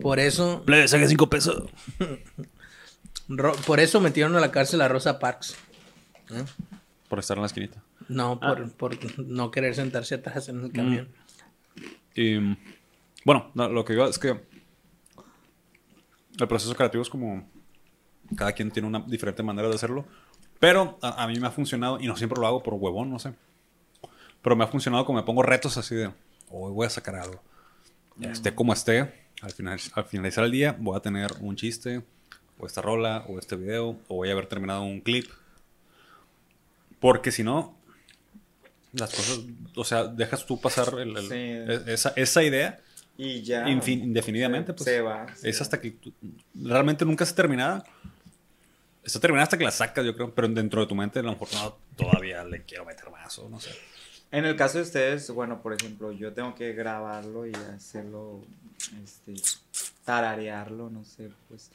Por 0.01 0.18
eso, 0.18 0.64
Le 0.66 0.89
saqué 0.89 1.07
cinco 1.07 1.28
pesos. 1.28 1.64
Ro- 3.28 3.55
por 3.66 3.78
eso 3.78 4.01
metieron 4.01 4.34
a 4.37 4.41
la 4.41 4.51
cárcel 4.51 4.80
a 4.80 4.89
Rosa 4.89 5.18
Parks. 5.18 5.55
¿Eh? 6.30 6.45
Por 7.11 7.18
estar 7.18 7.37
en 7.37 7.43
la 7.43 7.47
esquinita. 7.49 7.82
No, 8.09 8.41
por, 8.41 8.72
por 8.72 9.18
no 9.20 9.51
querer 9.51 9.74
sentarse 9.74 10.14
atrás 10.14 10.49
en 10.49 10.64
el 10.64 10.72
camión. 10.72 11.09
Y 12.14 12.39
bueno, 13.24 13.51
no, 13.53 13.68
lo 13.68 13.84
que 13.84 13.93
digo 13.93 14.07
es 14.07 14.18
que 14.18 14.30
el 16.39 16.49
proceso 16.49 16.74
creativo 16.74 17.03
es 17.03 17.11
como 17.11 17.47
cada 18.34 18.53
quien 18.53 18.70
tiene 18.70 18.89
una 18.89 19.01
diferente 19.01 19.43
manera 19.43 19.68
de 19.68 19.74
hacerlo, 19.74 20.07
pero 20.59 20.99
a, 21.03 21.22
a 21.22 21.28
mí 21.28 21.39
me 21.39 21.49
ha 21.49 21.51
funcionado 21.51 22.01
y 22.01 22.07
no 22.07 22.16
siempre 22.16 22.41
lo 22.41 22.47
hago 22.47 22.62
por 22.62 22.72
huevón, 22.74 23.11
no 23.11 23.18
sé. 23.18 23.34
Pero 24.41 24.57
me 24.57 24.64
ha 24.64 24.68
funcionado 24.68 25.05
como 25.05 25.18
me 25.18 25.24
pongo 25.26 25.43
retos 25.43 25.76
así 25.76 25.95
de, 25.95 26.11
hoy 26.51 26.72
voy 26.72 26.86
a 26.86 26.90
sacar 26.90 27.14
algo. 27.16 27.42
Esté 28.20 28.55
como 28.55 28.72
esté, 28.72 29.12
al, 29.42 29.53
final, 29.53 29.78
al 29.94 30.05
finalizar 30.05 30.44
el 30.44 30.51
día 30.51 30.76
voy 30.78 30.97
a 30.97 31.01
tener 31.01 31.32
un 31.40 31.55
chiste, 31.57 32.03
o 32.59 32.66
esta 32.66 32.80
rola, 32.80 33.24
o 33.28 33.38
este 33.38 33.57
video, 33.57 33.99
o 34.09 34.16
voy 34.16 34.30
a 34.30 34.32
haber 34.32 34.47
terminado 34.47 34.82
un 34.82 35.01
clip. 35.01 35.28
Porque 37.01 37.30
si 37.30 37.42
no, 37.42 37.76
las 38.92 39.14
cosas, 39.14 39.40
o 39.74 39.84
sea, 39.84 40.05
dejas 40.05 40.47
tú 40.47 40.59
pasar 40.61 40.99
el- 40.99 41.16
el- 41.16 41.28
Sí. 41.28 41.90
esa, 41.92 42.12
esa 42.16 42.42
idea 42.42 42.80
Y 43.18 43.42
ya. 43.42 43.64
infin- 43.66 44.03
indefinidamente. 44.05 44.72
se, 44.72 44.74
pues, 44.76 44.84
se 44.84 45.01
va. 45.03 45.26
es 45.42 45.57
se 45.59 45.62
hasta 45.62 45.80
que 45.80 45.97
realmente 46.55 47.05
nunca 47.05 47.24
está 47.24 47.36
terminada. 47.36 47.84
Está 49.05 49.20
terminada 49.20 49.44
hasta 49.44 49.59
que 49.59 49.64
la 49.64 49.70
sacas, 49.70 50.05
yo 50.05 50.14
creo, 50.16 50.34
pero 50.34 50.49
dentro 50.49 50.80
de 50.80 50.86
tu 50.86 50.94
mente 50.94 51.18
a 51.18 51.22
lo 51.22 51.30
mejor 51.32 51.49
no, 51.53 51.76
todavía 51.97 52.42
le 52.44 52.64
quiero 52.64 52.84
meter 52.86 53.09
más 53.11 53.38
o 53.38 53.49
no 53.49 53.61
sé. 53.61 53.70
En 54.37 54.45
el 54.45 54.55
caso 54.55 54.76
de 54.76 54.84
ustedes, 54.84 55.30
bueno, 55.30 55.62
por 55.62 55.72
ejemplo, 55.72 56.12
yo 56.12 56.34
tengo 56.34 56.55
que 56.55 56.74
grabarlo 56.74 57.47
y 57.47 57.55
hacerlo, 57.74 58.43
este, 59.03 59.32
tararearlo, 60.05 60.91
no 60.91 61.05
sé, 61.05 61.30
pues, 61.49 61.70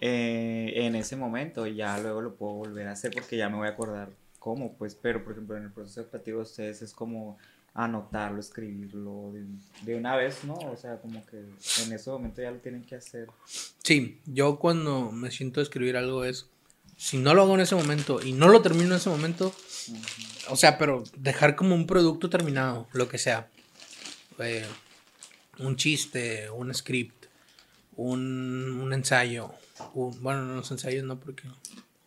eh, 0.00 0.72
en 0.76 0.94
ese 0.94 1.14
momento, 1.14 1.66
ya 1.66 1.98
luego 1.98 2.22
lo 2.22 2.34
puedo 2.34 2.54
volver 2.54 2.88
a 2.88 2.92
hacer 2.92 3.12
porque 3.12 3.36
ya 3.36 3.50
me 3.50 3.56
voy 3.56 3.66
a 3.66 3.72
acordar 3.72 4.08
cómo, 4.38 4.78
pues, 4.78 4.94
pero, 4.94 5.22
por 5.22 5.32
ejemplo, 5.32 5.58
en 5.58 5.64
el 5.64 5.72
proceso 5.72 6.08
creativo 6.08 6.38
de 6.38 6.44
ustedes 6.44 6.80
es 6.80 6.94
como 6.94 7.36
anotarlo, 7.74 8.40
escribirlo 8.40 9.32
de, 9.34 9.44
de 9.82 9.94
una 9.94 10.16
vez, 10.16 10.42
¿no? 10.44 10.54
O 10.54 10.76
sea, 10.78 10.98
como 10.98 11.22
que 11.26 11.36
en 11.36 11.92
ese 11.92 12.08
momento 12.08 12.40
ya 12.40 12.50
lo 12.50 12.60
tienen 12.60 12.82
que 12.82 12.94
hacer. 12.94 13.28
Sí, 13.44 14.22
yo 14.24 14.58
cuando 14.58 15.12
me 15.12 15.30
siento 15.30 15.60
a 15.60 15.64
escribir 15.64 15.98
algo 15.98 16.24
es, 16.24 16.48
si 16.96 17.18
no 17.18 17.34
lo 17.34 17.42
hago 17.42 17.54
en 17.54 17.60
ese 17.60 17.74
momento 17.74 18.22
y 18.22 18.32
no 18.32 18.48
lo 18.48 18.62
termino 18.62 18.86
en 18.90 18.96
ese 19.00 19.10
momento, 19.10 19.54
o 20.48 20.56
sea, 20.56 20.78
pero 20.78 21.04
dejar 21.16 21.54
como 21.56 21.74
un 21.74 21.86
producto 21.86 22.30
terminado, 22.30 22.88
lo 22.92 23.08
que 23.08 23.18
sea. 23.18 23.48
Eh, 24.38 24.66
un 25.58 25.76
chiste, 25.76 26.50
un 26.50 26.72
script, 26.74 27.26
un, 27.96 28.90
ensayo. 28.92 29.52
un- 29.94 30.20
bueno, 30.22 30.42
no, 30.44 30.54
los 30.56 30.70
ensayos 30.70 31.04
no, 31.04 31.18
porque 31.18 31.44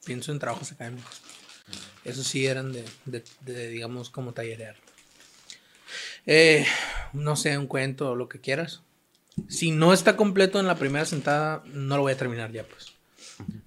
pienso 0.06 0.32
en 0.32 0.40
trabajos 0.40 0.72
académicos. 0.72 1.22
Esos 2.04 2.26
sí 2.28 2.46
eran 2.48 2.72
de, 2.72 2.84
de- 3.06 3.24
de, 3.42 3.68
digamos, 3.70 4.10
como 4.10 4.34
tallerear. 4.34 4.76
Eh, 6.26 6.66
no 7.14 7.36
sé, 7.36 7.58
un 7.58 7.68
cuento 7.68 8.12
o 8.12 8.16
lo 8.16 8.30
que 8.30 8.40
quieras. 8.40 8.82
Si 9.48 9.72
no 9.72 9.94
está 9.94 10.16
completo 10.18 10.60
en 10.60 10.68
la 10.68 10.76
primera 10.76 11.06
sentada, 11.06 11.64
no 11.66 11.96
lo 11.96 12.04
voy 12.04 12.12
a 12.14 12.18
terminar 12.18 12.52
ya, 12.52 12.64
pues. 12.64 12.94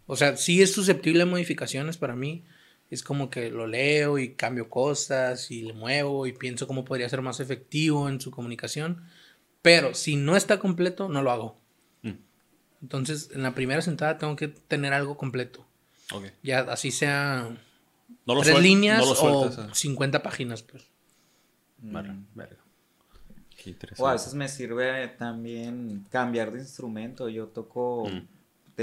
O 0.06 0.16
sea, 0.16 0.36
sí 0.36 0.62
es 0.62 0.72
susceptible 0.72 1.22
a 1.22 1.26
modificaciones 1.26 1.96
para 1.96 2.14
mí. 2.14 2.44
Es 2.90 3.02
como 3.02 3.30
que 3.30 3.50
lo 3.50 3.66
leo 3.66 4.18
y 4.18 4.34
cambio 4.34 4.68
cosas 4.68 5.50
y 5.50 5.62
le 5.62 5.72
muevo 5.72 6.26
y 6.26 6.32
pienso 6.32 6.66
cómo 6.66 6.84
podría 6.84 7.08
ser 7.08 7.22
más 7.22 7.40
efectivo 7.40 8.08
en 8.08 8.20
su 8.20 8.30
comunicación. 8.30 9.02
Pero 9.62 9.94
si 9.94 10.16
no 10.16 10.36
está 10.36 10.58
completo, 10.58 11.08
no 11.08 11.22
lo 11.22 11.30
hago. 11.30 11.58
Mm. 12.02 12.10
Entonces, 12.82 13.30
en 13.32 13.42
la 13.42 13.54
primera 13.54 13.80
sentada 13.80 14.18
tengo 14.18 14.36
que 14.36 14.48
tener 14.48 14.92
algo 14.92 15.16
completo. 15.16 15.64
Ok. 16.12 16.24
Ya 16.42 16.60
así 16.60 16.90
sea 16.90 17.48
No 18.26 18.34
lo 18.34 18.42
tres 18.42 18.60
líneas 18.60 18.98
no 18.98 19.06
lo 19.06 19.12
o 19.12 19.14
sueltas, 19.14 19.58
ah. 19.70 19.74
50 19.74 20.22
páginas, 20.22 20.62
pues. 20.62 20.84
Vale, 21.78 22.10
Mm. 22.12 22.26
verga. 22.34 22.58
Qué 23.56 23.76
O 23.98 24.08
a 24.08 24.12
veces 24.12 24.34
me 24.34 24.48
sirve 24.48 25.06
también 25.18 26.04
cambiar 26.10 26.52
de 26.52 26.58
instrumento. 26.58 27.28
Yo 27.28 27.46
toco 27.46 28.08
Mm. 28.10 28.26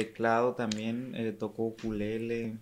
Teclado 0.05 0.53
también, 0.53 1.13
eh, 1.15 1.31
toco 1.31 1.63
ukulele, 1.63 2.57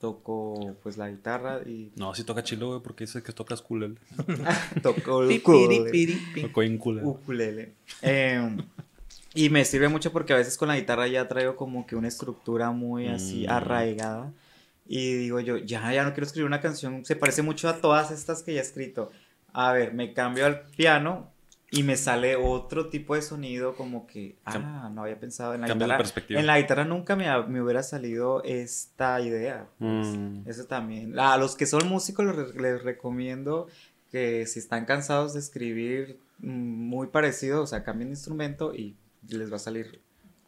toco 0.00 0.76
pues 0.82 0.96
la 0.96 1.08
guitarra 1.08 1.60
y 1.66 1.90
No, 1.96 2.14
si 2.14 2.24
toca 2.24 2.42
chilo, 2.42 2.68
güey, 2.68 2.80
porque 2.82 3.04
dices 3.04 3.22
que 3.22 3.32
tocas 3.32 3.60
ukulele. 3.60 3.96
Tocó 4.82 5.22
en 6.62 6.78
culel. 6.78 7.04
ukulele. 7.04 7.72
Eh, 8.02 8.56
y 9.34 9.48
me 9.50 9.64
sirve 9.64 9.88
mucho 9.88 10.12
porque 10.12 10.32
a 10.32 10.36
veces 10.36 10.56
con 10.56 10.68
la 10.68 10.76
guitarra 10.76 11.06
ya 11.08 11.26
traigo 11.26 11.56
como 11.56 11.86
que 11.86 11.96
una 11.96 12.08
estructura 12.08 12.70
muy 12.70 13.08
así 13.08 13.46
Mm. 13.46 13.50
arraigada. 13.50 14.32
Y 14.86 15.14
digo 15.14 15.40
yo, 15.40 15.56
ya, 15.56 15.92
ya 15.94 16.04
no 16.04 16.10
quiero 16.12 16.26
escribir 16.26 16.46
una 16.46 16.60
canción, 16.60 17.04
se 17.06 17.16
parece 17.16 17.40
mucho 17.42 17.68
a 17.70 17.80
todas 17.80 18.10
estas 18.10 18.42
que 18.42 18.52
ya 18.54 18.60
he 18.60 18.62
escrito. 18.62 19.10
A 19.52 19.72
ver, 19.72 19.94
me 19.94 20.12
cambio 20.12 20.44
al 20.44 20.62
piano 20.76 21.30
y 21.74 21.82
me 21.82 21.96
sale 21.96 22.36
otro 22.36 22.88
tipo 22.88 23.14
de 23.14 23.22
sonido 23.22 23.74
como 23.74 24.06
que, 24.06 24.36
ah, 24.44 24.90
no 24.92 25.02
había 25.02 25.18
pensado 25.18 25.54
en 25.54 25.62
la 25.62 25.66
de 25.66 25.74
guitarra. 25.74 25.96
perspectiva. 25.98 26.40
En 26.40 26.46
la 26.46 26.58
guitarra 26.60 26.84
nunca 26.84 27.16
me, 27.16 27.26
me 27.48 27.60
hubiera 27.62 27.82
salido 27.82 28.42
esta 28.44 29.20
idea. 29.20 29.66
pues. 29.78 30.06
Mm. 30.16 30.42
Eso 30.48 30.64
también. 30.66 31.18
A 31.18 31.36
los 31.36 31.56
que 31.56 31.66
son 31.66 31.88
músicos 31.88 32.24
les, 32.26 32.36
re- 32.36 32.60
les 32.60 32.82
recomiendo 32.82 33.66
que 34.10 34.46
si 34.46 34.58
están 34.60 34.84
cansados 34.84 35.34
de 35.34 35.40
escribir 35.40 36.18
mm, 36.38 36.46
muy 36.48 37.08
parecido, 37.08 37.62
o 37.62 37.66
sea, 37.66 37.82
cambien 37.82 38.08
de 38.10 38.14
instrumento 38.14 38.74
y 38.74 38.94
les 39.28 39.50
va 39.50 39.56
a 39.56 39.58
salir 39.58 40.00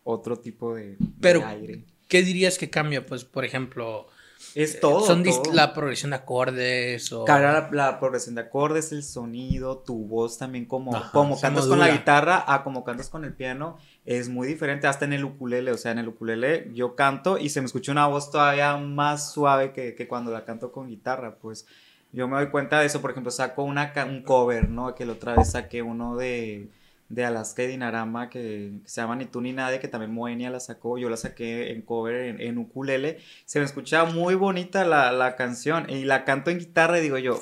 otro 0.05 0.37
tipo 0.39 0.75
de, 0.75 0.91
de 0.91 0.97
Pero- 1.21 1.45
aire. 1.47 1.83
¿Qué 2.09 2.23
dirías 2.23 2.57
que 2.57 2.71
cambia? 2.71 3.05
Pues, 3.05 3.25
por 3.25 3.45
ejemplo, 3.45 4.07
Es 4.55 4.81
todo. 4.81 5.07
son 5.07 5.23
todo. 5.23 5.53
la 5.53 5.75
progresión 5.75 6.11
de 6.11 6.17
acordes 6.17 7.13
o... 7.13 7.25
Cara, 7.25 7.53
la, 7.53 7.69
la 7.73 8.01
progresión 8.01 8.35
de 8.35 8.43
acordes, 8.43 8.93
el 8.93 9.03
sonido, 9.03 9.79
tu 9.79 10.07
voz 10.07 10.39
también, 10.39 10.65
como, 10.65 10.95
Ajá, 10.95 11.11
como 11.13 11.39
cantas 11.41 11.67
con 11.67 11.79
la 11.79 11.91
guitarra 11.91 12.45
a 12.47 12.63
como 12.65 12.85
cantas 12.85 13.09
con 13.09 13.25
el 13.25 13.35
piano, 13.35 13.79
es 14.05 14.29
muy 14.29 14.47
diferente, 14.47 14.87
hasta 14.87 15.05
en 15.05 15.13
el 15.13 15.25
ukulele, 15.25 15.73
o 15.73 15.77
sea, 15.77 15.93
en 15.93 15.99
el 15.99 16.09
ukulele 16.09 16.71
yo 16.75 16.95
canto 16.95 17.39
y 17.39 17.49
se 17.49 17.61
me 17.61 17.67
escucha 17.67 17.93
una 17.93 18.07
voz 18.07 18.31
todavía 18.31 18.77
más 18.77 19.33
suave 19.33 19.73
que, 19.73 19.95
que 19.95 20.09
cuando 20.09 20.31
la 20.31 20.45
canto 20.45 20.73
con 20.73 20.89
guitarra, 20.89 21.37
pues 21.37 21.67
yo 22.13 22.29
me 22.29 22.37
doy 22.37 22.49
cuenta 22.49 22.81
de 22.81 22.87
eso, 22.87 23.01
por 23.03 23.11
ejemplo, 23.11 23.31
saco 23.31 23.63
una, 23.63 23.93
un 24.09 24.23
cover, 24.23 24.71
¿no? 24.71 24.95
Que 24.95 25.05
la 25.05 25.13
otra 25.13 25.35
vez 25.35 25.51
saqué 25.51 25.83
uno 25.83 26.17
de, 26.17 26.71
de 27.09 27.25
Alaska 27.25 27.63
y 27.63 27.69
Dinarama 27.69 28.29
que, 28.31 28.73
que 28.83 28.89
se 28.89 29.01
llama 29.01 29.17
Ni 29.17 29.27
tú 29.27 29.41
ni 29.41 29.53
nadie, 29.53 29.79
que 29.81 29.89
también 29.89 30.13
Moenia 30.13 30.51
la 30.51 30.61
sacó, 30.61 30.99
yo 30.99 31.09
la 31.09 31.17
saqué 31.17 31.71
en 31.73 31.83
cover 31.83 32.17
en, 32.27 32.41
en 32.41 32.59
ukulele, 32.59 33.19
se 33.45 33.59
me 33.61 33.65
escuchaba 33.65 34.11
muy 34.11 34.35
bonita 34.35 34.85
la, 34.85 35.13
la 35.13 35.37
canción 35.37 35.89
y 35.89 36.05
la 36.05 36.25
canto 36.25 36.51
en 36.51 36.59
guitarra 36.59 36.99
y 36.99 37.03
digo 37.03 37.19
yo, 37.19 37.41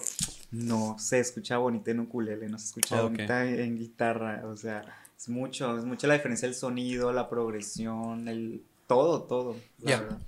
no, 0.53 0.97
se 0.99 1.19
escucha 1.21 1.57
bonita 1.59 1.91
en 1.91 2.01
ukulele, 2.01 2.49
no 2.49 2.59
se 2.59 2.67
escucha 2.67 3.01
bonita 3.03 3.47
en, 3.49 3.59
en 3.61 3.79
guitarra, 3.79 4.43
o 4.47 4.57
sea, 4.57 4.83
es 5.19 5.29
mucho, 5.29 5.79
es 5.79 5.85
mucha 5.85 6.07
la 6.07 6.15
diferencia 6.15 6.47
el 6.47 6.55
sonido, 6.55 7.13
la 7.13 7.29
progresión, 7.31 8.29
el 8.29 8.63
todo, 8.87 9.23
todo, 9.23 9.57
la 9.81 9.91
Ya. 9.91 10.01
verdad. 10.01 10.19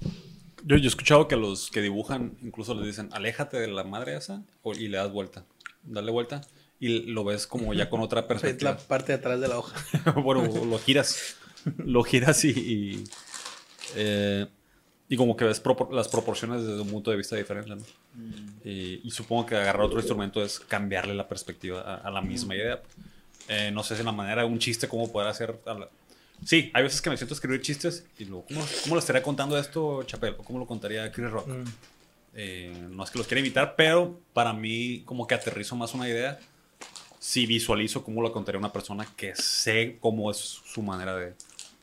Yo, 0.64 0.76
yo 0.78 0.84
he 0.84 0.86
escuchado 0.88 1.28
que 1.28 1.36
los 1.36 1.70
que 1.70 1.80
dibujan 1.82 2.32
incluso 2.42 2.74
les 2.74 2.86
dicen, 2.86 3.10
aléjate 3.12 3.60
de 3.60 3.68
la 3.68 3.84
madre 3.84 4.16
esa 4.16 4.42
o- 4.62 4.72
y 4.72 4.88
le 4.88 4.96
das 4.96 5.12
vuelta. 5.12 5.44
Dale 5.84 6.10
vuelta 6.10 6.40
y 6.80 7.00
lo 7.10 7.24
ves 7.24 7.46
como 7.46 7.72
ya 7.74 7.88
con 7.88 8.00
otra 8.00 8.20
Es 8.22 8.24
la 8.24 8.28
perspectiva. 8.28 8.76
parte 8.76 9.12
de 9.12 9.18
atrás 9.18 9.40
de 9.40 9.48
la 9.48 9.58
hoja. 9.58 10.12
bueno, 10.22 10.42
lo 10.66 10.78
giras. 10.78 11.36
Lo 11.78 12.02
giras 12.04 12.44
y. 12.44 12.50
y, 12.50 13.04
eh, 13.96 14.46
y 15.08 15.16
como 15.16 15.36
que 15.36 15.44
ves 15.44 15.62
propor- 15.62 15.92
las 15.92 16.08
proporciones 16.08 16.62
desde 16.64 16.80
un 16.80 16.90
punto 16.90 17.10
de 17.12 17.16
vista 17.16 17.36
diferente. 17.36 17.70
¿no? 17.70 17.82
Mm. 18.14 18.46
Y, 18.64 19.00
y 19.04 19.10
supongo 19.12 19.46
que 19.46 19.54
agarrar 19.56 19.82
otro 19.82 19.98
instrumento 19.98 20.42
es 20.44 20.58
cambiarle 20.58 21.14
la 21.14 21.28
perspectiva 21.28 21.80
a, 21.80 21.94
a 21.96 22.10
la 22.10 22.20
misma 22.20 22.56
idea. 22.56 22.82
Eh, 23.48 23.70
no 23.72 23.84
sé 23.84 23.96
si 23.96 24.02
la 24.02 24.10
manera 24.12 24.44
un 24.44 24.58
chiste, 24.58 24.88
cómo 24.88 25.10
poder 25.12 25.28
hacer. 25.28 25.56
Sí, 26.44 26.70
hay 26.74 26.82
veces 26.82 27.00
que 27.00 27.08
me 27.08 27.16
siento 27.16 27.34
a 27.34 27.36
escribir 27.36 27.62
chistes 27.62 28.04
y 28.18 28.24
luego, 28.24 28.44
¿cómo, 28.48 28.64
cómo 28.82 28.94
lo 28.96 28.98
estaría 28.98 29.22
contando 29.22 29.56
esto, 29.56 30.02
Chapel? 30.02 30.34
¿O 30.38 30.42
cómo 30.42 30.58
lo 30.58 30.66
contaría 30.66 31.10
Chris 31.12 31.30
Rock? 31.30 31.46
Mm. 31.48 31.64
Eh, 32.34 32.86
no 32.90 33.04
es 33.04 33.10
que 33.10 33.18
los 33.18 33.26
quiera 33.28 33.40
imitar, 33.40 33.74
pero 33.76 34.20
para 34.32 34.52
mí, 34.52 35.02
como 35.06 35.26
que 35.26 35.34
aterrizo 35.36 35.76
más 35.76 35.94
una 35.94 36.08
idea 36.08 36.38
si 37.26 37.44
visualizo 37.44 38.04
cómo 38.04 38.22
lo 38.22 38.30
contaría 38.30 38.58
una 38.60 38.72
persona 38.72 39.04
que 39.16 39.34
sé 39.34 39.96
cómo 40.00 40.30
es 40.30 40.36
su 40.36 40.80
manera 40.80 41.16
de, 41.16 41.34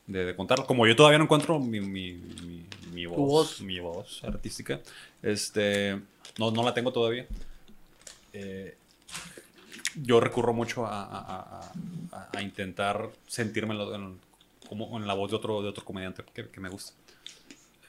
de, 0.08 0.24
de 0.24 0.36
contarlo. 0.38 0.66
Como 0.66 0.88
yo 0.88 0.96
todavía 0.96 1.18
no 1.18 1.26
encuentro 1.26 1.60
mi, 1.60 1.82
mi, 1.82 2.14
mi, 2.14 2.66
mi 2.94 3.06
voz, 3.06 3.18
voz. 3.18 3.62
mi 3.62 3.78
voz 3.82 4.24
artística, 4.24 4.80
este, 5.22 6.00
no, 6.38 6.50
no 6.52 6.64
la 6.64 6.74
tengo 6.74 6.94
todavía. 6.94 7.28
Eh, 8.32 8.78
yo 10.02 10.22
recurro 10.22 10.54
mucho 10.54 10.86
a, 10.86 11.04
a- 11.04 11.72
a- 12.14 12.30
a- 12.34 12.42
intentar 12.42 13.10
sentirme 13.28 13.74
en, 13.74 13.78
lo- 13.80 13.96
en- 13.96 14.20
como 14.70 14.98
en 14.98 15.06
la 15.06 15.14
voz 15.14 15.30
de 15.30 15.36
otro, 15.36 15.62
de 15.62 15.68
otro 15.68 15.84
comediante 15.84 16.24
que, 16.34 16.48
que 16.48 16.60
me 16.62 16.70
gusta. 16.70 16.94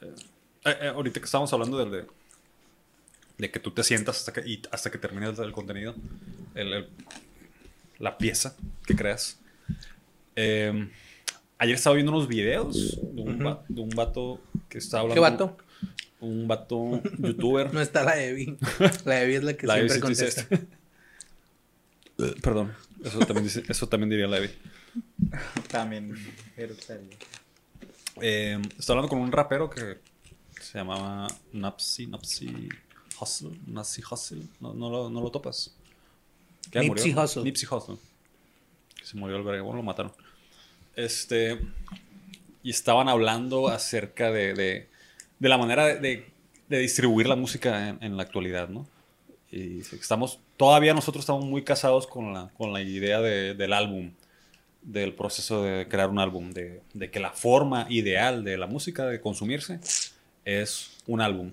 Eh, 0.03 0.13
eh, 0.65 0.77
eh, 0.83 0.89
ahorita 0.89 1.21
que 1.21 1.25
estábamos 1.27 1.53
hablando 1.53 1.79
del 1.79 1.91
de, 1.93 2.07
de 3.39 3.51
que 3.53 3.61
tú 3.61 3.71
te 3.71 3.85
sientas 3.85 4.19
hasta 4.19 4.33
que, 4.33 4.41
y 4.49 4.61
hasta 4.73 4.91
que 4.91 4.99
termines 4.99 5.39
el 5.39 5.53
contenido, 5.53 5.95
el- 6.57 6.73
el- 6.73 6.89
la 7.99 8.19
pieza 8.19 8.57
que 8.87 8.95
creas. 8.97 9.39
Eh, 10.37 10.91
ayer 11.59 11.75
estaba 11.75 11.95
viendo 11.95 12.13
unos 12.13 12.29
videos 12.29 12.99
de 13.15 13.23
un, 13.23 13.47
va- 13.47 13.65
de 13.69 13.81
un 13.81 13.91
vato 13.91 14.41
que 14.69 14.79
estaba 14.79 15.03
hablando. 15.03 15.15
¿Qué 15.15 15.21
vato? 15.21 15.57
Un 16.21 16.49
vato 16.49 17.03
youtuber. 17.19 17.71
No 17.75 17.81
está 17.81 18.03
la 18.03 18.21
Evi. 18.23 18.57
La 19.05 19.23
Evi 19.23 19.35
es 19.35 19.45
la 19.45 19.55
que 19.57 19.67
La 19.67 19.79
Evi 19.79 19.89
siempre 19.89 20.11
dice 20.11 20.25
contesta. 20.47 20.57
Eh, 22.19 22.35
Perdón, 22.43 22.73
eso 23.05 23.19
también, 23.21 23.45
dice- 23.45 23.65
eso 23.69 23.89
también 23.89 24.11
diría 24.11 24.27
la 24.27 24.39
Evi. 24.39 24.51
También 25.71 26.15
gustaría. 26.57 27.09
Eh, 28.21 28.61
estaba 28.79 28.99
hablando 29.01 29.09
con 29.09 29.19
un 29.21 29.33
rapero 29.33 29.69
que 29.69 29.99
se 30.61 30.79
llamaba 30.79 31.27
Napsi, 31.53 32.07
Napsi 32.07 32.69
Hustle, 33.21 33.59
Napsi 33.67 34.03
Hustle. 34.09 34.43
No, 34.61 34.73
no, 34.73 34.89
lo, 34.91 35.11
no 35.11 35.21
lo 35.21 35.31
topas. 35.31 35.75
¿Qué, 36.71 36.81
Nipsey 36.81 37.11
murió? 37.13 37.25
Hussle. 37.25 37.43
Nipsey 37.45 37.69
Hussle. 37.71 37.97
Que 38.99 39.05
se 39.05 39.17
murió 39.17 39.37
el 39.37 39.43
verga, 39.43 39.63
bueno, 39.63 39.79
lo 39.79 39.83
mataron. 39.83 40.13
Este. 40.97 41.61
Y 42.63 42.71
estaban 42.71 43.09
hablando 43.09 43.69
acerca 43.69 44.31
de, 44.31 44.55
de, 44.55 44.89
de 45.39 45.49
la 45.49 45.59
manera 45.59 45.87
de, 45.87 45.99
de- 46.01 46.35
de 46.69 46.79
distribuir 46.79 47.27
la 47.29 47.37
música 47.37 47.91
en, 47.91 47.99
en 48.03 48.17
la 48.17 48.23
actualidad, 48.23 48.69
¿no? 48.71 48.87
Y 49.53 49.81
estamos, 49.81 50.41
todavía 50.57 50.95
nosotros 50.95 51.23
estamos 51.23 51.45
muy 51.45 51.63
casados 51.63 52.07
con 52.07 52.33
la, 52.33 52.51
con 52.57 52.73
la 52.73 52.81
idea 52.81 53.21
de- 53.21 53.53
del 53.55 53.73
álbum, 53.75 54.13
del 54.81 55.13
proceso 55.13 55.63
de 55.63 55.87
crear 55.89 56.09
un 56.09 56.19
álbum, 56.19 56.51
de, 56.53 56.81
de 56.95 57.11
que 57.11 57.21
la 57.21 57.31
forma 57.33 57.87
ideal 57.91 58.45
de 58.45 58.57
la 58.57 58.67
música 58.67 59.05
de 59.07 59.21
consumirse 59.21 59.79
es 60.47 60.91
un 61.07 61.21
álbum. 61.21 61.51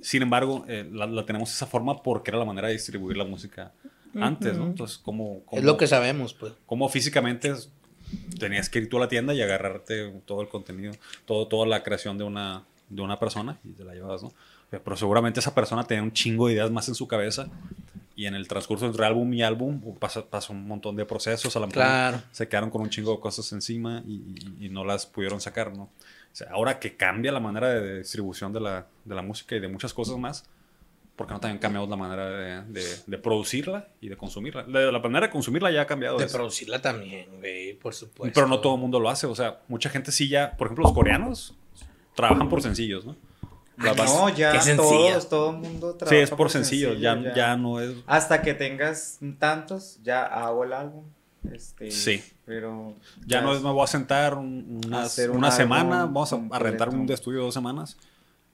Sin 0.00 0.22
embargo, 0.22 0.64
eh, 0.68 0.88
la, 0.92 1.06
la 1.06 1.24
tenemos 1.24 1.52
esa 1.52 1.66
forma 1.68 2.02
porque 2.02 2.32
era 2.32 2.38
la 2.40 2.44
manera 2.44 2.66
de 2.66 2.74
distribuir 2.74 3.16
la 3.16 3.24
música 3.24 3.72
antes, 4.20 4.56
¿no? 4.56 4.66
Entonces, 4.66 4.98
¿cómo, 4.98 5.36
Es 5.38 5.42
cómo- 5.46 5.62
lo 5.62 5.76
que 5.76 5.86
sabemos, 5.86 6.34
pues. 6.34 6.52
cómo 6.66 6.88
físicamente 6.88 7.48
es- 7.50 7.70
tenías 8.38 8.68
que 8.68 8.78
ir 8.80 8.88
tú 8.88 8.98
a 8.98 9.00
la 9.00 9.08
tienda 9.08 9.32
y 9.34 9.40
agarrarte 9.40 10.10
todo 10.26 10.42
el 10.42 10.48
contenido, 10.48 10.92
todo, 11.24 11.46
toda 11.48 11.66
la 11.66 11.82
creación 11.82 12.18
de 12.18 12.24
una, 12.24 12.64
de 12.88 13.00
una 13.02 13.18
persona 13.18 13.58
y 13.64 13.70
te 13.72 13.84
la 13.84 13.94
llevabas, 13.94 14.22
¿no? 14.22 14.32
Pero 14.70 14.96
seguramente 14.96 15.40
esa 15.40 15.54
persona 15.54 15.84
tenía 15.84 16.02
un 16.02 16.12
chingo 16.12 16.46
de 16.48 16.54
ideas 16.54 16.70
más 16.70 16.88
en 16.88 16.94
su 16.94 17.06
cabeza 17.06 17.46
y 18.16 18.26
en 18.26 18.34
el 18.34 18.48
transcurso 18.48 18.86
entre 18.86 19.04
álbum 19.06 19.32
y 19.32 19.42
álbum 19.42 19.80
pasa, 19.98 20.24
pasa 20.26 20.52
un 20.52 20.66
montón 20.66 20.96
de 20.96 21.04
procesos, 21.06 21.54
a 21.56 21.60
lo 21.60 21.66
mejor 21.66 21.82
Claro. 21.82 22.22
se 22.32 22.48
quedaron 22.48 22.70
con 22.70 22.82
un 22.82 22.90
chingo 22.90 23.12
de 23.14 23.20
cosas 23.20 23.50
encima 23.52 24.02
y, 24.06 24.14
y- 24.60 24.66
y 24.66 24.68
no 24.68 24.84
las 24.84 25.06
pudieron 25.06 25.40
sacar, 25.40 25.74
¿no? 25.76 25.84
O 25.84 25.90
sea, 26.34 26.48
ahora 26.52 26.78
que 26.78 26.96
cambia 26.96 27.32
la 27.32 27.40
manera 27.40 27.68
de 27.68 27.98
distribución 27.98 28.52
de 28.52 28.60
la, 28.60 28.86
de 29.04 29.14
la 29.14 29.22
música 29.22 29.56
y 29.56 29.60
de 29.60 29.68
muchas 29.68 29.92
cosas 29.94 30.16
más, 30.18 30.44
¿por 31.16 31.26
qué 31.26 31.34
no 31.34 31.40
también 31.40 31.58
cambiamos 31.58 31.88
la 31.88 31.96
manera 31.96 32.28
de, 32.30 32.62
de- 32.72 32.96
de 33.06 33.18
producirla 33.18 33.88
y 34.00 34.08
de 34.08 34.16
consumirla? 34.16 34.64
La, 34.68 34.90
la 34.92 34.98
manera 34.98 35.26
de 35.26 35.32
consumirla 35.32 35.70
ya 35.70 35.82
ha 35.82 35.86
cambiado. 35.86 36.18
De 36.18 36.26
producirla 36.26 36.80
también, 36.80 37.26
güey, 37.38 37.74
por 37.74 37.94
supuesto. 37.94 38.34
pero 38.34 38.46
no 38.48 38.60
todo 38.60 38.74
el 38.74 38.80
mundo 38.80 38.98
lo 39.00 39.08
hace. 39.10 39.26
O 39.26 39.34
sea, 39.34 39.60
mucha 39.68 39.88
gente 39.90 40.10
sí 40.12 40.28
ya, 40.28 40.56
por 40.56 40.68
ejemplo, 40.68 40.84
los 40.84 40.92
coreanos 40.92 41.54
trabajan 42.14 42.48
por 42.48 42.62
sencillos, 42.62 43.04
¿no? 43.04 43.16
La 43.78 43.94
base- 43.94 44.14
No, 44.14 44.28
ya 44.28 44.52
todos, 44.76 45.28
todo 45.28 45.50
el 45.50 45.56
mundo 45.56 45.92
sí, 45.92 45.98
trabaja 45.98 46.22
es 46.22 46.30
por 46.30 46.50
sencillo, 46.50 46.92
ya, 46.94 47.18
ya. 47.34 47.56
no 47.56 47.80
es. 47.80 47.94
Hasta 48.06 48.42
que 48.42 48.54
tengas 48.54 49.18
tantos, 49.38 49.98
ya 50.02 50.24
hago 50.24 50.64
el 50.64 50.72
álbum. 50.72 51.04
Este, 51.50 51.90
Sí. 51.90 52.22
Pero. 52.44 52.94
Ya 53.26 53.40
no 53.40 53.52
es 53.54 53.62
me 53.62 53.70
voy 53.72 53.82
a 53.82 53.86
sentar 53.88 54.34
un- 54.34 54.80
unas- 54.86 55.06
Hacer 55.06 55.30
un 55.30 55.38
una 55.38 55.50
semana, 55.50 56.04
vamos 56.04 56.32
a, 56.32 56.58
rentar 56.58 56.90
un 56.90 57.06
de 57.06 57.14
estudio 57.14 57.40
dos 57.40 57.54
semanas 57.54 57.96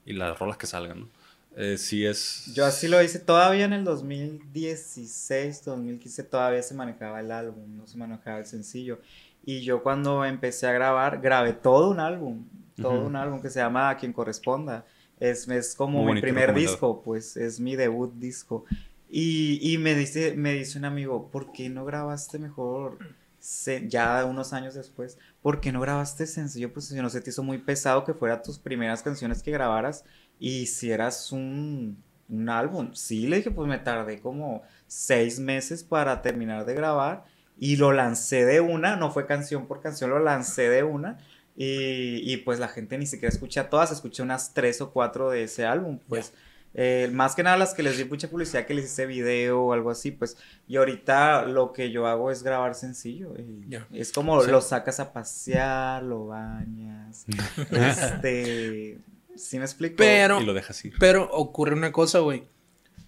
y 0.05 0.13
las 0.13 0.39
rolas 0.39 0.57
que 0.57 0.65
salgan, 0.65 1.01
¿no? 1.01 1.07
Eh, 1.55 1.77
sí 1.77 2.05
es. 2.05 2.51
Yo 2.53 2.65
así 2.65 2.87
lo 2.87 3.01
hice 3.01 3.19
todavía 3.19 3.65
en 3.65 3.73
el 3.73 3.83
2016, 3.83 5.63
2015, 5.63 6.23
todavía 6.23 6.61
se 6.63 6.73
manejaba 6.73 7.19
el 7.19 7.31
álbum, 7.31 7.75
no 7.75 7.87
se 7.87 7.97
manejaba 7.97 8.39
el 8.39 8.45
sencillo. 8.45 8.99
Y 9.43 9.61
yo 9.61 9.83
cuando 9.83 10.25
empecé 10.25 10.67
a 10.67 10.71
grabar, 10.71 11.21
grabé 11.21 11.53
todo 11.53 11.89
un 11.91 11.99
álbum, 11.99 12.45
todo 12.75 12.93
Ujú. 12.97 13.07
un 13.07 13.15
álbum 13.15 13.41
que 13.41 13.49
se 13.49 13.59
llama 13.59 13.89
A 13.89 13.97
quien 13.97 14.13
corresponda. 14.13 14.85
Es, 15.19 15.47
es 15.47 15.75
como 15.75 16.03
Muy 16.03 16.15
mi 16.15 16.21
primer 16.21 16.53
disco, 16.53 17.01
pues 17.03 17.35
es 17.37 17.59
mi 17.59 17.75
debut 17.75 18.13
disco. 18.15 18.65
Y, 19.09 19.59
y 19.73 19.77
me, 19.77 19.95
dice, 19.95 20.35
me 20.35 20.53
dice 20.53 20.77
un 20.77 20.85
amigo, 20.85 21.29
¿por 21.31 21.51
qué 21.51 21.69
no 21.69 21.83
grabaste 21.85 22.39
mejor? 22.39 22.97
se- 23.39 23.87
ya 23.87 24.25
unos 24.25 24.51
años 24.51 24.73
después, 24.75 25.17
¿por 25.41 25.61
qué 25.61 25.71
no 25.71 25.79
grabaste 25.79 26.27
sencillo? 26.27 26.73
Pues 26.73 26.87
si 26.87 26.95
no 26.95 27.09
se 27.09 27.21
te 27.21 27.29
hizo 27.29 27.41
muy 27.41 27.57
pesado 27.57 28.03
que 28.03 28.13
fuera 28.13 28.41
tus 28.41 28.59
primeras 28.59 29.01
canciones 29.01 29.41
que 29.41 29.51
grabaras 29.51 30.03
hicieras 30.39 31.31
un, 31.31 32.01
un 32.29 32.49
álbum. 32.49 32.93
Sí, 32.93 33.27
le 33.27 33.37
dije, 33.37 33.51
pues 33.51 33.67
me 33.67 33.77
tardé 33.77 34.19
como 34.19 34.61
seis 34.87 35.39
meses 35.39 35.83
para 35.83 36.21
terminar 36.21 36.65
de 36.65 36.73
grabar 36.73 37.25
y 37.57 37.75
lo 37.75 37.91
lancé 37.91 38.45
de 38.45 38.61
una, 38.61 38.95
no 38.95 39.11
fue 39.11 39.25
canción 39.25 39.67
por 39.67 39.81
canción, 39.81 40.09
lo 40.09 40.19
lancé 40.19 40.69
de 40.69 40.83
una. 40.83 41.17
Y, 41.55 42.21
y, 42.31 42.37
pues 42.37 42.57
la 42.57 42.69
gente 42.69 42.97
ni 42.97 43.05
siquiera 43.05 43.33
escucha 43.33 43.69
todas, 43.69 43.91
escuché 43.91 44.23
unas 44.23 44.53
tres 44.53 44.79
o 44.79 44.91
cuatro 44.91 45.29
de 45.29 45.43
ese 45.43 45.65
álbum, 45.65 45.99
pues 46.07 46.31
eh, 46.73 47.09
más 47.11 47.35
que 47.35 47.41
nada 47.41 47.57
las 47.57 47.73
que 47.73 47.81
les 47.81 47.97
di 47.97 48.05
mucha 48.05 48.29
publicidad, 48.29 48.65
que 48.65 48.73
les 48.75 48.85
hice 48.85 49.05
video 49.07 49.63
o 49.63 49.73
algo 49.73 49.89
así, 49.89 50.11
pues 50.11 50.37
y 50.67 50.77
ahorita 50.77 51.45
lo 51.45 51.73
que 51.73 51.91
yo 51.91 52.05
hago 52.05 52.29
es 52.31 52.43
grabar 52.43 52.75
sencillo. 52.75 53.33
y. 53.37 53.67
Es 53.91 54.11
como 54.11 54.43
lo 54.43 54.61
sacas 54.61 54.99
a 54.99 55.11
pasear, 55.11 56.03
lo 56.03 56.27
bañas, 56.27 57.25
este, 57.71 58.99
¿sí 59.39 59.57
me 59.57 59.65
explico? 59.65 59.95
Pero, 59.97 60.41
y 60.41 60.45
lo 60.45 60.53
dejas 60.53 60.83
ir. 60.85 60.93
pero 60.99 61.29
ocurre 61.31 61.73
una 61.73 61.91
cosa, 61.91 62.19
güey. 62.19 62.43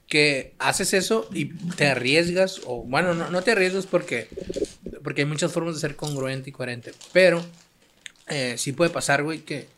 Que 0.07 0.55
haces 0.59 0.93
eso 0.93 1.29
y 1.33 1.45
te 1.75 1.87
arriesgas, 1.87 2.61
o 2.65 2.83
bueno, 2.83 3.13
no, 3.13 3.29
no 3.29 3.41
te 3.43 3.51
arriesgas 3.51 3.85
porque, 3.85 4.27
porque 5.03 5.21
hay 5.21 5.27
muchas 5.27 5.53
formas 5.53 5.75
de 5.75 5.81
ser 5.81 5.95
congruente 5.95 6.49
y 6.49 6.53
coherente. 6.53 6.91
Pero 7.13 7.41
eh, 8.27 8.55
sí 8.57 8.73
puede 8.73 8.89
pasar, 8.89 9.23
güey, 9.23 9.39
que, 9.39 9.69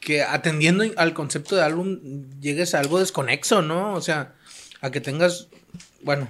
que 0.00 0.22
atendiendo 0.22 0.84
al 0.96 1.14
concepto 1.14 1.54
de 1.54 1.62
álbum 1.62 2.00
llegues 2.40 2.74
a 2.74 2.80
algo 2.80 2.98
desconexo, 2.98 3.62
¿no? 3.62 3.94
O 3.94 4.00
sea, 4.00 4.34
a 4.80 4.90
que 4.90 5.00
tengas, 5.00 5.46
bueno, 6.02 6.28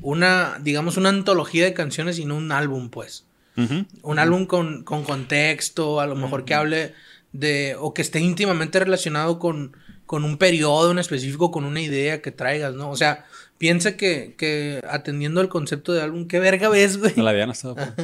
una, 0.00 0.58
digamos, 0.62 0.96
una 0.96 1.10
antología 1.10 1.64
de 1.64 1.74
canciones 1.74 2.18
y 2.18 2.24
no 2.24 2.36
un 2.36 2.52
álbum, 2.52 2.88
pues. 2.88 3.24
Ujú. 3.56 3.84
Un 4.00 4.18
álbum 4.18 4.46
con, 4.46 4.82
con 4.82 5.04
contexto, 5.04 6.00
a 6.00 6.06
lo 6.06 6.16
mejor 6.16 6.46
que 6.46 6.54
hable 6.54 6.94
de, 7.32 7.76
o 7.78 7.94
que 7.94 8.02
esté 8.02 8.20
íntimamente 8.20 8.78
relacionado 8.78 9.38
con, 9.38 9.76
con 10.06 10.24
un 10.24 10.36
periodo 10.36 10.90
en 10.90 10.98
específico, 10.98 11.50
con 11.50 11.64
una 11.64 11.80
idea 11.80 12.20
que 12.20 12.30
traigas, 12.30 12.74
¿no? 12.74 12.90
O 12.90 12.96
sea, 12.96 13.24
piensa 13.58 13.96
que, 13.96 14.34
que 14.36 14.80
atendiendo 14.88 15.40
al 15.40 15.48
concepto 15.48 15.92
de 15.92 16.02
álbum, 16.02 16.26
¿qué 16.28 16.38
verga 16.38 16.68
ves, 16.68 16.98
güey? 16.98 17.14
La 17.16 17.32
Diana 17.32 17.52
estaba. 17.52 17.94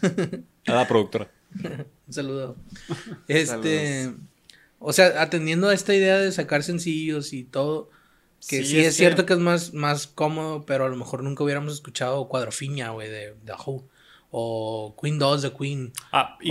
A 0.66 0.72
la 0.72 0.88
productora. 0.88 1.30
Un 2.06 2.12
saludo. 2.12 2.56
Este, 3.28 4.12
o 4.78 4.92
sea, 4.92 5.22
atendiendo 5.22 5.68
a 5.68 5.74
esta 5.74 5.94
idea 5.94 6.18
de 6.18 6.32
sacar 6.32 6.62
sencillos 6.62 7.32
y 7.32 7.44
todo, 7.44 7.90
que 8.48 8.64
sí, 8.64 8.78
es, 8.80 8.96
cierto 8.96 9.26
que 9.26 9.32
es 9.32 9.38
más, 9.38 9.72
más 9.74 10.06
cómodo, 10.06 10.66
pero 10.66 10.84
a 10.84 10.88
lo 10.88 10.96
mejor 10.96 11.22
nunca 11.22 11.44
hubiéramos 11.44 11.72
escuchado 11.72 12.28
Cuadrofiña, 12.28 12.90
güey, 12.90 13.08
de 13.08 13.34
The 13.44 13.52
Who. 13.52 13.88
O 14.30 14.94
Queen 15.00 15.18
2 15.18 15.42
de 15.42 15.52
Queen. 15.52 15.92
Ah, 16.12 16.36
y- 16.40 16.50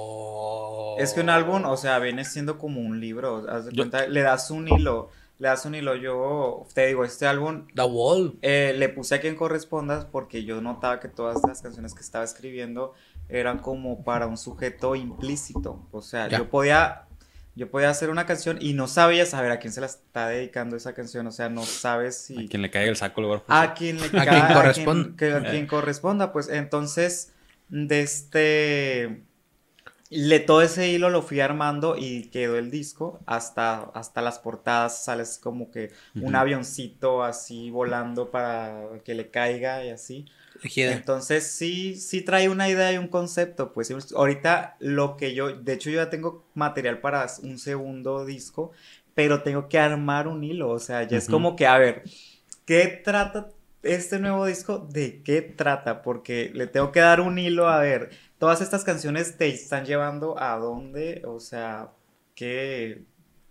O... 0.00 0.96
Es 0.98 1.12
que 1.14 1.20
un 1.20 1.30
álbum, 1.30 1.64
o 1.64 1.76
sea, 1.76 1.98
viene 1.98 2.24
siendo 2.24 2.58
como 2.58 2.80
un 2.80 3.00
libro. 3.00 3.44
Haz 3.48 3.66
de 3.66 3.72
Yo- 3.72 3.82
cuenta, 3.84 4.06
le 4.06 4.20
das 4.22 4.50
un 4.50 4.68
hilo. 4.68 5.08
Le 5.38 5.48
das 5.48 5.64
un 5.64 5.74
hilo. 5.74 5.94
Yo 5.96 6.66
te 6.74 6.86
digo, 6.88 7.04
este 7.04 7.26
álbum 7.26 7.66
The 7.74 7.82
Wall. 7.84 8.38
eh, 8.42 8.74
le 8.76 8.88
puse 8.90 9.14
a 9.14 9.20
quien 9.20 9.36
correspondas 9.36 10.04
porque 10.04 10.44
yo 10.44 10.60
notaba 10.60 11.00
que 11.00 11.08
todas 11.08 11.38
las 11.46 11.62
canciones 11.62 11.94
que 11.94 12.00
estaba 12.02 12.24
escribiendo 12.24 12.92
eran 13.28 13.58
como 13.58 14.04
para 14.04 14.26
un 14.26 14.36
sujeto 14.36 14.94
implícito. 14.96 15.86
O 15.92 16.02
sea, 16.02 16.28
Ya. 16.28 16.38
yo 16.38 16.50
podía. 16.50 17.06
Yo 17.56 17.70
podía 17.70 17.90
hacer 17.90 18.10
una 18.10 18.26
canción 18.26 18.58
y 18.60 18.72
no 18.74 18.86
sabía 18.88 19.26
saber 19.26 19.50
a 19.50 19.58
quién 19.58 19.72
se 19.72 19.80
la 19.80 19.86
está 19.86 20.28
dedicando 20.28 20.76
esa 20.76 20.94
canción. 20.94 21.26
O 21.26 21.32
sea, 21.32 21.48
no 21.48 21.62
sabes 21.62 22.16
si. 22.16 22.36
A 22.46 22.48
quien 22.48 22.62
le 22.62 22.70
caiga 22.70 22.88
el 22.88 22.96
saco 22.96 23.20
le 23.20 23.26
va 23.28 23.42
a 23.48 23.62
a 23.62 23.74
quien 23.74 24.00
le 24.00 24.08
quien 24.08 24.24
ca- 24.24 24.54
corresponda. 24.54 25.16
que- 25.16 25.32
a 25.32 25.40
quien 25.50 25.66
corresponda, 25.66 26.32
pues 26.32 26.48
entonces 26.48 27.32
de 27.68 28.00
este 28.02 29.22
le 30.12 30.40
todo 30.40 30.60
ese 30.62 30.88
hilo 30.88 31.08
lo 31.08 31.22
fui 31.22 31.38
armando 31.40 31.96
y 31.96 32.24
quedó 32.30 32.56
el 32.58 32.70
disco 32.72 33.20
hasta 33.26 33.82
hasta 33.94 34.22
las 34.22 34.40
portadas 34.40 35.04
sale 35.04 35.22
así 35.22 35.40
como 35.40 35.70
que 35.70 35.92
un 36.16 36.34
avioncito 36.34 37.22
así 37.22 37.70
volando 37.70 38.30
para 38.32 38.88
que 39.04 39.14
le 39.14 39.30
caiga 39.30 39.84
y 39.84 39.90
así. 39.90 40.26
Entonces 40.92 41.46
sí, 41.46 41.96
sí 41.96 42.22
trae 42.22 42.48
una 42.48 42.68
idea 42.68 42.92
y 42.92 42.98
un 42.98 43.08
concepto, 43.08 43.72
pues 43.72 43.92
ahorita 44.14 44.76
lo 44.78 45.16
que 45.16 45.34
yo, 45.34 45.54
de 45.56 45.72
hecho 45.72 45.90
yo 45.90 45.96
ya 45.96 46.10
tengo 46.10 46.44
material 46.54 47.00
para 47.00 47.26
un 47.42 47.58
segundo 47.58 48.24
disco, 48.24 48.72
pero 49.14 49.42
tengo 49.42 49.68
que 49.68 49.78
armar 49.78 50.28
un 50.28 50.44
hilo, 50.44 50.70
o 50.70 50.78
sea, 50.78 51.02
ya 51.04 51.18
es 51.18 51.28
como 51.28 51.56
que, 51.56 51.66
a 51.66 51.78
ver, 51.78 52.04
¿qué 52.64 53.00
trata 53.04 53.48
este 53.82 54.18
nuevo 54.18 54.46
disco? 54.46 54.78
¿De 54.90 55.22
qué 55.22 55.42
trata? 55.42 56.02
Porque 56.02 56.50
le 56.54 56.66
tengo 56.66 56.92
que 56.92 57.00
dar 57.00 57.20
un 57.20 57.38
hilo, 57.38 57.68
a 57.68 57.80
ver, 57.80 58.10
todas 58.38 58.60
estas 58.60 58.84
canciones 58.84 59.36
te 59.36 59.48
están 59.48 59.84
llevando 59.84 60.40
a 60.40 60.56
dónde, 60.56 61.22
o 61.26 61.40
sea, 61.40 61.90
¿qué, 62.34 63.04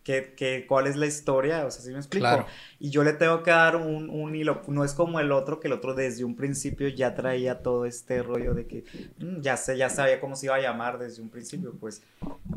qué, 0.04 0.34
qué, 0.36 0.66
cuál 0.68 0.88
es 0.88 0.96
la 0.96 1.06
historia? 1.06 1.66
O 1.66 1.72
sea, 1.72 1.82
¿sí 1.84 1.92
me 1.92 1.98
explico? 1.98 2.24
Claro. 2.24 2.46
Y 2.80 2.90
yo 2.90 3.04
le 3.04 3.14
tengo 3.14 3.44
que 3.44 3.52
dar 3.52 3.76
un, 3.76 4.10
un 4.10 4.36
hilo. 4.36 4.62
No 4.68 4.84
es 4.84 4.94
como 4.94 5.20
el 5.20 5.32
otro, 5.32 5.60
que 5.60 5.68
el 5.68 5.74
otro 5.74 5.94
desde 5.94 6.24
un 6.24 6.36
principio 6.36 6.88
ya 6.88 7.16
traía 7.16 7.62
todo 7.62 7.86
este 7.86 8.24
rollo 8.24 8.54
de 8.54 8.66
que 8.66 8.84
mm, 9.20 9.42
ya 9.42 9.58
sé, 9.58 9.78
ya 9.78 9.90
sabía 9.90 10.20
cómo 10.20 10.36
se 10.36 10.48
iba 10.48 10.56
a 10.56 10.62
llamar 10.62 11.00
desde 11.00 11.22
un 11.22 11.30
principio, 11.30 11.76
pues. 11.80 12.02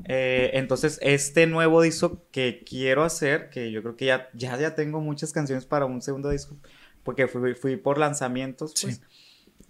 Eh, 0.05 0.51
entonces, 0.55 0.99
este 1.03 1.47
nuevo 1.47 1.83
disco 1.83 2.23
que 2.31 2.63
quiero 2.65 3.05
hacer, 3.05 3.51
que 3.51 3.71
yo 3.71 3.83
creo 3.83 3.97
que 3.97 4.07
ya, 4.07 4.29
ya, 4.35 4.57
ya 4.59 4.75
tengo 4.75 5.01
muchas 5.01 5.33
canciones 5.33 5.67
para 5.67 5.85
un 5.85 6.01
segundo 6.03 6.31
disco, 6.31 6.57
porque 7.03 7.29
fui, 7.29 7.55
fui 7.55 7.77
por 7.77 7.99
lanzamientos, 7.99 8.75
pues. 8.81 8.97
Sí. 8.97 9.03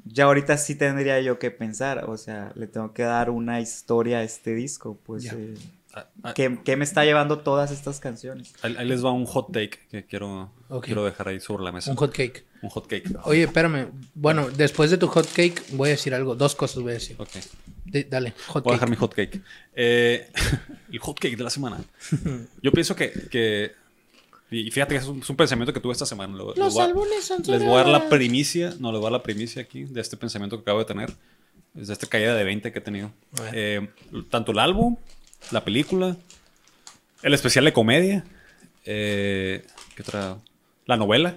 Ya 0.04 0.24
ahorita 0.24 0.56
sí 0.56 0.74
tendría 0.74 1.20
yo 1.20 1.38
que 1.38 1.52
pensar, 1.52 2.10
o 2.10 2.16
sea, 2.16 2.50
le 2.56 2.66
tengo 2.66 2.92
que 2.92 3.04
dar 3.04 3.30
una 3.30 3.60
historia 3.60 4.18
a 4.18 4.22
este 4.24 4.54
disco, 4.54 4.98
pues. 5.04 5.24
Ya. 5.24 5.32
eh, 5.34 5.54
¿qué, 6.34 6.58
qué 6.64 6.76
me 6.76 6.84
está 6.84 7.04
llevando 7.04 7.38
todas 7.40 7.70
estas 7.70 8.00
canciones? 8.00 8.54
Ahí, 8.62 8.74
ahí 8.78 8.86
les 8.88 9.04
va 9.04 9.12
un 9.12 9.26
hot 9.26 9.52
take 9.52 9.78
que 9.90 10.04
quiero, 10.06 10.50
Ok. 10.68 10.86
quiero 10.86 11.04
dejar 11.04 11.28
ahí 11.28 11.40
sobre 11.40 11.64
la 11.64 11.72
mesa. 11.72 11.90
Un 11.90 11.96
hot 11.96 12.12
cake. 12.12 12.44
Un 12.62 12.70
hot 12.70 12.86
cake. 12.86 13.10
Oye, 13.24 13.42
espérame. 13.44 13.88
Bueno, 14.14 14.48
después 14.50 14.90
de 14.90 14.98
tu 14.98 15.08
hot 15.08 15.26
cake, 15.32 15.62
voy 15.72 15.88
a 15.88 15.92
decir 15.92 16.14
algo. 16.14 16.34
Dos 16.34 16.54
cosas 16.54 16.82
voy 16.82 16.92
a 16.92 16.94
decir. 16.94 17.16
Ok. 17.18 17.28
De- 17.84 18.04
dale, 18.04 18.32
hot 18.48 18.64
Voy 18.64 18.72
a 18.72 18.74
dejar 18.76 18.88
cake. 18.88 18.90
mi 18.90 18.96
hot 18.96 19.14
cake. 19.14 19.40
Eh, 19.74 20.30
el 20.92 20.98
hot 21.00 21.18
cake 21.18 21.36
de 21.36 21.44
la 21.44 21.50
semana. 21.50 21.78
Yo 22.62 22.72
pienso 22.72 22.94
que. 22.96 23.12
que- 23.30 23.72
y 24.50 24.70
fíjate 24.70 24.94
que 24.94 25.00
es 25.00 25.06
un, 25.06 25.20
es 25.20 25.30
un 25.30 25.36
pensamiento 25.36 25.72
que 25.72 25.80
tuve 25.80 25.92
esta 25.92 26.04
semana. 26.06 26.36
Lo- 26.36 26.54
Los 26.54 26.74
voy 26.74 26.84
álbumes 26.84 27.24
son 27.24 27.42
Les 27.46 27.62
voy 27.64 27.74
a 27.74 27.76
dar 27.78 27.88
la 27.88 28.08
primicia. 28.08 28.74
No, 28.78 28.92
les 28.92 29.00
voy 29.00 29.08
a 29.08 29.10
dar 29.10 29.12
la 29.12 29.22
primicia 29.22 29.62
aquí 29.62 29.84
de 29.84 30.00
este 30.00 30.16
pensamiento 30.18 30.56
que 30.56 30.62
acabo 30.62 30.78
de 30.78 30.84
tener. 30.84 31.12
Es 31.74 31.86
de 31.86 31.94
esta 31.94 32.06
caída 32.06 32.34
de 32.34 32.44
20 32.44 32.70
que 32.70 32.78
he 32.78 32.82
tenido. 32.82 33.10
Eh, 33.54 33.88
tanto 34.28 34.52
el 34.52 34.58
álbum, 34.58 34.96
la 35.50 35.64
película, 35.64 36.16
el 37.22 37.34
especial 37.34 37.64
de 37.64 37.72
comedia. 37.72 38.24
eh, 38.84 39.64
¿Qué 39.94 40.02
otra? 40.02 40.38
La 40.86 40.96
novela. 40.96 41.36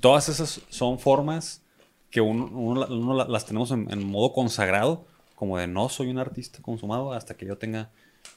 Todas 0.00 0.28
esas 0.28 0.60
son 0.68 0.98
formas 0.98 1.62
que 2.10 2.20
uno, 2.20 2.46
uno 2.46 2.80
la- 2.80 2.86
uno 2.94 3.14
la- 3.14 3.24
las 3.26 3.46
tenemos 3.46 3.70
en, 3.70 3.90
en 3.90 4.04
modo 4.06 4.32
consagrado, 4.34 5.06
como 5.34 5.56
de 5.58 5.66
no 5.66 5.88
soy 5.88 6.08
un 6.08 6.18
artista 6.18 6.60
consumado 6.60 7.12
hasta 7.12 7.34
que 7.36 7.46
yo 7.46 7.56
tenga 7.56 7.90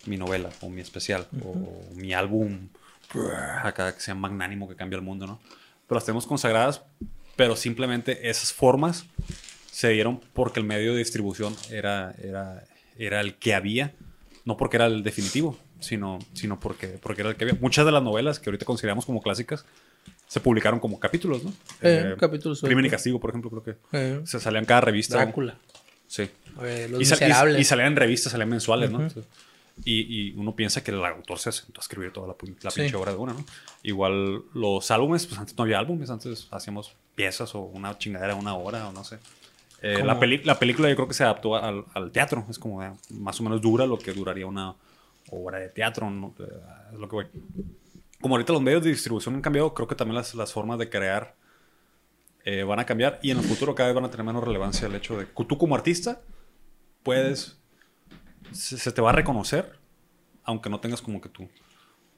mi 0.06 0.16
novela 0.18 0.50
o 0.62 0.70
mi 0.70 0.80
especial 0.82 1.28
o 1.44 1.56
mi 1.96 2.14
álbum 2.14 2.70
acá 3.64 3.94
que 3.94 4.00
sea 4.02 4.16
magnánimo 4.16 4.70
que 4.70 4.76
cambia 4.76 4.96
el 4.98 5.02
mundo, 5.04 5.28
¿no? 5.28 5.40
Pero 5.88 5.98
las 5.98 6.06
tenemos 6.06 6.26
consagradas, 6.28 6.82
pero 7.36 7.56
simplemente 7.56 8.30
esas 8.30 8.54
formas 8.54 9.06
se 9.72 9.90
dieron 9.90 10.22
porque 10.34 10.60
el 10.60 10.66
medio 10.66 10.94
de 10.94 11.00
distribución 11.00 11.56
era, 11.70 12.14
era, 12.22 12.64
era 12.98 13.20
el 13.22 13.36
que 13.36 13.54
había, 13.56 13.94
no 14.50 14.58
porque 14.58 14.76
era 14.78 14.88
el 14.88 15.04
definitivo, 15.04 15.58
sino, 15.80 16.20
sino 16.34 16.60
porque, 16.60 16.88
porque 17.02 17.22
era 17.22 17.30
el 17.30 17.38
que 17.38 17.46
había. 17.46 17.58
Muchas 17.62 17.86
de 17.86 17.92
las 17.94 18.04
novelas 18.04 18.40
que 18.40 18.50
ahorita 18.50 18.66
consideramos 18.66 19.06
como 19.06 19.22
clásicas 19.22 19.64
se 20.28 20.40
publicaron 20.42 20.80
como 20.80 21.00
capítulos, 21.00 21.44
¿no? 21.44 21.54
Eh, 21.82 22.16
capítulos 22.20 22.62
Crimen 22.62 22.86
y. 22.86 22.90
Castigo, 22.90 23.20
por 23.20 23.30
ejemplo, 23.30 23.50
creo 23.50 23.64
que 23.64 23.76
Eh, 23.94 24.22
se 24.26 24.40
salían 24.40 24.66
cada 24.66 24.82
revista. 24.82 25.16
Drácula. 25.18 25.58
Sí. 26.08 26.30
Eh, 26.64 26.88
los 26.90 27.02
Y, 27.02 27.06
sal- 27.06 27.60
y- 27.60 27.64
salían 27.64 27.88
en 27.90 27.96
revistas, 27.96 28.32
salían 28.32 28.50
mensuales, 28.50 28.92
¿no? 28.92 29.08
Y, 29.86 30.02
y 30.30 30.34
uno 30.36 30.56
piensa 30.56 30.84
que 30.84 30.92
el 30.92 31.04
autor 31.06 31.40
se 31.40 31.52
sentó 31.54 31.80
a 31.80 31.84
escribir 31.84 32.12
toda 32.12 32.28
la, 32.28 32.36
la 32.64 32.72
Sí. 32.72 32.82
pinche 32.82 32.96
obra 32.98 33.12
de 33.14 33.18
una, 33.18 33.32
¿no? 33.34 33.46
Igual 33.84 34.42
los 34.54 34.92
álbumes, 34.92 35.26
pues 35.26 35.40
antes 35.40 35.56
no 35.58 35.64
había 35.64 35.80
álbumes, 35.80 36.10
antes 36.10 36.48
hacíamos 36.52 36.92
piezas 37.16 37.56
o 37.56 37.60
una 37.62 37.98
chingadera 37.98 38.34
de 38.34 38.40
una 38.40 38.56
hora 38.56 38.88
o 38.90 38.92
no 38.92 39.04
sé. 39.06 39.20
Eh, 39.82 40.04
la, 40.04 40.20
peli- 40.20 40.44
la 40.44 40.60
película 40.60 40.90
yo 40.90 40.96
creo 40.96 41.08
que 41.08 41.14
se 41.14 41.24
adaptó 41.24 41.56
al, 41.56 41.86
al 41.94 42.12
teatro, 42.12 42.46
es 42.50 42.60
como 42.60 42.84
eh, 42.84 42.92
más 43.12 43.40
o 43.40 43.44
menos 43.44 43.62
dura 43.62 43.86
lo 43.86 43.98
que 43.98 44.12
duraría 44.14 44.46
una 44.46 44.76
obra 45.32 45.60
de 45.60 45.70
teatro, 45.70 46.10
¿no? 46.10 46.34
Eh, 46.40 46.44
es 46.94 47.00
lo 47.00 47.08
que 47.08 47.16
voy. 47.16 47.26
Como 48.22 48.36
ahorita 48.36 48.52
los 48.52 48.62
medios 48.62 48.84
de 48.84 48.90
distribución 48.90 49.36
han 49.36 49.42
cambiado, 49.42 49.74
creo 49.74 49.88
que 49.88 49.96
también 49.96 50.16
las, 50.16 50.36
las 50.36 50.52
formas 50.52 50.78
de 50.80 50.90
crear 50.90 51.36
eh, 52.44 52.64
van 52.64 52.80
a 52.80 52.86
cambiar 52.86 53.20
y 53.22 53.32
en 53.32 53.38
el 53.38 53.44
futuro 53.44 53.74
cada 53.76 53.88
vez 53.90 53.96
van 53.96 54.06
a 54.06 54.12
tener 54.12 54.26
menos 54.26 54.44
relevancia 54.44 54.88
el 54.88 54.96
hecho 54.96 55.18
de 55.18 55.26
que 55.28 55.46
tú 55.46 55.58
como 55.58 55.76
artista 55.76 56.22
puedes, 57.04 57.58
se, 58.52 58.78
se 58.78 58.92
te 58.92 59.02
va 59.02 59.12
a 59.12 59.14
reconocer, 59.14 59.78
aunque 60.44 60.70
no 60.70 60.80
tengas 60.80 61.02
como 61.02 61.22
que 61.22 61.30
tú, 61.30 61.48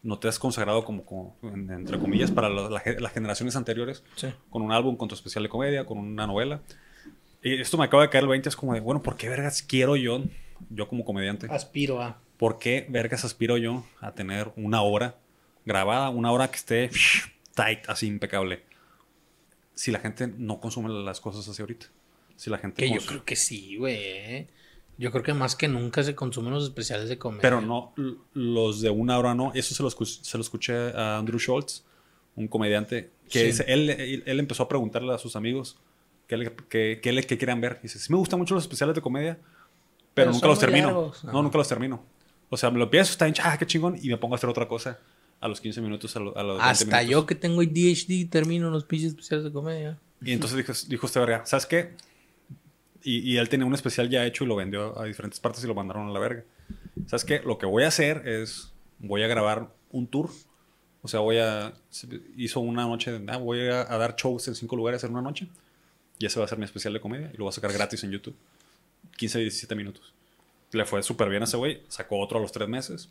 no 0.04 0.18
te 0.18 0.28
has 0.28 0.40
consagrado 0.40 0.84
como, 0.86 1.06
como, 1.06 1.38
en- 1.44 1.70
entre 1.70 2.00
comillas, 2.00 2.32
para 2.32 2.50
la- 2.50 2.70
la 2.70 2.82
las 3.00 3.12
generaciones 3.14 3.56
anteriores, 3.56 4.04
Sí. 4.16 4.30
con 4.50 4.64
un 4.64 4.72
álbum, 4.72 4.96
con 4.98 5.08
tu 5.08 5.14
especial 5.16 5.44
de 5.44 5.50
comedia, 5.50 5.86
con 5.86 5.98
una 6.00 6.26
novela. 6.26 6.62
Y 7.44 7.60
esto 7.60 7.78
me 7.78 7.86
acaba 7.86 8.04
de 8.04 8.10
caer 8.10 8.24
el 8.24 8.30
20, 8.30 8.50
es 8.50 8.56
como 8.56 8.74
de, 8.74 8.80
bueno, 8.80 9.02
¿por 9.02 9.18
qué 9.18 9.28
vergas 9.30 9.64
quiero 9.64 9.96
yo, 9.96 10.24
yo 10.70 10.88
como 10.88 11.04
comediante? 11.06 11.48
Aspiro 11.50 12.02
a. 12.02 12.20
¿Por 12.38 12.60
qué 12.60 12.86
vergas 12.90 13.24
aspiro 13.26 13.58
yo 13.58 13.86
a 14.00 14.14
tener 14.14 14.52
una 14.56 14.82
hora 14.82 15.16
grabada, 15.66 16.10
una 16.10 16.32
hora 16.32 16.50
que 16.50 16.58
esté 16.58 16.90
tight, 17.56 17.88
así 17.88 18.08
impecable? 18.08 18.64
Si 19.74 19.92
la 19.92 20.00
gente 20.00 20.28
no 20.28 20.60
consume 20.60 20.90
las 20.90 21.20
cosas 21.22 21.48
así 21.48 21.62
ahorita. 21.62 21.88
Si 22.36 22.50
la 22.50 22.58
gente 22.58 22.84
Que 22.84 22.94
yo 22.94 23.02
creo 23.06 23.24
que 23.24 23.36
sí, 23.36 23.78
güey. 23.78 24.48
Yo 24.98 25.12
creo 25.12 25.24
que 25.24 25.34
más 25.34 25.56
que 25.56 25.68
nunca 25.68 26.04
se 26.04 26.14
consumen 26.16 26.54
los 26.54 26.64
especiales 26.66 27.10
de 27.10 27.18
comedia. 27.18 27.42
Pero 27.42 27.62
no, 27.62 27.94
los 28.34 28.82
de 28.82 28.90
una 28.92 29.18
hora 29.18 29.34
no. 29.34 29.52
Eso 29.56 29.74
se 29.74 29.82
lo, 29.82 29.90
se 29.90 30.38
lo 30.38 30.42
escuché 30.42 30.74
a 30.74 31.18
Andrew 31.18 31.40
Schultz, 31.40 31.84
un 32.36 32.48
comediante, 32.48 33.10
que 33.30 33.40
Sí. 33.40 33.46
dice- 33.48 33.66
él, 33.68 33.90
él, 33.90 34.24
él 34.26 34.40
empezó 34.40 34.64
a 34.64 34.68
preguntarle 34.68 35.14
a 35.14 35.18
sus 35.18 35.36
amigos 35.36 35.78
qué, 36.32 36.38
le- 36.38 37.00
qué, 37.02 37.12
le- 37.12 37.24
qué 37.24 37.38
querían 37.38 37.60
ver. 37.60 37.80
Dice, 37.84 38.00
sí 38.00 38.12
me 38.12 38.18
gustan 38.18 38.40
mucho 38.40 38.56
los 38.56 38.64
especiales 38.64 38.96
de 38.96 39.02
comedia, 39.02 39.36
pero, 39.36 39.52
Pero 40.14 40.32
nunca 40.32 40.48
los 40.48 40.60
termino. 40.60 40.88
largos. 40.88 41.24
No, 41.26 41.30
Ajá. 41.32 41.42
nunca 41.42 41.58
los 41.58 41.68
termino. 41.68 42.04
O 42.50 42.58
sea, 42.58 42.70
me 42.72 42.78
lo 42.78 42.86
empiezo, 42.86 43.12
está 43.12 43.26
bien, 43.26 43.36
ah, 43.44 43.58
qué 43.58 43.66
chingón, 43.66 43.98
y 44.02 44.08
me 44.10 44.18
pongo 44.18 44.36
a 44.36 44.38
hacer 44.38 44.50
otra 44.50 44.68
cosa 44.68 44.98
a 45.42 45.48
los 45.48 45.60
15 45.60 45.82
minutos, 45.82 46.16
a, 46.16 46.20
lo- 46.20 46.38
a 46.38 46.44
los 46.44 46.58
20 46.58 46.64
Hasta 46.72 46.86
minutos. 46.86 47.10
yo 47.10 47.26
que 47.26 47.36
tengo 47.36 47.62
ADHD 47.62 48.30
termino 48.30 48.70
los 48.70 48.86
pinches 48.86 49.10
especiales 49.10 49.44
de 49.44 49.52
comedia. 49.52 49.98
Y 50.22 50.32
entonces 50.32 50.58
dijo, 50.58 50.72
dijo 50.88 51.06
este 51.08 51.20
verga, 51.20 51.46
¿sabes 51.46 51.66
qué? 51.66 51.94
Y, 53.04 53.20
y 53.32 53.38
él 53.38 53.50
tenía 53.50 53.66
un 53.66 53.74
especial 53.74 54.10
ya 54.10 54.26
hecho 54.26 54.44
y 54.44 54.48
lo 54.48 54.56
vendió 54.56 55.00
a 55.00 55.06
diferentes 55.06 55.40
partes 55.40 55.64
y 55.64 55.68
lo 55.68 55.74
mandaron 55.74 56.08
a 56.08 56.12
la 56.12 56.20
verga. 56.20 56.44
¿Sabes 57.08 57.26
qué? 57.26 57.40
Lo 57.44 57.58
que 57.58 57.66
voy 57.66 57.84
a 57.84 57.88
hacer 57.88 58.28
es, 58.28 58.72
voy 59.00 59.24
a 59.24 59.28
grabar 59.28 59.70
un 59.92 60.08
tour. 60.08 60.30
O 61.02 61.08
sea, 61.08 61.20
voy 61.22 61.38
a, 61.40 61.74
hizo 62.38 62.60
una 62.60 62.84
noche, 62.86 63.12
de, 63.12 63.32
ah, 63.32 63.38
voy 63.38 63.68
a, 63.70 63.82
a 63.92 63.98
dar 63.98 64.16
shows 64.16 64.48
en 64.50 64.54
cinco 64.56 64.76
lugares 64.76 65.04
en 65.04 65.12
una 65.12 65.22
noche. 65.24 65.48
Y 66.22 66.28
ese 66.28 66.40
va 66.40 66.46
a 66.46 66.48
ser 66.48 66.60
mi 66.60 66.66
especial 66.66 66.94
de 66.94 67.02
comedia 67.02 67.32
y 67.34 67.38
lo 67.38 67.46
voy 67.46 67.50
a 67.50 67.52
sacar 67.52 67.74
gratis 67.74 68.04
en 68.04 68.12
YouTube. 68.12 68.36
15, 69.18 69.40
17 69.40 69.74
minutos. 69.74 70.14
Le 70.72 70.86
fue 70.86 71.02
súper 71.02 71.30
bien 71.30 71.42
a 71.42 71.46
ese 71.46 71.58
güey, 71.58 71.82
sacó 71.88 72.20
otro 72.20 72.38
a 72.38 72.42
los 72.42 72.52
tres 72.52 72.70
meses. 72.70 73.10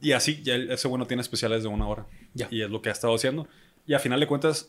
Y 0.00 0.10
así, 0.10 0.42
ya 0.42 0.56
ese 0.56 0.88
bueno 0.88 1.06
tiene 1.06 1.20
especiales 1.20 1.62
de 1.62 1.68
una 1.68 1.86
hora. 1.86 2.04
Ya. 2.34 2.48
Y 2.50 2.62
es 2.62 2.70
lo 2.70 2.82
que 2.82 2.88
ha 2.88 2.92
estado 2.92 3.14
haciendo. 3.14 3.46
Y 3.86 3.94
a 3.94 4.00
final 4.00 4.18
de 4.18 4.26
cuentas, 4.26 4.68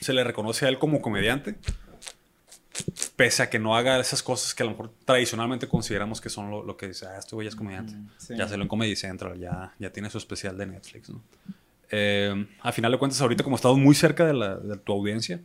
se 0.00 0.12
le 0.12 0.24
reconoce 0.24 0.66
a 0.66 0.68
él 0.68 0.80
como 0.80 1.00
comediante. 1.00 1.54
Pese 3.14 3.44
a 3.44 3.48
que 3.48 3.60
no 3.60 3.76
haga 3.76 4.00
esas 4.00 4.20
cosas 4.20 4.52
que 4.52 4.64
a 4.64 4.66
lo 4.66 4.72
mejor 4.72 4.92
tradicionalmente 5.04 5.68
consideramos 5.68 6.20
que 6.20 6.28
son 6.28 6.50
lo, 6.50 6.64
lo 6.64 6.76
que 6.76 6.88
dice, 6.88 7.06
ah, 7.06 7.18
este 7.18 7.36
güey 7.36 7.46
es 7.46 7.54
comediante. 7.54 7.94
Mm, 7.94 8.10
sí. 8.18 8.34
Ya 8.36 8.48
se 8.48 8.56
lo 8.56 8.64
en 8.64 8.68
Comedy 8.68 8.96
Central, 8.96 9.38
ya, 9.38 9.72
ya 9.78 9.92
tiene 9.92 10.10
su 10.10 10.18
especial 10.18 10.58
de 10.58 10.66
Netflix, 10.66 11.08
¿no? 11.08 11.22
Eh, 11.88 12.48
a 12.62 12.72
final 12.72 12.90
de 12.90 12.98
cuentas, 12.98 13.20
ahorita 13.20 13.44
como 13.44 13.54
estamos 13.54 13.78
muy 13.78 13.94
cerca 13.94 14.26
de, 14.26 14.34
la, 14.34 14.56
de 14.56 14.76
tu 14.76 14.92
audiencia, 14.92 15.40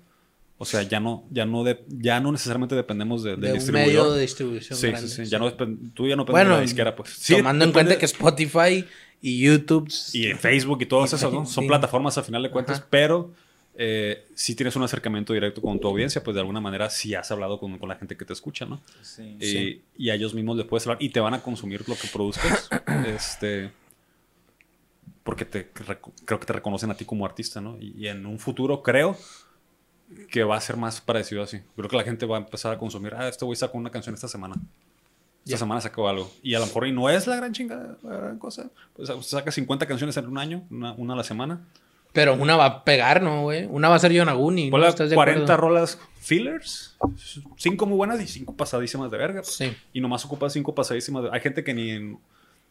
o 0.62 0.66
sea, 0.66 0.84
ya 0.84 1.00
no, 1.00 1.24
ya 1.32 1.44
no, 1.48 1.64
de, 1.64 1.84
ya 1.88 2.20
no 2.20 2.32
necesariamente 2.32 2.76
dependemos 2.76 3.24
de, 3.24 3.32
del 3.32 3.42
de 3.42 3.48
un 3.48 3.54
distribuidor. 3.56 3.88
medio 3.88 4.12
de 4.14 4.22
distribución. 4.22 4.78
Sí, 4.78 4.88
grande, 4.90 5.08
sí, 5.08 5.26
sí. 5.26 5.32
Ya 5.32 5.40
no 5.40 5.52
tú 5.52 6.08
ya 6.08 6.16
no 6.16 6.22
dependes 6.22 6.28
Bueno, 6.34 6.50
de 6.52 6.56
la 6.58 6.62
disquera, 6.62 6.96
pues. 6.96 7.10
Sí, 7.10 7.36
tomando 7.36 7.66
en 7.66 7.72
cuenta 7.72 7.98
que 7.98 8.06
Spotify 8.06 8.86
y 9.24 9.40
YouTube. 9.42 9.92
Y 10.14 10.28
en 10.28 10.38
Facebook 10.38 10.84
y 10.84 10.86
todas 10.86 11.12
Y 11.12 11.16
esas, 11.16 11.34
¿no? 11.34 11.48
sí. 11.48 11.54
Son 11.54 11.66
plataformas 11.66 12.16
a 12.20 12.22
final 12.24 12.44
de 12.44 12.52
cuentas, 12.52 12.78
Ajá. 12.78 12.88
pero 12.92 13.32
eh, 13.76 14.24
si 14.36 14.54
tienes 14.54 14.76
un 14.76 14.84
acercamiento 14.84 15.34
directo 15.34 15.62
con 15.64 15.80
tu 15.80 15.88
audiencia, 15.88 16.22
pues 16.24 16.36
de 16.36 16.42
alguna 16.42 16.62
manera 16.62 16.92
sí 16.92 17.16
has 17.16 17.32
hablado 17.32 17.60
con, 17.60 17.80
con 17.80 17.90
la 17.90 17.96
gente 17.96 18.16
que 18.16 18.24
te 18.24 18.34
escucha, 18.34 18.68
¿no? 18.68 18.82
Sí. 19.02 19.38
Y, 19.40 19.46
Sí. 19.48 19.82
y 19.98 20.10
a 20.12 20.14
ellos 20.14 20.36
mismos 20.36 20.58
les 20.58 20.68
puedes 20.68 20.86
hablar 20.86 21.02
y 21.02 21.10
te 21.10 21.20
van 21.20 21.34
a 21.34 21.42
consumir 21.42 21.90
lo 21.90 21.96
que 21.96 22.08
produzcas. 22.08 22.70
este, 23.08 23.72
porque 25.24 25.46
te, 25.46 25.70
creo 26.26 26.40
que 26.40 26.46
te 26.46 26.54
reconocen 26.54 26.92
a 26.92 26.94
ti 26.96 27.04
como 27.06 27.26
artista, 27.26 27.62
¿no? 27.62 27.78
Y, 27.80 27.96
y 27.98 28.08
en 28.10 28.28
un 28.28 28.38
futuro 28.38 28.84
creo 28.84 29.18
que 30.30 30.44
va 30.44 30.56
a 30.58 30.62
ser 30.62 30.78
más 30.78 31.02
parecido 31.02 31.44
así. 31.44 31.60
Creo 31.76 31.90
que 31.90 31.98
la 31.98 32.04
gente 32.04 32.26
va 32.26 32.38
a 32.38 32.40
empezar 32.42 32.72
a 32.74 32.78
consumir, 32.78 33.14
ah, 33.16 33.28
este 33.28 33.46
güey 33.46 33.56
sacó 33.56 33.78
una 33.78 33.90
canción 33.92 34.14
esta 34.16 34.28
semana. 34.28 34.56
Esta 35.46 35.58
semana 35.58 35.82
sacó 35.82 36.08
algo. 36.08 36.32
Y 36.44 36.54
a 36.54 36.60
lo 36.60 36.66
mejor 36.68 36.86
y 36.88 36.92
no 36.92 37.10
es 37.10 37.26
la 37.28 37.36
gran 37.36 37.52
chingada, 37.52 37.98
la 38.04 38.18
gran 38.18 38.38
cosa. 38.40 38.70
Pues 38.96 39.10
usted 39.10 39.38
saca 39.38 39.52
50 39.52 39.88
canciones 39.88 40.16
en 40.18 40.28
un 40.28 40.38
año, 40.38 40.64
una, 40.70 40.94
una 40.94 41.14
a 41.14 41.18
la 41.18 41.24
semana. 41.24 41.62
Pero 42.14 42.34
una 42.36 42.56
va 42.58 42.66
a 42.66 42.84
pegar, 42.84 43.22
¿no, 43.24 43.44
güey? 43.44 43.66
Una 43.70 43.88
va 43.90 43.96
a 43.96 44.00
ser 44.00 44.12
Yonaguni. 44.12 44.66
¿no? 44.66 44.72
Ponle 44.72 44.88
¿Estás 44.90 45.10
de 45.10 45.16
40 45.16 45.44
acuerdo? 45.44 45.62
rolas 45.62 45.98
fillers, 46.20 46.98
5 47.58 47.86
muy 47.86 47.96
buenas 47.98 48.22
y 48.22 48.28
5 48.28 48.56
pasadísimas 48.56 49.10
de 49.10 49.18
verga. 49.18 49.44
Sí. 49.44 49.74
Y 49.94 50.02
nomás 50.02 50.26
ocupa 50.26 50.50
5 50.50 50.76
pasadísimas. 50.76 51.24
de- 51.24 51.30
Hay 51.32 51.40
gente 51.40 51.64
que 51.64 51.74
ni, 51.74 52.18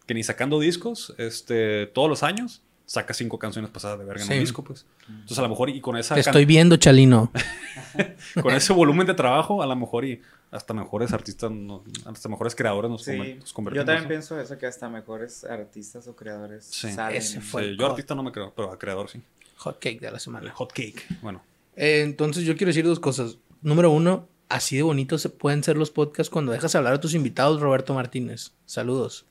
que 0.06 0.14
ni 0.14 0.22
sacando 0.22 0.60
discos 0.60 1.14
este, 1.18 1.86
todos 1.88 2.08
los 2.08 2.22
años 2.22 2.62
saca 2.90 3.14
5 3.14 3.38
canciones 3.38 3.70
pasadas 3.70 4.00
de 4.00 4.04
verga 4.04 4.20
en 4.22 4.26
Sí. 4.26 4.34
un 4.34 4.40
disco. 4.40 4.64
pues 4.64 4.84
Entonces 5.08 5.38
a 5.38 5.42
lo 5.42 5.48
mejor 5.48 5.70
y 5.70 5.80
con, 5.80 5.96
esa 5.96 6.14
Te 6.16 6.22
estoy 6.22 6.44
viendo, 6.44 6.76
Chalino. 6.76 7.30
con 8.42 8.52
ese 8.52 8.72
volumen 8.72 9.06
de 9.06 9.14
trabajo, 9.14 9.62
a 9.62 9.66
lo 9.66 9.76
mejor 9.76 10.04
y 10.04 10.20
hasta 10.50 10.74
mejores 10.74 11.12
artistas, 11.12 11.52
no- 11.52 11.84
hasta 12.04 12.28
mejores 12.28 12.56
creadores 12.56 12.90
nos, 12.90 13.04
Sí, 13.04 13.12
conver- 13.12 13.36
nos 13.38 13.48
yo 13.50 13.54
convertimos. 13.54 13.86
también 13.86 14.02
¿no? 14.02 14.08
pienso 14.08 14.40
eso, 14.40 14.58
que 14.58 14.66
hasta 14.66 14.88
mejores 14.88 15.44
artistas 15.44 16.08
o 16.08 16.16
creadores 16.16 16.64
Sí. 16.64 16.90
salen. 16.90 17.16
Ese 17.16 17.40
fue 17.40 17.62
Sí, 17.62 17.68
el 17.68 17.76
yo 17.78 17.84
hot- 17.84 17.90
artista 17.92 18.16
no 18.16 18.24
me 18.24 18.32
creo, 18.32 18.52
pero 18.56 18.72
a 18.72 18.78
creador 18.78 19.08
sí. 19.08 19.22
Hot 19.58 19.78
cake 19.78 20.00
de 20.00 20.10
la 20.10 20.18
semana. 20.18 20.50
Hot 20.52 20.72
cake. 20.72 21.06
Bueno, 21.22 21.42
Eh, 21.76 22.00
entonces 22.02 22.42
yo 22.44 22.56
quiero 22.56 22.70
decir 22.70 22.84
dos 22.84 22.98
cosas. 22.98 23.38
Número 23.62 23.92
uno, 23.92 24.26
así 24.48 24.74
de 24.76 24.82
bonitos 24.82 25.22
se 25.22 25.28
pueden 25.28 25.62
ser 25.62 25.76
los 25.76 25.92
podcasts 25.92 26.28
cuando 26.28 26.50
dejas 26.50 26.74
hablar 26.74 26.94
a 26.94 27.00
tus 27.00 27.14
invitados, 27.14 27.60
Roberto 27.60 27.94
Martínez. 27.94 28.50
Saludos. 28.66 29.26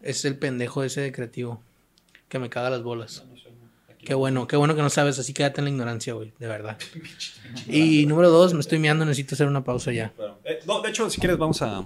Es 0.00 0.24
el 0.24 0.36
pendejo 0.38 0.84
ese 0.84 1.00
de 1.00 1.10
creativo 1.12 1.60
que 2.32 2.38
me 2.38 2.48
caga 2.48 2.70
las 2.70 2.82
bolas. 2.82 3.22
Qué 3.98 4.14
bueno, 4.14 4.46
qué 4.46 4.56
bueno 4.56 4.74
que 4.74 4.80
no 4.80 4.88
sabes, 4.88 5.18
así 5.18 5.34
quédate 5.34 5.60
en 5.60 5.66
la 5.66 5.70
ignorancia, 5.70 6.14
güey, 6.14 6.32
de 6.38 6.46
verdad. 6.46 6.78
Y 7.68 8.06
número 8.06 8.30
dos, 8.30 8.54
me 8.54 8.60
estoy 8.60 8.78
miando, 8.78 9.04
necesito 9.04 9.34
hacer 9.34 9.46
una 9.46 9.62
pausa 9.64 9.92
ya. 9.92 10.14
Eh, 10.44 10.60
no, 10.66 10.80
de 10.80 10.88
hecho, 10.88 11.10
si 11.10 11.20
quieres, 11.20 11.36
vamos 11.36 11.60
a, 11.60 11.84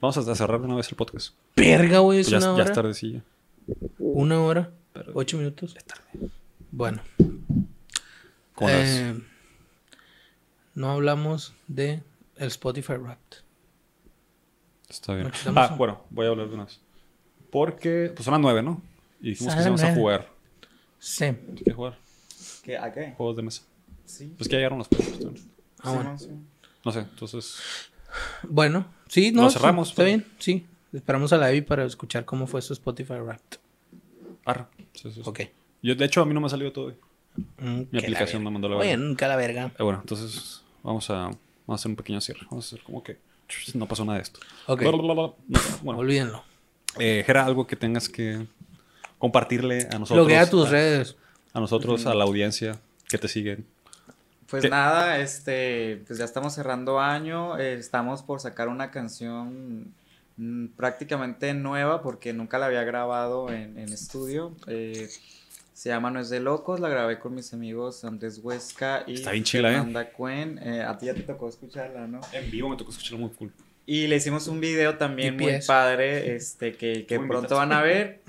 vamos 0.00 0.16
a 0.16 0.34
cerrar 0.36 0.60
de 0.60 0.66
una 0.66 0.76
vez 0.76 0.88
el 0.88 0.94
podcast. 0.94 1.34
Verga, 1.56 1.98
güey, 1.98 2.20
es 2.20 2.28
ya, 2.28 2.36
una 2.38 2.46
ya 2.46 2.52
hora. 2.52 2.64
es 2.64 2.72
tardecilla. 2.72 3.22
Una 3.98 4.40
hora, 4.40 4.70
Pero- 4.92 5.10
ocho 5.14 5.36
minutos. 5.36 5.74
Bueno, 6.70 7.02
Con 8.54 8.70
las- 8.70 8.88
eh, 8.88 9.14
no 10.76 10.92
hablamos 10.92 11.54
de 11.66 12.02
el 12.36 12.46
Spotify 12.48 12.94
Wrapped. 12.94 13.38
Está 14.88 15.14
bien. 15.16 15.32
Ah, 15.56 15.74
bueno, 15.76 16.04
voy 16.10 16.26
a 16.26 16.28
hablar 16.28 16.48
de 16.48 16.54
unas. 16.54 16.80
Porque, 17.50 18.12
pues 18.14 18.24
son 18.24 18.32
las 18.32 18.40
nueve, 18.40 18.62
¿no? 18.62 18.80
Y 19.22 19.30
dijimos 19.30 19.54
que 19.54 19.60
íbamos 19.62 19.82
a 19.82 19.94
jugar. 19.94 20.28
Sí. 20.98 21.26
¿Qué 21.64 21.72
jugar? 21.72 21.98
¿Qué? 22.62 22.76
¿A 22.76 22.92
qué? 22.92 23.12
Juegos 23.16 23.36
de 23.36 23.42
mesa. 23.42 23.62
Sí. 24.04 24.32
Pues 24.36 24.48
que 24.48 24.56
llegaron 24.56 24.78
los 24.78 24.88
juegos. 24.88 25.18
también. 25.20 25.50
Ah, 25.80 25.82
Sí, 25.90 25.94
bueno. 25.94 26.10
no, 26.12 26.18
sí. 26.18 26.28
No 26.84 26.92
sé, 26.92 26.98
entonces. 27.00 27.56
Bueno, 28.48 28.86
sí, 29.08 29.32
no. 29.32 29.42
Lo 29.44 29.50
sí, 29.50 29.58
cerramos, 29.58 29.88
Está 29.90 29.96
pero- 30.02 30.06
bien, 30.08 30.26
sí. 30.38 30.66
Esperamos 30.92 31.32
a 31.32 31.38
la 31.38 31.50
Evi 31.50 31.62
para 31.62 31.84
escuchar 31.86 32.24
cómo 32.26 32.46
fue 32.46 32.60
su 32.60 32.72
Spotify 32.74 33.14
Wrapped. 33.14 33.58
Arre. 34.44 34.66
Sí, 34.92 35.10
sí, 35.10 35.12
sí. 35.14 35.22
Ok. 35.24 35.40
Yo, 35.82 35.94
de 35.94 36.04
hecho, 36.04 36.20
a 36.20 36.26
mí 36.26 36.34
no 36.34 36.40
me 36.40 36.46
ha 36.46 36.50
salido 36.50 36.70
todo. 36.72 36.94
Mm, 37.58 37.82
Mi 37.90 37.98
aplicación 37.98 38.44
me 38.44 38.50
mandó 38.50 38.68
la 38.68 38.76
Oye, 38.76 38.90
verga. 38.90 39.02
nunca 39.04 39.28
la 39.28 39.36
verga. 39.36 39.72
Eh, 39.78 39.82
bueno, 39.82 40.00
entonces 40.02 40.62
vamos 40.82 41.08
a, 41.08 41.14
vamos 41.24 41.38
a 41.68 41.74
hacer 41.74 41.90
un 41.90 41.96
pequeño 41.96 42.20
cierre. 42.20 42.40
Vamos 42.50 42.66
a 42.66 42.68
hacer 42.68 42.82
como 42.84 43.02
que 43.02 43.16
no 43.74 43.86
pasó 43.88 44.04
nada 44.04 44.18
de 44.18 44.22
esto. 44.24 44.40
Ok. 44.66 44.80
Bla, 44.80 44.90
bla, 44.90 45.02
bla, 45.02 45.14
bla. 45.14 45.32
No, 45.48 45.60
bueno, 45.82 46.00
Olvídenlo. 46.00 46.44
eh, 46.98 47.22
Jera, 47.26 47.46
algo 47.46 47.66
que 47.66 47.76
tengas 47.76 48.08
que 48.10 48.46
compartirle 49.22 49.86
a 49.92 50.00
nosotros. 50.00 50.26
Bloquea 50.26 50.50
tus 50.50 50.68
redes. 50.68 51.14
A 51.52 51.60
nosotros, 51.60 52.06
a 52.06 52.14
la 52.14 52.24
audiencia 52.24 52.80
que 53.08 53.18
te 53.18 53.28
siguen. 53.28 53.64
Pues 54.50 54.64
¿Qué? 54.64 54.68
nada, 54.68 55.20
este, 55.20 56.02
pues 56.08 56.18
ya 56.18 56.24
estamos 56.24 56.52
cerrando 56.54 56.98
año, 56.98 57.56
eh, 57.56 57.74
estamos 57.74 58.24
por 58.24 58.40
sacar 58.40 58.66
una 58.66 58.90
canción 58.90 59.94
mm, 60.36 60.66
prácticamente 60.76 61.54
nueva 61.54 62.02
porque 62.02 62.32
nunca 62.32 62.58
la 62.58 62.66
había 62.66 62.82
grabado 62.82 63.52
en, 63.52 63.78
en 63.78 63.92
estudio. 63.92 64.56
eh, 64.66 65.08
se 65.72 65.88
llama 65.88 66.10
No 66.10 66.18
es 66.18 66.28
de 66.28 66.40
locos, 66.40 66.80
la 66.80 66.88
grabé 66.88 67.20
con 67.20 67.32
mis 67.32 67.52
amigos 67.54 68.04
Andrés 68.04 68.40
Huesca 68.42 69.04
y 69.06 69.14
Está 69.14 69.30
bien 69.30 69.44
chila, 69.44 69.72
¿eh? 69.72 70.10
Cuen. 70.16 70.58
Eh, 70.58 70.82
a 70.82 70.98
ti 70.98 71.06
ya 71.06 71.14
te 71.14 71.22
tocó 71.22 71.48
escucharla, 71.48 72.08
¿no? 72.08 72.20
En 72.32 72.50
vivo 72.50 72.68
me 72.68 72.76
tocó 72.76 72.90
escucharlo 72.90 73.18
muy 73.18 73.30
cool. 73.30 73.52
Y 73.92 74.06
le 74.06 74.16
hicimos 74.16 74.48
un 74.48 74.58
video 74.58 74.96
también 74.96 75.36
muy 75.36 75.60
padre, 75.66 76.34
este, 76.34 76.72
que, 76.72 77.04
que 77.04 77.18
Muy 77.18 77.28
pronto 77.28 77.56
van 77.56 77.74
a 77.74 77.82
ver. 77.82 78.22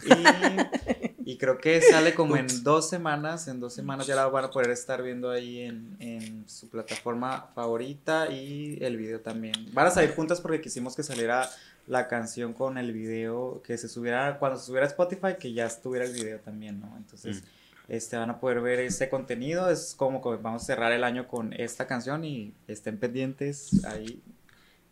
Y, 1.23 1.31
y 1.31 1.38
creo 1.38 1.57
que 1.57 1.80
sale 1.80 2.14
como 2.14 2.35
en 2.35 2.48
dos 2.64 2.90
semanas. 2.90 3.48
En 3.48 3.61
dos 3.61 3.73
semanas 3.73 4.06
ya 4.06 4.14
la 4.14 4.27
van 4.27 4.44
a 4.44 4.52
poder 4.52 4.72
estar 4.72 5.02
viendo 5.02 5.31
ahí 5.31 5.61
en, 5.61 5.95
en 6.02 6.44
su 6.49 6.68
plataforma 6.68 7.48
favorita 7.56 8.30
y 8.30 8.77
el 8.81 8.98
video 8.98 9.22
también. 9.22 9.53
Van 9.72 9.88
a 9.88 9.91
salir 9.91 10.14
juntas 10.14 10.41
porque 10.41 10.60
quisimos 10.60 10.98
que 10.98 11.03
saliera 11.03 11.49
la 11.88 12.10
canción 12.10 12.52
con 12.52 12.77
el 12.77 12.91
video, 12.91 13.61
que 13.65 13.77
se 13.77 13.88
subiera, 13.88 14.40
cuando 14.40 14.60
se 14.60 14.65
subiera 14.65 14.85
a 14.85 14.90
Spotify, 14.90 15.38
que 15.40 15.53
ya 15.53 15.65
estuviera 15.65 16.06
el 16.06 16.11
video 16.11 16.41
también, 16.41 16.81
¿no? 16.81 16.94
Entonces, 16.98 17.41
este, 17.88 18.18
van 18.18 18.31
a 18.31 18.41
poder 18.41 18.60
ver 18.60 18.81
ese 18.81 19.07
contenido. 19.07 19.69
Es 19.69 19.95
como 19.95 20.22
que 20.22 20.41
vamos 20.41 20.64
a 20.64 20.65
cerrar 20.65 20.91
el 20.91 21.06
año 21.06 21.26
con 21.26 21.53
esta 21.53 21.88
canción 21.88 22.26
y 22.26 22.53
estén 22.68 22.98
pendientes 22.98 23.85
ahí 23.85 24.22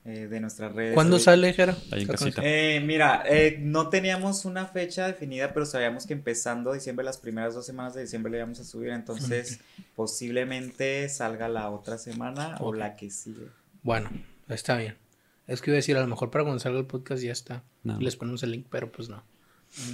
eh, 0.05 0.27
de 0.27 0.39
nuestras 0.39 0.73
redes. 0.73 0.93
¿Cuándo 0.95 1.19
sale, 1.19 1.53
Jera? 1.53 1.75
Ahí 1.91 2.01
en 2.01 2.07
La 2.07 2.13
casita. 2.13 2.35
canción. 2.35 2.45
Eh, 2.45 2.81
mira, 2.85 3.23
eh, 3.27 3.57
no 3.61 3.89
teníamos 3.89 4.45
una 4.45 4.65
fecha 4.65 5.05
definida, 5.07 5.53
pero 5.53 5.65
sabíamos 5.65 6.05
que 6.07 6.13
empezando 6.13 6.73
diciembre, 6.73 7.05
las 7.05 7.17
primeras 7.17 7.53
dos 7.53 7.65
semanas 7.65 7.93
de 7.93 8.01
diciembre 8.01 8.31
le 8.31 8.37
íbamos 8.39 8.59
a 8.59 8.63
subir, 8.63 8.89
entonces 8.89 9.59
posiblemente 9.95 11.07
salga 11.09 11.47
la 11.47 11.69
otra 11.69 11.97
semana 11.97 12.57
o 12.59 12.73
la 12.73 12.95
que 12.95 13.09
sigue. 13.09 13.47
Bueno, 13.83 14.09
está 14.49 14.77
bien. 14.77 14.95
Es 15.47 15.61
que 15.61 15.71
iba 15.71 15.75
a 15.75 15.77
decir, 15.77 15.97
a 15.97 16.01
lo 16.01 16.07
mejor 16.07 16.29
para 16.31 16.43
cuando 16.43 16.59
salga 16.59 16.79
el 16.79 16.85
podcast 16.85 17.23
ya 17.23 17.31
está. 17.31 17.63
No. 17.83 17.99
Les 17.99 18.15
ponemos 18.15 18.43
el 18.43 18.51
link, 18.51 18.67
pero 18.69 18.91
pues 18.91 19.09
no. 19.09 19.23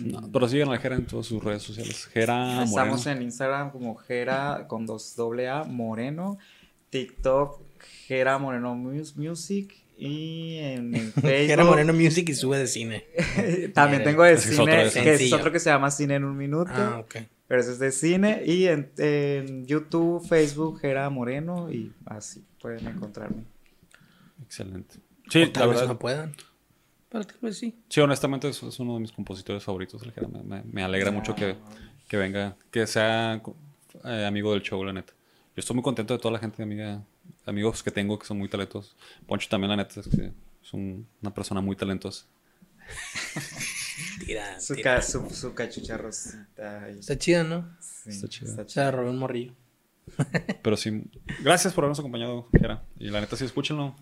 No, 0.03 0.29
pero 0.31 0.47
siguen 0.49 0.67
a 0.69 0.71
la 0.71 0.77
Jera 0.79 0.95
en 0.95 1.05
todas 1.05 1.27
sus 1.27 1.43
redes 1.43 1.61
sociales. 1.63 2.05
Jera 2.07 2.63
Estamos 2.63 2.99
Moreno. 3.05 3.11
en 3.11 3.21
Instagram 3.27 3.71
como 3.71 3.95
Jera 3.95 4.65
con 4.67 4.85
dos 4.87 5.15
doble 5.15 5.47
A 5.49 5.63
Moreno, 5.65 6.37
TikTok 6.89 7.61
Jera 8.07 8.37
Moreno 8.39 8.73
Mus- 8.75 9.15
Music 9.15 9.75
y 9.97 10.57
en, 10.57 10.93
Facebook 11.13 11.29
Jera 11.47 11.63
Moreno 11.63 11.93
Music 11.93 12.29
y 12.29 12.33
sube 12.35 12.57
de 12.59 12.67
cine. 12.67 13.05
también 13.73 14.03
tengo 14.03 14.23
de 14.23 14.33
ese 14.33 14.53
es 14.53 14.59
otro 14.59 14.71
cine, 14.73 14.85
de 14.85 14.91
que 14.91 14.99
es 14.99 15.17
Sencillo. 15.17 15.35
otro 15.37 15.51
que 15.51 15.59
se 15.59 15.69
llama 15.69 15.89
Cine 15.91 16.15
en 16.15 16.23
un 16.23 16.37
minuto. 16.37 16.71
Ah, 16.73 16.99
ok. 16.99 17.15
Pero 17.47 17.61
eso 17.61 17.71
es 17.71 17.79
de 17.79 17.91
cine. 17.91 18.43
Y 18.45 18.65
en, 18.67 18.91
en 18.97 19.65
YouTube, 19.65 20.25
Facebook, 20.27 20.79
Jera 20.81 21.09
Moreno. 21.09 21.71
Y 21.71 21.93
así 22.05 22.43
pueden 22.61 22.85
encontrarme. 22.87 23.43
Excelente. 24.43 24.95
Sí, 25.29 25.39
o 25.43 25.45
la 25.45 25.53
tal 25.53 25.67
vez 25.69 25.77
verdad. 25.79 25.93
no 25.93 25.99
puedan. 25.99 26.35
Pero 27.09 27.23
tal 27.25 27.37
vez 27.41 27.57
sí. 27.57 27.75
Sí, 27.89 28.01
honestamente 28.01 28.49
es, 28.49 28.61
es 28.63 28.79
uno 28.79 28.95
de 28.95 28.99
mis 28.99 29.11
compositores 29.11 29.63
favoritos. 29.63 30.01
el 30.03 30.11
Jera. 30.11 30.27
Me, 30.27 30.43
me- 30.43 30.63
me 30.63 30.83
alegra 30.83 31.11
mucho 31.11 31.35
que, 31.35 31.55
que 32.07 32.17
venga, 32.17 32.55
que 32.69 32.85
sea 32.85 33.41
eh, 34.03 34.25
amigo 34.25 34.51
del 34.53 34.61
show, 34.61 34.83
la 34.83 34.93
neta. 34.93 35.13
Yo 35.55 35.61
estoy 35.61 35.73
muy 35.75 35.83
contento 35.83 36.13
de 36.13 36.19
toda 36.19 36.33
la 36.33 36.39
gente, 36.39 36.61
amiga, 36.61 37.01
amigos 37.45 37.83
que 37.83 37.91
tengo 37.91 38.17
que 38.19 38.25
son 38.25 38.37
muy 38.37 38.49
talentosos. 38.49 38.95
Poncho 39.27 39.47
también, 39.49 39.69
la 39.71 39.77
neta, 39.77 39.99
es, 39.99 40.07
que 40.07 40.31
es 40.63 40.73
un- 40.73 41.07
una 41.21 41.33
persona 41.33 41.61
muy 41.61 41.75
talentosa. 41.75 42.25
Tira, 44.25 44.59
Su, 44.59 44.75
tira. 44.75 44.95
ca- 44.95 45.01
su, 45.01 45.29
ahí. 46.85 46.99
Está 46.99 47.17
chida, 47.17 47.43
¿no? 47.43 47.75
Sí, 47.79 48.09
está 48.09 48.27
chido. 48.27 48.49
está 48.51 48.61
O 48.63 48.69
sea, 48.69 48.91
robé 48.91 49.09
un 49.09 49.17
morrillo. 49.19 49.53
Pero 50.63 50.77
sí, 50.77 51.03
gracias 51.41 51.73
por 51.73 51.83
habernos 51.83 51.99
acompañado, 51.99 52.47
Jera. 52.53 52.83
Y 52.97 53.09
la 53.09 53.19
neta, 53.21 53.35
sí, 53.35 53.45
escúchenlo. 53.45 53.95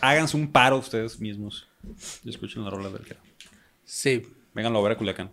Háganse 0.00 0.36
un 0.36 0.50
paro 0.50 0.78
ustedes 0.78 1.20
mismos 1.20 1.68
y 2.24 2.30
escuchen 2.30 2.64
la 2.64 2.70
rola 2.70 2.88
del 2.90 3.04
Jera. 3.04 3.20
Sí. 3.84 4.22
Vénganlo 4.54 4.78
a 4.78 4.82
ver 4.82 4.92
a 4.92 4.96
Culiacán. 4.98 5.30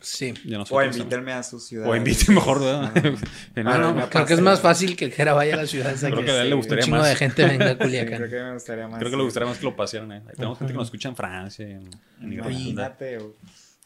Sí. 0.00 0.32
Ya 0.46 0.56
no 0.58 0.64
O 0.70 0.82
invítenme 0.82 1.32
a 1.32 1.42
su 1.42 1.60
ciudad. 1.60 1.88
O 1.88 1.94
invite 1.94 2.32
mejor, 2.32 2.60
¿verdad? 2.60 2.92
No, 3.56 3.70
Ah, 3.70 3.78
no, 3.78 3.94
me 3.94 4.08
Creo 4.08 4.24
que 4.26 4.32
es 4.34 4.40
más 4.40 4.60
fácil 4.60 4.96
que 4.96 5.04
el 5.04 5.12
Jera 5.12 5.34
vaya 5.34 5.54
a 5.54 5.56
la 5.58 5.66
ciudad 5.66 5.92
esa 5.92 6.10
Creo 6.10 6.24
que 6.24 6.30
a 6.30 6.36
él 6.38 6.44
sí, 6.44 6.48
le 6.48 6.54
gustaría 6.54 6.84
un 6.86 6.90
más. 6.92 7.08
de 7.08 7.16
gente 7.16 7.44
venga 7.44 7.64
a 7.66 7.68
Sí, 7.72 7.76
creo 7.76 7.86
Culiacán. 7.86 8.30
que 8.30 8.36
me 8.42 8.52
gustaría 8.54 8.88
más. 8.88 8.98
Creo 8.98 9.10
que 9.10 9.16
le 9.18 9.22
gustaría 9.24 9.48
más 9.48 9.58
que 9.58 9.64
lo 9.64 9.76
pasearan, 9.76 10.12
¿eh? 10.12 10.22
Ahí 10.26 10.34
tenemos 10.36 10.58
gente 10.58 10.72
que 10.72 10.78
nos 10.78 10.86
escucha 10.86 11.08
en 11.10 11.16
Francia, 11.16 11.66
en, 11.68 11.90
en. 12.22 12.32
Imagínate 12.32 13.18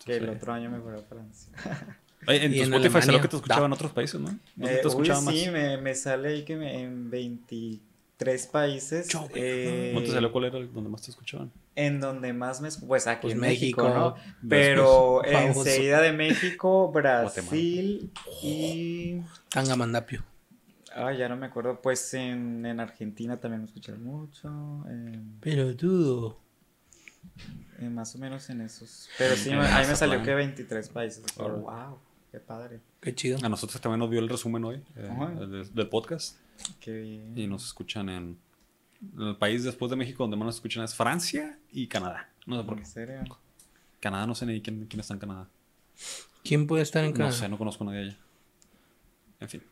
que 0.04 0.16
el 0.16 0.28
otro 0.28 0.52
año 0.52 0.70
me 0.70 0.78
fuera 0.80 0.98
a 0.98 1.02
Francia. 1.02 1.52
Oye, 2.26 2.44
en 2.44 2.52
tu 2.52 2.58
en 2.58 2.62
Spotify 2.74 3.02
salió 3.02 3.20
que 3.20 3.28
te 3.28 3.36
escuchaban 3.36 3.62
Da. 3.62 3.66
en 3.66 3.72
otros 3.74 3.92
países, 3.92 4.18
¿no? 4.20 4.38
¿Dónde 4.56 4.74
Eh, 4.74 4.78
te 4.78 4.86
uy, 4.86 4.90
escuchaba 4.90 5.20
más? 5.20 5.34
sí, 5.34 5.50
me, 5.50 5.76
me 5.78 5.94
sale 5.94 6.28
ahí 6.28 6.42
que 6.44 6.56
me, 6.56 6.80
en 6.80 7.10
23 7.10 8.46
países. 8.46 9.14
Güey. 9.14 9.28
eh, 9.34 9.90
¿No 9.94 10.00
te 10.02 10.10
salió 10.12 10.30
cuál 10.32 10.44
era 10.46 10.58
el 10.58 10.72
donde 10.72 10.88
más 10.90 11.02
te 11.02 11.10
escuchaban? 11.10 11.50
En 11.76 12.00
donde 12.00 12.32
más 12.32 12.60
me... 12.60 12.68
escu- 12.68 12.86
Pues 12.86 13.06
aquí 13.08 13.22
Pues 13.22 13.34
en 13.34 13.40
México, 13.40 13.82
México, 13.82 13.98
¿no? 13.98 14.48
Pero 14.48 15.24
enseguida 15.24 16.00
de 16.00 16.12
México, 16.12 16.92
Brasil 16.94 18.12
y... 18.42 19.20
Tangamandapio. 19.50 20.22
Ah, 20.94 21.12
ya 21.12 21.28
no 21.28 21.36
me 21.36 21.46
acuerdo. 21.46 21.80
Pues 21.82 22.14
en, 22.14 22.64
en 22.64 22.78
Argentina 22.78 23.38
también 23.40 23.62
me 23.62 23.66
escucharon 23.66 24.04
mucho. 24.04 24.48
en- 24.88 25.38
Pero 25.40 25.74
dudo. 25.74 26.38
en 27.80 27.92
más 27.94 28.14
o 28.14 28.18
menos 28.18 28.48
en 28.50 28.60
esos. 28.60 29.08
Pero 29.18 29.34
sí, 29.34 29.50
ahí 29.50 29.86
me 29.88 29.96
salió 29.96 30.22
que 30.22 30.32
23 30.34 30.88
países. 30.90 31.24
Wow, 31.36 31.98
qué 32.30 32.38
padre. 32.38 32.80
Qué 33.00 33.12
chido. 33.14 33.38
A 33.42 33.48
nosotros 33.48 33.80
también 33.80 33.98
nos 33.98 34.10
dio 34.10 34.20
el 34.20 34.28
resumen 34.28 34.64
hoy 34.64 34.82
eh, 34.96 35.08
Ajá. 35.10 35.30
de- 35.44 35.64
del 35.64 35.88
podcast 35.88 36.36
Qué 36.78 36.92
bien. 36.92 37.32
y 37.36 37.46
nos 37.48 37.66
escuchan 37.66 38.08
en 38.08 38.38
el 39.18 39.36
país 39.36 39.64
después 39.64 39.90
de 39.90 39.96
México 39.96 40.22
donde 40.24 40.36
más 40.36 40.46
nos 40.46 40.54
escuchan 40.56 40.84
es 40.84 40.94
Francia 40.94 41.58
y 41.72 41.86
Canadá. 41.86 42.30
No 42.46 42.58
sé 42.58 42.64
por 42.64 42.74
qué. 42.76 42.82
¿En 42.82 42.86
serio? 42.86 43.38
Canadá 44.00 44.26
no 44.26 44.34
sé 44.34 44.46
ni 44.46 44.60
quién, 44.60 44.86
quién 44.86 45.00
está 45.00 45.14
en 45.14 45.20
Canadá. 45.20 45.48
¿Quién 46.42 46.66
puede 46.66 46.82
estar 46.82 47.02
en 47.04 47.10
No 47.12 47.16
Canadá? 47.16 47.32
sé, 47.36 47.48
no 47.48 47.56
conozco 47.58 47.84
a 47.84 47.86
nadie 47.88 48.00
allá. 48.00 48.16
En 49.40 49.48
fin. 49.48 49.62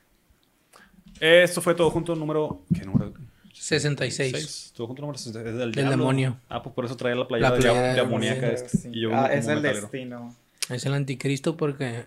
Esto 1.21 1.61
fue 1.61 1.75
todo 1.75 1.91
junto, 1.91 2.15
número... 2.17 2.63
¿Qué 2.75 2.85
número? 2.85 3.13
66. 3.53 4.33
Seis. 4.33 4.73
Todo 4.75 4.87
junto 4.89 5.03
número 5.03 5.19
66. 5.19 5.53
Es 5.55 5.59
del, 5.59 5.73
Del 5.73 5.91
demonio. 5.91 6.39
Ah, 6.49 6.63
pues 6.63 6.75
por 6.75 6.85
eso 6.85 6.97
traía 6.97 7.15
la 7.15 7.29
playera 7.29 7.51
La 7.51 7.55
de, 7.57 7.61
playera 7.63 7.83
de 7.89 7.89
del 7.95 8.01
amoníaca 8.07 8.41
demonio. 8.41 8.57
este. 8.65 8.79
Sí. 8.79 8.89
Y 8.93 9.01
yo 9.03 9.11
ah, 9.15 9.27
es 9.33 9.47
el 9.47 9.57
metalero. 9.57 9.81
destino. 9.83 10.37
Es 10.71 10.87
el 10.87 10.95
anticristo 10.95 11.57
porque 11.57 12.07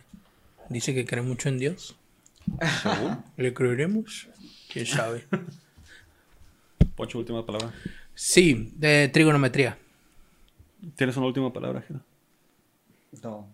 dice 0.70 0.94
que 0.94 1.06
cree 1.06 1.22
mucho 1.22 1.48
en 1.50 1.60
Dios. 1.60 1.96
¿Seguro? 2.82 3.24
¿Le 3.38 3.54
creeremos? 3.54 4.28
¿Quién 4.72 4.86
sabe? 4.86 5.26
Pocho, 6.96 7.18
última 7.20 7.46
palabra. 7.46 7.74
Sí, 8.14 8.72
de 8.76 9.10
trigonometría. 9.10 9.78
¿Tienes 10.96 11.18
una 11.18 11.26
última 11.28 11.52
palabra, 11.52 11.82
Jera? 11.82 12.02
No. 13.22 13.50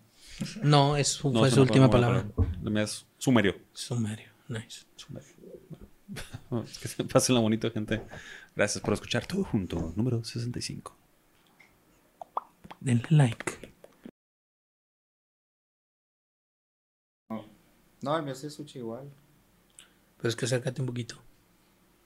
No, 0.62 0.96
es 0.96 1.08
su- 1.08 1.30
No, 1.32 1.40
fue 1.40 1.50
su 1.50 1.56
no 1.56 1.62
fue 1.66 1.70
última 1.70 1.90
palabra. 1.90 2.24
La 2.62 2.70
mía 2.70 2.82
es 2.84 3.04
sumerio. 3.18 3.56
Sumerio. 3.72 4.30
Nice. 4.48 4.84
Sumerio. 4.96 5.30
Bueno, 6.50 6.66
que 6.82 6.88
se 6.88 7.04
pasen 7.04 7.34
la 7.34 7.40
bonita 7.40 7.70
gente. 7.70 8.02
Gracias 8.54 8.82
por 8.82 8.94
escuchar 8.94 9.26
todo 9.26 9.44
junto, 9.44 9.92
número 9.96 10.22
65. 10.22 10.96
Denle 12.80 13.06
like. 13.10 13.72
No, 18.02 18.16
el 18.16 18.24
mío 18.24 18.34
sí 18.34 18.48
escucha 18.48 18.78
igual. 18.78 19.08
Pero 20.16 20.28
es 20.28 20.34
que 20.36 20.44
acércate 20.44 20.80
un 20.80 20.88
poquito. 20.88 21.22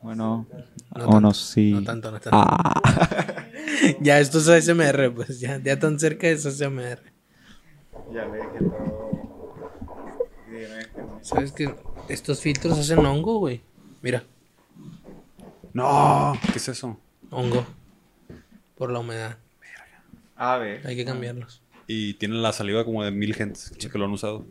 Bueno, 0.00 0.46
No 0.50 0.56
o 0.94 0.98
tanto, 0.98 1.20
no, 1.20 1.34
sí. 1.34 1.72
No 1.72 1.82
tanto, 1.82 2.10
no 2.10 2.20
tanto. 2.20 2.38
Ah. 2.38 3.42
Ya, 4.00 4.18
esto 4.20 4.38
es 4.38 4.48
ASMR, 4.48 5.12
pues 5.14 5.38
ya, 5.38 5.60
ya 5.62 5.78
tan 5.78 5.98
cerca 5.98 6.26
es 6.28 6.46
ASMR. 6.46 7.00
Ya 8.12 8.24
todo. 8.24 9.36
Dime 10.48 10.86
que 10.94 11.00
no. 11.02 11.18
¿Sabes 11.22 11.52
que 11.52 11.74
estos 12.08 12.40
filtros 12.40 12.78
hacen 12.78 13.04
hongo, 13.04 13.38
güey? 13.38 13.60
Mira, 14.02 14.24
¡No! 15.76 16.32
¿Qué 16.52 16.58
es 16.58 16.68
eso? 16.68 16.98
hongo. 17.30 17.66
Por 18.78 18.90
la 18.90 19.00
humedad. 19.00 19.36
A 20.34 20.56
ver. 20.56 20.86
Hay 20.86 20.96
que 20.96 21.04
cambiarlos. 21.04 21.60
Y 21.86 22.14
tiene 22.14 22.36
la 22.36 22.52
saliva 22.54 22.82
como 22.84 23.04
de 23.04 23.10
mil 23.10 23.34
gentes 23.34 23.72
que 23.76 23.98
lo 23.98 24.06
han 24.06 24.12
usado. 24.12 24.46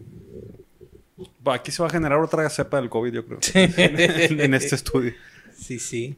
Aquí 1.45 1.71
se 1.71 1.81
va 1.81 1.87
a 1.87 1.91
generar 1.91 2.19
otra 2.19 2.47
cepa 2.51 2.77
del 2.77 2.91
COVID, 2.91 3.11
yo 3.11 3.25
creo. 3.25 3.39
en 3.55 4.53
este 4.53 4.75
estudio. 4.75 5.13
Sí, 5.65 5.79
sí. 5.79 6.15